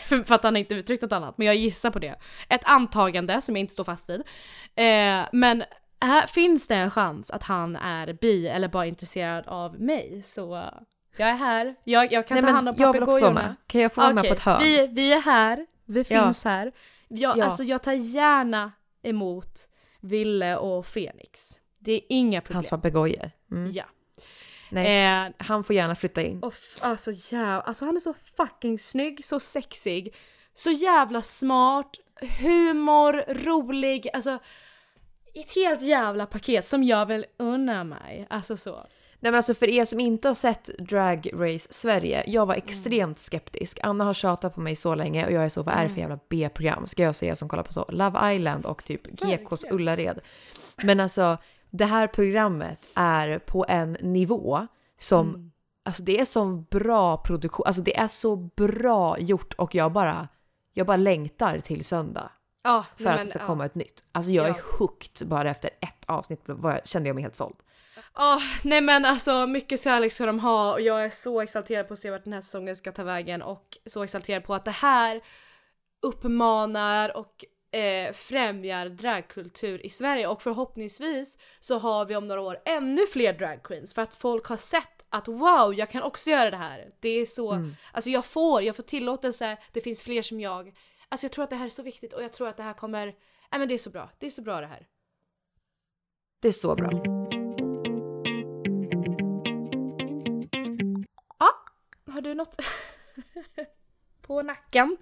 för, 0.07 0.23
för 0.27 0.35
att 0.35 0.43
han 0.43 0.57
inte 0.57 0.73
uttryckt 0.75 1.01
något 1.03 1.11
annat, 1.11 1.37
men 1.37 1.47
jag 1.47 1.55
gissar 1.55 1.91
på 1.91 1.99
det. 1.99 2.15
Ett 2.49 2.63
antagande 2.63 3.41
som 3.41 3.55
jag 3.55 3.59
inte 3.61 3.73
står 3.73 3.83
fast 3.83 4.09
vid. 4.09 4.21
Eh, 4.75 5.25
men 5.31 5.63
här 6.01 6.27
finns 6.27 6.67
det 6.67 6.75
en 6.75 6.91
chans 6.91 7.31
att 7.31 7.43
han 7.43 7.75
är 7.75 8.13
bi 8.13 8.47
eller 8.47 8.67
bara 8.67 8.85
intresserad 8.85 9.47
av 9.47 9.79
mig, 9.81 10.21
så 10.23 10.69
jag 11.17 11.29
är 11.29 11.33
här. 11.35 11.75
Jag, 11.83 12.11
jag 12.11 12.27
kan 12.27 12.35
Nej 12.35 12.43
ta 12.45 12.51
hand 12.51 12.69
om 12.69 12.75
papegojorna. 12.75 13.33
med. 13.33 13.55
Kan 13.67 13.81
jag 13.81 13.93
få 13.93 14.01
vara 14.01 14.13
med 14.13 14.21
Okej, 14.21 14.29
på 14.29 14.35
ett 14.35 14.41
hörn? 14.41 14.59
Vi, 14.63 14.87
vi 14.87 15.13
är 15.13 15.21
här, 15.21 15.65
vi 15.85 15.99
Ja. 16.09 16.23
finns 16.25 16.43
här. 16.43 16.71
Jag, 17.07 17.37
Ja. 17.37 17.45
Alltså 17.45 17.63
jag 17.63 17.83
tar 17.83 17.91
gärna 17.93 18.71
emot 19.03 19.67
Ville 19.99 20.57
och 20.57 20.85
Fenix. 20.85 21.59
Det 21.79 21.91
är 21.91 22.01
inga 22.09 22.41
problem. 22.41 22.55
Hans 22.55 22.69
papegojor. 22.69 23.31
Mm. 23.51 23.71
Ja. 23.73 23.83
Nej, 24.71 25.25
Eh, 25.25 25.31
han 25.37 25.63
får 25.63 25.75
gärna 25.75 25.95
flytta 25.95 26.21
in. 26.21 26.43
och 26.43 26.53
f- 26.53 26.79
alltså 26.81 27.11
jävla, 27.11 27.61
alltså 27.61 27.85
han 27.85 27.95
är 27.95 27.99
så 27.99 28.13
fucking 28.37 28.79
snygg, 28.79 29.25
så 29.25 29.39
sexig, 29.39 30.15
så 30.55 30.71
jävla 30.71 31.21
smart, 31.21 31.95
humor, 32.39 33.23
rolig, 33.45 34.07
alltså 34.13 34.39
ett 35.39 35.55
helt 35.55 35.81
jävla 35.81 36.25
paket 36.25 36.67
som 36.67 36.83
jag 36.83 37.05
vill 37.05 37.25
unna 37.37 37.83
mig. 37.83 38.27
Alltså 38.29 38.57
så. 38.57 38.71
Nej 39.19 39.31
men 39.31 39.35
alltså 39.35 39.53
för 39.53 39.69
er 39.69 39.85
som 39.85 39.99
inte 39.99 40.27
har 40.27 40.35
sett 40.35 40.69
Drag 40.79 41.29
Race 41.33 41.73
Sverige, 41.73 42.23
jag 42.27 42.35
Mm. 42.35 42.47
var 42.47 42.55
extremt 42.55 43.19
skeptisk. 43.19 43.79
Anna 43.83 44.03
har 44.03 44.13
tjatat 44.13 44.55
på 44.55 44.61
mig 44.61 44.75
så 44.75 44.95
länge 44.95 45.25
och 45.25 45.31
jag 45.31 45.45
är 45.45 45.49
så, 45.49 45.63
vad 45.63 45.73
är 45.73 45.77
det 45.77 45.83
Mm. 45.83 45.93
för 45.93 46.01
jävla 46.01 46.19
B-program? 46.29 46.87
Ska 46.87 47.03
jag 47.03 47.15
säga 47.15 47.35
som 47.35 47.49
kollar 47.49 47.63
på 47.63 47.73
så 47.73 47.85
Love 47.89 48.33
Island 48.35 48.65
och 48.65 48.83
typ 48.85 49.07
GKs. 49.07 49.65
Ullared. 49.71 50.19
Men 50.83 50.99
alltså 50.99 51.37
det 51.69 51.85
här 51.85 52.07
programmet 52.07 52.79
är 52.93 53.39
på 53.39 53.65
en 53.69 53.97
nivå 54.01 54.67
som, 54.99 55.29
Mm. 55.29 55.51
alltså 55.85 56.03
det 56.03 56.19
är 56.19 56.25
så 56.25 56.45
bra 56.45 57.17
produktion, 57.17 57.63
alltså 57.67 57.81
det 57.81 57.97
är 57.97 58.07
så 58.07 58.35
bra 58.35 59.19
gjort 59.19 59.53
och 59.53 59.75
jag 59.75 59.91
bara, 59.91 60.27
jag 60.73 60.87
bara 60.87 60.97
längtar 60.97 61.59
till 61.59 61.85
söndag 61.85 62.31
Ja, 62.65 62.85
för 62.97 63.03
nej, 63.03 63.11
att 63.13 63.17
men, 63.17 63.25
det 63.25 63.29
ska 63.31 63.39
ja. 63.39 63.45
komma 63.45 63.65
ett 63.65 63.75
nytt. 63.75 64.03
Alltså 64.11 64.31
jag 64.31 64.45
Ja. 64.49 64.55
är 64.55 64.77
hooked 64.79 65.27
bara 65.27 65.49
efter 65.49 65.69
ett 65.79 66.03
avsnitt 66.05 66.41
jag, 66.45 66.87
kände 66.87 67.09
jag 67.09 67.13
mig 67.15 67.21
helt 67.21 67.35
såld. 67.35 67.55
Ja, 68.15 68.39
nej 68.63 68.81
men 68.81 69.05
alltså 69.05 69.47
mycket 69.47 69.81
kärlek 69.81 70.11
ska 70.13 70.25
de 70.25 70.39
ha 70.39 70.73
och 70.73 70.81
jag 70.81 71.05
är 71.05 71.09
så 71.09 71.41
exalterad 71.41 71.87
på 71.87 71.93
att 71.93 71.99
se 71.99 72.11
vart 72.11 72.23
den 72.23 72.33
här 72.33 72.41
säsongen 72.41 72.75
ska 72.75 72.91
ta 72.91 73.03
vägen 73.03 73.41
och 73.41 73.77
så 73.85 74.03
exalterad 74.03 74.43
på 74.43 74.53
att 74.55 74.65
det 74.65 74.71
här 74.71 75.21
uppmanar 76.01 77.17
och 77.17 77.45
eh, 77.79 78.11
främjar 78.13 78.89
dragkultur 78.89 79.85
i 79.85 79.89
Sverige 79.89 80.27
och 80.27 80.41
förhoppningsvis 80.41 81.37
så 81.59 81.77
har 81.77 82.05
vi 82.05 82.15
om 82.15 82.27
några 82.27 82.41
år 82.41 82.59
ännu 82.65 83.05
fler 83.13 83.33
dragqueens 83.33 83.93
för 83.93 84.01
att 84.01 84.13
folk 84.13 84.45
har 84.47 84.57
sett 84.57 85.05
att 85.09 85.27
wow, 85.27 85.73
jag 85.73 85.89
kan 85.89 86.03
också 86.03 86.29
göra 86.29 86.51
det 86.51 86.57
här. 86.57 86.89
Det 86.99 87.09
är 87.09 87.25
så, 87.25 87.51
Mm. 87.51 87.75
alltså 87.91 88.09
jag 88.09 88.25
får, 88.25 88.61
jag 88.63 88.75
får 88.75 88.83
tillåtelse, 88.83 89.57
det 89.73 89.81
finns 89.81 90.01
fler 90.01 90.21
som 90.21 90.39
jag. 90.39 90.73
Alltså 91.09 91.25
jag 91.25 91.31
tror 91.31 91.43
att 91.43 91.49
det 91.49 91.55
här 91.55 91.65
är 91.65 91.69
så 91.69 91.83
viktigt 91.83 92.13
och 92.13 92.23
jag 92.23 92.33
tror 92.33 92.47
att 92.47 92.57
det 92.57 92.63
här 92.63 92.73
kommer, 92.73 93.05
nej 93.51 93.59
men 93.59 93.67
det 93.67 93.73
är 93.73 93.77
så 93.77 93.89
bra, 93.89 94.11
det 94.19 94.25
är 94.25 94.29
så 94.29 94.41
bra 94.41 94.61
det 94.61 94.67
här. 94.67 94.87
Det 96.39 96.47
är 96.47 96.51
så 96.51 96.75
bra. 96.75 97.25
Har 102.15 102.21
du 102.21 102.33
något 102.33 102.57
på 104.21 104.41
nacken? 104.41 104.97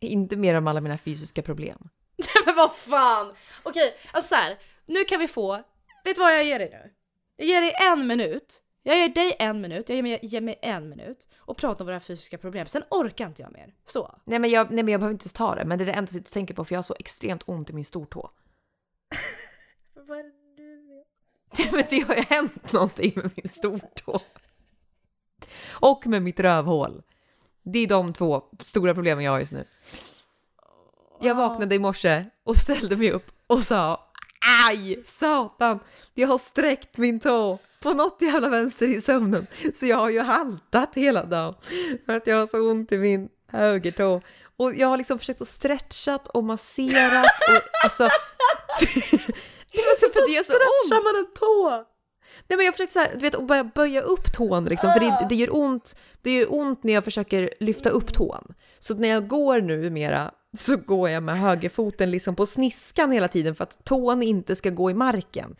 Inte 0.00 0.36
mer 0.36 0.54
om 0.54 0.66
alla 0.66 0.80
mina 0.80 0.98
fysiska 0.98 1.42
problem. 1.42 1.88
Men 2.46 2.56
vad 2.56 2.76
fan! 2.76 3.34
Okej, 3.62 3.96
alltså 4.12 4.28
så 4.28 4.34
här. 4.34 4.58
Nu 4.86 5.04
kan 5.04 5.20
vi 5.20 5.28
få, 5.28 5.62
vet 6.04 6.16
du 6.16 6.20
vad 6.20 6.34
jag 6.34 6.44
ger 6.44 6.58
dig 6.58 6.70
nu? 6.70 6.94
Jag 7.36 7.48
ger 7.48 7.60
dig 7.60 7.74
en 7.92 8.06
minut, 8.06 8.62
jag 8.86 8.98
ger 8.98 9.08
dig 9.08 9.36
en 9.38 9.60
minut, 9.60 9.88
jag 9.88 9.96
ger 9.96 10.02
mig, 10.02 10.18
ger 10.22 10.40
mig 10.40 10.58
en 10.62 10.88
minut 10.88 11.28
och 11.36 11.56
prata 11.56 11.84
om 11.84 11.86
våra 11.86 12.00
fysiska 12.00 12.38
problem. 12.38 12.66
Sen 12.66 12.82
orkar 12.90 13.26
inte 13.26 13.42
jag 13.42 13.52
mer. 13.52 13.74
Så. 13.84 14.18
Nej 14.24 14.38
men, 14.38 14.50
jag, 14.50 14.70
nej 14.70 14.84
men 14.84 14.92
jag 14.92 15.00
behöver 15.00 15.14
inte 15.14 15.28
ta 15.28 15.54
det, 15.54 15.64
men 15.64 15.78
det 15.78 15.84
är 15.84 15.86
det 15.86 15.92
enda 15.92 16.02
jag 16.02 16.08
sitter 16.08 16.28
och 16.28 16.32
tänker 16.32 16.54
på 16.54 16.64
för 16.64 16.74
jag 16.74 16.78
har 16.78 16.82
så 16.82 16.96
extremt 16.98 17.42
ont 17.46 17.70
i 17.70 17.72
min 17.72 17.84
stortå. 17.84 18.30
Vad 19.94 20.18
är 20.18 20.22
det 20.22 20.30
du 20.56 20.86
vet? 20.88 21.58
Nej, 21.58 21.68
men 21.72 21.84
det 21.90 22.00
har 22.00 22.14
ju 22.14 22.22
hänt 22.22 22.72
någonting 22.72 23.12
med 23.16 23.30
min 23.36 23.48
stortå. 23.48 24.20
Och 25.68 26.06
med 26.06 26.22
mitt 26.22 26.40
rövhål. 26.40 27.02
Det 27.62 27.78
är 27.78 27.86
de 27.86 28.12
två 28.12 28.42
stora 28.60 28.94
problemen 28.94 29.24
jag 29.24 29.32
har 29.32 29.38
just 29.38 29.52
nu. 29.52 29.64
Jag 31.20 31.34
vaknade 31.34 31.74
i 31.74 31.78
morse 31.78 32.24
och 32.44 32.56
ställde 32.56 32.96
mig 32.96 33.10
upp 33.10 33.30
och 33.46 33.62
sa 33.62 34.05
Aj! 34.68 35.02
Satan! 35.06 35.78
Jag 36.14 36.28
har 36.28 36.38
sträckt 36.38 36.96
min 36.98 37.20
tå 37.20 37.58
på 37.80 37.92
något 37.92 38.16
jävla 38.20 38.48
vänster 38.48 38.88
i 38.88 39.00
sömnen. 39.00 39.46
Så 39.74 39.86
jag 39.86 39.96
har 39.96 40.10
ju 40.10 40.20
haltat 40.20 40.90
hela 40.94 41.24
dagen 41.24 41.54
för 42.06 42.12
att 42.12 42.26
jag 42.26 42.36
har 42.36 42.46
så 42.46 42.70
ont 42.70 42.92
i 42.92 42.98
min 42.98 43.28
högertå. 43.48 44.20
Och 44.56 44.74
jag 44.74 44.88
har 44.88 44.96
liksom 44.96 45.18
försökt 45.18 45.42
att 45.42 45.48
stretchat 45.48 46.28
och 46.28 46.44
masserat 46.44 47.26
och 47.48 47.84
alltså... 47.84 48.08
det 49.72 49.82
var 49.82 50.00
så, 50.00 50.08
för 50.12 50.28
det 50.28 50.36
är 50.36 50.42
så 50.42 50.52
ont. 50.52 51.04
man 51.04 51.16
en 51.16 51.34
tå? 51.34 51.86
Nej 52.48 52.56
men 52.56 52.66
jag 52.66 52.74
försökte 52.74 52.92
så 52.92 52.98
här, 52.98 53.10
du 53.14 53.20
vet, 53.20 53.34
att 53.34 53.46
börja 53.46 53.64
böja 53.64 54.00
upp 54.00 54.32
tån 54.32 54.64
liksom, 54.64 54.92
för 54.92 55.00
det, 55.00 55.26
det 55.28 55.34
gör 55.34 55.56
ont. 55.56 55.96
Det 56.22 56.30
gör 56.34 56.54
ont 56.54 56.84
när 56.84 56.92
jag 56.92 57.04
försöker 57.04 57.50
lyfta 57.60 57.90
upp 57.90 58.14
tån. 58.14 58.54
Så 58.78 58.94
när 58.94 59.08
jag 59.08 59.28
går 59.28 59.60
nu 59.60 59.90
mera 59.90 60.32
så 60.56 60.76
går 60.76 61.10
jag 61.10 61.22
med 61.22 61.38
högerfoten 61.38 62.10
liksom 62.10 62.36
på 62.36 62.46
sniskan 62.46 63.12
hela 63.12 63.28
tiden 63.28 63.54
för 63.54 63.64
att 63.64 63.84
tån 63.84 64.22
inte 64.22 64.56
ska 64.56 64.70
gå 64.70 64.90
i 64.90 64.94
marken. 64.94 65.56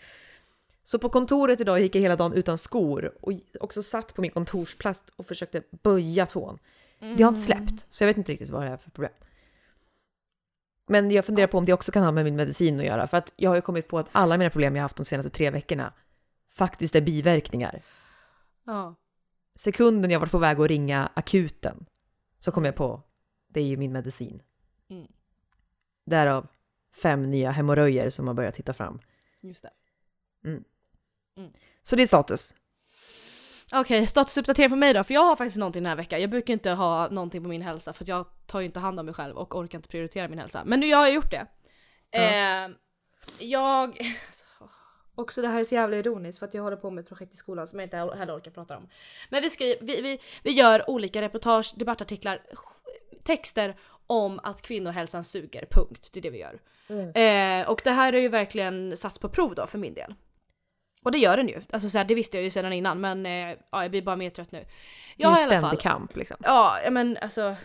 Så 0.84 0.98
på 0.98 1.08
kontoret 1.08 1.60
idag 1.60 1.80
gick 1.80 1.94
jag 1.94 2.00
hela 2.00 2.16
dagen 2.16 2.32
utan 2.32 2.58
skor 2.58 3.12
och 3.20 3.32
också 3.60 3.82
satt 3.82 4.14
på 4.14 4.20
min 4.20 4.30
kontorsplats 4.30 5.04
och 5.16 5.26
försökte 5.26 5.62
böja 5.82 6.26
tån. 6.26 6.58
Det 6.98 7.22
har 7.22 7.28
inte 7.28 7.40
släppt, 7.40 7.86
så 7.90 8.04
jag 8.04 8.08
vet 8.08 8.16
inte 8.16 8.32
riktigt 8.32 8.50
vad 8.50 8.62
det 8.62 8.68
är 8.68 8.76
för 8.76 8.90
problem. 8.90 9.12
Men 10.88 11.10
jag 11.10 11.24
funderar 11.24 11.46
på 11.46 11.58
om 11.58 11.64
det 11.64 11.72
också 11.72 11.92
kan 11.92 12.02
ha 12.02 12.12
med 12.12 12.24
min 12.24 12.36
medicin 12.36 12.80
att 12.80 12.86
göra, 12.86 13.06
för 13.06 13.16
att 13.16 13.32
jag 13.36 13.50
har 13.50 13.54
ju 13.54 13.62
kommit 13.62 13.88
på 13.88 13.98
att 13.98 14.08
alla 14.12 14.38
mina 14.38 14.50
problem 14.50 14.76
jag 14.76 14.82
haft 14.82 14.96
de 14.96 15.04
senaste 15.04 15.30
tre 15.30 15.50
veckorna 15.50 15.92
faktiskt 16.50 16.94
är 16.94 17.00
biverkningar. 17.00 17.82
Ja. 18.66 18.94
Sekunden 19.54 20.10
jag 20.10 20.20
var 20.20 20.26
på 20.26 20.38
väg 20.38 20.60
att 20.60 20.68
ringa 20.68 21.10
akuten 21.14 21.86
så 22.38 22.52
kom 22.52 22.64
jag 22.64 22.74
på, 22.74 23.02
det 23.48 23.60
är 23.60 23.64
ju 23.64 23.76
min 23.76 23.92
medicin. 23.92 24.42
Mm. 24.90 25.06
Därav 26.04 26.46
fem 27.02 27.30
nya 27.30 27.50
hemorrojder 27.50 28.10
som 28.10 28.26
har 28.26 28.34
börjat 28.34 28.54
titta 28.54 28.72
fram. 28.72 29.00
Just 29.42 29.62
det. 29.62 29.70
Så 31.82 31.96
det 31.96 32.02
är 32.02 32.06
status. 32.06 32.54
Okej, 33.72 34.06
statusuppdatering 34.06 34.70
för 34.70 34.76
mig 34.76 34.94
då, 34.94 35.04
för 35.04 35.14
jag 35.14 35.24
har 35.24 35.36
faktiskt 35.36 35.56
någonting 35.56 35.82
den 35.82 35.90
här 35.90 35.96
veckan. 35.96 36.20
Jag 36.20 36.30
brukar 36.30 36.54
inte 36.54 36.70
ha 36.70 37.08
någonting 37.08 37.42
på 37.42 37.48
min 37.48 37.62
hälsa 37.62 37.92
för 37.92 38.04
att 38.04 38.08
jag 38.08 38.26
tar 38.46 38.60
ju 38.60 38.66
inte 38.66 38.80
hand 38.80 39.00
om 39.00 39.06
mig 39.06 39.14
själv 39.14 39.36
och 39.36 39.56
orkar 39.56 39.78
inte 39.78 39.88
prioritera 39.88 40.28
min 40.28 40.38
hälsa. 40.38 40.62
Men 40.64 40.80
nu 40.80 40.94
har 40.94 41.06
jag 41.06 41.14
gjort 41.14 41.30
det. 41.30 41.46
Ja. 42.10 42.20
Eh, 42.20 42.70
jag... 43.40 43.98
Också 45.14 45.42
det 45.42 45.48
här 45.48 45.60
är 45.60 45.64
så 45.64 45.74
jävla 45.74 45.96
ironiskt 45.96 46.38
för 46.38 46.46
att 46.46 46.54
jag 46.54 46.62
håller 46.62 46.76
på 46.76 46.90
med 46.90 47.02
ett 47.02 47.08
projekt 47.08 47.32
i 47.32 47.36
skolan 47.36 47.66
som 47.66 47.78
jag 47.78 47.86
inte 47.86 47.96
heller 47.96 48.36
orkar 48.36 48.50
prata 48.50 48.76
om. 48.76 48.88
Men 49.30 49.42
vi, 49.42 49.50
skriver, 49.50 49.86
vi, 49.86 50.00
vi, 50.00 50.20
vi 50.42 50.52
gör 50.52 50.90
olika 50.90 51.22
reportage, 51.22 51.74
debattartiklar, 51.76 52.42
texter 53.24 53.76
om 54.06 54.40
att 54.42 54.62
kvinnohälsan 54.62 55.24
suger, 55.24 55.66
punkt. 55.70 56.10
Det 56.12 56.20
är 56.20 56.22
det 56.22 56.30
vi 56.30 56.38
gör. 56.38 56.60
Eh, 57.20 57.68
och 57.68 57.80
det 57.84 57.90
här 57.90 58.12
är 58.12 58.18
ju 58.20 58.28
verkligen 58.28 58.96
satts 58.96 59.18
på 59.18 59.28
prov 59.28 59.54
då 59.54 59.66
för 59.66 59.78
min 59.78 59.94
del. 59.94 60.14
Och 61.02 61.12
det 61.12 61.18
gör 61.18 61.36
den 61.36 61.48
ju. 61.48 61.62
Alltså 61.72 61.88
så 61.88 61.98
här, 61.98 62.04
det 62.04 62.14
visste 62.14 62.36
jag 62.36 62.44
ju 62.44 62.50
sedan 62.50 62.72
innan 62.72 63.00
men 63.00 63.26
eh, 63.26 63.32
ja, 63.72 63.82
jag 63.82 63.90
blir 63.90 64.02
bara 64.02 64.16
mer 64.16 64.30
trött 64.30 64.52
nu. 64.52 64.58
Det 64.58 64.64
är 64.64 64.68
Jag 65.16 65.28
har 65.28 65.36
i 65.36 65.40
alla 65.40 65.48
ständig 65.48 65.68
fall, 65.82 65.92
kamp 65.92 66.16
liksom. 66.16 66.36
Ja, 66.40 66.80
ja, 66.84 66.90
men 66.90 67.16
alltså. 67.22 67.56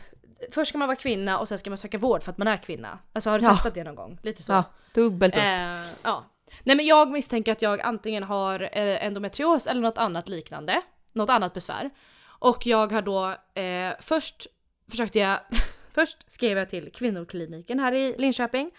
Först 0.52 0.70
ska 0.70 0.78
man 0.78 0.88
vara 0.88 0.96
kvinna 0.96 1.40
och 1.40 1.48
sen 1.48 1.60
ska 1.60 1.70
man 1.70 1.78
söka 1.78 1.98
vård 1.98 2.24
för 2.24 2.32
att 2.32 2.38
man 2.38 2.48
är 2.48 2.58
kvinna. 2.58 3.00
Alltså 3.14 3.30
har 3.30 3.40
du 3.40 3.46
Ja. 3.46 3.52
testat 3.52 3.74
det 3.74 3.84
någon 3.84 3.96
gång? 3.96 4.20
Lite 4.24 4.44
så. 4.44 4.52
Ja, 4.52 4.64
dubbelt 4.94 5.34
upp. 5.38 5.44
Eh, 5.44 5.82
ja. 6.04 6.26
Nej 6.64 6.76
men 6.76 6.86
jag 6.86 7.12
misstänker 7.12 7.52
att 7.52 7.62
jag 7.62 7.82
antingen 7.82 8.24
har 8.24 8.60
eh, 8.78 9.06
endometrios 9.06 9.68
eller 9.68 9.82
något 9.82 9.98
annat 9.98 10.30
liknande. 10.30 10.82
Något 11.14 11.30
annat 11.30 11.54
besvär. 11.54 11.90
Och 12.24 12.66
jag 12.66 12.92
har 12.92 13.02
då 13.02 13.36
eh, 13.62 13.94
först 14.00 14.48
försökte 14.90 15.20
jag, 15.20 15.40
först 15.94 16.32
skrev 16.32 16.58
jag 16.58 16.70
till 16.70 16.92
kvinnokliniken 16.92 17.80
här 17.80 17.94
i 17.94 18.16
Linköping. 18.18 18.72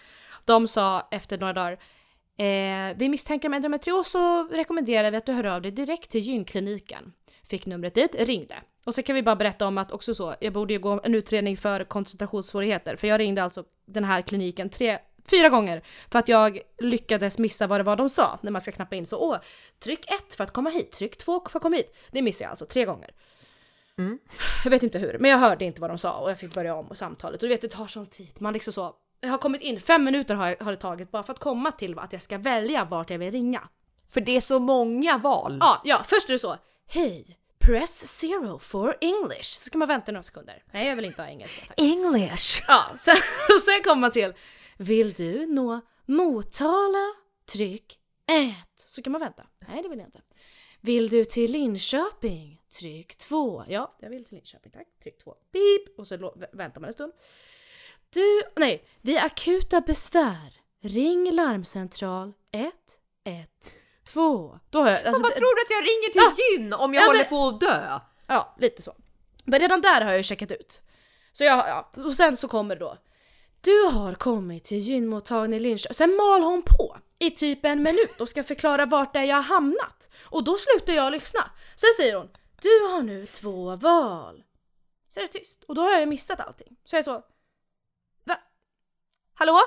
De 0.45 0.67
sa 0.67 1.07
efter 1.11 1.37
några 1.37 1.53
dagar 1.53 1.79
Eh, 2.37 2.95
vi 2.95 3.09
misstänker 3.09 3.49
med 3.49 3.57
endometrios 3.57 4.11
så 4.11 4.43
rekommenderar 4.43 5.11
vi 5.11 5.17
att 5.17 5.25
du 5.25 5.31
hör 5.31 5.43
av 5.43 5.61
dig 5.61 5.71
direkt 5.71 6.11
till 6.11 6.21
gynkliniken. 6.21 7.13
Fick 7.49 7.65
numret 7.65 7.93
dit, 7.93 8.15
ringde. 8.19 8.55
Och 8.85 8.95
så 8.95 9.03
kan 9.03 9.15
vi 9.15 9.23
bara 9.23 9.35
berätta 9.35 9.67
om 9.67 9.77
att 9.77 9.91
också 9.91 10.13
så, 10.13 10.35
jag 10.39 10.53
borde 10.53 10.73
ju 10.73 10.79
gå 10.79 11.01
en 11.03 11.15
utredning 11.15 11.57
för 11.57 11.83
koncentrationssvårigheter. 11.83 12.95
För 12.95 13.07
jag 13.07 13.19
ringde 13.19 13.43
alltså 13.43 13.63
den 13.85 14.03
här 14.03 14.21
kliniken 14.21 14.69
tre, 14.69 14.99
fyra 15.31 15.49
gånger 15.49 15.83
för 16.11 16.19
att 16.19 16.27
jag 16.27 16.59
lyckades 16.77 17.37
missa 17.37 17.67
vad 17.67 17.79
det 17.79 17.83
var 17.83 17.95
de 17.95 18.09
sa 18.09 18.39
när 18.41 18.51
man 18.51 18.61
ska 18.61 18.71
knappa 18.71 18.95
in. 18.95 19.05
Så 19.05 19.17
åh, 19.17 19.37
tryck 19.79 20.11
ett 20.11 20.35
för 20.35 20.43
att 20.43 20.51
komma 20.51 20.69
hit, 20.69 20.91
tryck 20.91 21.17
två 21.17 21.41
för 21.49 21.59
att 21.59 21.63
komma 21.63 21.75
hit. 21.75 21.95
Det 22.11 22.21
missade 22.21 22.43
jag 22.43 22.49
alltså 22.49 22.65
tre 22.65 22.85
gånger. 22.85 23.11
Mm. 23.99 24.19
Jag 24.63 24.71
vet 24.71 24.83
inte 24.83 24.99
hur, 24.99 25.17
men 25.19 25.31
jag 25.31 25.37
hörde 25.37 25.65
inte 25.65 25.81
vad 25.81 25.89
de 25.89 25.97
sa 25.97 26.17
och 26.19 26.29
jag 26.29 26.39
fick 26.39 26.53
börja 26.53 26.75
om 26.75 26.87
och 26.87 26.97
samtalet. 26.97 27.43
Och 27.43 27.47
du 27.47 27.53
vet, 27.53 27.61
det 27.61 27.67
tar 27.67 27.87
sån 27.87 28.05
tid. 28.05 28.31
Man 28.39 28.53
liksom 28.53 28.73
så, 28.73 28.95
jag 29.19 29.29
har 29.29 29.37
kommit 29.37 29.61
in, 29.61 29.79
fem 29.79 30.03
minuter 30.03 30.35
har, 30.35 30.47
jag, 30.47 30.57
har 30.65 30.71
det 30.71 30.77
tagit 30.77 31.11
bara 31.11 31.23
för 31.23 31.33
att 31.33 31.39
komma 31.39 31.71
till 31.71 31.99
att 31.99 32.13
jag 32.13 32.21
ska 32.21 32.37
välja 32.37 32.85
vart 32.85 33.09
jag 33.09 33.17
vill 33.17 33.31
ringa. 33.31 33.69
För 34.09 34.21
det 34.21 34.35
är 34.37 34.41
så 34.41 34.59
många 34.59 35.17
val. 35.17 35.57
Ja, 35.61 35.81
ja, 35.83 36.01
först 36.05 36.29
är 36.29 36.33
det 36.33 36.39
så. 36.39 36.57
Hej, 36.87 37.37
press 37.59 38.07
zero 38.19 38.59
for 38.59 38.97
English. 39.01 39.43
Så 39.43 39.65
ska 39.65 39.77
man 39.77 39.87
vänta 39.87 40.11
några 40.11 40.23
sekunder. 40.23 40.63
Nej, 40.71 40.87
jag 40.87 40.95
vill 40.95 41.05
inte 41.05 41.21
ha 41.21 41.29
engelska 41.29 41.65
tack. 41.65 41.79
English! 41.79 42.63
Ja, 42.67 42.83
sen, 42.97 43.15
sen 43.65 43.83
kommer 43.83 44.01
man 44.01 44.11
till. 44.11 44.33
Vill 44.77 45.13
du 45.13 45.45
nå 45.45 45.81
Motala? 46.05 47.13
Tryck 47.51 47.99
1. 48.31 48.55
Så 48.75 49.01
kan 49.01 49.11
man 49.11 49.21
vänta. 49.21 49.43
Nej, 49.67 49.83
det 49.83 49.89
vill 49.89 49.99
jag 49.99 50.07
inte. 50.07 50.21
Vill 50.81 51.09
du 51.09 51.25
till 51.25 51.51
Linköping? 51.51 52.59
Tryck 52.79 53.15
2. 53.17 53.63
Ja, 53.67 53.95
jag 53.99 54.09
vill 54.09 54.25
till 54.25 54.35
Linköping, 54.35 54.71
tack. 54.71 54.87
Tryck 55.03 55.17
2. 55.23 55.35
Beep! 55.51 55.99
Och 55.99 56.07
så 56.07 56.17
väntar 56.53 56.81
man 56.81 56.87
en 56.87 56.93
stund. 56.93 57.13
Du, 58.09 58.41
nej, 58.55 58.85
vid 59.01 59.17
akuta 59.17 59.81
besvär, 59.81 60.53
ring 60.81 61.31
larmcentral 61.31 62.33
112. 63.23 64.59
Då 64.69 64.81
har 64.81 64.89
jag, 64.89 65.03
alltså, 65.05 65.21
Vad 65.23 65.33
tror 65.35 65.55
du 65.55 65.61
att 65.61 65.69
jag 65.69 65.83
ringer 65.83 66.11
till 66.11 66.21
Ja. 66.21 66.59
gyn 66.61 66.73
om 66.73 66.93
jag 66.93 67.03
Ja, 67.03 67.07
håller 67.07 67.19
men- 67.19 67.29
på 67.29 67.47
att 67.47 67.59
dö? 67.61 67.99
Ja, 68.27 68.55
lite 68.59 68.81
så. 68.81 68.95
Men 69.45 69.59
redan 69.59 69.81
där 69.81 70.01
har 70.01 70.09
jag 70.11 70.17
ju 70.17 70.23
checkat 70.23 70.51
ut. 70.51 70.81
Så 71.31 71.43
jag, 71.43 71.57
ja, 71.57 71.91
och 72.05 72.13
sen 72.13 72.37
så 72.37 72.47
kommer 72.47 72.75
det 72.75 72.79
då. 72.79 72.97
Du 73.61 73.83
har 73.85 74.13
kommit 74.15 74.63
till 74.63 74.77
gynmottagning 74.79 75.57
i 75.57 75.59
Linköping. 75.59 75.93
Sen 75.95 76.15
mal 76.15 76.41
hon 76.43 76.61
på 76.61 76.97
i 77.19 77.31
typ 77.31 77.65
en 77.65 77.83
minut 77.83 78.21
och 78.21 78.29
ska 78.29 78.43
förklara 78.43 78.85
vart 78.85 79.13
det 79.13 79.19
är 79.19 79.23
jag 79.23 79.35
har 79.35 79.41
hamnat. 79.43 80.09
Och 80.23 80.43
då 80.43 80.57
slutar 80.57 80.93
jag 80.93 81.11
lyssna. 81.11 81.51
Sen 81.75 81.89
säger 81.97 82.15
hon, 82.15 82.29
du 82.63 82.79
har 82.87 83.01
nu 83.01 83.25
två 83.25 83.75
val. 83.75 84.43
Så 85.09 85.19
är 85.19 85.23
det 85.23 85.29
tyst. 85.29 85.63
Och 85.63 85.75
då 85.75 85.81
har 85.81 85.91
jag 85.91 85.99
ju 85.99 86.05
missat 86.05 86.39
allting. 86.39 86.77
Så 86.85 86.95
jag 86.95 86.99
är 86.99 87.03
så, 87.03 87.23
va? 88.23 88.39
Hallå? 89.33 89.59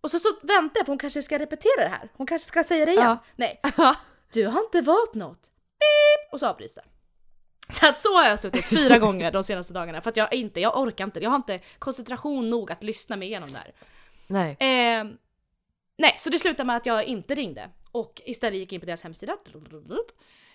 Och 0.00 0.10
så, 0.10 0.18
så 0.18 0.28
väntar 0.42 0.78
jag 0.80 0.86
för 0.86 0.92
hon 0.92 0.98
kanske 0.98 1.22
ska 1.22 1.38
repetera 1.38 1.84
det 1.84 1.88
här. 1.88 2.08
Hon 2.16 2.26
kanske 2.26 2.48
ska 2.48 2.64
säga 2.64 2.86
det 2.86 2.92
igen. 2.92 3.04
Ja. 3.04 3.18
Nej. 3.36 3.60
Du 4.32 4.46
har 4.46 4.60
inte 4.60 4.80
valt 4.80 5.14
något. 5.14 5.42
Beep! 5.78 6.32
Och 6.32 6.40
så 6.40 6.46
avbryts 6.46 6.74
det. 6.74 6.84
Så 7.72 7.88
att 7.88 8.00
så 8.00 8.14
har 8.14 8.24
jag 8.24 8.40
suttit 8.40 8.66
fyra 8.66 8.98
gånger 8.98 9.32
de 9.32 9.44
senaste 9.44 9.72
dagarna 9.72 10.00
för 10.00 10.10
att 10.10 10.16
jag 10.16 10.34
inte, 10.34 10.60
jag 10.60 10.78
orkar 10.78 11.04
inte, 11.04 11.20
jag 11.20 11.30
har 11.30 11.36
inte 11.36 11.60
koncentration 11.78 12.50
nog 12.50 12.72
att 12.72 12.82
lyssna 12.82 13.16
mig 13.16 13.28
igenom 13.28 13.52
det 13.52 13.58
här. 13.58 13.72
Nej. 14.26 14.50
Eh, 14.60 15.04
nej, 15.96 16.14
så 16.16 16.30
det 16.30 16.38
slutade 16.38 16.66
med 16.66 16.76
att 16.76 16.86
jag 16.86 17.04
inte 17.04 17.34
ringde 17.34 17.70
och 17.92 18.22
istället 18.24 18.58
gick 18.58 18.72
in 18.72 18.80
på 18.80 18.86
deras 18.86 19.02
hemsida. 19.02 19.36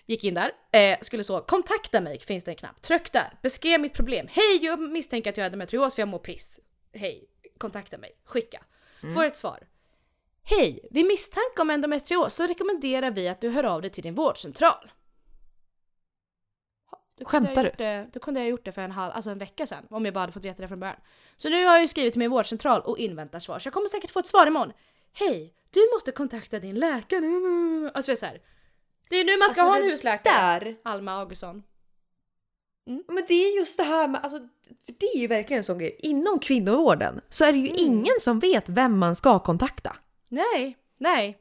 Gick 0.06 0.24
in 0.24 0.34
där, 0.34 0.52
eh, 0.72 0.98
skulle 1.00 1.24
så 1.24 1.40
kontakta 1.40 2.00
mig, 2.00 2.20
finns 2.20 2.44
det 2.44 2.50
en 2.50 2.56
knapp. 2.56 2.82
Tryck 2.82 3.12
där, 3.12 3.38
beskrev 3.42 3.80
mitt 3.80 3.94
problem. 3.94 4.26
Hej, 4.30 4.58
jag 4.62 4.80
misstänker 4.80 5.30
att 5.30 5.36
jag 5.36 5.44
är 5.44 5.46
endometrios 5.46 5.94
för 5.94 6.02
jag 6.02 6.08
mår 6.08 6.18
piss. 6.18 6.60
Hej, 6.92 7.28
kontakta 7.58 7.98
mig, 7.98 8.12
skicka. 8.24 8.64
Får 9.14 9.24
ett 9.24 9.36
svar. 9.36 9.66
Hej, 10.42 10.88
vid 10.90 11.06
misstanke 11.06 11.62
om 11.62 11.70
endometrios 11.70 12.34
så 12.34 12.46
rekommenderar 12.46 13.10
vi 13.10 13.28
att 13.28 13.40
du 13.40 13.50
hör 13.50 13.64
av 13.64 13.82
dig 13.82 13.90
till 13.90 14.02
din 14.02 14.14
vårdcentral. 14.14 14.92
Då 17.18 17.24
Skämtar 17.24 17.74
det, 17.78 18.08
Då 18.12 18.20
kunde 18.20 18.40
jag 18.40 18.44
ha 18.44 18.50
gjort 18.50 18.64
det 18.64 18.72
för 18.72 18.82
en, 18.82 18.90
halv, 18.90 19.12
alltså 19.12 19.30
en 19.30 19.38
vecka 19.38 19.66
sedan 19.66 19.86
om 19.90 20.04
jag 20.04 20.14
bara 20.14 20.20
hade 20.20 20.32
fått 20.32 20.44
veta 20.44 20.62
det 20.62 20.68
från 20.68 20.80
början. 20.80 20.96
Så 21.36 21.48
nu 21.48 21.64
har 21.64 21.72
jag 21.72 21.82
ju 21.82 21.88
skrivit 21.88 22.12
till 22.12 22.18
min 22.18 22.30
vårdcentral 22.30 22.80
och 22.80 22.98
inväntar 22.98 23.38
svar 23.38 23.58
så 23.58 23.66
jag 23.66 23.74
kommer 23.74 23.88
säkert 23.88 24.10
få 24.10 24.18
ett 24.18 24.26
svar 24.26 24.46
imorgon. 24.46 24.72
Hej, 25.12 25.54
du 25.70 25.90
måste 25.94 26.12
kontakta 26.12 26.58
din 26.58 26.74
läkare. 26.74 27.90
Alltså 27.94 28.16
så 28.16 28.26
här. 28.26 28.40
Det 29.14 29.20
är 29.20 29.24
nu 29.24 29.36
man 29.36 29.50
ska 29.50 29.62
Alltså, 29.62 29.72
ha 29.72 29.76
en 29.84 29.90
husläkare. 29.90 30.60
Där! 30.64 30.76
Alma 30.84 31.12
Augustsson. 31.12 31.62
Men 33.08 33.24
det 33.28 33.34
är 33.34 33.58
just 33.58 33.76
det 33.76 33.82
här 33.84 34.08
med, 34.08 34.20
alltså, 34.24 34.38
för 34.86 34.94
det 34.98 35.06
är 35.06 35.18
ju 35.18 35.26
verkligen 35.26 35.58
en 35.58 35.64
sån 35.64 35.78
grej. 35.78 35.96
Inom 35.98 36.38
kvinnovården 36.38 37.20
så 37.30 37.44
är 37.44 37.52
det 37.52 37.58
ju 37.58 37.68
Mm. 37.68 37.78
ingen 37.80 38.14
som 38.20 38.38
vet 38.40 38.68
vem 38.68 38.98
man 38.98 39.16
ska 39.16 39.38
kontakta. 39.38 39.96
Nej, 40.28 40.76
nej. 40.98 41.38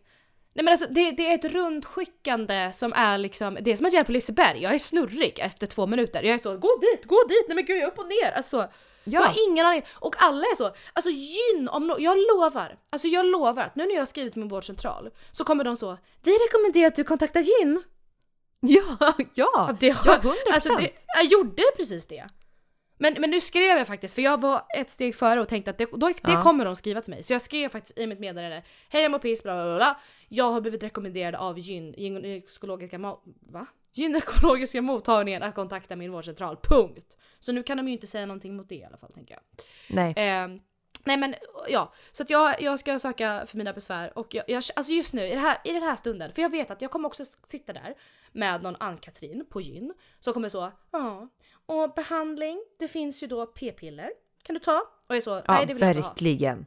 Nej 0.56 0.66
men 0.66 0.68
alltså 0.72 0.86
det, 0.90 1.12
det 1.12 1.28
är 1.32 1.36
ett 1.36 1.46
rundskickande 1.46 2.72
som 2.74 2.94
är 2.94 3.18
liksom, 3.18 3.58
det 3.62 3.72
är 3.72 3.76
som 3.76 3.86
att 3.86 3.94
jag 3.94 4.00
är 4.00 4.04
på 4.04 4.12
Liseberg, 4.12 4.62
jag 4.62 4.74
är 4.74 4.78
snurrig 4.80 5.40
efter 5.40 5.68
två 5.68 5.88
minuter. 5.88 6.24
Jag 6.24 6.34
är 6.34 6.38
så, 6.38 6.58
gå 6.58 6.70
dit, 6.82 7.06
gå 7.06 7.24
dit, 7.30 7.46
nej 7.48 7.56
men 7.56 7.66
gud 7.66 7.78
jag 7.78 7.84
är 7.84 7.88
upp 7.88 8.00
och 8.00 8.08
ner. 8.08 8.32
Alltså, 8.32 8.70
Jag 9.04 9.22
har 9.22 9.36
ingen 9.50 9.66
aning. 9.66 9.84
Och 9.96 10.16
alla 10.20 10.44
är 10.44 10.56
så, 10.56 10.72
alltså 10.94 11.10
gyn 11.12 11.70
om 11.70 11.88
no 11.88 11.96
jag 12.00 12.18
lovar, 12.18 12.78
alltså 12.90 13.08
jag 13.08 13.26
lovar 13.26 13.64
att 13.64 13.76
nu 13.76 13.86
när 13.86 13.94
jag 13.94 14.02
har 14.02 14.06
skrivit 14.06 14.36
min 14.36 14.48
vårdcentral 14.48 15.10
så 15.32 15.44
kommer 15.44 15.64
de 15.64 15.76
så, 15.76 15.98
vi 16.24 16.32
rekommenderar 16.32 16.88
att 16.88 16.96
du 16.96 17.04
kontaktar 17.04 17.40
gyn. 17.42 17.84
Ja, 18.66 18.84
ja, 19.00 19.16
Ja, 19.34 19.76
det 19.80 19.88
ja, 19.88 19.94
har, 19.96 20.18
100%. 20.18 20.34
alltså 20.54 20.76
det, 20.76 20.92
jag 21.16 21.26
gjorde 21.26 21.64
precis 21.78 22.08
det. 22.08 22.28
Men, 22.98 23.14
men 23.20 23.30
nu 23.30 23.42
skrev 23.42 23.78
jag 23.78 23.88
faktiskt, 23.88 24.16
för 24.16 24.22
jag 24.22 24.42
var 24.42 24.66
ett 24.78 24.90
steg 24.90 25.16
före 25.16 25.42
och 25.42 25.48
tänkte 25.50 25.72
att 25.72 25.78
det, 25.78 25.86
då, 25.86 26.08
det 26.08 26.16
Ja. 26.24 26.42
kommer 26.42 26.66
de 26.66 26.76
skriva 26.76 27.02
till 27.02 27.14
mig. 27.14 27.24
Så 27.24 27.34
jag 27.34 27.42
skrev 27.42 27.70
faktiskt 27.70 27.98
i 27.98 28.08
mitt 28.08 28.20
meddelande, 28.20 28.64
hej 28.90 29.02
jag 29.02 29.12
mår 29.12 29.20
piss, 29.20 29.44
bla 29.44 29.54
bla 29.66 29.76
bla. 29.76 30.00
Jag 30.30 30.52
har 30.52 30.62
blivit 30.62 30.84
rekommenderad 30.84 31.36
av 31.36 31.60
gyn, 31.60 31.94
gynekologiska, 31.98 32.98
mo- 32.98 33.20
va? 33.52 33.66
Gynekologiska 33.94 34.82
mottagningen 34.82 35.44
att 35.44 35.56
kontakta 35.56 35.96
min 35.96 36.12
vårdcentral, 36.12 36.58
punkt. 36.64 37.18
Så 37.40 37.52
nu 37.52 37.64
kan 37.64 37.78
de 37.78 37.88
ju 37.88 37.94
inte 37.94 38.08
säga 38.08 38.26
någonting 38.26 38.56
mot 38.56 38.70
det 38.70 38.76
i 38.76 38.86
alla 38.86 38.98
fall 38.98 39.12
tänker 39.12 39.34
jag. 39.34 39.42
Nej. 39.90 40.10
Eh, 40.10 40.48
nej 41.04 41.18
men 41.18 41.36
ja, 41.70 41.94
så 42.12 42.24
att 42.24 42.30
jag, 42.30 42.62
jag 42.62 42.80
ska 42.80 43.00
söka 43.00 43.46
för 43.48 43.58
mina 43.58 43.74
besvär 43.74 44.18
och 44.18 44.36
jag, 44.36 44.44
jag, 44.48 44.64
alltså 44.76 44.92
just 44.92 45.14
nu 45.14 45.28
i, 45.28 45.34
det 45.34 45.40
här, 45.40 45.58
i 45.64 45.72
den 45.72 45.84
här 45.84 45.96
stunden, 45.96 46.34
för 46.34 46.42
jag 46.42 46.50
vet 46.50 46.72
att 46.72 46.82
jag 46.82 46.92
kommer 46.92 47.08
också 47.08 47.24
sitta 47.26 47.74
där 47.74 47.96
med 48.32 48.64
någon 48.64 48.76
Ann-Katrin 48.80 49.46
på 49.50 49.62
gyn 49.62 49.94
som 50.20 50.34
kommer 50.34 50.50
så, 50.50 50.72
ja, 50.92 51.28
och 51.66 51.94
behandling, 51.94 52.64
det 52.80 52.88
finns 52.88 53.24
ju 53.24 53.28
då 53.28 53.46
p-piller, 53.46 54.10
kan 54.44 54.54
du 54.54 54.60
ta? 54.60 54.82
Och 55.08 55.16
jag 55.16 55.24
så, 55.24 55.30
Ja, 55.30 55.44
nej 55.48 55.66
det 55.66 55.74
vill 55.74 55.82
jag 55.82 55.92
inte 55.92 56.02
ha. 56.02 56.10
verkligen. 56.10 56.66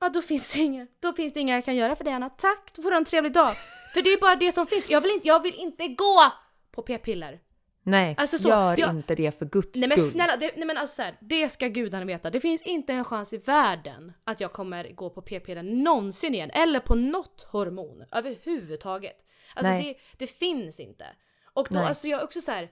Ja 0.00 0.08
då 0.08 0.22
finns 0.22 0.54
det 0.54 0.60
inget, 0.60 1.02
då 1.02 1.12
finns 1.12 1.32
det 1.32 1.40
inget 1.40 1.54
jag 1.54 1.64
kan 1.64 1.76
göra 1.76 1.96
för 1.96 2.04
dig 2.04 2.12
Anna, 2.12 2.30
tack, 2.30 2.70
då 2.74 2.82
får 2.82 2.90
du 2.90 2.96
en 2.96 3.04
trevlig 3.04 3.32
dag. 3.32 3.54
För 3.94 4.02
det 4.02 4.12
är 4.12 4.20
bara 4.20 4.36
det 4.36 4.52
som 4.52 4.66
finns. 4.66 4.90
Jag 4.90 5.00
vill 5.00 5.10
inte, 5.10 5.28
jag 5.28 5.42
vill 5.42 5.54
inte 5.54 5.88
gå 5.88 6.32
på 6.76 6.82
p-piller. 6.82 7.40
Nej, 7.82 8.14
Alltså 8.18 8.38
så, 8.38 8.48
gör 8.48 8.78
jag- 8.80 8.90
inte 8.90 9.14
det 9.14 9.38
för 9.38 9.46
guds 9.46 9.80
Nej 9.80 9.88
men 9.88 9.98
skull. 9.98 10.10
snälla, 10.10 10.36
det, 10.36 10.52
nej 10.56 10.66
men 10.66 10.76
alltså 10.76 10.94
så 10.94 11.02
här, 11.02 11.16
det 11.20 11.48
ska 11.48 11.68
gudarna 11.68 12.04
veta. 12.04 12.30
Det 12.30 12.40
finns 12.40 12.62
inte 12.62 12.92
en 12.92 13.04
chans 13.04 13.32
i 13.32 13.36
världen 13.38 14.12
att 14.24 14.40
jag 14.40 14.52
kommer 14.52 14.92
gå 14.92 15.10
på 15.10 15.22
p-piller 15.22 15.62
någonsin 15.62 16.34
igen. 16.34 16.50
Eller 16.50 16.80
på 16.80 16.94
något 16.94 17.42
hormon 17.50 18.04
överhuvudtaget. 18.12 19.16
Alltså 19.54 19.72
Nej. 19.72 19.82
det, 20.18 20.24
det 20.24 20.26
finns 20.32 20.80
inte. 20.80 21.06
Och 21.44 21.66
då, 21.70 21.78
Nej. 21.78 21.88
alltså 21.88 22.08
jag 22.08 22.22
också 22.24 22.40
så 22.40 22.52
här. 22.52 22.70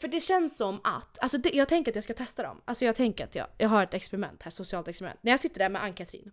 För 0.00 0.08
det 0.08 0.20
känns 0.20 0.56
som 0.56 0.80
att, 0.84 1.18
alltså 1.18 1.38
det, 1.38 1.50
jag 1.50 1.68
tänker 1.68 1.92
att 1.92 1.94
jag 1.94 2.04
ska 2.04 2.14
testa 2.14 2.42
dem. 2.42 2.60
Alltså 2.64 2.84
jag 2.84 2.96
tänker 2.96 3.24
att 3.24 3.34
jag, 3.34 3.46
jag 3.58 3.68
har 3.68 3.82
ett 3.82 3.94
experiment 3.94 4.42
här, 4.42 4.50
socialt 4.50 4.88
experiment. 4.88 5.22
När 5.22 5.30
jag 5.32 5.40
sitter 5.40 5.58
där 5.58 5.68
med 5.68 5.82
Ann-Katrin 5.82 6.32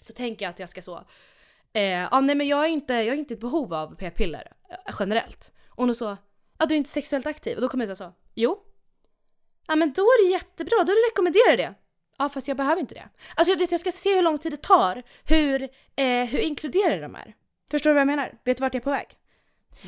så 0.00 0.12
tänker 0.12 0.44
jag 0.44 0.50
att 0.50 0.58
jag 0.58 0.68
ska 0.68 0.82
så, 0.82 1.04
eh, 1.72 1.82
ja 1.82 2.20
nej 2.20 2.34
men 2.34 2.48
jag 2.48 2.64
är 2.64 2.68
inte, 2.68 2.92
jag 2.94 3.06
är 3.06 3.12
inte 3.18 3.34
i 3.34 3.36
ett 3.36 3.40
behov 3.40 3.74
av 3.74 3.94
p-piller 3.96 4.52
eh, 4.70 4.94
generellt. 4.98 5.52
Och 5.68 5.84
hon 5.84 5.94
så, 5.94 6.16
ja 6.58 6.66
du 6.66 6.74
är 6.74 6.78
inte 6.78 6.90
sexuellt 6.90 7.26
aktiv. 7.26 7.56
Och 7.56 7.62
då 7.62 7.68
kommer 7.68 7.86
jag 7.86 7.96
säga 7.96 8.10
så, 8.10 8.14
jo. 8.34 8.58
Ja 9.66 9.76
men 9.76 9.92
då 9.92 10.02
är 10.02 10.24
det 10.26 10.30
jättebra, 10.32 10.84
då 10.84 10.92
rekommenderar 11.10 11.56
det. 11.56 11.74
Ja 12.18 12.28
fast 12.28 12.48
jag 12.48 12.56
behöver 12.56 12.80
inte 12.80 12.94
det. 12.94 13.08
Alltså 13.36 13.52
jag, 13.52 13.58
vet, 13.58 13.70
jag 13.70 13.80
ska 13.80 13.90
se 13.92 14.14
hur 14.14 14.22
lång 14.22 14.38
tid 14.38 14.52
det 14.52 14.62
tar, 14.62 15.02
hur, 15.24 15.62
eh, 15.96 16.24
hur 16.24 16.38
inkluderade 16.38 17.00
de 17.00 17.14
är. 17.14 17.34
Förstår 17.70 17.90
du 17.90 17.94
vad 17.94 18.00
jag 18.00 18.06
menar? 18.06 18.38
Vet 18.44 18.56
du 18.56 18.60
vart 18.60 18.74
jag 18.74 18.80
är 18.80 18.84
på 18.84 18.90
väg? 18.90 19.06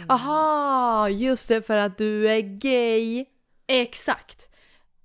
Aha, 0.08 1.08
just 1.08 1.48
det 1.48 1.62
för 1.62 1.76
att 1.76 1.98
du 1.98 2.28
är 2.30 2.40
gay. 2.40 3.24
Exakt. 3.66 4.48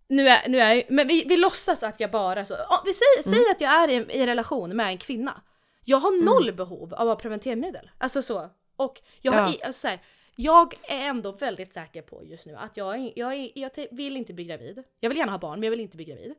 Nu 0.08 0.28
är, 0.30 0.50
nu 0.50 0.60
är 0.60 0.84
men 0.90 1.08
vi, 1.08 1.24
vi 1.28 1.38
låtsas 1.38 1.84
att 1.84 2.00
jag 2.00 2.12
bara 2.12 2.46
så, 2.46 2.56
vi 2.86 2.94
säger, 2.94 3.24
säger 3.24 3.52
att 3.52 3.62
jag 3.62 3.72
är 3.74 3.88
i, 3.90 3.94
i 4.22 4.26
relation 4.26 4.76
med 4.76 4.88
en 4.88 4.98
kvinna. 4.98 5.42
Jag 5.86 5.98
har 5.98 6.24
noll 6.26 6.52
behov 6.54 6.94
av 6.94 7.16
preventivmedel. 7.16 7.92
Alltså 7.98 8.22
så. 8.22 8.50
Och 8.76 9.02
jag, 9.22 9.32
har, 9.32 9.40
Ja. 9.42 9.54
i- 9.54 9.64
alltså 9.64 9.80
så 9.82 9.88
här, 9.88 10.02
jag 10.36 10.74
är 10.88 11.10
ändå 11.10 11.32
väldigt 11.32 11.74
säker 11.74 12.02
på 12.02 12.24
just 12.26 12.46
nu 12.46 12.56
att 12.56 12.78
jag, 12.78 13.14
jag, 13.16 13.52
jag 13.56 13.72
vill 13.92 14.18
inte 14.18 14.34
bli 14.34 14.44
gravid. 14.44 14.84
Jag 15.00 15.10
vill 15.10 15.18
gärna 15.18 15.32
ha 15.32 15.40
barn 15.40 15.60
men 15.60 15.64
jag 15.64 15.72
vill 15.72 15.80
inte 15.80 15.98
bli 15.98 16.06
gravid. 16.06 16.36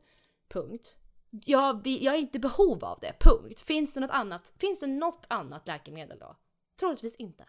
Punkt. 0.47 0.95
Jag, 1.45 1.87
jag 1.87 2.13
är 2.15 2.19
inte 2.19 2.37
i 2.37 2.39
behov 2.41 2.85
av 2.85 2.99
det. 2.99 3.13
Punkt. 3.19 3.61
Finns 3.61 3.93
det 3.93 3.99
något 3.99 4.11
annat? 4.11 4.53
Finns 4.57 4.79
det 4.79 4.87
något 4.87 5.25
annat 5.29 5.67
läkemedel 5.67 6.19
då? 6.19 6.35
Troligtvis 6.79 7.15
inte. 7.15 7.45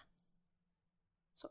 Så. 1.34 1.48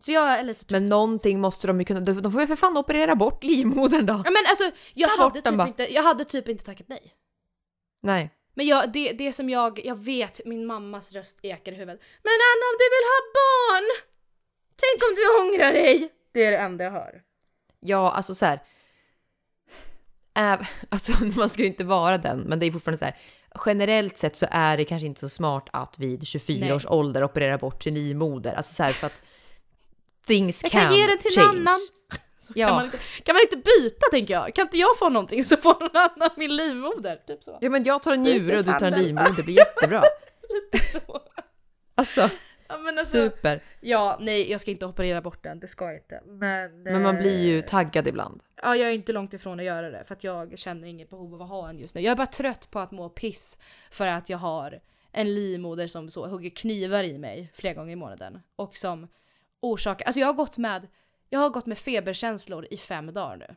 Så 0.00 0.12
jag 0.12 0.38
är 0.38 0.42
lite 0.42 0.64
trött 0.64 0.70
Men 0.80 0.88
någonting 0.88 1.40
måste 1.40 1.66
de 1.66 1.78
ju 1.78 1.84
kunna, 1.84 2.00
de 2.00 2.32
får 2.32 2.38
väl 2.38 2.46
för 2.48 2.56
fan 2.56 2.76
operera 2.76 3.16
bort 3.16 3.44
livmodern 3.44 4.06
då. 4.06 4.12
Ja 4.24 4.30
men 4.30 4.42
alltså 4.48 4.70
jag 4.94 5.10
Ta 5.10 5.22
hade, 5.22 5.42
typ 5.42 5.56
bara. 5.56 5.68
inte, 5.68 5.94
jag 5.94 6.02
hade 6.02 6.24
typ 6.24 6.48
inte 6.48 6.64
tackat 6.64 6.88
nej. 6.88 7.14
Nej. 8.02 8.30
Men 8.54 8.66
jag, 8.66 8.92
det, 8.92 9.12
det 9.12 9.32
som 9.32 9.50
jag, 9.50 9.80
jag 9.84 9.98
vet 9.98 10.40
min 10.44 10.66
mammas 10.66 11.12
röst 11.12 11.38
ekar 11.42 11.72
i 11.72 11.74
huvudet. 11.74 12.00
Men 12.22 12.32
Anna 12.32 12.64
om 12.70 12.76
du 12.78 12.84
vill 12.94 13.06
ha 13.12 13.20
barn! 13.40 13.84
Tänk 14.76 15.02
om 15.10 15.14
du 15.14 15.40
ångrar 15.42 15.72
dig! 15.72 16.12
Det 16.32 16.44
är 16.44 16.50
det 16.50 16.58
enda 16.58 16.84
jag 16.84 16.90
hör. 16.90 17.22
Ja, 17.80 18.10
alltså 18.12 18.34
så 18.34 18.46
här. 18.46 18.62
Äh, 20.34 20.66
alltså 20.88 21.12
man 21.36 21.48
ska 21.48 21.62
ju 21.62 21.68
inte 21.68 21.84
vara 21.84 22.18
den, 22.18 22.40
men 22.40 22.58
det 22.58 22.66
är 22.66 22.70
fortfarande 22.72 22.98
så 22.98 23.04
här. 23.04 23.16
Generellt 23.66 24.18
sett 24.18 24.36
så 24.36 24.46
är 24.50 24.76
det 24.76 24.84
kanske 24.84 25.06
inte 25.06 25.20
så 25.20 25.28
smart 25.28 25.68
att 25.72 25.98
vid 25.98 26.26
24 26.26 26.58
Nej. 26.60 26.72
års 26.72 26.86
ålder 26.86 27.24
operera 27.24 27.58
bort 27.58 27.82
sin 27.82 27.94
livmoder. 27.94 28.52
Alltså 28.52 28.74
så 28.74 28.82
här 28.82 28.92
för 28.92 29.06
att 29.06 29.22
things 30.26 30.62
Jag 30.62 30.72
can 30.72 30.82
kan 30.88 30.96
ge 30.96 31.06
den 31.06 31.18
till 31.18 31.30
change. 31.34 31.48
annan. 31.48 31.80
Så 32.52 32.60
Ja. 32.60 32.66
kan, 32.66 32.76
man 32.76 32.84
inte, 32.84 32.98
kan 33.22 33.34
man 33.34 33.42
inte 33.42 33.56
byta 33.56 34.06
tänker 34.10 34.34
jag? 34.34 34.54
Kan 34.54 34.62
inte 34.66 34.78
jag 34.78 34.98
få 34.98 35.08
någonting 35.08 35.44
så 35.44 35.56
får 35.56 35.80
någon 35.80 35.96
annan 35.96 36.30
min 36.36 36.56
livmoder? 36.56 37.16
Typ 37.26 37.44
så. 37.44 37.58
Ja 37.60 37.70
men 37.70 37.84
jag 37.84 38.02
tar 38.02 38.12
en 38.12 38.22
njure 38.22 38.58
och 38.58 38.64
du 38.64 38.72
tar 38.72 38.86
en 38.86 39.02
livmoder, 39.02 39.32
det 39.36 39.42
blir 39.42 39.56
jättebra. 39.56 40.02
så. 40.92 41.20
Alltså, 41.94 42.30
Ja, 42.68 42.74
alltså, 42.88 43.04
super. 43.04 43.62
ja, 43.80 44.18
nej 44.20 44.50
jag 44.50 44.60
ska 44.60 44.70
inte 44.70 44.86
operera 44.86 45.20
bort 45.20 45.42
den, 45.42 45.60
det 45.60 45.68
ska 45.68 45.84
jag 45.84 45.94
inte. 45.96 46.20
Men, 46.26 46.82
Men 46.82 47.02
man 47.02 47.16
blir 47.16 47.38
ju 47.38 47.58
eh, 47.58 47.64
taggad 47.64 48.08
ibland. 48.08 48.42
Ja, 48.62 48.76
jag 48.76 48.88
är 48.90 48.94
inte 48.94 49.12
långt 49.12 49.34
ifrån 49.34 49.58
att 49.60 49.66
göra 49.66 49.90
det 49.90 50.04
för 50.04 50.14
att 50.14 50.24
jag 50.24 50.58
känner 50.58 50.88
inget 50.88 51.10
behov 51.10 51.34
av 51.34 51.42
att 51.42 51.48
ha 51.48 51.68
en 51.68 51.78
just 51.78 51.94
nu. 51.94 52.00
Jag 52.00 52.12
är 52.12 52.16
bara 52.16 52.26
trött 52.26 52.70
på 52.70 52.78
att 52.78 52.90
må 52.90 53.08
piss 53.08 53.58
för 53.90 54.06
att 54.06 54.28
jag 54.30 54.38
har 54.38 54.80
en 55.12 55.34
livmoder 55.34 55.86
som 55.86 56.10
så 56.10 56.26
hugger 56.26 56.50
knivar 56.50 57.02
i 57.02 57.18
mig 57.18 57.50
flera 57.54 57.74
gånger 57.74 57.92
i 57.92 57.96
månaden 57.96 58.40
och 58.56 58.76
som 58.76 59.08
orsakar, 59.60 60.04
alltså 60.06 60.20
jag 60.20 60.26
har 60.26 60.34
gått 60.34 60.58
med, 60.58 60.88
jag 61.30 61.40
har 61.40 61.50
gått 61.50 61.66
med 61.66 61.78
feberkänslor 61.78 62.66
i 62.70 62.76
fem 62.76 63.12
dagar 63.14 63.36
nu. 63.36 63.56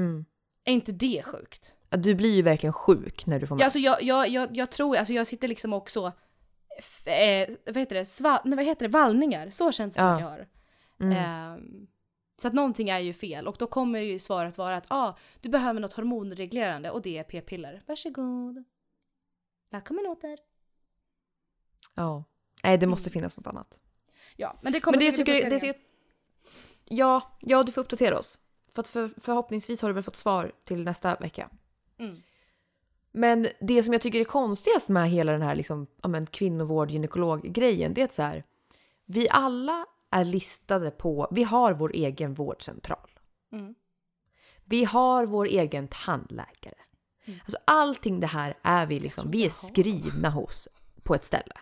Mm. 0.00 0.24
Är 0.64 0.72
inte 0.72 0.92
det 0.92 1.22
sjukt? 1.26 1.74
Ja, 1.90 1.96
du 1.96 2.14
blir 2.14 2.34
ju 2.36 2.42
verkligen 2.42 2.72
sjuk 2.72 3.26
när 3.26 3.40
du 3.40 3.46
får 3.46 3.56
Ja, 3.56 3.64
mens. 3.64 3.64
alltså 3.64 3.78
jag, 3.78 4.02
jag, 4.02 4.28
jag, 4.28 4.56
jag 4.56 4.70
tror, 4.70 4.96
alltså 4.96 5.12
jag 5.14 5.26
sitter 5.26 5.48
liksom 5.48 5.72
också, 5.72 6.12
eh, 7.04 7.54
vad 7.66 7.76
heter 7.76 7.94
det, 7.94 8.04
Sva, 8.04 8.42
nej, 8.44 8.56
vad 8.56 8.64
heter 8.64 8.86
det, 8.88 8.92
vallningar, 8.92 9.50
så 9.50 9.72
känns 9.72 9.94
det 9.94 9.98
som 9.98 10.06
Ja. 10.08 10.14
att 10.14 10.20
jag 10.20 10.28
har. 10.28 10.46
Mm. 11.00 11.16
Ehm, 11.16 11.86
så 12.42 12.48
att 12.48 12.54
någonting 12.54 12.88
är 12.88 12.98
ju 12.98 13.12
fel 13.12 13.46
och 13.48 13.56
då 13.58 13.66
kommer 13.66 13.98
ju 14.00 14.18
svaret 14.18 14.58
vara 14.58 14.76
att 14.76 14.86
ah, 14.88 15.16
du 15.40 15.48
behöver 15.48 15.80
något 15.80 15.92
hormonreglerande 15.92 16.90
och 16.90 17.02
det 17.02 17.18
är 17.18 17.22
p-piller. 17.24 17.82
Varsågod. 17.86 18.64
Välkommen 19.70 20.06
åter. 20.06 20.38
Ja. 21.94 22.24
Nej, 22.64 22.78
det 22.78 22.84
Mm. 22.84 22.90
måste 22.90 23.10
finnas 23.10 23.36
något 23.38 23.46
annat. 23.46 23.78
Ja, 24.36 24.58
men 24.62 24.72
det 24.72 24.80
kommer 24.80 24.92
Men 24.92 25.00
det 25.00 25.04
jag 25.04 25.16
tycker, 25.16 25.50
det 25.50 25.60
ja, 26.92 27.36
ja, 27.40 27.62
du 27.62 27.72
får 27.72 27.80
uppdatera 27.80 28.18
oss. 28.18 28.38
För, 28.74 28.82
för 28.82 29.10
förhoppningsvis 29.20 29.82
har 29.82 29.88
du 29.88 29.94
väl 29.94 30.02
fått 30.02 30.16
svar 30.16 30.52
till 30.64 30.84
nästa 30.84 31.16
vecka. 31.16 31.50
Mm. 31.98 32.22
Men 33.12 33.46
det 33.60 33.82
som 33.82 33.92
jag 33.92 34.02
tycker 34.02 34.20
är 34.20 34.24
konstigast 34.24 34.88
med 34.88 35.10
hela 35.10 35.32
den 35.32 35.42
här 35.42 35.54
liksom, 35.54 35.86
ja, 36.02 36.08
men, 36.08 36.26
kvinnovård, 36.26 36.90
gynekolog-grejen, 36.90 37.94
det 37.94 38.00
är 38.00 38.04
att 38.04 38.14
så 38.14 38.22
här, 38.22 38.44
vi 39.04 39.28
alla 39.30 39.86
är 40.10 40.24
listade 40.24 40.90
på, 40.90 41.28
vi 41.30 41.42
har 41.42 41.72
vår 41.72 41.92
egen 41.94 42.34
vårdcentral. 42.34 43.10
Mm. 43.52 43.74
Vi 44.64 44.84
har 44.84 45.26
vår 45.26 45.46
egen 45.46 45.88
tandläkare. 45.88 46.74
Mm. 47.24 47.40
Alltså 47.44 47.58
allting 47.64 48.20
det 48.20 48.26
här 48.26 48.58
är 48.62 48.86
vi 48.86 49.00
liksom, 49.00 49.30
vi 49.30 49.46
är 49.46 49.50
skrivna 49.50 50.30
hos 50.30 50.68
på 51.02 51.14
ett 51.14 51.24
ställe. 51.24 51.54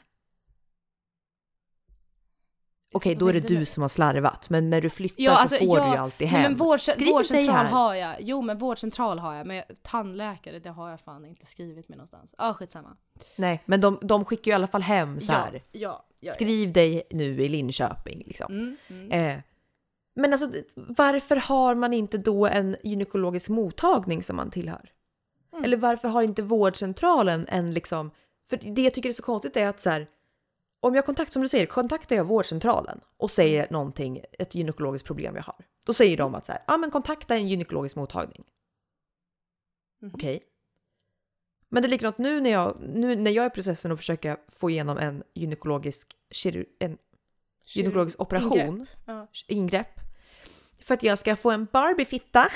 Okej, 2.93 3.15
då 3.15 3.29
är 3.29 3.33
det 3.33 3.41
du 3.49 3.65
som 3.65 3.81
har 3.81 3.89
slarvat, 3.89 4.51
men 4.51 4.71
när 4.71 4.81
du 4.81 4.91
flyttar 4.91 5.23
Ja, 5.23 5.37
så 5.37 5.43
alltså, 5.43 5.57
får 5.57 5.79
jag- 5.79 5.89
du 5.89 5.93
ju 5.93 5.97
alltid 5.97 6.33
Nej, 6.33 6.41
hem. 6.41 6.53
men 6.53 6.61
vårdce- 6.61 6.91
Skriv 6.93 7.05
dig 7.07 7.13
vårdcentral 7.13 7.57
här. 7.57 7.65
har 7.73 7.95
jag. 7.95 8.17
Jo 8.21 8.43
men 8.43 8.59
vårdcentral 8.59 9.19
har 9.19 9.35
jag 9.35 9.47
men 9.47 9.63
tandläkare 9.83 10.59
det 10.59 10.71
har 10.71 10.91
jag 10.91 11.01
fan 11.01 11.25
inte 11.25 11.47
skrivit 11.47 11.89
mig 11.89 11.97
någonstans. 11.97 12.35
Ja 12.39 12.49
ah, 12.49 12.55
skitsamma. 12.55 12.97
Nej, 13.37 13.63
men 13.67 13.81
de, 13.81 13.99
de 14.03 14.25
skickar 14.25 14.51
ju 14.51 14.53
i 14.53 14.55
alla 14.55 14.67
fall 14.67 14.83
hem 14.83 15.21
så 15.21 15.33
här. 15.33 15.53
Ja, 15.73 15.81
ja, 15.81 16.05
ja, 16.21 16.33
Skriv 16.33 16.73
dig 16.73 17.03
nu 17.11 17.43
i 17.43 17.49
Linköping 17.49 18.23
liksom. 18.27 18.53
Mm, 18.53 18.77
mm. 18.89 19.11
Eh, 19.37 19.43
men 20.15 20.33
alltså 20.33 20.51
varför 20.75 21.37
har 21.37 21.75
man 21.75 21.93
inte 21.93 22.19
då 22.19 22.47
en 22.47 22.77
gynekologisk 22.83 23.49
mottagning 23.49 24.23
som 24.23 24.37
man 24.37 24.51
tillhör? 24.51 24.91
Mm. 25.53 25.65
Eller 25.65 25.77
varför 25.77 26.09
har 26.09 26.23
inte 26.23 26.43
vårdcentralen 26.43 27.47
en 27.49 27.75
liksom... 27.75 28.11
För 28.51 28.57
det 28.57 28.83
jag 28.83 28.95
tycker 28.95 29.09
är 29.09 29.13
så 29.13 29.23
konstigt 29.23 29.57
är 29.57 29.69
att 29.69 29.81
så 29.83 29.91
här, 29.91 30.07
om 30.81 30.95
jag 30.95 31.07
kontaktar, 31.07 31.33
som 31.33 31.43
du 31.43 31.49
säger, 31.49 31.67
kontaktar 31.67 32.17
jag 32.17 32.25
vårdcentralen 32.25 33.01
och 33.17 33.31
säger 33.31 33.67
någonting, 33.71 34.25
ett 34.33 34.55
gynekologiskt 34.55 35.07
problem 35.07 35.37
jag 35.37 35.43
har. 35.43 35.65
Då 35.87 35.95
säger 35.95 36.17
de 36.17 36.35
att 36.35 36.47
så 36.47 36.53
här, 36.53 36.63
ja 36.67 36.77
men 36.77 36.91
kontakta 36.91 37.35
en 37.35 37.49
gynekologisk 37.49 37.97
mottagning. 37.97 38.45
Mhm. 40.03 40.13
Okej. 40.15 40.43
Men 41.69 41.83
det 41.83 41.87
är 41.87 41.91
likadant 41.91 42.19
nu 42.19 42.41
när 42.41 42.51
jag, 42.51 42.77
nu 42.81 43.17
när 43.17 43.31
jag 43.31 43.45
är 43.45 43.51
i 43.51 43.55
processen 43.55 43.93
och 43.93 43.99
försöker 43.99 44.37
få 44.49 44.71
igenom 44.71 44.99
en 44.99 45.23
gynekologisk, 45.35 46.17
kirur, 46.31 46.67
en 46.79 46.99
gynekologisk 47.65 48.21
operation, 48.21 48.59
Ingrepp. 48.59 48.89
Ja. 49.07 49.27
ingrepp. 49.47 50.01
För 50.81 50.95
att 50.95 51.03
jag 51.03 51.19
ska 51.19 51.37
få 51.37 51.51
en 51.51 51.67
Barbie-fitta. 51.73 52.49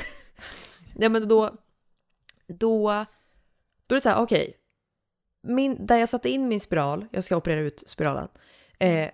ja 0.94 1.08
men 1.08 1.28
då, 1.28 1.56
då, 2.46 3.06
då 3.86 3.94
är 3.94 3.94
det 3.94 4.00
så 4.00 4.08
här, 4.08 4.22
okej. 4.22 4.56
Min, 5.44 5.86
där 5.86 5.98
jag 5.98 6.08
satte 6.08 6.28
in 6.30 6.48
min 6.48 6.60
spiral, 6.60 7.06
jag 7.10 7.24
ska 7.24 7.36
operera 7.36 7.60
ut 7.60 7.82
spiralen. 7.86 8.28
Eh, 8.78 9.10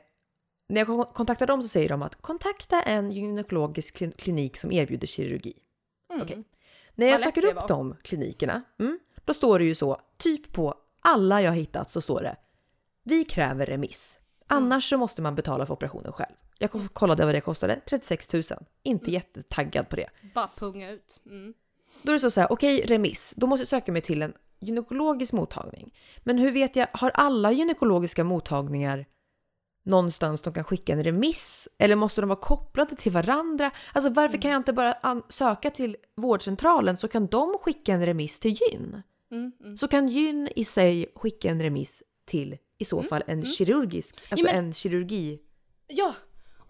när 0.68 0.80
jag 0.80 0.86
kon- 0.86 1.04
kontaktar 1.04 1.46
dem 1.46 1.62
så 1.62 1.68
säger 1.68 1.88
de 1.88 2.02
att 2.02 2.14
kontakta 2.22 2.82
en 2.82 3.10
gynekologisk 3.12 3.96
klin- 3.96 4.12
klinik 4.16 4.56
som 4.56 4.72
erbjuder 4.72 5.06
kirurgi. 5.06 5.52
Mm. 6.10 6.22
Okej. 6.22 6.44
När 6.94 7.06
jag 7.06 7.20
söker 7.20 7.44
upp 7.44 7.68
de 7.68 7.96
klinikerna, 8.02 8.62
mm, 8.80 8.98
då 9.24 9.34
står 9.34 9.58
det 9.58 9.64
ju 9.64 9.74
så, 9.74 10.00
typ 10.18 10.52
på 10.52 10.74
alla 11.02 11.42
jag 11.42 11.52
hittat 11.52 11.90
så 11.90 12.00
står 12.00 12.20
det 12.22 12.36
Vi 13.02 13.24
kräver 13.24 13.66
remiss. 13.66 14.18
Mm. 14.50 14.62
Annars 14.64 14.88
så 14.90 14.98
måste 14.98 15.22
man 15.22 15.34
betala 15.34 15.66
för 15.66 15.74
operationen 15.74 16.12
själv. 16.12 16.34
Jag 16.58 16.70
ko- 16.70 16.88
kollade 16.92 17.24
vad 17.24 17.34
det 17.34 17.40
kostade, 17.40 17.80
36 17.86 18.32
000. 18.32 18.42
Inte 18.82 19.04
Mm. 19.04 19.14
jättetaggad 19.14 19.88
på 19.88 19.96
det. 19.96 20.08
Bara 20.34 20.48
punga 20.56 20.90
ut. 20.90 21.20
Mm. 21.26 21.54
Då 22.02 22.10
är 22.10 22.14
det 22.14 22.20
så 22.20 22.30
så 22.30 22.40
här, 22.40 22.52
okej 22.52 22.80
remiss, 22.86 23.34
då 23.36 23.46
måste 23.46 23.60
jag 23.60 23.68
söka 23.68 23.92
mig 23.92 24.02
till 24.02 24.22
en 24.22 24.32
gynekologisk 24.60 25.32
mottagning. 25.32 25.94
Men 26.18 26.38
hur 26.38 26.52
vet 26.52 26.76
jag, 26.76 26.88
har 26.92 27.10
alla 27.14 27.52
gynekologiska 27.52 28.24
mottagningar 28.24 29.06
någonstans 29.82 30.42
de 30.42 30.54
kan 30.54 30.64
skicka 30.64 30.92
en 30.92 31.04
remiss? 31.04 31.68
Eller 31.78 31.96
måste 31.96 32.20
de 32.20 32.28
vara 32.28 32.40
kopplade 32.40 32.96
till 32.96 33.12
varandra? 33.12 33.70
Alltså 33.92 34.10
varför 34.10 34.38
kan 34.38 34.50
jag 34.50 34.58
inte 34.58 34.72
bara 34.72 35.22
söka 35.28 35.70
till 35.70 35.96
vårdcentralen 36.16 36.96
så 36.96 37.08
kan 37.08 37.26
de 37.26 37.56
skicka 37.62 37.92
en 37.92 38.06
remiss 38.06 38.40
till 38.40 38.50
gyn? 38.60 39.02
Mm, 39.30 39.52
mm. 39.60 39.76
så 39.76 39.88
kan 39.88 40.08
gyn 40.08 40.48
i 40.56 40.64
sig 40.64 41.06
skicka 41.14 41.50
en 41.50 41.62
remiss 41.62 42.02
till 42.24 42.56
i 42.78 42.84
så 42.84 43.02
fall 43.02 43.22
en 43.26 43.44
kirurgisk, 43.44 44.20
alltså 44.30 44.46
men- 44.46 44.56
en 44.56 44.72
kirurgi. 44.72 45.38
Ja! 45.88 46.14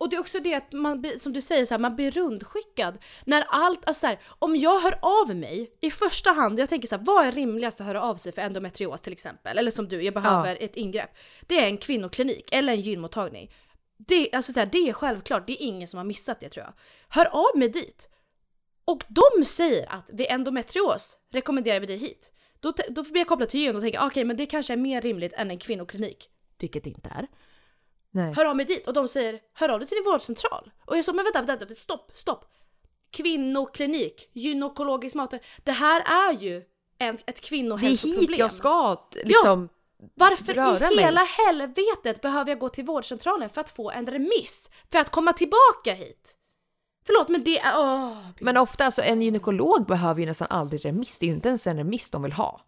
Och 0.01 0.09
det 0.09 0.17
är 0.17 0.21
också 0.21 0.41
det 0.41 0.55
att 0.55 0.73
man 0.73 1.01
blir, 1.01 1.19
som 1.19 1.33
du 1.33 1.41
säger, 1.41 1.65
så 1.65 1.75
här, 1.75 1.79
man 1.79 1.97
blir 1.97 2.11
rundskickad. 2.11 2.99
När 3.25 3.45
allt, 3.49 3.87
alltså 3.87 4.01
så 4.01 4.07
här, 4.07 4.19
om 4.39 4.57
jag 4.57 4.81
hör 4.81 4.99
av 5.03 5.37
mig, 5.37 5.71
i 5.81 5.91
första 5.91 6.31
hand, 6.31 6.59
jag 6.59 6.69
tänker 6.69 6.89
så 6.89 6.97
här, 6.97 7.05
vad 7.05 7.27
är 7.27 7.33
rimligast 7.33 7.81
att 7.81 7.87
höra 7.87 8.03
av 8.03 8.17
sig 8.17 8.33
för 8.33 8.43
endometrios 8.43 9.01
till 9.01 9.13
exempel? 9.13 9.59
Eller 9.59 9.71
som 9.71 9.89
du, 9.89 10.03
jag 10.03 10.15
behöver 10.15 10.59
ett 10.61 10.77
ingrepp. 10.77 11.11
Det 11.47 11.59
är 11.59 11.67
en 11.67 11.77
kvinnoklinik 11.77 12.49
eller 12.53 12.73
en 12.73 12.81
gynmottagning. 12.81 13.55
Det, 13.97 14.33
alltså 14.33 14.53
så 14.53 14.59
här, 14.61 14.67
det 14.73 14.89
är 14.89 14.93
självklart, 14.93 15.47
det 15.47 15.63
är 15.63 15.67
ingen 15.67 15.89
som 15.89 15.99
har 15.99 16.05
missat 16.05 16.41
det 16.41 16.49
tror 16.49 16.65
jag. 16.65 16.75
Hör 17.09 17.27
av 17.27 17.59
mig 17.59 17.69
dit! 17.69 18.09
Och 18.85 19.05
de 19.09 19.45
säger 19.45 19.93
att 19.93 20.11
vid 20.13 20.27
endometrios 20.31 21.19
rekommenderar 21.33 21.81
vi 21.81 21.87
dig 21.87 21.97
hit. 21.97 22.33
Då, 22.61 22.73
då 22.89 23.03
blir 23.03 23.17
jag 23.17 23.27
kopplad 23.27 23.49
till 23.49 23.61
gyn 23.61 23.77
och 23.77 23.83
tänker 23.83 24.07
okej 24.07 24.25
men 24.25 24.37
det 24.37 24.47
kanske 24.47 24.73
är 24.73 24.77
mer 24.77 25.01
rimligt 25.01 25.33
än 25.33 25.51
en 25.51 25.59
kvinnoklinik. 25.59 26.31
Vilket 26.59 26.85
det 26.85 26.91
inte 26.91 27.11
är. 27.11 27.27
Nej. 28.11 28.33
Hör 28.35 28.45
av 28.45 28.57
mig 28.57 28.67
dit 28.67 28.87
och 28.87 28.93
de 28.93 29.09
säger 29.09 29.41
hör 29.55 29.69
av 29.69 29.79
dig 29.79 29.89
till 29.89 29.97
din 29.97 30.05
vårdcentral. 30.05 30.71
Och 30.87 30.97
jag 30.99 31.05
sa 31.05 31.13
men 31.13 31.25
vänta, 31.25 31.43
vänta, 31.43 31.65
vänta 31.65 31.75
stopp, 31.81 32.13
stopp. 32.15 32.45
Kvinnoklinik, 33.11 34.31
gynekologisk 34.33 35.15
mat. 35.15 35.35
Det 35.65 35.73
här 35.73 36.01
är 36.01 36.33
ju 36.33 36.63
en, 36.99 37.15
ett 37.15 37.27
Det 37.27 37.33
är 37.33 37.49
kvinnohälsoproblem. 37.49 38.29
hit 38.29 38.39
jag 38.39 38.53
ska 38.53 39.09
liksom. 39.13 39.69
Varför 40.15 40.55
röra 40.55 40.91
i 40.93 40.97
mig. 40.97 41.05
hela 41.05 41.21
helvetet 41.21 42.21
behöver 42.21 42.51
jag 42.51 42.59
gå 42.59 42.69
till 42.69 42.85
vårdcentralen 42.85 43.49
för 43.49 43.61
att 43.61 43.71
få 43.71 43.91
en 43.91 44.07
remiss? 44.07 44.71
För 44.93 44.99
att 44.99 45.11
komma 45.11 45.33
tillbaka 45.33 45.95
hit? 45.95 46.35
Förlåt 47.07 47.29
men 47.29 47.45
det 47.45 47.59
är... 47.59 47.79
Åh, 47.79 48.17
Men 48.41 48.57
ofta, 48.57 48.85
alltså 48.85 49.03
en 49.03 49.23
gynekolog 49.23 49.87
behöver 49.87 50.21
ju 50.21 50.27
nästan 50.27 50.49
aldrig 50.51 50.85
remiss. 50.85 51.19
Det 51.19 51.25
är 51.27 51.29
ju 51.29 51.35
inte 51.35 51.49
ens 51.49 51.67
en 51.67 51.77
remiss 51.77 52.11
de 52.11 52.23
vill 52.23 52.33
ha. 52.33 52.61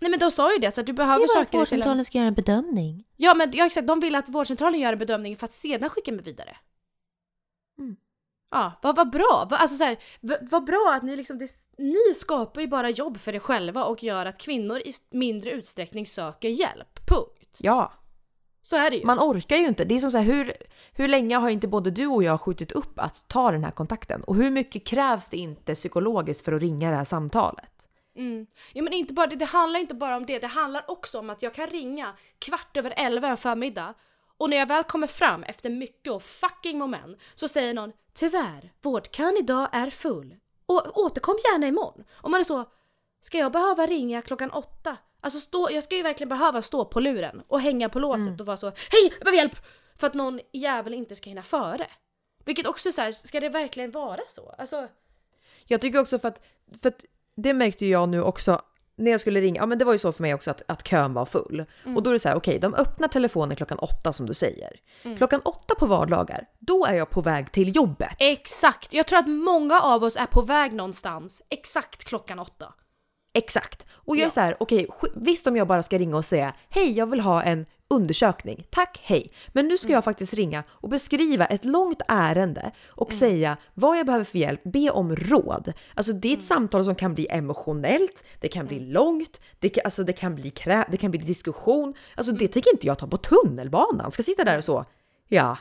Nej 0.00 0.10
men 0.10 0.20
de 0.20 0.30
sa 0.30 0.52
ju 0.52 0.58
det, 0.58 0.72
så 0.72 0.80
att 0.80 0.86
du 0.86 0.92
behöver 0.92 1.26
söka 1.26 1.58
dig 1.58 1.66
till 1.66 1.82
en... 1.82 2.04
ska 2.04 2.18
göra 2.18 2.28
en 2.28 2.34
bedömning. 2.34 3.04
Ja 3.16 3.34
men 3.34 3.50
ja, 3.52 3.66
exakt, 3.66 3.86
de 3.86 4.00
vill 4.00 4.14
att 4.14 4.28
vårdcentralen 4.28 4.80
gör 4.80 4.92
en 4.92 4.98
bedömning 4.98 5.36
för 5.36 5.44
att 5.44 5.52
sedan 5.52 5.90
skicka 5.90 6.12
mig 6.12 6.24
vidare. 6.24 6.56
Mm. 7.78 7.96
Ja, 8.50 8.72
vad, 8.82 8.96
vad 8.96 9.10
bra! 9.10 9.46
Vad, 9.50 9.60
alltså 9.60 9.76
så 9.76 9.84
här, 9.84 9.96
vad, 10.20 10.38
vad 10.50 10.64
bra 10.64 10.92
att 10.96 11.02
ni 11.02 11.16
liksom, 11.16 11.38
det, 11.38 11.50
ni 11.78 12.14
skapar 12.16 12.60
ju 12.60 12.66
bara 12.66 12.90
jobb 12.90 13.18
för 13.18 13.34
er 13.34 13.38
själva 13.38 13.84
och 13.84 14.02
gör 14.02 14.26
att 14.26 14.38
kvinnor 14.38 14.78
i 14.78 14.92
mindre 15.10 15.50
utsträckning 15.50 16.06
söker 16.06 16.48
hjälp. 16.48 17.06
Punkt. 17.06 17.58
Ja, 17.58 17.92
Så 18.62 18.76
är 18.76 18.90
det 18.90 18.96
ju. 18.96 19.04
man 19.04 19.18
orkar 19.18 19.56
ju 19.56 19.66
inte. 19.66 19.84
Det 19.84 19.94
är 19.94 19.98
som 19.98 20.12
så 20.12 20.18
här, 20.18 20.24
hur, 20.24 20.52
hur 20.92 21.08
länge 21.08 21.36
har 21.36 21.48
inte 21.48 21.68
både 21.68 21.90
du 21.90 22.06
och 22.06 22.22
jag 22.22 22.40
skjutit 22.40 22.72
upp 22.72 22.98
att 22.98 23.28
ta 23.28 23.50
den 23.50 23.64
här 23.64 23.70
kontakten? 23.70 24.22
Och 24.24 24.36
hur 24.36 24.50
mycket 24.50 24.86
krävs 24.86 25.28
det 25.28 25.36
inte 25.36 25.74
psykologiskt 25.74 26.44
för 26.44 26.52
att 26.52 26.62
ringa 26.62 26.90
det 26.90 26.96
här 26.96 27.04
samtalet? 27.04 27.75
Mm. 28.16 28.46
Ja, 28.72 28.82
men 28.82 28.92
inte 28.92 29.14
bara, 29.14 29.26
det, 29.26 29.36
det 29.36 29.44
handlar 29.44 29.80
inte 29.80 29.94
bara 29.94 30.16
om 30.16 30.26
det, 30.26 30.38
det 30.38 30.46
handlar 30.46 30.90
också 30.90 31.18
om 31.18 31.30
att 31.30 31.42
jag 31.42 31.54
kan 31.54 31.66
ringa 31.66 32.14
kvart 32.38 32.76
över 32.76 32.94
elva 32.96 33.28
en 33.28 33.36
förmiddag 33.36 33.94
och 34.36 34.50
när 34.50 34.56
jag 34.56 34.66
väl 34.66 34.84
kommer 34.84 35.06
fram 35.06 35.42
efter 35.42 35.70
mycket 35.70 36.12
och 36.12 36.22
fucking 36.22 36.78
moment 36.78 37.20
så 37.34 37.48
säger 37.48 37.74
någon 37.74 37.92
tyvärr, 38.14 38.72
vårdkön 38.82 39.36
idag 39.38 39.68
är 39.72 39.90
full. 39.90 40.36
Och 40.66 40.98
återkom 40.98 41.36
gärna 41.52 41.66
imorgon. 41.66 42.04
Och 42.10 42.30
man 42.30 42.40
är 42.40 42.44
så, 42.44 42.64
ska 43.20 43.38
jag 43.38 43.52
behöva 43.52 43.86
ringa 43.86 44.22
klockan 44.22 44.50
åtta? 44.50 44.96
Alltså 45.20 45.40
stå, 45.40 45.70
jag 45.70 45.84
ska 45.84 45.96
ju 45.96 46.02
verkligen 46.02 46.28
behöva 46.28 46.62
stå 46.62 46.84
på 46.84 47.00
luren 47.00 47.42
och 47.48 47.60
hänga 47.60 47.88
på 47.88 47.98
låset 47.98 48.40
och 48.40 48.46
vara 48.46 48.56
så 48.56 48.66
hej, 48.66 49.12
jag 49.12 49.20
behöver 49.20 49.38
hjälp! 49.38 49.56
För 49.98 50.06
att 50.06 50.14
någon 50.14 50.40
jävel 50.52 50.94
inte 50.94 51.16
ska 51.16 51.30
hinna 51.30 51.42
före. 51.42 51.86
Vilket 52.44 52.66
också 52.66 52.88
är 52.88 52.92
så 52.92 53.02
här, 53.02 53.12
ska 53.12 53.40
det 53.40 53.48
verkligen 53.48 53.90
vara 53.90 54.20
så? 54.28 54.54
Alltså, 54.58 54.88
Jag 55.64 55.80
tycker 55.80 56.00
också 56.00 56.18
för 56.18 56.28
att, 56.28 56.46
för 56.82 56.88
att 56.88 57.04
det 57.36 57.52
märkte 57.54 57.86
jag 57.86 58.08
nu 58.08 58.22
också 58.22 58.60
när 58.98 59.10
jag 59.10 59.20
skulle 59.20 59.40
ringa. 59.40 59.60
Ja, 59.60 59.66
men 59.66 59.78
det 59.78 59.84
var 59.84 59.92
ju 59.92 59.98
så 59.98 60.12
för 60.12 60.22
mig 60.22 60.34
också 60.34 60.50
att, 60.50 60.62
att 60.68 60.82
kön 60.88 61.14
var 61.14 61.24
full 61.24 61.64
och 61.96 62.02
då 62.02 62.10
är 62.10 62.12
det 62.12 62.18
så 62.20 62.28
här. 62.28 62.36
Okej, 62.36 62.58
de 62.58 62.74
öppnar 62.74 63.08
telefonen 63.08 63.56
klockan 63.56 63.78
åtta 63.78 64.12
som 64.12 64.26
du 64.26 64.34
säger. 64.34 64.70
Klockan 65.16 65.40
åtta 65.44 65.74
på 65.74 65.86
vardagar, 65.86 66.44
då 66.58 66.86
är 66.86 66.94
jag 66.94 67.10
på 67.10 67.20
väg 67.20 67.52
till 67.52 67.76
jobbet. 67.76 68.10
Exakt! 68.18 68.92
Jag 68.92 69.06
tror 69.06 69.18
att 69.18 69.28
många 69.28 69.80
av 69.80 70.04
oss 70.04 70.16
är 70.16 70.26
på 70.26 70.42
väg 70.42 70.72
någonstans 70.72 71.42
exakt 71.50 72.04
klockan 72.04 72.38
åtta. 72.38 72.74
Exakt. 73.34 73.86
Och 73.92 74.16
jag 74.16 74.20
är 74.20 74.26
Ja. 74.26 74.30
så 74.30 74.40
här, 74.40 74.56
okej, 74.60 74.86
sk- 74.90 75.12
visst 75.14 75.46
om 75.46 75.56
jag 75.56 75.66
bara 75.66 75.82
ska 75.82 75.98
ringa 75.98 76.16
och 76.16 76.24
säga 76.24 76.52
hej, 76.68 76.92
jag 76.98 77.10
vill 77.10 77.20
ha 77.20 77.42
en 77.42 77.66
undersökning. 77.88 78.66
Tack, 78.70 79.00
hej. 79.02 79.32
Men 79.48 79.68
nu 79.68 79.78
ska 79.78 79.92
jag 79.92 80.04
faktiskt 80.04 80.34
ringa 80.34 80.64
och 80.68 80.88
beskriva 80.88 81.46
ett 81.46 81.64
långt 81.64 82.02
ärende 82.08 82.70
och 82.88 83.12
säga 83.12 83.56
vad 83.74 83.98
jag 83.98 84.06
behöver 84.06 84.24
för 84.24 84.38
hjälp, 84.38 84.60
be 84.64 84.90
om 84.90 85.16
råd. 85.16 85.72
Alltså 85.94 86.12
det 86.12 86.32
är 86.32 86.36
ett 86.36 86.44
samtal 86.44 86.84
som 86.84 86.94
kan 86.94 87.14
bli 87.14 87.26
emotionellt, 87.30 88.24
det 88.40 88.48
kan 88.48 88.66
bli 88.66 88.80
långt, 88.80 89.40
det 89.58 89.68
kan, 89.68 89.82
alltså 89.84 90.04
det 90.04 90.12
kan 90.12 90.34
bli 90.34 90.50
krä, 90.50 90.84
det 90.90 90.96
kan 90.96 91.10
bli 91.10 91.20
diskussion. 91.20 91.94
Alltså 92.14 92.32
det 92.32 92.48
tänker 92.48 92.72
inte 92.72 92.86
jag 92.86 92.98
ta 92.98 93.06
på 93.06 93.16
tunnelbanan. 93.16 94.12
Ska 94.12 94.22
sitta 94.22 94.44
där 94.44 94.58
och 94.58 94.64
så, 94.64 94.84
ja. 95.28 95.58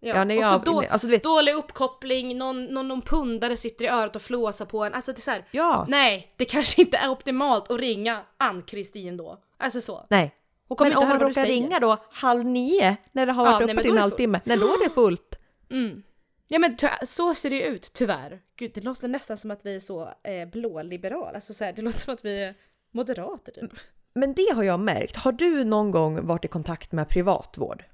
Ja, 0.00 0.24
och 0.24 0.32
jag, 0.32 0.64
då, 0.64 0.82
alltså 0.90 1.08
vet, 1.08 1.22
dålig 1.22 1.54
uppkoppling, 1.54 2.38
någon, 2.38 2.64
någon, 2.64 2.88
någon 2.88 3.02
pundare 3.02 3.56
sitter 3.56 3.84
i 3.84 3.88
örat 3.88 4.16
och 4.16 4.22
flåsar 4.22 4.66
på 4.66 4.84
en. 4.84 4.94
Alltså 4.94 5.12
det 5.12 5.18
är 5.18 5.22
så 5.22 5.30
här, 5.30 5.44
ja, 5.50 5.86
nej, 5.88 6.34
det 6.36 6.44
kanske 6.44 6.82
inte 6.82 6.96
är 6.96 7.08
optimalt 7.08 7.70
att 7.70 7.80
ringa 7.80 8.22
Ann-Kristin 8.38 9.16
då. 9.16 9.38
Alltså 9.58 9.80
så. 9.80 10.06
nej. 10.10 10.34
Hon 10.68 10.76
kommer 10.76 10.90
Men 10.90 10.98
om 10.98 11.08
man 11.08 11.20
råkar 11.20 11.46
ringa 11.46 11.80
då 11.80 11.96
halv 12.10 12.44
nio 12.44 12.96
när 13.12 13.26
det 13.26 13.32
har 13.32 13.46
Ja, 13.46 13.52
varit 13.52 13.66
men 13.66 13.76
till 13.76 13.86
då 13.86 13.92
en 13.92 13.98
halvtimme, 13.98 14.40
nej 14.44 14.56
då 14.56 14.66
är 14.66 14.84
det 14.84 14.90
fullt. 14.90 15.38
Mm. 15.70 16.02
Ja 16.48 16.58
men 16.58 16.76
så 17.06 17.34
ser 17.34 17.50
det 17.50 17.62
ut, 17.62 17.90
tyvärr. 17.92 18.40
Gud, 18.56 18.70
det 18.74 18.80
låter 18.80 19.08
nästan 19.08 19.36
som 19.36 19.50
att 19.50 19.66
vi 19.66 19.74
är 19.74 19.80
så 19.80 20.02
eh, 20.24 20.48
blåliberala. 20.52 21.34
Alltså 21.34 21.54
så 21.54 21.64
här, 21.64 21.72
det 21.72 21.82
låter 21.82 21.98
som 21.98 22.14
att 22.14 22.24
vi 22.24 22.42
är 22.42 22.54
moderater 22.90 23.52
typ. 23.52 23.70
Men 24.14 24.34
det 24.34 24.52
har 24.54 24.62
jag 24.62 24.80
märkt. 24.80 25.16
Har 25.16 25.32
du 25.32 25.64
någon 25.64 25.90
gång 25.90 26.26
varit 26.26 26.44
i 26.44 26.48
kontakt 26.48 26.92
med 26.92 27.08
privatvård? 27.08 27.84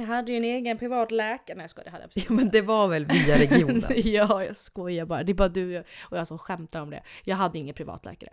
Jag 0.00 0.06
hade 0.06 0.32
ju 0.32 0.36
en 0.38 0.44
egen 0.44 0.78
privat 0.78 1.10
läkare. 1.10 1.56
Nej 1.56 1.62
jag 1.64 1.70
skojar, 1.70 1.84
det 1.84 1.90
hade 1.90 2.02
jag 2.04 2.10
precis 2.10 2.30
Ja, 2.30 2.34
men 2.36 2.50
det 2.50 2.62
var 2.62 2.88
väl 2.88 3.04
via 3.06 3.38
regionen? 3.38 3.84
ja, 3.96 4.44
jag 4.44 4.56
skojar 4.56 5.04
bara. 5.06 5.22
Det 5.22 5.32
är 5.32 5.34
bara 5.34 5.48
du 5.48 5.78
och 6.10 6.16
jag 6.18 6.26
som 6.26 6.38
skämtar 6.38 6.80
om 6.80 6.90
det. 6.90 7.02
Jag 7.24 7.36
hade 7.36 7.58
ingen 7.58 7.74
privatläkare. 7.74 8.30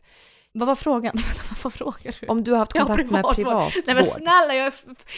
Vad 0.51 0.68
var 0.68 0.76
frågan? 0.76 1.13
Vad 1.49 1.63
var 1.63 1.72
frågan? 1.72 2.13
Om 2.28 2.43
du 2.43 2.51
har 2.51 2.57
haft 2.59 2.74
kontakt 2.74 3.11
med 3.11 3.26
privatvård. 3.36 3.72
Nej 3.86 3.95
men 3.95 4.03
snälla, 4.03 4.53
jag 4.55 4.68
är, 4.68 4.74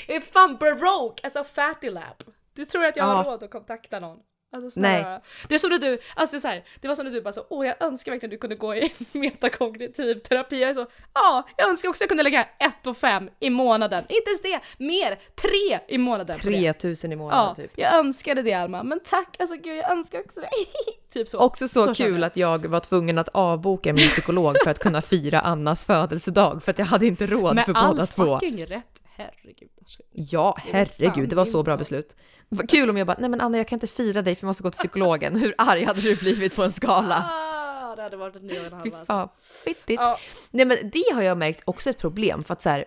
jag 0.07 0.17
är 0.17 0.21
fan 0.21 0.55
broke! 0.57 1.21
Alltså 1.23 1.43
fatty 1.43 1.89
lab. 1.89 2.23
Du 2.53 2.65
tror 2.65 2.85
att 2.85 2.97
jag 2.97 3.03
har 3.05 3.23
Ja. 3.23 3.31
råd 3.31 3.43
att 3.43 3.51
kontakta 3.51 3.99
någon? 3.99 4.17
Alltså 4.51 4.69
snälla. 4.69 5.21
Det 5.47 5.55
är 5.55 5.59
som 5.59 5.69
när 5.69 5.77
du, 5.79 5.97
alltså 6.15 6.39
så 6.39 6.47
här, 6.47 6.63
det 6.81 6.87
var 6.87 6.95
som 6.95 7.05
när 7.05 7.11
du 7.11 7.21
bara 7.21 7.33
så, 7.33 7.45
åh 7.49 7.67
jag 7.67 7.81
önskar 7.83 8.11
verkligen 8.11 8.29
att 8.29 8.31
du 8.31 8.37
kunde 8.37 8.55
gå 8.55 8.75
i 8.75 8.93
metakognitiv 9.11 10.15
terapi. 10.19 10.61
Jag 10.61 10.69
är 10.69 10.73
så, 10.73 10.85
ja, 11.13 11.47
jag 11.57 11.69
önskar 11.69 11.89
också 11.89 11.97
att 11.97 12.01
jag 12.01 12.09
kunde 12.09 12.23
lägga 12.23 12.41
1 12.59 12.87
och 12.87 12.97
5 12.97 13.29
i 13.39 13.49
månaden. 13.49 14.05
Inte 14.09 14.29
ens 14.29 14.41
det, 14.41 14.83
mer, 14.85 15.19
3 15.35 15.79
i 15.87 15.97
månaden. 15.97 16.39
på 16.39 16.49
det. 16.49 16.73
3000 16.73 17.11
i 17.11 17.15
månaden 17.15 17.45
Ja, 17.49 17.55
typ. 17.55 17.71
jag 17.75 17.93
önskade 17.95 18.41
det 18.41 18.53
Alma, 18.53 18.83
men 18.83 18.99
tack, 19.03 19.35
alltså 19.39 19.55
gud 19.55 19.77
jag 19.77 19.91
önskar 19.91 20.19
också 20.19 20.39
det. 20.41 20.49
typ 21.13 21.29
så. 21.29 21.37
Också 21.39 21.67
så, 21.67 21.83
Så 21.83 21.93
kul 21.93 22.23
att 22.23 22.37
jag 22.37 22.65
var 22.65 22.79
tvungen 22.79 23.17
att 23.17 23.29
avboka 23.29 23.93
min 23.93 24.07
psykolog 24.09 24.55
för 24.63 24.71
att 24.71 24.79
kunna 24.79 25.01
fira 25.01 25.39
Annas 25.39 25.85
födelsedag 25.85 26.63
för 26.63 26.71
att 26.71 26.79
jag 26.79 26.85
hade 26.85 27.05
inte 27.05 27.27
råd 27.27 27.55
Med 27.55 27.65
för 27.65 27.73
all 27.73 27.95
båda 27.95 28.05
två. 28.05 28.23
fucking 28.39 28.65
rätt, 28.65 29.01
herregud. 29.19 29.69
Alltså. 29.79 30.01
Ja, 30.11 30.55
herregud, 30.57 31.29
det 31.29 31.35
var 31.35 31.45
så 31.45 31.63
bra 31.63 31.77
beslut. 31.77 32.15
Vad 32.49 32.69
kul 32.69 32.89
om 32.89 32.97
jag 32.97 33.07
bara, 33.07 33.17
nej 33.19 33.29
men 33.29 33.41
Anna 33.41 33.57
jag 33.57 33.67
kan 33.67 33.75
inte 33.75 33.87
fira 33.87 34.21
dig 34.21 34.35
för 34.35 34.43
jag 34.43 34.47
måste 34.49 34.63
gå 34.63 34.71
till 34.71 34.77
psykologen. 34.77 35.35
Hur 35.39 35.55
arg 35.57 35.83
hade 35.83 36.01
du 36.01 36.15
blivit 36.15 36.55
på 36.55 36.63
en 36.63 36.71
skala? 36.71 37.25
Ah, 37.31 37.95
det 37.95 38.01
hade 38.01 38.17
varit 38.17 38.35
ett 38.35 38.43
nio 38.43 38.59
och 38.59 38.65
en 38.65 38.73
halv 38.73 38.95
alltså. 38.95 39.29
fittigt. 39.65 39.99
Ja. 40.01 40.17
Nej 40.51 40.65
men 40.65 40.77
det 40.93 41.13
har 41.15 41.21
jag 41.21 41.37
märkt 41.37 41.61
också 41.65 41.89
ett 41.89 41.97
problem 41.97 42.41
för 42.43 42.53
att 42.53 42.61
så 42.61 42.69
här, 42.69 42.85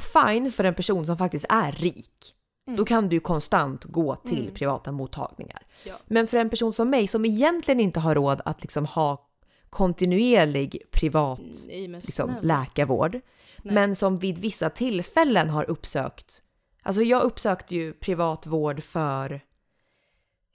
fine 0.00 0.52
för 0.52 0.64
en 0.64 0.74
person 0.74 1.06
som 1.06 1.18
faktiskt 1.18 1.46
är 1.48 1.72
rik. 1.72 2.34
Då 2.76 2.84
kan 2.84 3.08
du 3.08 3.20
konstant 3.20 3.84
gå 3.84 4.16
till 4.16 4.42
Mm. 4.42 4.54
privata 4.54 4.92
mottagningar. 4.92 5.62
Ja. 5.84 5.94
Men 6.06 6.26
för 6.26 6.36
en 6.36 6.50
person 6.50 6.72
som 6.72 6.90
mig 6.90 7.08
som 7.08 7.24
egentligen 7.24 7.80
inte 7.80 8.00
har 8.00 8.14
råd 8.14 8.40
att 8.44 8.62
liksom 8.62 8.86
ha 8.86 9.28
kontinuerlig 9.70 10.82
privat 10.90 11.40
Nej 11.66 11.88
liksom, 11.88 12.34
läkarvård, 12.42 13.20
Nej. 13.62 13.74
men 13.74 13.96
som 13.96 14.16
vid 14.16 14.38
vissa 14.38 14.70
tillfällen 14.70 15.50
har 15.50 15.70
uppsökt, 15.70 16.42
alltså 16.82 17.02
jag 17.02 17.22
uppsökte 17.22 17.74
ju 17.74 17.92
privat 17.92 18.46
vård 18.46 18.82
för 18.82 19.40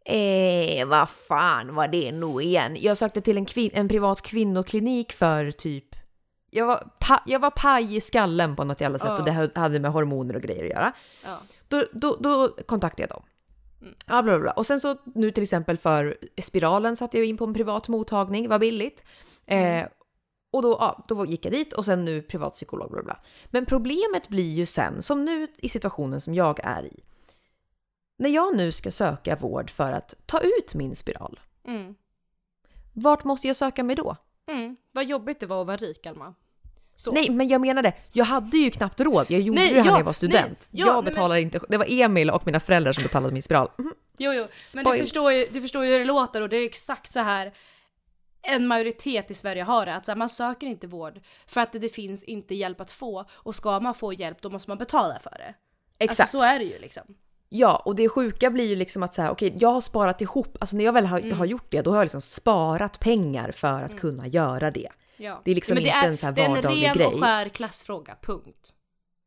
Eh, 0.06 0.86
vad 0.88 1.10
fan 1.10 1.76
var 1.76 1.88
det 1.88 2.12
nu 2.12 2.42
igen? 2.42 2.78
Jag 2.80 2.98
sökte 2.98 3.22
till 3.22 3.38
en, 3.38 3.46
kvin- 3.46 3.72
en 3.74 3.88
privat 3.88 4.22
kvinnoklinik 4.22 5.14
för 5.14 5.52
typ... 5.52 5.86
Jag 6.50 6.66
var, 6.66 6.88
pa- 7.00 7.24
jag 7.26 7.40
var 7.40 7.50
paj 7.50 7.96
i 7.96 8.02
skallen 8.02 8.56
på 8.56 8.64
något 8.64 8.82
jävla 8.82 9.00
sätt 9.00 9.08
Ja. 9.10 9.18
och 9.20 9.26
det 9.26 9.52
hade 9.60 9.80
med 9.80 9.92
hormoner 9.92 10.36
och 10.36 10.42
grejer 10.42 10.64
att 10.64 10.70
göra. 10.70 10.94
Ja. 11.24 11.38
Då, 11.68 11.84
då, 11.92 12.18
då 12.20 12.48
kontaktade 12.66 13.02
jag 13.04 13.10
dem. 13.10 13.24
Mm. 13.82 13.94
Ja, 14.08 14.22
bla, 14.22 14.32
bla, 14.34 14.40
bla. 14.40 14.52
Och 14.52 14.66
sen 14.66 14.80
så 14.80 14.96
nu 15.16 15.32
till 15.32 15.44
exempel 15.44 15.78
för 15.78 16.18
spiralen 16.42 16.98
satte 16.98 17.18
jag 17.18 17.26
in 17.28 17.38
på 17.38 17.46
en 17.46 17.54
privat 17.54 17.88
mottagning, 17.88 18.50
var 18.50 18.60
billigt. 18.60 19.04
Mm. 19.46 19.84
Eh, 19.84 19.90
och 20.54 20.62
då, 20.62 20.78
ja, 20.80 21.04
då 21.08 21.26
gick 21.26 21.46
jag 21.46 21.52
dit 21.54 21.74
och 21.74 21.86
sen 21.86 22.06
nu 22.06 22.22
privat 22.22 22.54
psykolog, 22.54 22.92
bla, 22.92 23.04
bla. 23.04 23.20
Men 23.46 23.66
problemet 23.66 24.30
blir 24.30 24.54
ju 24.54 24.66
sen, 24.66 25.02
som 25.02 25.26
nu 25.26 25.48
i 25.58 25.70
situationen 25.70 26.22
som 26.22 26.34
jag 26.34 26.60
är 26.64 26.86
i. 26.86 27.00
När 28.18 28.30
jag 28.30 28.56
nu 28.58 28.72
ska 28.72 28.92
söka 28.92 29.36
vård 29.36 29.70
för 29.72 29.92
att 29.92 30.14
ta 30.26 30.40
ut 30.40 30.74
min 30.76 30.96
spiral, 30.96 31.40
Mm. 31.68 31.96
vart 32.94 33.24
måste 33.24 33.48
jag 33.48 33.56
söka 33.56 33.84
mig 33.84 33.96
då? 33.96 34.16
Mm. 34.48 34.76
Vad 34.92 35.06
jobbigt 35.06 35.40
det 35.40 35.46
var 35.46 35.62
att 35.62 35.68
vara 35.68 35.78
rik 35.78 36.06
Alma. 36.06 36.34
Så. 36.96 37.12
Nej 37.12 37.30
men 37.30 37.48
jag 37.48 37.62
menade, 37.62 37.94
jag 38.12 38.26
hade 38.26 38.58
ju 38.58 38.72
knappt 38.72 39.00
råd. 39.00 39.26
Jag 39.30 39.42
gjorde 39.42 39.60
Nej, 39.60 39.70
det 39.74 39.80
här 39.80 39.86
ja, 39.86 39.92
när 39.92 40.00
jag 40.00 40.06
var 40.06 40.14
student. 40.14 40.70
nej, 40.72 40.82
ja, 40.82 40.88
jag 40.88 41.06
nej, 41.06 41.28
men- 41.30 41.38
inte, 41.38 41.60
det 41.70 41.78
var 41.78 41.86
Emil 41.90 42.30
och 42.30 42.46
mina 42.46 42.60
föräldrar 42.60 42.94
som 42.94 43.04
betalade 43.04 43.34
min 43.34 43.44
spiral. 43.44 43.70
Mhm. 43.78 43.94
Jo, 44.18 44.34
jo. 44.34 44.48
Men 44.76 44.86
du 44.86 44.98
förstår, 44.98 45.32
ju, 45.32 45.46
du 45.52 45.62
förstår 45.62 45.86
ju 45.86 45.92
hur 45.92 46.00
det 46.00 46.06
låter 46.06 46.42
och 46.42 46.50
det 46.50 46.58
är 46.58 46.66
exakt 46.66 47.12
så 47.12 47.20
här 47.20 47.54
en 48.44 48.68
majoritet 48.68 49.32
i 49.32 49.34
Sverige 49.34 49.64
har 49.64 49.86
det. 49.86 49.96
Att 49.96 50.08
här, 50.08 50.16
man 50.16 50.30
söker 50.30 50.68
inte 50.68 50.88
vård 50.88 51.20
för 51.48 51.62
att 51.62 51.72
det, 51.74 51.80
det 51.80 51.90
finns 51.90 52.24
inte 52.24 52.56
hjälp 52.56 52.82
att 52.82 52.92
få 52.92 53.26
och 53.32 53.56
ska 53.56 53.80
man 53.80 53.96
få 53.96 54.14
hjälp 54.14 54.42
då 54.42 54.50
måste 54.50 54.70
man 54.70 54.78
betala 54.78 55.20
för 55.20 55.32
det. 55.38 55.54
Exakt. 56.00 56.20
Alltså 56.20 56.38
så 56.38 56.44
är 56.44 56.60
det 56.60 56.66
ju 56.66 56.80
liksom. 56.80 57.04
Ja, 57.50 57.82
och 57.86 57.96
det 57.96 58.10
sjuka 58.10 58.50
blir 58.50 58.66
ju 58.66 58.76
liksom 58.76 59.04
att 59.04 59.16
så 59.16 59.22
här, 59.22 59.30
okej, 59.32 59.56
jag 59.60 59.70
har 59.72 59.82
sparat 59.82 60.22
ihop, 60.22 60.58
alltså 60.60 60.76
när 60.76 60.86
jag 60.86 60.94
väl 60.94 61.06
har, 61.06 61.20
Mm. 61.20 61.38
har 61.38 61.46
gjort 61.46 61.72
det, 61.72 61.82
då 61.82 61.90
har 61.92 61.98
jag 61.98 62.06
liksom 62.06 62.22
sparat 62.22 63.00
pengar 63.00 63.52
för 63.52 63.82
att 63.84 63.98
kunna 64.00 64.28
göra 64.28 64.72
det. 64.72 64.90
Ja. 65.18 65.42
Det 65.46 65.52
är 65.52 65.56
liksom 65.56 65.74
Men 65.76 65.84
inte 65.84 65.94
en 65.96 66.18
så 66.18 66.26
här 66.26 66.34
Det 66.34 66.42
är 66.42 66.46
en 66.46 66.54
vardaglig 66.54 66.88
ren 66.88 66.94
grej. 66.96 67.06
och 67.08 67.14
skär 67.20 67.50
klassfråga, 67.50 68.16
punkt. 68.22 68.74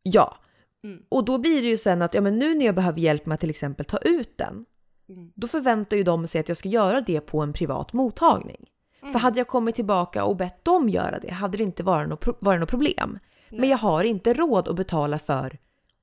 Ja. 0.02 0.36
Mm. 0.84 1.02
Och 1.08 1.24
då 1.24 1.38
blir 1.38 1.62
det 1.62 1.68
ju 1.68 1.76
sen 1.76 2.02
att, 2.02 2.14
ja 2.14 2.20
men 2.20 2.38
nu 2.38 2.54
när 2.54 2.66
jag 2.66 2.74
behöver 2.74 3.00
hjälp 3.00 3.26
med 3.26 3.34
att 3.34 3.40
till 3.40 3.50
exempel 3.50 3.86
ta 3.86 3.98
ut 3.98 4.38
den, 4.38 4.64
Mm. 5.08 5.32
då 5.34 5.48
förväntar 5.48 5.96
ju 5.96 6.02
de 6.02 6.26
sig 6.26 6.40
att 6.40 6.48
jag 6.48 6.56
ska 6.58 6.68
göra 6.68 7.00
det 7.00 7.20
på 7.20 7.40
en 7.40 7.52
privat 7.52 7.92
mottagning. 7.92 8.66
Mm. 9.02 9.12
För 9.12 9.18
hade 9.18 9.40
jag 9.40 9.48
kommit 9.48 9.74
tillbaka 9.74 10.24
och 10.24 10.36
bett 10.36 10.64
dem 10.64 10.88
göra 10.88 11.18
det 11.18 11.32
hade 11.32 11.56
det 11.56 11.64
inte 11.64 11.82
varit 11.82 12.08
något, 12.08 12.26
varit 12.40 12.60
något 12.60 12.70
problem. 12.70 13.18
Men 13.50 13.68
jag 13.68 13.78
har 13.78 14.04
inte 14.04 14.34
råd 14.34 14.68
att 14.68 14.76
betala 14.76 15.18
för 15.18 15.58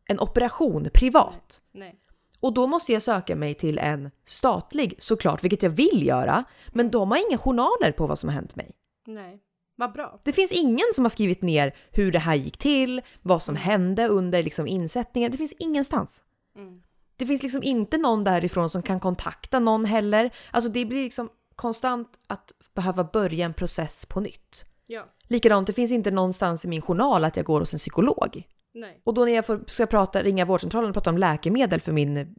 en 0.08 0.20
operation 0.20 0.90
privat. 0.94 1.62
Nej. 1.72 2.00
Och 2.42 2.54
då 2.54 2.68
måste 2.68 2.94
jag 2.94 3.02
söka 3.02 3.36
mig 3.36 3.54
till 3.54 3.80
en 3.80 4.12
statlig 4.26 4.96
såklart, 5.00 5.44
vilket 5.44 5.64
jag 5.64 5.70
vill 5.70 6.08
göra. 6.08 6.44
Men 6.70 6.92
de 6.92 7.12
har 7.12 7.30
inga 7.30 7.38
journaler 7.38 7.92
på 7.92 8.08
vad 8.08 8.20
som 8.20 8.30
har 8.30 8.36
hänt 8.36 8.56
mig. 8.56 8.72
Nej. 9.08 9.40
Vad 9.76 9.94
bra. 9.94 10.20
Det 10.24 10.34
finns 10.34 10.52
ingen 10.52 10.86
som 10.96 11.06
har 11.06 11.10
skrivit 11.10 11.42
ner 11.42 11.76
hur 11.92 12.12
det 12.12 12.20
här 12.20 12.36
gick 12.36 12.58
till, 12.58 13.02
vad 13.22 13.42
som 13.42 13.56
hände 13.56 14.08
under 14.08 14.44
liksom 14.44 14.68
insättningen. 14.68 15.32
Det 15.32 15.38
finns 15.38 15.54
ingenstans. 15.60 16.24
Mm. 16.56 16.82
Det 17.16 17.26
finns 17.26 17.44
liksom 17.44 17.64
inte 17.64 17.98
någon 17.98 18.24
därifrån 18.24 18.70
som 18.70 18.82
kan 18.82 19.00
kontakta 19.00 19.60
någon 19.60 19.86
heller. 19.86 20.34
Alltså 20.52 20.70
det 20.70 20.86
blir 20.86 21.04
liksom 21.04 21.30
konstant 21.56 22.10
att 22.28 22.52
behöva 22.74 23.04
börja 23.04 23.46
en 23.46 23.54
process 23.54 24.06
på 24.06 24.20
nytt. 24.20 24.66
Ja. 24.88 25.06
Likadant, 25.28 25.68
det 25.68 25.74
finns 25.74 25.92
inte 25.92 26.12
någonstans 26.12 26.66
i 26.66 26.68
min 26.68 26.82
journal 26.82 27.24
att 27.24 27.36
jag 27.36 27.46
går 27.46 27.60
hos 27.60 27.74
en 27.74 27.80
psykolog. 27.80 28.44
Nej. 28.74 29.02
Och 29.04 29.14
då 29.14 29.26
när 29.26 29.32
jag 29.32 29.46
får, 29.46 29.64
ska 29.68 29.86
prata, 29.86 30.24
ringa 30.24 30.46
vårdcentralen 30.46 30.90
och 30.90 30.94
prata 30.94 31.10
om 31.10 31.18
läkemedel 31.18 31.82
för 31.82 31.92
min, 31.92 32.36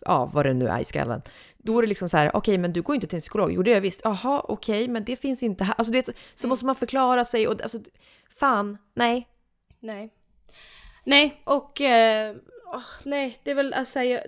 ja 0.00 0.30
vad 0.32 0.46
det 0.46 0.54
nu 0.54 0.68
är 0.68 0.80
i 0.80 0.84
skallen. 0.84 1.22
Då 1.58 1.78
är 1.78 1.82
det 1.82 1.88
liksom 1.88 2.08
så 2.08 2.16
här, 2.16 2.36
okej 2.36 2.58
men 2.58 2.72
du 2.72 2.82
går 2.82 2.94
inte 2.94 3.06
till 3.06 3.16
en 3.16 3.20
psykolog. 3.20 3.52
Jo 3.52 3.62
det 3.62 3.70
gör 3.70 3.76
jag 3.76 3.82
visst. 3.82 4.00
Jaha 4.04 4.40
okej 4.48 4.88
men 4.88 5.04
det 5.04 5.16
finns 5.16 5.42
inte 5.42 5.64
här. 5.64 5.74
Alltså 5.78 5.92
det, 5.92 6.08
så 6.34 6.48
måste 6.48 6.66
man 6.66 6.74
förklara 6.74 7.24
sig 7.24 7.48
och 7.48 7.62
alltså, 7.62 7.78
fan, 8.38 8.78
nej. 8.94 9.28
Nej. 9.80 10.12
Nej, 11.04 11.42
och... 11.44 11.80
Eh, 11.80 12.36
åh, 12.66 12.82
nej, 13.04 13.38
det 13.42 13.50
är 13.50 13.54
väl 13.54 13.72
alltså, 13.72 14.02
jag, 14.02 14.20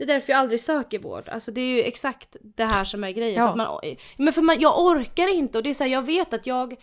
Det 0.00 0.04
är 0.04 0.06
därför 0.06 0.32
jag 0.32 0.40
aldrig 0.40 0.60
söker 0.60 0.98
vård. 0.98 1.28
Alltså 1.28 1.50
det 1.50 1.60
är 1.60 1.76
ju 1.76 1.82
exakt 1.82 2.36
det 2.40 2.64
här 2.64 2.84
som 2.84 3.04
är 3.04 3.10
grejen. 3.10 3.42
Ja. 3.42 3.48
För 3.50 3.56
man, 3.56 3.80
men 4.16 4.32
för 4.32 4.42
man, 4.42 4.60
jag 4.60 4.78
orkar 4.78 5.28
inte 5.28 5.58
och 5.58 5.64
det 5.64 5.70
är 5.70 5.74
så 5.74 5.84
här, 5.84 5.90
jag 5.90 6.02
vet 6.02 6.34
att 6.34 6.46
jag... 6.46 6.76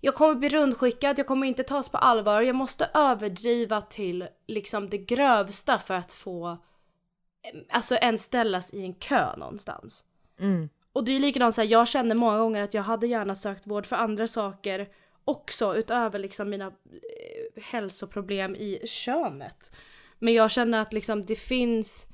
Jag 0.00 0.14
kommer 0.14 0.34
bli 0.34 0.48
rundskickad, 0.48 1.18
jag 1.18 1.26
kommer 1.26 1.46
inte 1.46 1.62
tas 1.62 1.88
på 1.88 1.98
allvar. 1.98 2.42
Jag 2.42 2.56
måste 2.56 2.90
överdriva 2.94 3.80
till 3.80 4.28
liksom 4.46 4.88
det 4.88 4.98
grövsta 4.98 5.78
för 5.78 5.94
att 5.94 6.12
få... 6.12 6.48
eh, 6.48 7.60
Alltså 7.70 7.96
ens 7.96 8.22
ställas 8.22 8.74
i 8.74 8.82
en 8.82 8.94
kö 8.94 9.36
någonstans. 9.36 10.04
Mm. 10.40 10.68
Och 10.92 11.04
det 11.04 11.12
är 11.16 11.20
likadant 11.20 11.54
så 11.54 11.60
här, 11.60 11.68
jag 11.68 11.88
känner 11.88 12.14
många 12.14 12.38
gånger 12.38 12.62
att 12.62 12.74
jag 12.74 12.82
hade 12.82 13.06
gärna 13.06 13.34
sökt 13.34 13.66
vård 13.66 13.86
för 13.86 13.96
andra 13.96 14.28
saker 14.28 14.88
också 15.24 15.76
utöver 15.76 16.18
liksom 16.18 16.50
mina 16.50 16.66
eh, 16.66 17.62
hälsoproblem 17.62 18.56
i 18.56 18.80
könet. 18.86 19.72
Men 20.18 20.34
jag 20.34 20.50
känner 20.50 20.80
att 20.80 20.92
liksom 20.92 21.22
det 21.22 21.36
finns 21.36 22.06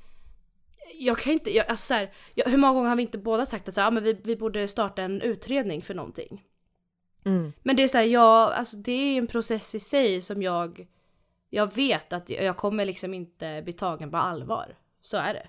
jag 0.99 1.17
kan 1.17 1.33
inte, 1.33 1.55
jag, 1.55 1.67
alltså 1.69 1.85
så 1.85 1.93
här, 1.93 2.11
jag, 2.35 2.45
hur 2.49 2.57
många 2.57 2.73
gånger 2.73 2.89
har 2.89 2.95
vi 2.95 3.01
inte 3.01 3.17
båda 3.17 3.45
sagt 3.45 3.69
att 3.69 3.75
så 3.75 3.81
här, 3.81 3.87
ah, 3.87 3.91
men 3.91 4.03
vi, 4.03 4.13
vi 4.23 4.35
borde 4.35 4.67
starta 4.67 5.01
en 5.01 5.21
utredning 5.21 5.81
för 5.81 5.93
någonting? 5.93 6.43
Mm. 7.25 7.53
Men 7.63 7.75
det 7.75 7.83
är 7.83 7.87
så 7.87 7.97
här, 7.97 8.05
jag, 8.05 8.51
alltså 8.53 8.77
det 8.77 8.91
är 8.91 9.17
en 9.17 9.27
process 9.27 9.75
i 9.75 9.79
sig 9.79 10.21
som 10.21 10.41
jag, 10.43 10.87
jag 11.49 11.75
vet 11.75 12.13
att 12.13 12.29
jag 12.29 12.57
kommer 12.57 12.85
liksom 12.85 13.13
inte 13.13 13.61
bli 13.63 13.73
tagen 13.73 14.11
på 14.11 14.17
allvar. 14.17 14.75
Så 15.01 15.17
är 15.17 15.33
det. 15.33 15.47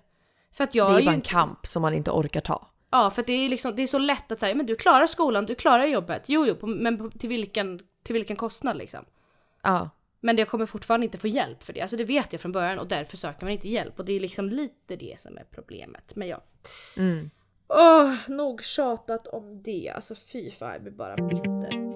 För 0.52 0.64
att 0.64 0.74
jag 0.74 0.90
Det 0.90 0.94
är 0.96 0.98
ju 1.00 1.04
bara 1.04 1.10
en 1.10 1.16
inte- 1.18 1.30
kamp 1.30 1.66
som 1.66 1.82
man 1.82 1.94
inte 1.94 2.10
orkar 2.10 2.40
ta. 2.40 2.68
Ja, 2.90 3.10
för 3.10 3.22
det 3.22 3.32
är, 3.32 3.48
liksom, 3.48 3.76
det 3.76 3.82
är 3.82 3.86
så 3.86 3.98
lätt 3.98 4.32
att 4.32 4.40
säga 4.40 4.54
men 4.54 4.66
du 4.66 4.76
klarar 4.76 5.06
skolan, 5.06 5.46
du 5.46 5.54
klarar 5.54 5.84
jobbet. 5.84 6.24
Jo, 6.28 6.46
jo, 6.46 6.66
men 6.66 7.10
till, 7.10 7.28
vilken, 7.28 7.80
till 8.02 8.12
vilken 8.14 8.36
kostnad 8.36 8.76
liksom? 8.76 9.04
Ja. 9.62 9.90
Men 10.24 10.36
jag 10.36 10.48
kommer 10.48 10.66
fortfarande 10.66 11.06
inte 11.06 11.18
få 11.18 11.26
hjälp 11.28 11.62
för 11.62 11.72
det. 11.72 11.80
Alltså 11.80 11.96
det 11.96 12.04
vet 12.04 12.32
jag 12.32 12.40
från 12.40 12.52
början 12.52 12.78
och 12.78 12.88
därför 12.88 13.16
söker 13.16 13.44
man 13.44 13.52
inte 13.52 13.68
hjälp. 13.68 13.98
Och 13.98 14.04
det 14.04 14.12
är 14.12 14.20
liksom 14.20 14.48
lite 14.48 14.96
det 14.96 15.20
som 15.20 15.36
är 15.38 15.44
problemet. 15.50 16.16
Men 16.16 16.28
ja. 16.28 16.42
Mm. 16.96 17.30
Åh, 17.68 18.14
nog 18.28 18.62
tjatat 18.64 19.26
om 19.26 19.62
det. 19.62 19.92
Alltså 19.94 20.14
fy 20.32 20.50
fan, 20.50 20.72
jag 20.72 20.82
blir 20.82 20.92
bara 20.92 21.16
bitter. 21.16 21.92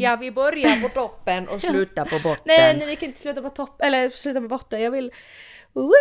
Ja, 0.00 0.16
vi 0.20 0.32
börjar 0.32 0.82
på 0.82 0.88
toppen 0.88 1.48
och 1.48 1.60
slutar 1.60 2.04
på 2.04 2.18
botten. 2.28 2.42
Nej, 2.44 2.76
nej, 2.78 2.86
vi 2.86 2.96
kan 2.96 3.06
inte 3.06 3.20
sluta 3.20 3.42
på 3.42 3.48
topp, 3.50 3.80
eller 3.82 4.10
sluta 4.10 4.40
på 4.40 4.48
botten. 4.48 4.80
Jag 4.82 4.90
vill 4.90 5.12
woo, 5.72 5.92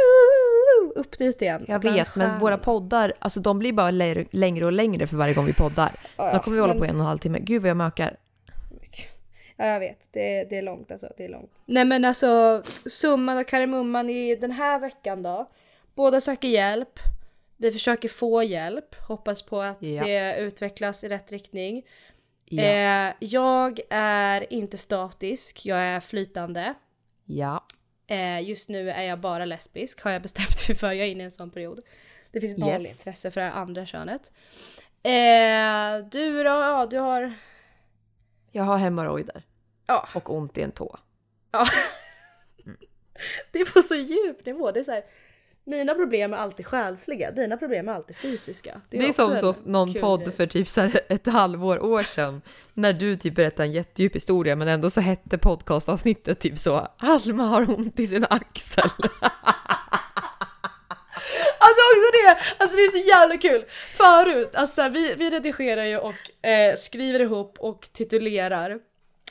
upp 0.96 1.18
dit 1.18 1.42
igen. 1.42 1.66
Jag 1.68 1.84
vet, 1.84 2.16
men 2.16 2.40
våra 2.40 2.58
poddar, 2.58 3.14
alltså 3.20 3.40
de 3.40 3.60
blir 3.60 3.74
bara 3.74 3.92
lä- 3.92 4.26
längre 4.32 4.66
och 4.66 4.72
längre 4.72 5.08
för 5.08 5.18
varje 5.18 5.34
gång 5.34 5.46
vi 5.46 5.54
poddar. 5.54 5.92
Ja, 6.18 6.30
Snart 6.32 6.44
kommer 6.44 6.56
vi 6.56 6.62
hålla 6.62 6.74
men- 6.74 6.80
på 6.80 6.86
en 6.86 6.96
och 6.96 7.02
en 7.02 7.08
halv 7.08 7.20
timme. 7.20 7.40
Gud 7.42 7.62
vad 7.62 7.70
jag 7.70 7.78
mökar. 7.78 8.18
Ja 9.58 9.66
jag 9.66 9.80
vet, 9.80 10.08
det, 10.14 10.44
det 10.50 10.58
är 10.58 10.62
långt 10.62 10.92
alltså. 10.92 11.14
Det 11.18 11.26
är 11.26 11.30
långt. 11.30 11.52
Nej 11.66 11.86
men 11.86 12.06
alltså 12.06 12.64
summan 12.90 13.38
och 13.38 13.48
kardemumman 13.48 14.10
i 14.10 14.36
den 14.36 14.52
här 14.52 14.80
veckan 14.80 15.24
då. 15.24 15.50
Båda 15.96 16.22
söker 16.22 16.48
hjälp. 16.48 17.00
Vi 17.58 17.72
försöker 17.72 18.10
få 18.10 18.44
hjälp. 18.44 18.96
Hoppas 19.08 19.42
på 19.42 19.62
att 19.62 19.78
Ja. 19.82 20.04
det 20.04 20.38
utvecklas 20.38 21.04
i 21.04 21.10
rätt 21.10 21.32
riktning. 21.32 21.84
Ja. 22.46 22.64
Eh, 22.64 23.14
jag 23.20 23.80
är 23.90 24.54
inte 24.54 24.78
statisk, 24.78 25.66
jag 25.66 25.80
är 25.80 26.00
flytande. 26.00 26.74
ja. 27.26 27.64
Eh, 28.10 28.42
just 28.50 28.70
nu 28.70 28.92
är 28.92 29.04
jag 29.04 29.20
bara 29.20 29.46
lesbisk 29.46 30.02
har 30.04 30.12
jag 30.12 30.22
bestämt 30.22 30.48
mig 30.70 30.78
för. 30.78 30.88
Jag 30.92 31.08
är 31.08 31.12
inne 31.12 31.24
i 31.24 31.26
en 31.26 31.32
sån 31.32 31.52
period. 31.52 31.80
Det 32.32 32.42
finns 32.42 32.58
noll 32.58 32.82
Yes. 32.82 32.92
intresse 32.92 33.32
för 33.32 33.42
det 33.42 33.52
andra 33.52 33.86
könet. 33.86 34.32
Eh, 35.04 36.06
du 36.12 36.44
då? 36.44 36.50
Ja, 36.50 36.88
du 36.92 36.98
har... 36.98 37.34
Jag 38.58 38.64
har 38.64 38.78
hemorrojder 38.78 39.44
Ja. 39.88 40.08
och 40.14 40.34
ont 40.36 40.58
i 40.58 40.62
en 40.62 40.72
tå. 40.72 40.98
Ja. 41.52 41.66
Det 43.52 43.60
är 43.60 43.74
på 43.74 43.82
så 43.82 43.96
djup 43.96 44.46
nivå. 44.46 44.72
Det 44.72 44.80
är 44.80 44.84
så 44.84 44.92
här, 44.92 45.04
mina 45.64 45.94
problem 45.94 46.34
är 46.34 46.38
alltid 46.38 46.66
själsliga, 46.66 47.32
dina 47.32 47.58
problem 47.58 47.90
är 47.90 47.94
alltid 47.94 48.16
fysiska. 48.18 48.82
Det 48.90 48.98
är, 48.98 49.10
också 49.10 49.24
som 49.24 49.32
en 49.32 49.40
så 49.40 49.56
någon 49.64 49.94
podd 49.94 50.24
grej. 50.24 50.32
för 50.32 50.48
typ 50.48 50.68
så 50.70 50.82
ett 51.10 51.26
halvår 51.28 51.84
år 51.86 52.04
sedan 52.04 52.42
när 52.74 52.94
du 52.94 53.16
typ 53.16 53.36
berättade 53.36 53.64
en 53.64 53.72
jättedjup 53.72 54.16
historia 54.16 54.56
men 54.56 54.68
ändå 54.68 54.90
så 54.90 55.02
hette 55.02 55.38
podcastavsnittet 55.38 56.40
typ 56.40 56.60
så 56.60 56.88
Alma 56.98 57.44
har 57.44 57.70
ont 57.70 58.00
i 58.00 58.08
sin 58.08 58.26
axel. 58.30 58.90
Alltså 61.60 61.82
också 61.82 62.12
det! 62.14 62.38
Alltså 62.58 62.78
det 62.78 62.84
är 62.84 62.92
så 62.92 63.08
jävla 63.08 63.38
kul! 63.38 63.66
Förut, 63.98 64.56
alltså 64.56 64.82
här, 64.82 64.90
vi, 64.90 65.14
vi 65.18 65.30
redigerar 65.30 65.86
ju 65.86 65.98
och 65.98 66.46
eh, 66.50 66.76
skriver 66.76 67.20
ihop 67.20 67.58
och 67.60 67.90
titulerar 67.94 68.80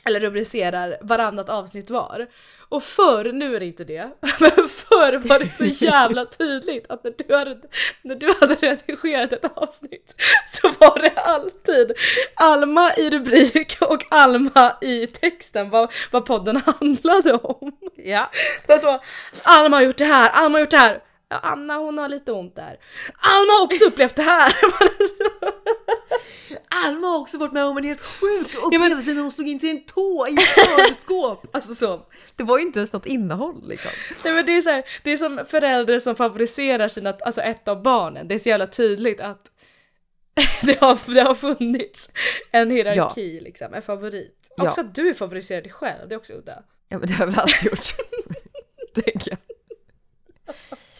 eller 0.07 0.19
rubricerar 0.19 0.97
varannat 1.01 1.49
avsnitt 1.49 1.89
var. 1.89 2.27
Och 2.69 2.83
förr, 2.83 3.31
nu 3.31 3.55
är 3.55 3.59
det 3.59 3.65
inte 3.65 3.83
det, 3.83 4.01
men 4.39 4.69
förr 4.69 5.17
var 5.27 5.39
det 5.39 5.49
så 5.49 5.85
jävla 5.85 6.25
tydligt 6.25 6.85
att 6.89 7.03
när 7.03 7.13
du 7.27 7.35
hade, 7.35 7.57
när 8.01 8.15
du 8.15 8.33
hade 8.39 8.55
redigerat 8.55 9.33
ett 9.33 9.57
avsnitt 9.57 10.21
så 10.47 10.67
var 10.79 10.99
det 10.99 11.13
alltid 11.15 11.91
Alma 12.35 12.93
i 12.95 13.09
rubrik 13.09 13.77
och 13.81 14.03
Alma 14.09 14.77
i 14.81 15.07
texten 15.07 15.69
vad, 15.69 15.91
vad 16.11 16.25
podden 16.25 16.61
handlade 16.65 17.33
om. 17.33 17.71
ja. 17.95 18.31
Det 18.65 18.73
var 18.73 18.77
så, 18.77 19.01
Alma 19.43 19.77
har 19.77 19.83
gjort 19.83 19.97
det 19.97 20.05
här, 20.05 20.29
Alma 20.29 20.55
har 20.55 20.59
gjort 20.59 20.71
det 20.71 20.77
här. 20.77 21.01
Ja, 21.29 21.39
Anna 21.39 21.77
hon 21.77 21.97
har 21.97 22.09
lite 22.09 22.31
ont 22.31 22.55
där. 22.55 22.79
Alma 23.17 23.53
har 23.53 23.63
också 23.63 23.85
upplevt 23.85 24.15
det 24.15 24.21
här. 24.21 24.53
Alma 26.85 27.07
har 27.07 27.19
också 27.19 27.37
varit 27.37 27.53
med 27.53 27.65
om 27.65 27.77
en 27.77 27.83
helt 27.83 28.01
sjuk 28.01 28.47
Ja, 28.53 28.59
upplevelse 28.59 29.13
när 29.13 29.21
hon 29.21 29.31
slog 29.31 29.47
in 29.47 29.59
sin 29.59 29.85
tå 29.85 30.27
i 30.29 30.33
ett 30.33 30.87
kylskåp. 30.87 31.47
Alltså 31.55 31.75
så. 31.75 32.01
Det 32.35 32.43
var 32.43 32.57
ju 32.57 32.63
inte 32.63 32.79
ens 32.79 32.93
något 32.93 33.05
innehåll 33.05 33.67
liksom. 33.67 33.91
Nej, 34.23 34.33
men 34.33 34.45
det, 34.45 34.57
är 34.57 34.61
så 34.61 34.69
här, 34.69 34.83
det 35.03 35.11
är 35.11 35.17
som 35.17 35.45
föräldrar 35.47 35.99
som 35.99 36.15
favoriserar 36.15 36.87
sina, 36.87 37.13
alltså 37.21 37.41
ett 37.41 37.67
av 37.67 37.81
barnen. 37.81 38.27
Det 38.27 38.35
är 38.35 38.39
så 38.39 38.49
jävla 38.49 38.65
tydligt 38.65 39.19
att 39.19 39.51
det 40.61 40.81
har, 40.81 41.13
det 41.13 41.21
har 41.21 41.35
funnits 41.35 42.09
en 42.51 42.71
hierarki 42.71 43.39
liksom, 43.39 43.73
en 43.73 43.81
favorit. 43.81 44.51
Ja. 44.57 44.67
Också 44.67 44.81
att 44.81 44.95
du 44.95 45.13
favoriserar 45.13 45.61
dig 45.61 45.71
själv, 45.71 46.09
det 46.09 46.15
är 46.15 46.19
också 46.19 46.33
udda. 46.33 46.63
Ja 46.89 46.97
men 46.97 47.07
det 47.07 47.13
har 47.13 47.25
jag 47.25 47.31
väl 47.31 47.39
alltid 47.39 47.71
gjort. 47.71 47.95
Tänker 48.93 49.31
jag. 49.31 49.37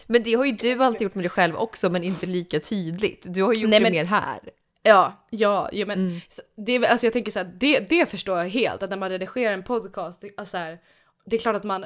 Men 0.08 0.22
det 0.22 0.34
har 0.34 0.44
ju 0.44 0.52
du 0.52 0.82
alltid 0.84 1.02
gjort 1.02 1.14
med 1.14 1.24
dig 1.24 1.30
själv 1.30 1.56
också, 1.56 1.90
men 1.90 2.02
inte 2.04 2.26
lika 2.26 2.60
tydligt. 2.60 3.26
Du 3.28 3.42
har 3.42 3.52
ju 3.54 3.60
gjort 3.60 3.70
Nej, 3.70 3.78
det 3.80 3.82
men- 3.82 3.92
mer 3.92 4.04
här. 4.04 4.38
Ja, 4.82 5.26
ja, 5.30 5.68
ja 5.72 5.86
men 5.86 5.98
Mm. 6.08 6.20
det, 6.56 6.86
alltså 6.86 7.06
jag 7.06 7.12
tänker 7.12 7.30
så 7.32 7.38
här, 7.38 7.50
det, 7.60 7.80
det 7.88 8.10
förstår 8.10 8.38
jag 8.38 8.48
helt, 8.48 8.82
att 8.82 8.90
när 8.90 8.96
man 8.96 9.10
redigerar 9.10 9.52
en 9.54 9.62
podcast, 9.62 10.20
det- 10.20 10.30
alltså 10.36 10.50
så 10.50 10.58
här, 10.58 10.78
det 11.26 11.36
är 11.36 11.40
klart 11.40 11.56
att 11.56 11.64
man 11.64 11.84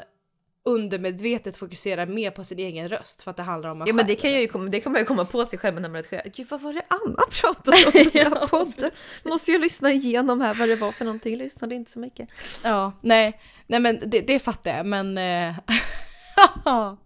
undermedvetet 0.64 1.56
fokuserar 1.56 2.06
mer 2.06 2.30
på 2.30 2.44
sin 2.44 2.58
egen 2.58 2.88
röst 2.88 3.22
för 3.22 3.30
att 3.30 3.36
det 3.36 3.42
handlar 3.42 3.70
om 3.70 3.80
en 3.82 3.86
Ja 3.88 3.94
men 3.94 4.06
det 4.06 4.14
kan, 4.14 4.32
jag 4.32 4.40
ju 4.40 4.68
det 4.68 4.80
kan 4.80 4.92
man 4.92 5.00
ju 5.00 5.04
komma 5.04 5.24
på 5.24 5.46
sig 5.46 5.58
själv 5.58 5.80
när 5.80 5.88
man 5.88 5.96
redigerar. 5.96 6.22
Gud 6.36 6.46
vad 6.50 6.60
var 6.60 6.72
det 6.72 6.82
Anna 6.88 7.22
pratade 7.40 7.76
om 7.86 8.00
i 8.00 8.04
den 8.04 8.32
här 8.38 8.46
podden? 8.46 8.90
Måste 9.24 9.52
jag 9.52 9.60
lyssna 9.60 9.92
igenom 9.92 10.40
här 10.40 10.54
vad 10.54 10.68
det 10.68 10.76
var 10.76 10.92
för 10.92 11.04
någonting. 11.04 11.32
Jag 11.32 11.38
lyssnade 11.38 11.74
inte 11.74 11.90
så 11.90 11.98
mycket. 11.98 12.28
Ja, 12.64 12.92
nej, 13.00 13.40
nej 13.66 13.80
men 13.80 14.00
det, 14.06 14.20
det 14.20 14.38
fattar 14.38 14.76
jag, 14.76 14.86
men... 14.86 15.18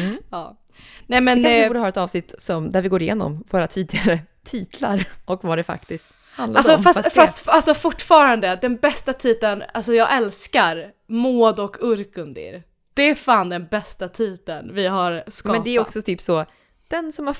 Mm. 0.00 0.16
Ja. 0.30 0.58
Nej 1.06 1.20
men... 1.20 1.38
Vi 1.38 1.42
kanske 1.44 1.62
eh, 1.64 1.68
borde 1.68 1.78
ha 1.78 1.88
ett 1.88 1.96
avsnitt 1.96 2.34
som, 2.38 2.72
där 2.72 2.82
vi 2.82 2.88
går 2.88 3.02
igenom 3.02 3.44
våra 3.50 3.66
tidigare 3.66 4.18
titlar 4.44 5.04
och 5.24 5.44
vad 5.44 5.58
det 5.58 5.64
faktiskt 5.64 6.06
handlade 6.34 6.58
Alltså 6.58 6.74
om. 6.76 6.82
fast, 6.82 7.14
fast 7.14 7.48
alltså 7.48 7.74
fortfarande, 7.74 8.58
den 8.62 8.76
bästa 8.76 9.12
titeln, 9.12 9.62
alltså 9.74 9.94
jag 9.94 10.16
älskar 10.16 10.90
Maud 11.08 11.58
och 11.60 11.76
Urkundir. 11.80 12.62
Det 12.94 13.02
är 13.10 13.14
fan 13.14 13.48
den 13.48 13.66
bästa 13.66 14.08
titeln 14.08 14.74
vi 14.74 14.86
har 14.86 15.24
skapat. 15.28 15.56
Men 15.56 15.64
det 15.64 15.70
är 15.76 15.80
också 15.80 16.02
typ 16.02 16.20
så, 16.22 16.44
den 16.88 17.12
som 17.12 17.26
har 17.26 17.36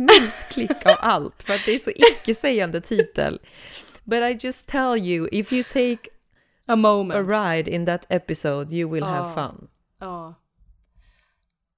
minst 0.00 0.48
klick 0.50 0.86
av 0.86 0.96
allt, 1.00 1.42
för 1.42 1.54
att 1.54 1.64
det 1.64 1.74
är 1.74 1.78
så 1.78 1.90
icke-sägande 1.90 2.80
titel. 2.80 3.40
But 4.04 4.18
I 4.22 4.46
just 4.46 4.68
tell 4.68 4.96
you, 4.98 5.28
if 5.32 5.52
you 5.52 5.64
take 5.64 6.10
a 6.68 6.72
a 6.72 6.76
moment. 6.76 7.28
ride 7.28 7.70
in 7.70 7.86
that 7.86 8.06
episode 8.08 8.74
you 8.76 8.90
will 8.92 9.04
have 9.04 9.28
Ja. 9.28 9.34
fun. 9.34 9.68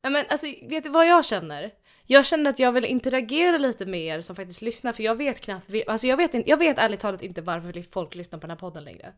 Ja. 0.09 0.13
Nej, 0.13 0.23
men 0.23 0.31
alltså, 0.33 0.47
vet 0.69 0.85
du 0.85 0.91
vad 0.91 1.07
jag 1.07 1.25
känner? 1.25 1.71
Jag 2.07 2.27
känner 2.27 2.51
att 2.51 2.59
jag 2.59 2.73
vill 2.73 2.85
interagera 2.85 3.59
lite 3.59 3.87
med 3.87 4.01
er 4.01 4.21
som 4.21 4.37
faktiskt 4.37 4.63
lyssnar 4.63 4.93
för 4.93 5.03
jag 5.03 5.15
vet 5.15 5.41
knappt, 5.41 5.71
alltså 5.87 6.07
jag 6.07 6.17
vet, 6.17 6.49
jag 6.49 6.57
vet 6.57 6.79
ärligt 6.79 7.01
talat 7.01 7.23
inte 7.23 7.43
varför 7.43 7.93
folk 7.93 8.15
lyssnar 8.15 8.39
på 8.39 8.47
den 8.47 8.51
här 8.51 8.59
podden 8.59 8.85
längre. 8.85 9.13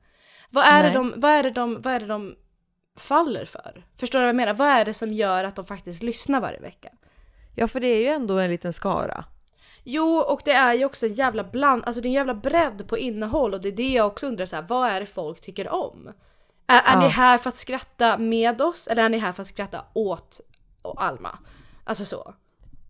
Vad 0.50 0.64
är, 0.64 0.82
det 0.82 0.90
de, 0.90 1.14
vad, 1.16 1.30
är 1.30 1.42
det 1.42 1.50
de, 1.50 1.82
vad 1.82 1.94
är 1.94 2.00
det 2.00 2.06
de 2.06 2.36
faller 2.96 3.44
för? 3.44 3.84
Förstår 3.96 4.18
du 4.18 4.22
vad 4.22 4.28
jag 4.28 4.36
menar? 4.36 4.54
Vad 4.54 4.68
är 4.68 4.84
det 4.84 4.94
som 4.94 5.12
gör 5.12 5.44
att 5.44 5.56
de 5.56 5.64
faktiskt 5.64 6.02
lyssnar 6.02 6.40
varje 6.40 6.60
vecka? 6.60 6.88
Ja, 7.56 7.68
för 7.68 7.80
det 7.80 7.86
är 7.86 8.00
ju 8.00 8.08
ändå 8.08 8.38
en 8.38 8.50
liten 8.50 8.72
skara. 8.72 9.24
Jo, 9.84 10.18
och 10.18 10.40
det 10.44 10.52
är 10.52 10.74
ju 10.74 10.84
också 10.84 11.06
en 11.06 11.14
jävla 11.14 11.44
bland, 11.44 11.84
alltså 11.84 12.02
det 12.02 12.06
är 12.06 12.10
en 12.10 12.14
jävla 12.14 12.34
bredd 12.34 12.88
på 12.88 12.98
innehåll 12.98 13.54
och 13.54 13.60
det 13.60 13.68
är 13.68 13.72
det 13.72 13.92
jag 13.92 14.06
också 14.06 14.26
undrar 14.26 14.46
så 14.46 14.56
här, 14.56 14.62
vad 14.68 14.90
är 14.90 15.00
det 15.00 15.06
folk 15.06 15.40
tycker 15.40 15.68
om? 15.68 16.12
Är, 16.66 16.78
är 16.78 16.82
Ja. 16.92 17.00
ni 17.00 17.08
här 17.08 17.38
för 17.38 17.48
att 17.48 17.56
skratta 17.56 18.18
med 18.18 18.60
oss 18.62 18.88
eller 18.88 19.02
är 19.04 19.08
ni 19.08 19.18
här 19.18 19.32
för 19.32 19.42
att 19.42 19.48
skratta 19.48 19.84
åt 19.92 20.40
Alma? 20.82 21.38
Alltså 21.84 22.04
så. 22.04 22.34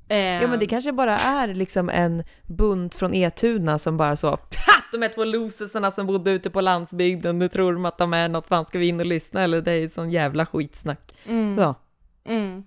Ja 0.09 0.47
men 0.47 0.59
det 0.59 0.66
kanske 0.66 0.93
bara 0.93 1.18
är 1.18 1.55
liksom 1.55 1.88
en 1.88 2.22
bunt 2.47 2.95
från 2.95 3.14
Etuna 3.14 3.78
som 3.78 3.97
bara 3.97 4.16
så! 4.16 4.38
De 4.93 5.03
är 5.03 5.09
två 5.09 5.24
losersarna 5.24 5.91
som 5.91 6.07
bodde 6.07 6.30
ute 6.30 6.51
på 6.51 6.61
landsbygden, 6.61 7.38
nu 7.38 7.49
tror 7.49 7.72
de 7.72 7.84
att 7.84 7.99
de 7.99 8.14
är 8.14 8.28
något, 8.28 8.47
fan 8.47 8.66
ska 8.66 8.78
vi 8.78 8.88
in 8.88 9.01
och 9.01 9.07
lyssna 9.07 9.43
eller 9.43 9.61
det 9.61 9.72
är 9.72 9.88
sån 9.88 10.11
jävla 10.11 10.47
skitsnack. 10.47 11.14
Mm. 11.26 11.59
Så. 11.59 11.74
Mm. 12.24 12.64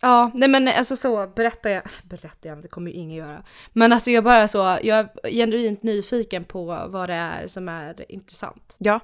Ja, 0.00 0.30
nej 0.34 0.48
men 0.48 0.68
alltså 0.68 0.96
så 0.96 1.26
berättar 1.26 1.70
jag, 1.70 1.82
berättar 2.04 2.50
jag, 2.50 2.62
det 2.62 2.68
kommer 2.68 2.90
ju 2.90 2.96
ingen 2.96 3.16
göra. 3.16 3.42
Men 3.72 3.92
alltså 3.92 4.10
jag 4.10 4.24
bara 4.24 4.48
så, 4.48 4.58
jag 4.58 4.98
är 4.98 5.30
genuint 5.30 5.82
nyfiken 5.82 6.44
på 6.44 6.64
vad 6.88 7.08
det 7.08 7.14
är 7.14 7.46
som 7.46 7.68
är 7.68 8.12
intressant. 8.12 8.76
Ja. 8.78 9.00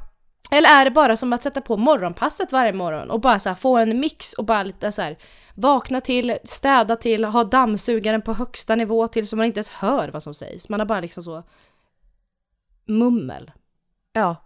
Eller 0.50 0.68
är 0.68 0.84
det 0.84 0.90
bara 0.90 1.16
som 1.16 1.32
att 1.32 1.42
sätta 1.42 1.60
på 1.60 1.76
morgonpasset 1.76 2.52
varje 2.52 2.72
morgon 2.72 3.10
och 3.10 3.20
bara 3.20 3.38
så 3.38 3.54
få 3.54 3.76
en 3.76 4.00
mix 4.00 4.32
och 4.32 4.44
bara 4.44 4.62
lite 4.62 4.92
så 4.92 5.02
här 5.02 5.16
vakna 5.54 6.00
till, 6.00 6.38
städa 6.44 6.96
till, 6.96 7.24
ha 7.24 7.44
dammsugaren 7.44 8.22
på 8.22 8.32
högsta 8.32 8.76
nivå 8.76 9.08
till 9.08 9.28
så 9.28 9.36
man 9.36 9.46
inte 9.46 9.58
ens 9.58 9.70
hör 9.70 10.08
vad 10.08 10.22
som 10.22 10.34
sägs. 10.34 10.68
Man 10.68 10.80
har 10.80 10.86
bara 10.86 11.00
liksom 11.00 11.22
så 11.22 11.42
mummel 12.86 13.52
Ja, 14.12 14.36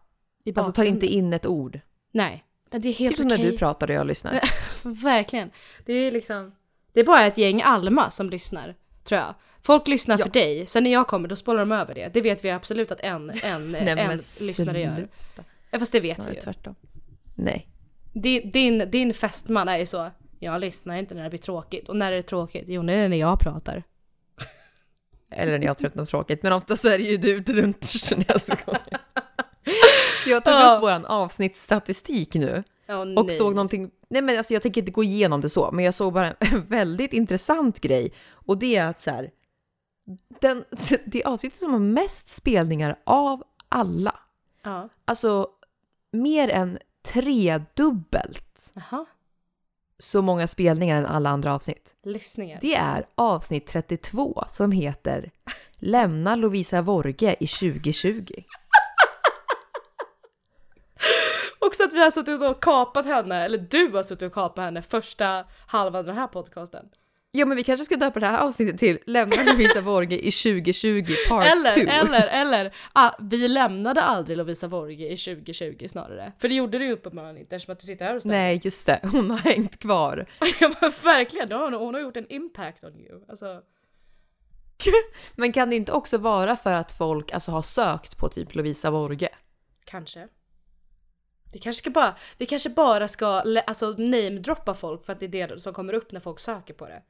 alltså 0.56 0.72
tar 0.72 0.84
inte 0.84 1.06
in 1.06 1.32
ett 1.32 1.46
ord. 1.46 1.80
Nej, 2.12 2.44
men 2.70 2.80
det 2.80 2.88
är 2.88 2.92
helt 2.92 3.16
Typ 3.16 3.26
okej. 3.26 3.36
som 3.36 3.44
när 3.44 3.50
du 3.52 3.58
pratar 3.58 3.88
och 3.88 3.94
jag 3.94 4.06
lyssnar. 4.06 4.40
Verkligen. 5.02 5.50
Det 5.86 5.92
är 5.92 6.12
liksom, 6.12 6.52
det 6.92 7.00
är 7.00 7.04
bara 7.04 7.24
ett 7.26 7.38
gäng 7.38 7.62
Alma 7.62 8.10
som 8.10 8.30
lyssnar, 8.30 8.74
tror 9.04 9.20
jag. 9.20 9.34
Folk 9.62 9.88
lyssnar 9.88 10.18
Ja. 10.18 10.24
för 10.24 10.30
dig, 10.30 10.66
sen 10.66 10.84
när 10.84 10.90
jag 10.92 11.06
kommer 11.06 11.28
då 11.28 11.36
spolar 11.36 11.58
de 11.60 11.72
över 11.72 11.94
det. 11.94 12.10
Det 12.14 12.20
vet 12.20 12.44
vi 12.44 12.50
absolut 12.50 12.90
att 12.90 13.00
en, 13.00 13.30
en, 13.42 13.72
Nej, 13.72 13.88
en 13.98 14.10
lyssnare 14.12 14.80
gör. 14.80 15.08
Ja, 15.70 15.78
fast 15.78 15.92
det 15.92 16.00
vet 16.00 16.14
Snarare 16.16 16.30
vi 16.30 16.36
ju. 16.36 16.42
tvärtom. 16.42 16.74
Nej. 17.34 17.68
Din, 18.12 18.50
din, 18.50 18.90
din 18.90 19.14
fästman 19.14 19.68
är 19.68 19.78
ju 19.78 19.86
så, 19.86 20.10
jag 20.38 20.60
lyssnar 20.60 20.96
inte 20.96 21.14
när 21.14 21.22
det 21.22 21.30
blir 21.30 21.38
tråkigt. 21.38 21.88
Och 21.88 21.96
när 21.96 22.12
är 22.12 22.16
det 22.16 22.22
tråkigt? 22.22 22.64
Jo, 22.66 22.82
det 22.82 22.92
är 22.92 23.08
när 23.08 23.16
jag 23.16 23.40
pratar. 23.40 23.82
Eller 25.30 25.58
när 25.58 25.66
jag 25.66 25.78
tröttnar 25.78 26.02
på 26.02 26.06
tråkigt, 26.06 26.42
men 26.42 26.52
ofta 26.52 26.76
så 26.76 26.88
är 26.88 26.98
det 26.98 27.04
ju 27.04 27.16
du 27.16 27.34
jag 30.26 30.44
tog 30.44 30.54
upp 30.54 30.82
våran 30.82 31.04
avsnittsstatistik 31.06 32.34
nu. 32.34 32.62
Ja, 32.86 32.98
och 32.98 33.06
nej. 33.26 33.30
såg 33.30 33.54
någonting, 33.54 33.90
nej 34.10 34.22
men 34.22 34.38
alltså 34.38 34.52
jag 34.52 34.62
tänker 34.62 34.80
inte 34.80 34.92
gå 34.92 35.04
igenom 35.04 35.40
det 35.40 35.50
så, 35.50 35.70
men 35.72 35.84
jag 35.84 35.94
såg 35.94 36.12
bara 36.12 36.32
en 36.32 36.62
väldigt 36.68 37.12
intressant 37.12 37.80
grej 37.80 38.12
och 38.30 38.58
det 38.58 38.76
är 38.76 38.86
att 38.86 39.02
så 39.02 39.10
här, 39.10 39.30
den, 40.40 40.64
det 41.06 41.24
avsnittet 41.24 41.58
som 41.58 41.72
har 41.72 41.78
mest 41.78 42.28
spelningar 42.28 42.98
av 43.06 43.42
alla, 43.68 44.14
Ja. 44.62 44.88
alltså 45.04 45.48
mer 46.12 46.48
än 46.48 46.78
tredubbelt 47.02 48.72
Jaha. 48.74 49.06
så 49.98 50.22
många 50.22 50.48
spelningar 50.48 50.96
än 50.96 51.06
alla 51.06 51.30
andra 51.30 51.54
avsnitt. 51.54 51.96
Lyssningar. 52.02 52.58
Det 52.60 52.74
är 52.74 53.06
avsnitt 53.14 53.66
32 53.66 54.44
som 54.48 54.72
heter 54.72 55.30
Lämna 55.78 56.36
Lovisa 56.36 56.82
Vorge 56.82 57.36
i 57.40 57.46
2020. 57.46 58.32
Också 61.58 61.82
att 61.84 61.92
vi 61.92 62.02
har 62.02 62.10
suttit 62.10 62.42
och 62.42 62.62
kapat 62.62 63.06
henne, 63.06 63.44
eller 63.44 63.58
du 63.58 63.88
har 63.88 64.02
suttit 64.02 64.26
och 64.26 64.32
kapat 64.32 64.64
henne 64.64 64.82
första 64.82 65.44
halvan 65.66 65.98
av 65.98 66.04
den 66.04 66.16
här 66.16 66.26
podcasten. 66.26 66.88
Ja 67.30 67.46
men 67.46 67.56
vi 67.56 67.64
kanske 67.64 67.84
ska 67.84 67.96
döpa 67.96 68.20
det 68.20 68.26
här 68.26 68.38
avsnittet 68.38 68.78
till 68.78 68.98
Lämna 69.06 69.42
Lovisa 69.42 69.80
Vorge 69.80 70.18
i 70.18 70.30
2020 70.30 71.12
part 71.28 71.46
2. 71.46 71.50
Eller, 71.50 72.04
eller, 72.04 72.26
eller, 72.26 72.74
ah, 72.92 73.10
vi 73.20 73.48
lämnade 73.48 74.02
aldrig 74.02 74.36
Lovisa 74.36 74.66
Vorge 74.66 75.12
i 75.12 75.16
2020 75.16 75.86
snarare. 75.88 76.32
För 76.38 76.48
det 76.48 76.54
gjorde 76.54 76.78
du 76.78 76.84
ju 76.84 76.92
uppenbarligen 76.92 77.36
inte 77.36 77.56
eftersom 77.56 77.72
att 77.72 77.80
du 77.80 77.86
sitter 77.86 78.04
här 78.04 78.14
och 78.14 78.20
stämmer. 78.20 78.36
Nej, 78.36 78.60
just 78.62 78.86
det. 78.86 79.00
Hon 79.02 79.30
har 79.30 79.38
hängt 79.38 79.78
kvar. 79.78 80.26
Ja 80.60 80.72
men 80.80 80.90
verkligen, 81.04 81.52
hon, 81.52 81.72
hon 81.72 81.94
har 81.94 82.00
gjort 82.00 82.16
en 82.16 82.32
impact 82.32 82.84
on 82.84 83.00
you. 83.00 83.20
Alltså, 83.28 83.60
Men 85.36 85.52
kan 85.52 85.70
det 85.70 85.76
inte 85.76 85.92
också 85.92 86.18
vara 86.18 86.56
för 86.56 86.72
att 86.72 86.92
folk 86.92 87.32
alltså, 87.32 87.50
har 87.50 87.62
sökt 87.62 88.18
på 88.18 88.28
typ 88.28 88.54
Lovisa 88.54 88.90
Vorge? 88.90 89.28
kanske. 89.88 90.28
Vi 91.52 91.58
kanske, 91.58 91.78
ska 91.78 91.90
bara, 91.90 92.16
vi 92.38 92.46
kanske 92.46 92.70
bara 92.70 93.08
ska 93.08 93.26
alltså, 93.66 93.90
namedroppa 93.90 94.74
folk 94.74 95.04
för 95.04 95.12
att 95.12 95.20
det 95.20 95.26
är 95.26 95.48
det 95.48 95.60
som 95.60 95.74
kommer 95.74 95.92
upp 95.92 96.12
när 96.12 96.20
folk 96.20 96.38
söker 96.38 96.74
på 96.74 96.86
det. 96.86 97.02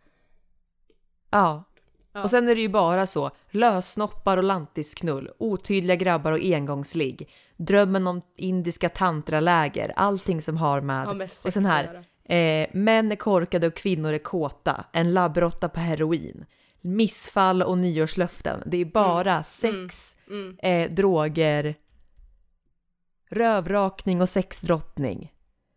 Ja. 1.31 1.65
Ja. 2.13 2.23
Och 2.23 2.31
sen 2.31 2.49
är 2.49 2.55
det 2.55 2.61
ju 2.61 2.69
bara 2.69 3.07
så. 3.07 3.31
Lössnoppar 3.51 4.37
och 4.37 4.43
lantisknull, 4.45 5.31
otydliga 5.39 5.97
grabbar 5.97 6.33
och 6.33 6.39
engångsligg, 6.43 7.29
drömmen 7.57 8.07
om 8.07 8.23
indiska 8.37 8.89
tantraläger, 8.89 9.93
allting 9.97 10.43
som 10.43 10.57
har 10.57 10.81
med... 10.81 11.07
Har 11.07 11.15
med 11.15 11.31
och 11.45 11.53
sen 11.53 11.65
här, 11.65 12.05
eh, 12.25 12.67
män 12.73 13.13
är 13.13 13.17
korkade 13.17 13.67
och 13.67 13.75
kvinnor 13.75 14.13
är 14.13 14.19
kåta, 14.19 14.85
en 14.93 15.15
labbråtta 15.15 15.69
på 15.69 15.81
heroin, 15.81 16.45
missfall 16.81 17.63
och 17.63 17.79
nyårslöften. 17.79 18.63
Det 18.67 18.77
är 18.77 18.85
bara 18.85 19.45
sex, 19.45 20.17
Mm. 20.31 20.57
eh, 20.63 20.91
droger, 20.91 21.75
rövrakning 23.31 24.21
och 24.21 24.29
sexdrottning. 24.29 25.33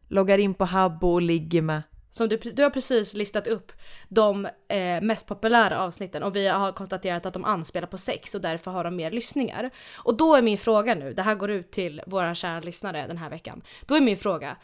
Loggar 0.08 0.38
in 0.38 0.54
på 0.54 0.66
Habbo 0.66 1.08
och 1.08 1.22
ligger 1.22 1.62
med... 1.62 1.82
Som 2.12 2.30
du, 2.30 2.38
du 2.38 2.64
har 2.64 2.70
precis 2.70 3.14
listat 3.14 3.48
upp 3.48 3.72
de 4.10 4.46
eh, 4.68 5.02
mest 5.02 5.28
populära 5.28 5.80
avsnitten 5.80 6.24
och 6.24 6.36
vi 6.36 6.48
har 6.48 6.72
konstaterat 6.72 7.26
att 7.26 7.34
de 7.34 7.46
anspelar 7.46 7.88
på 7.88 7.98
sex 7.98 8.36
och 8.36 8.42
därför 8.42 8.72
har 8.72 8.84
de 8.84 8.96
mer 8.96 9.12
lyssningar. 9.12 9.70
Och 9.96 10.18
då 10.18 10.36
är 10.36 10.42
min 10.42 10.58
fråga 10.58 10.96
nu, 10.96 11.14
det 11.14 11.22
här 11.22 11.36
går 11.36 11.52
ut 11.52 11.72
till 11.72 12.02
våra 12.08 12.36
kära 12.36 12.60
lyssnare 12.60 13.08
den 13.08 13.18
här 13.18 13.30
veckan. 13.30 13.62
Då 13.86 13.96
är 13.96 14.02
min 14.02 14.18
fråga. 14.18 14.58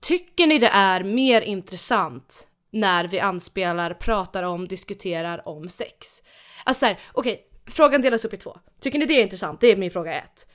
Tycker 0.00 0.46
ni 0.46 0.58
det 0.58 0.68
är 0.68 1.02
mer 1.02 1.40
intressant 1.40 2.48
när 2.70 3.08
vi 3.08 3.20
anspelar, 3.20 3.94
pratar 3.94 4.42
om, 4.42 4.68
diskuterar 4.68 5.48
om 5.48 5.68
sex? 5.68 6.22
Alltså 6.64 6.80
såhär, 6.80 6.98
okej, 7.12 7.46
frågan 7.66 8.02
delas 8.02 8.24
upp 8.24 8.34
i 8.34 8.36
två. 8.36 8.58
Tycker 8.80 8.98
ni 8.98 9.06
det 9.06 9.14
är 9.14 9.22
intressant? 9.22 9.60
Det 9.60 9.66
är 9.66 9.76
min 9.76 9.90
fråga 9.90 10.22
ett. 10.22 10.48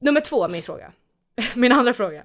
Nummer 0.00 0.20
två, 0.20 0.48
min 0.48 0.62
fråga. 0.62 0.92
min 1.56 1.72
andra 1.72 1.92
fråga. 1.92 2.24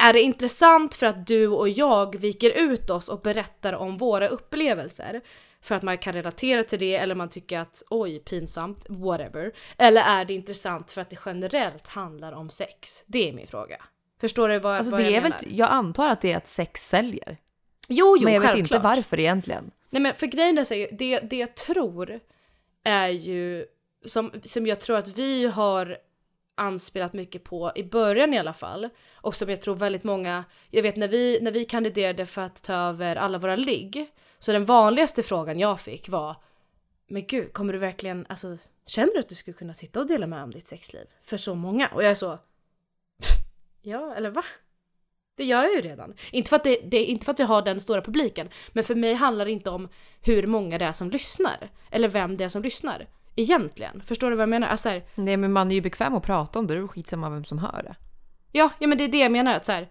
Är 0.00 0.12
det 0.12 0.20
intressant 0.20 0.94
för 0.94 1.06
att 1.06 1.26
du 1.26 1.48
och 1.48 1.68
jag 1.68 2.18
viker 2.20 2.50
ut 2.50 2.90
oss 2.90 3.08
och 3.08 3.20
berättar 3.20 3.72
om 3.72 3.96
våra 3.96 4.28
upplevelser? 4.28 5.20
För 5.62 5.74
att 5.74 5.82
man 5.82 5.98
kan 5.98 6.12
relatera 6.12 6.64
till 6.64 6.78
det 6.78 6.94
eller 6.96 7.14
man 7.14 7.28
tycker 7.28 7.58
att 7.58 7.82
oj 7.90 8.18
pinsamt, 8.18 8.86
whatever. 8.88 9.52
Eller 9.78 10.02
är 10.02 10.24
det 10.24 10.34
intressant 10.34 10.90
för 10.90 11.00
att 11.00 11.10
det 11.10 11.18
generellt 11.26 11.88
handlar 11.88 12.32
om 12.32 12.50
sex? 12.50 13.04
Det 13.06 13.28
är 13.28 13.32
min 13.32 13.46
fråga. 13.46 13.76
Förstår 14.20 14.48
du 14.48 14.58
vad, 14.58 14.76
Alltså 14.76 14.90
vad 14.90 15.00
det 15.00 15.04
jag 15.04 15.12
är 15.12 15.20
väl, 15.20 15.30
menar? 15.30 15.56
jag 15.58 15.70
antar 15.70 16.08
att 16.08 16.20
det 16.20 16.32
är 16.32 16.36
att 16.36 16.48
sex 16.48 16.88
säljer. 16.88 17.36
Jo, 17.88 18.16
jo, 18.18 18.24
men 18.24 18.34
jag 18.34 18.40
vet 18.40 18.50
självklart. 18.50 18.78
inte 18.78 18.88
varför 18.88 19.20
egentligen. 19.20 19.70
Nej 19.90 20.02
men 20.02 20.14
för 20.14 20.26
grejen 20.26 20.58
är 20.58 20.64
så 20.64 20.74
det, 20.92 21.20
det 21.20 21.36
jag 21.36 21.54
tror 21.54 22.20
är 22.84 23.08
ju, 23.08 23.66
som, 24.04 24.32
som 24.44 24.66
jag 24.66 24.80
tror 24.80 24.96
att 24.96 25.18
vi 25.18 25.46
har 25.46 25.96
anspelat 26.60 27.12
mycket 27.12 27.44
på 27.44 27.72
i 27.74 27.84
början 27.84 28.34
i 28.34 28.38
alla 28.38 28.52
fall, 28.52 28.88
och 29.14 29.34
som 29.34 29.48
jag 29.48 29.60
tror 29.60 29.74
väldigt 29.74 30.04
många, 30.04 30.44
jag 30.70 30.82
vet 30.82 30.96
när 30.96 31.08
vi, 31.08 31.38
när 31.42 31.50
vi 31.50 31.64
kandiderade 31.64 32.26
för 32.26 32.42
att 32.42 32.62
ta 32.62 32.74
över 32.74 33.16
alla 33.16 33.38
våra 33.38 33.56
ligg, 33.56 34.10
så 34.38 34.52
den 34.52 34.64
vanligaste 34.64 35.22
frågan 35.22 35.58
jag 35.58 35.80
fick 35.80 36.08
var 36.08 36.36
Men 37.06 37.26
gud, 37.26 37.52
kommer 37.52 37.72
du 37.72 37.78
verkligen, 37.78 38.26
alltså 38.28 38.58
känner 38.86 39.12
du 39.12 39.18
att 39.18 39.28
du 39.28 39.34
skulle 39.34 39.56
kunna 39.56 39.74
sitta 39.74 40.00
och 40.00 40.06
dela 40.06 40.26
med 40.26 40.42
om 40.42 40.50
ditt 40.50 40.66
sexliv? 40.66 41.06
För 41.20 41.36
så 41.36 41.54
många? 41.54 41.88
Och 41.88 42.02
jag 42.02 42.10
är 42.10 42.14
så 42.14 42.38
Ja, 43.82 44.14
eller 44.14 44.30
va? 44.30 44.44
Det 45.36 45.44
gör 45.44 45.62
jag 45.62 45.74
ju 45.74 45.80
redan. 45.80 46.14
Inte 46.32 46.48
för, 46.48 46.56
att 46.56 46.64
det, 46.64 46.80
det, 46.84 47.04
inte 47.04 47.24
för 47.24 47.32
att 47.32 47.40
vi 47.40 47.44
har 47.44 47.62
den 47.62 47.80
stora 47.80 48.02
publiken, 48.02 48.48
men 48.72 48.84
för 48.84 48.94
mig 48.94 49.14
handlar 49.14 49.44
det 49.44 49.50
inte 49.50 49.70
om 49.70 49.88
hur 50.20 50.46
många 50.46 50.78
det 50.78 50.84
är 50.84 50.92
som 50.92 51.10
lyssnar. 51.10 51.70
Eller 51.90 52.08
vem 52.08 52.36
det 52.36 52.44
är 52.44 52.48
som 52.48 52.62
lyssnar. 52.62 53.06
Egentligen. 53.40 54.02
Förstår 54.02 54.30
du 54.30 54.36
vad 54.36 54.42
jag 54.42 54.48
menar? 54.48 54.68
Alltså 54.68 54.88
här, 54.88 55.02
Nej 55.14 55.36
men 55.36 55.52
man 55.52 55.70
är 55.70 55.74
ju 55.74 55.80
bekväm 55.80 56.14
att 56.14 56.22
prata 56.22 56.58
om 56.58 56.66
det, 56.66 56.74
det 56.74 56.80
är 56.80 56.86
skitsamma 56.86 57.30
vem 57.30 57.44
som 57.44 57.58
hör 57.58 57.82
det. 57.82 57.96
ja, 58.52 58.70
ja, 58.78 58.86
men 58.86 58.98
det 58.98 59.04
är 59.04 59.08
det 59.08 59.18
jag 59.18 59.32
menar. 59.32 59.54
Att 59.54 59.64
så 59.64 59.72
här, 59.72 59.88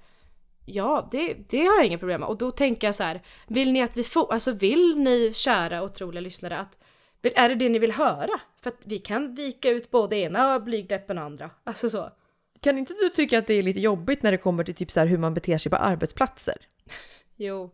ja, 0.65 1.07
det, 1.11 1.33
det 1.49 1.65
har 1.65 1.75
jag 1.75 1.85
inga 1.85 1.97
problem 1.97 2.21
med. 2.21 2.29
Och 2.29 2.37
då 2.37 2.51
tänker 2.51 2.87
jag 2.87 2.95
så 2.95 3.03
här, 3.03 3.21
vill 3.47 3.71
ni 3.71 3.81
att 3.81 3.97
vi 3.97 4.03
får, 4.03 4.33
alltså 4.33 4.51
vill 4.51 4.97
ni 4.97 5.31
kära 5.33 5.83
otroliga 5.83 6.21
lyssnare 6.21 6.57
att 6.59 6.77
är 7.21 7.49
det 7.49 7.55
det 7.55 7.69
ni 7.69 7.79
vill 7.79 7.91
höra? 7.91 8.39
För 8.61 8.69
att 8.69 8.81
vi 8.83 8.97
kan 8.97 9.35
vika 9.35 9.69
ut 9.69 9.91
både 9.91 10.15
ena 10.17 10.59
blygdläppen 10.59 11.17
och 11.17 11.23
andra. 11.23 11.49
Alltså 11.63 11.89
så. 11.89 12.09
Kan 12.61 12.77
inte 12.77 12.93
du 12.93 13.09
tycka 13.09 13.39
att 13.39 13.47
det 13.47 13.53
är 13.53 13.63
lite 13.63 13.79
jobbigt 13.79 14.23
när 14.23 14.31
det 14.31 14.37
kommer 14.37 14.63
till 14.63 14.75
typ 14.75 14.91
så 14.91 14.99
här 14.99 15.07
hur 15.07 15.17
man 15.17 15.33
beter 15.33 15.57
sig 15.57 15.69
på 15.69 15.77
arbetsplatser? 15.77 16.55
Jo. 17.41 17.71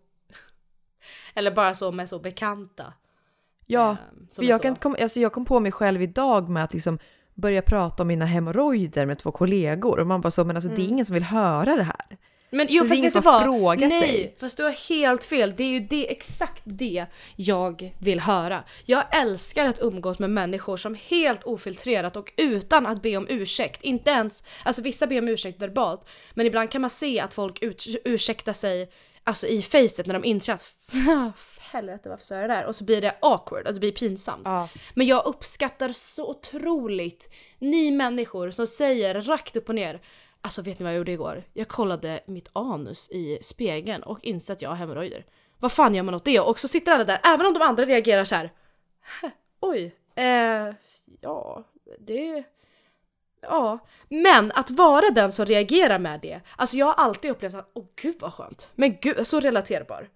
Eller 1.33 1.51
bara 1.51 1.73
så 1.73 1.91
med 1.91 2.09
så 2.09 2.19
bekanta. 2.19 2.93
Ja, 3.67 3.97
som 4.29 4.43
för 4.43 4.49
jag, 4.49 4.59
så. 4.59 4.63
kan 4.63 4.75
kom, 4.75 4.95
alltså 5.01 5.19
jag 5.19 5.33
kom 5.33 5.45
på 5.45 5.59
mig 5.59 5.71
själv 5.71 6.01
idag 6.01 6.49
med 6.49 6.63
att 6.63 6.73
liksom 6.73 6.99
börja 7.33 7.61
prata 7.61 8.03
om 8.03 8.07
mina 8.07 8.25
hemorrojder 8.25 9.05
med 9.05 9.19
två 9.19 9.31
kollegor 9.31 9.99
och 9.99 10.07
man 10.07 10.21
bara 10.21 10.31
så, 10.31 10.45
men 10.45 10.55
alltså 10.55 10.69
det 10.69 10.81
är 10.81 10.87
ingen 10.87 11.05
som 11.05 11.13
vill 11.13 11.23
höra 11.23 11.75
det 11.75 11.83
här. 11.83 12.17
Men 12.49 12.67
jo 12.69 12.83
Det 12.83 12.87
är 12.87 12.89
fast 12.89 12.99
ingen 12.99 13.03
vet 13.03 13.13
du 13.13 13.21
som 13.21 13.25
har 13.33 13.33
vad? 13.33 13.43
frågat 13.43 13.89
Nej, 13.89 14.01
dig. 14.01 14.35
fast 14.39 14.57
du 14.57 14.63
har 14.63 14.89
helt 14.89 15.25
fel. 15.25 15.53
Det 15.57 15.63
är 15.63 15.67
ju 15.67 15.79
det, 15.79 16.11
exakt 16.11 16.61
det 16.65 17.05
jag 17.35 17.93
vill 17.99 18.19
höra. 18.19 18.63
Jag 18.85 19.03
älskar 19.21 19.65
att 19.65 19.81
umgås 19.81 20.19
med 20.19 20.29
människor 20.29 20.77
som 20.77 20.95
helt 21.09 21.43
ofiltrerat 21.43 22.15
och 22.15 22.33
utan 22.37 22.85
att 22.85 23.01
be 23.01 23.17
om 23.17 23.27
ursäkt, 23.29 23.83
inte 23.83 24.09
ens, 24.09 24.43
alltså 24.63 24.81
vissa 24.81 25.07
ber 25.07 25.19
om 25.19 25.27
ursäkt 25.27 25.61
verbalt, 25.61 26.07
men 26.33 26.45
ibland 26.45 26.71
kan 26.71 26.81
man 26.81 26.89
se 26.89 27.19
att 27.19 27.33
folk 27.33 27.61
ut, 27.61 27.85
ursäktar 28.05 28.53
sig 28.53 28.89
alltså 29.23 29.47
i 29.47 29.61
facet 29.61 30.05
när 30.05 30.13
de 30.13 30.23
inser 30.25 30.53
att 30.53 30.75
helvete 31.75 32.09
varför 32.09 32.25
sa 32.25 32.35
jag 32.35 32.49
det 32.49 32.53
där? 32.53 32.65
Och 32.65 32.75
så 32.75 32.83
blir 32.83 33.01
det 33.01 33.15
awkward, 33.21 33.67
och 33.67 33.73
det 33.73 33.79
blir 33.79 33.91
pinsamt. 33.91 34.41
Ja. 34.45 34.69
Men 34.93 35.07
jag 35.07 35.25
uppskattar 35.25 35.89
så 35.89 36.29
otroligt 36.29 37.33
ni 37.59 37.91
människor 37.91 38.51
som 38.51 38.67
säger 38.67 39.21
rakt 39.21 39.55
upp 39.55 39.69
och 39.69 39.75
ner 39.75 40.01
Alltså 40.41 40.61
vet 40.61 40.79
ni 40.79 40.83
vad 40.83 40.93
jag 40.93 40.97
gjorde 40.97 41.11
igår? 41.11 41.43
Jag 41.53 41.67
kollade 41.67 42.19
mitt 42.27 42.49
anus 42.53 43.09
i 43.09 43.37
spegeln 43.41 44.03
och 44.03 44.19
insåg 44.23 44.53
att 44.53 44.61
jag 44.61 44.69
har 44.69 44.75
hemorrojder. 44.75 45.25
Vad 45.59 45.71
fan 45.71 45.95
gör 45.95 46.03
man 46.03 46.15
åt 46.15 46.25
det? 46.25 46.39
Och 46.39 46.59
så 46.59 46.67
sitter 46.67 46.91
alla 46.91 47.03
där, 47.03 47.19
även 47.23 47.45
om 47.45 47.53
de 47.53 47.61
andra 47.61 47.85
reagerar 47.85 48.23
så 48.23 48.35
här. 48.35 48.51
"Hä, 49.21 49.31
Oj, 49.59 49.95
eh, 50.15 50.73
ja, 51.21 51.63
det... 51.99 52.43
Ja, 53.41 53.79
men 54.09 54.51
att 54.51 54.71
vara 54.71 55.09
den 55.09 55.31
som 55.31 55.45
reagerar 55.45 55.99
med 55.99 56.19
det. 56.21 56.41
Alltså 56.55 56.77
jag 56.77 56.85
har 56.85 56.93
alltid 56.93 57.31
upplevt 57.31 57.53
att, 57.55 57.71
åh 57.73 57.85
gud 57.95 58.15
vad 58.19 58.33
skönt. 58.33 58.69
Men 58.75 58.97
gud, 59.01 59.27
så 59.27 59.39
relaterbar. 59.39 60.09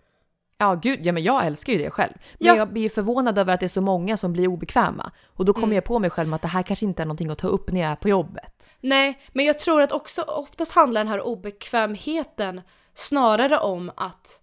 Ja 0.62 0.76
gud, 0.76 1.00
ja 1.06 1.12
men 1.12 1.24
jag 1.24 1.46
älskar 1.46 1.74
ju 1.74 1.80
det 1.80 1.90
själv. 1.90 2.14
Men 2.40 2.48
Ja. 2.48 2.56
jag 2.56 2.74
blir 2.74 2.82
ju 2.84 2.90
förvånad 2.90 3.38
över 3.38 3.54
att 3.54 3.60
det 3.60 3.66
är 3.66 3.68
så 3.68 3.82
många 3.82 4.18
som 4.18 4.34
blir 4.34 4.48
obekväma. 4.48 5.12
Och 5.28 5.46
då 5.46 5.54
kommer 5.54 5.68
Mm. 5.68 5.76
jag 5.76 5.84
på 5.84 6.00
mig 6.00 6.10
själv 6.10 6.34
att 6.34 6.42
det 6.42 6.48
här 6.48 6.64
kanske 6.64 6.86
inte 6.86 7.02
är 7.02 7.06
någonting 7.06 7.30
att 7.30 7.38
ta 7.38 7.48
upp 7.48 7.72
när 7.72 7.82
jag 7.82 7.90
är 7.90 7.96
på 7.96 8.10
jobbet. 8.10 8.70
Nej, 8.82 9.20
men 9.34 9.46
jag 9.46 9.60
tror 9.60 9.82
att 9.82 9.92
också 9.92 10.22
oftast 10.22 10.72
handlar 10.72 11.02
den 11.02 11.08
här 11.08 11.22
obekvämheten 11.22 12.62
snarare 12.94 13.60
om 13.60 13.92
att 13.98 14.40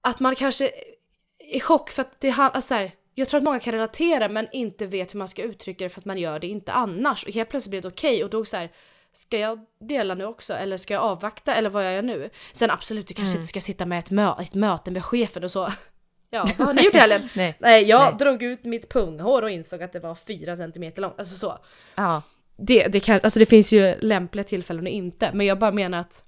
att 0.00 0.20
man 0.20 0.34
kanske 0.34 0.64
är 0.66 0.72
i 1.56 1.60
chock 1.60 1.90
för 1.90 2.02
att 2.02 2.20
det 2.20 2.30
handlar 2.30 2.54
alltså 2.54 2.68
så 2.68 2.74
här, 2.74 2.92
jag 3.14 3.28
tror 3.28 3.38
att 3.38 3.44
många 3.44 3.58
kan 3.58 3.72
relatera 3.72 4.28
men 4.28 4.48
inte 4.52 4.86
vet 4.86 5.14
hur 5.14 5.18
man 5.18 5.28
ska 5.28 5.42
uttrycka 5.42 5.84
det 5.84 5.88
för 5.90 6.00
att 6.00 6.04
man 6.04 6.18
gör 6.18 6.38
det 6.38 6.46
inte 6.46 6.72
annars. 6.72 7.24
Och 7.26 7.32
helt 7.34 7.48
plötsligt 7.48 7.70
blir 7.70 7.82
det 7.82 7.88
okej 7.88 8.24
och 8.24 8.30
då 8.30 8.44
så 8.44 8.56
här, 8.56 8.70
ska 9.18 9.38
jag 9.38 9.60
dela 9.80 10.14
nu 10.14 10.24
också 10.24 10.54
eller 10.54 10.76
ska 10.76 10.94
jag 10.94 11.02
avvakta 11.02 11.54
eller 11.54 11.70
vad 11.70 11.84
gör 11.84 11.90
jag 11.90 12.04
nu? 12.04 12.30
Sen 12.52 12.70
absolut, 12.70 13.06
du 13.06 13.14
kanske 13.14 13.32
Mm. 13.32 13.40
inte 13.40 13.48
ska 13.48 13.60
sitta 13.60 13.86
med 13.86 13.98
ett, 13.98 14.10
mö 14.10 14.34
ett 14.42 14.54
möte 14.54 14.90
med 14.90 15.04
chefen 15.04 15.44
och 15.44 15.50
så. 15.50 15.72
Ja, 16.30 16.48
vad 16.58 16.66
har 16.66 16.74
ni 16.74 16.82
gjort 16.82 16.94
i 16.94 16.98
helgen? 16.98 17.28
Nej. 17.36 17.56
Nej, 17.58 17.84
jag 17.84 18.00
Nej. 18.04 18.14
drog 18.18 18.42
ut 18.42 18.64
mitt 18.64 18.88
punghår 18.92 19.42
och 19.42 19.50
insåg 19.50 19.82
att 19.82 19.92
det 19.92 20.00
var 20.00 20.14
fyra 20.14 20.56
centimeter 20.56 21.02
långt. 21.02 21.18
Alltså 21.18 21.36
så. 21.36 21.58
Ja. 21.94 22.22
Det, 22.56 22.86
det, 22.88 23.00
kan, 23.00 23.20
alltså 23.22 23.38
det 23.38 23.46
finns 23.46 23.72
ju 23.72 23.94
lämpliga 24.00 24.44
tillfällen 24.44 24.84
och 24.86 24.92
inte, 24.92 25.30
men 25.32 25.46
jag 25.46 25.58
bara 25.58 25.70
menar 25.72 25.98
att 25.98 26.24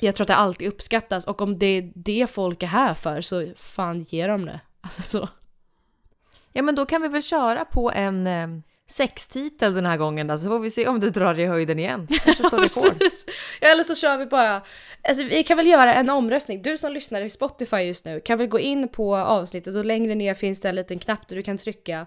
jag 0.00 0.14
tror 0.14 0.24
att 0.24 0.28
det 0.28 0.34
alltid 0.34 0.68
uppskattas 0.68 1.24
och 1.26 1.42
om 1.42 1.58
det 1.58 1.66
är 1.66 1.92
det 1.94 2.30
folk 2.30 2.62
är 2.62 2.66
här 2.66 2.94
för 2.94 3.20
så 3.20 3.46
fan 3.56 4.02
ge 4.02 4.26
dem 4.26 4.44
det. 4.46 4.60
Alltså 4.80 5.02
så. 5.02 5.28
Ja 6.52 6.62
men 6.62 6.74
då 6.74 6.86
kan 6.86 7.02
vi 7.02 7.08
väl 7.08 7.22
köra 7.22 7.64
på 7.64 7.92
en 7.92 8.26
eh, 8.26 8.48
sextitel 8.86 9.74
den 9.74 9.86
här 9.86 9.96
gången 9.96 10.26
då, 10.26 10.38
så 10.38 10.46
får 10.48 10.58
vi 10.58 10.70
se 10.70 10.88
om 10.88 11.00
du 11.00 11.10
drar 11.10 11.38
i 11.38 11.46
höjden 11.46 11.78
igen. 11.78 12.08
Ja, 13.60 13.68
eller 13.68 13.82
så 13.82 13.94
kör 13.94 14.16
vi 14.18 14.26
bara, 14.26 14.62
alltså 15.02 15.22
vi 15.24 15.42
kan 15.42 15.56
väl 15.56 15.66
göra 15.66 15.94
en 15.94 16.10
omröstning. 16.10 16.62
Du 16.62 16.78
som 16.78 16.92
lyssnar 16.92 17.20
i 17.22 17.30
Spotify 17.30 17.76
just 17.76 18.04
nu 18.04 18.20
kan 18.20 18.38
väl 18.38 18.46
gå 18.46 18.58
in 18.58 18.88
på 18.88 19.16
avsnittet 19.16 19.74
och 19.74 19.84
längre 19.84 20.14
ner 20.14 20.34
finns 20.34 20.60
det 20.60 20.68
en 20.68 20.74
liten 20.74 20.98
knapp 20.98 21.28
där 21.28 21.36
du 21.36 21.42
kan 21.42 21.58
trycka 21.58 22.06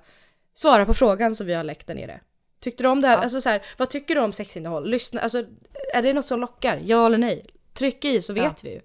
svara 0.53 0.85
på 0.85 0.93
frågan 0.93 1.35
som 1.35 1.47
vi 1.47 1.53
har 1.53 1.63
läckt 1.63 1.87
där 1.87 1.95
nere. 1.95 2.19
Tyckte 2.59 2.83
du 2.83 2.87
om 2.89 3.01
det 3.01 3.07
här? 3.07 3.15
Ja. 3.17 3.23
Alltså 3.23 3.41
så 3.41 3.49
här, 3.49 3.61
vad 3.77 3.89
tycker 3.89 4.15
du 4.15 4.21
om 4.21 4.33
sexinnehåll? 4.33 4.89
Lyssna, 4.89 5.21
alltså 5.21 5.45
är 5.93 6.01
det 6.01 6.13
något 6.13 6.25
som 6.25 6.39
lockar? 6.39 6.81
Ja 6.85 7.05
eller 7.05 7.17
nej? 7.17 7.45
Tryck 7.73 8.05
i 8.05 8.21
så 8.21 8.33
vet 8.33 8.43
Ja. 8.43 8.53
vi 8.63 8.69
ju. 8.69 8.81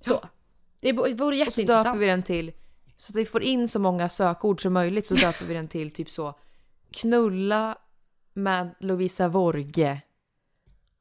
Så. 0.00 0.24
Det 0.80 0.92
vore 0.92 1.10
Och 1.10 1.18
så 1.18 1.30
döper 1.30 1.36
jätteintressant. 1.36 2.00
vi 2.00 2.06
den 2.06 2.22
till, 2.22 2.52
så 2.96 3.12
att 3.12 3.16
vi 3.16 3.24
får 3.24 3.42
in 3.42 3.68
så 3.68 3.78
många 3.78 4.08
sökord 4.08 4.62
som 4.62 4.72
möjligt 4.72 5.06
så 5.06 5.14
döper 5.14 5.44
vi 5.44 5.54
den 5.54 5.68
till 5.68 5.90
typ 5.90 6.10
så 6.10 6.34
knulla 6.92 7.78
med 8.34 8.74
Lovisa 8.80 9.28
Vorge 9.28 10.00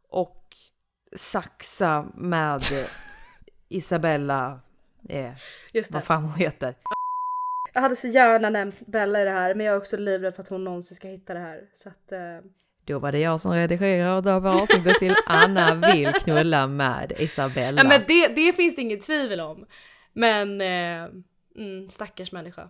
och 0.10 0.46
saxa 1.16 2.06
med 2.16 2.62
Isabella, 3.70 4.60
eh, 5.10 5.32
Just 5.74 5.90
det. 5.92 5.94
vad 5.94 6.04
fan 6.04 6.24
hon 6.24 6.34
heter. 6.34 6.76
Jag 7.74 7.82
hade 7.82 7.96
så 7.96 8.08
gärna 8.08 8.50
nämnt 8.50 8.80
Bella 8.88 9.22
i 9.22 9.26
det 9.26 9.32
här 9.32 9.56
men 9.56 9.66
jag 9.66 9.76
är 9.76 9.80
också 9.80 9.98
livrädd 9.98 10.36
för 10.36 10.44
att 10.44 10.50
hon 10.50 10.64
någonsin 10.64 10.96
ska 10.98 11.08
hitta 11.08 11.34
det 11.34 11.40
här. 11.40 11.62
Så 11.74 11.90
att, 11.90 12.12
eh, 12.12 12.20
Då 12.86 13.00
var 13.00 13.12
det 13.12 13.20
jag 13.20 13.42
som 13.42 13.54
redigerade 13.54 14.16
och 14.16 14.24
döper 14.24 14.50
avsnittet 14.62 15.00
till 15.00 15.16
Anna 15.26 15.76
vill 15.94 16.14
knulla 16.14 16.68
med 16.68 17.12
Isabella. 17.18 17.82
Ja 17.84 17.88
men 17.90 18.02
det, 18.08 18.28
det 18.28 18.54
finns 18.54 18.76
det 18.76 18.82
inget 18.82 19.02
tvivel 19.02 19.40
om. 19.42 19.66
Men 20.14 20.62
eh, 20.62 21.10
mm, 21.56 21.90
stackars 21.90 22.32
människa. 22.32 22.70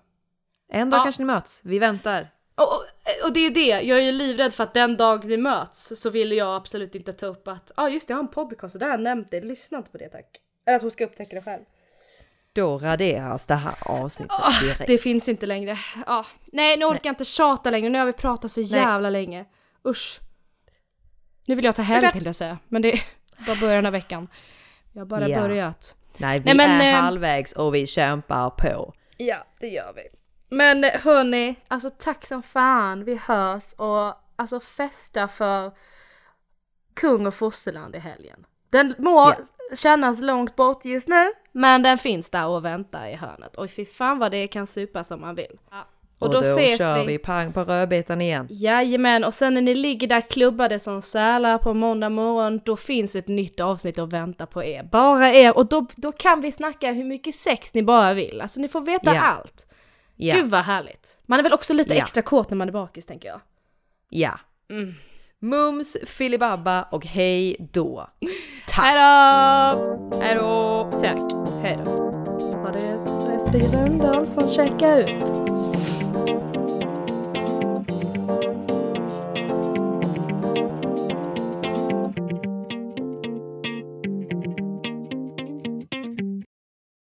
en 0.71 0.89
dag 0.89 0.99
Ja. 0.99 1.03
kanske 1.03 1.21
ni 1.21 1.25
möts, 1.25 1.61
vi 1.65 1.79
väntar. 1.79 2.29
Och, 2.55 2.63
och, 2.63 2.85
och 3.27 3.33
det 3.33 3.39
är 3.39 3.49
det, 3.51 3.67
jag 3.81 3.97
är 3.99 4.03
ju 4.03 4.11
livrädd 4.11 4.53
för 4.53 4.63
att 4.63 4.73
den 4.73 4.97
dag 4.97 5.25
vi 5.25 5.37
möts 5.37 5.93
så 6.01 6.09
vill 6.09 6.31
jag 6.31 6.55
absolut 6.55 6.95
inte 6.95 7.13
ta 7.13 7.25
upp 7.25 7.47
att 7.47 7.71
ja 7.77 7.83
ah, 7.83 7.89
just 7.89 8.07
det, 8.07 8.11
jag 8.11 8.17
har 8.17 8.23
en 8.23 8.27
podcast 8.29 8.75
och 8.75 8.79
där 8.79 8.87
har 8.87 8.93
jag 8.93 9.01
nämnt 9.01 9.31
det, 9.31 9.41
lyssna 9.41 9.77
inte 9.77 9.91
på 9.91 9.97
det 9.97 10.09
tack. 10.09 10.37
Eller 10.65 10.75
att 10.75 10.81
hon 10.81 10.91
ska 10.91 11.05
upptäcka 11.05 11.35
det 11.35 11.41
själv. 11.41 11.63
Då 12.53 12.77
raderas 12.77 13.45
det 13.45 13.55
här 13.55 13.75
avsnittet 13.81 14.35
Ah, 14.41 14.61
direkt. 14.61 14.87
det 14.87 14.97
finns 14.97 15.29
inte 15.29 15.45
längre. 15.45 15.77
Ja. 16.05 16.25
Nej 16.45 16.77
nu 16.77 16.85
orkar 16.85 17.01
jag 17.03 17.11
inte 17.11 17.25
tjata 17.25 17.69
längre, 17.69 17.89
nu 17.89 17.99
har 17.99 18.05
vi 18.05 18.13
pratat 18.13 18.51
så 18.51 18.61
jävla 18.61 19.09
länge. 19.09 19.45
Usch. 19.87 20.19
Nu 21.47 21.55
vill 21.55 21.65
jag 21.65 21.75
ta 21.75 21.81
helg 21.81 22.01
tänkte 22.01 22.29
jag 22.29 22.35
säga, 22.35 22.57
men 22.67 22.81
det 22.81 22.91
är 22.93 22.99
bara 23.45 23.55
början 23.55 23.85
av 23.85 23.91
veckan. 23.91 24.27
Jag 24.93 25.01
har 25.01 25.05
bara 25.05 25.29
Ja. 25.29 25.41
börjat. 25.41 25.95
Nej, 26.17 26.39
vi 26.39 26.45
Nej, 26.45 26.55
men, 26.55 26.81
är 26.81 26.93
eh, 26.93 26.99
halvvägs 26.99 27.53
och 27.53 27.75
vi 27.75 27.87
kämpar 27.87 28.49
på. 28.49 28.93
Ja, 29.17 29.37
det 29.59 29.67
gör 29.67 29.93
vi. 29.95 30.16
Men 30.49 30.83
hörni, 30.83 31.55
alltså 31.67 31.89
tack 31.89 32.25
som 32.25 32.43
fan. 32.43 33.03
Vi 33.03 33.15
hörs 33.15 33.73
och 33.73 34.13
alltså 34.35 34.59
festa 34.59 35.27
för 35.27 35.71
kung 36.93 37.27
och 37.27 37.33
fosterland 37.33 37.95
i 37.95 37.99
helgen. 37.99 38.45
Den 38.69 38.93
må 38.97 39.33
Ja. 39.69 39.75
kännas 39.75 40.21
långt 40.21 40.55
bort 40.55 40.85
just 40.85 41.07
nu, 41.07 41.31
men 41.51 41.83
den 41.83 41.97
finns 41.97 42.29
där 42.29 42.47
och 42.47 42.65
väntar 42.65 43.07
i 43.07 43.15
hörnet. 43.15 43.55
Och 43.57 43.69
fy 43.71 43.85
fan 43.85 44.19
vad 44.19 44.31
det 44.31 44.47
kan 44.47 44.67
supa 44.67 45.03
som 45.03 45.21
man 45.21 45.35
vill. 45.35 45.59
Och, 46.19 46.31
då, 46.33 46.41
kör 46.43 47.05
vi 47.05 47.17
pang 47.17 47.53
på 47.53 47.63
rödbetan 47.63 48.21
igen. 48.21 48.47
Jajamän, 48.49 49.23
och 49.23 49.33
sen 49.33 49.53
när 49.53 49.61
ni 49.61 49.75
ligger 49.75 50.07
där 50.07 50.21
klubbade 50.21 50.79
som 50.79 51.01
sälar 51.01 51.57
på 51.57 51.73
måndag 51.73 52.09
morgon, 52.09 52.61
då 52.65 52.75
finns 52.75 53.15
ett 53.15 53.27
nytt 53.27 53.59
avsnitt 53.59 53.99
att 53.99 54.13
vänta 54.13 54.45
på 54.45 54.63
er. 54.63 54.83
Bara 54.83 55.33
er, 55.33 55.57
och 55.57 55.65
då, 55.65 55.85
då 55.95 56.11
kan 56.11 56.41
vi 56.41 56.51
snacka 56.51 56.91
hur 56.91 57.03
mycket 57.03 57.35
sex 57.35 57.73
ni 57.73 57.83
bara 57.83 58.13
vill. 58.13 58.41
Alltså 58.41 58.59
ni 58.61 58.67
får 58.67 58.81
veta 58.81 59.15
Ja. 59.15 59.21
allt. 59.21 59.66
Ja. 60.17 60.35
Gud 60.35 60.49
vad 60.49 60.63
härligt. 60.63 61.17
Man 61.25 61.39
är 61.39 61.43
väl 61.43 61.53
också 61.53 61.73
lite 61.73 61.93
ja. 61.93 62.03
extra 62.03 62.21
kåt 62.21 62.49
när 62.49 62.57
man 62.57 62.67
är 62.67 62.71
bakis 62.71 63.05
tänker 63.05 63.29
jag. 63.29 63.41
Ja. 64.09 64.39
Mm. 64.69 64.93
Mums, 65.39 65.97
filibabba 66.05 66.83
och 66.83 67.05
hej 67.05 67.55
då. 67.71 68.07
Tack. 68.67 68.85
Hejdå! 68.85 70.19
Hejdå! 70.21 70.91
Tack. 71.01 71.31
Hejdå. 71.61 71.91
Var 72.63 72.71
det 72.73 72.97
Respiren 73.33 74.27
som 74.27 74.49
checkar 74.49 74.97
ut? 74.97 76.06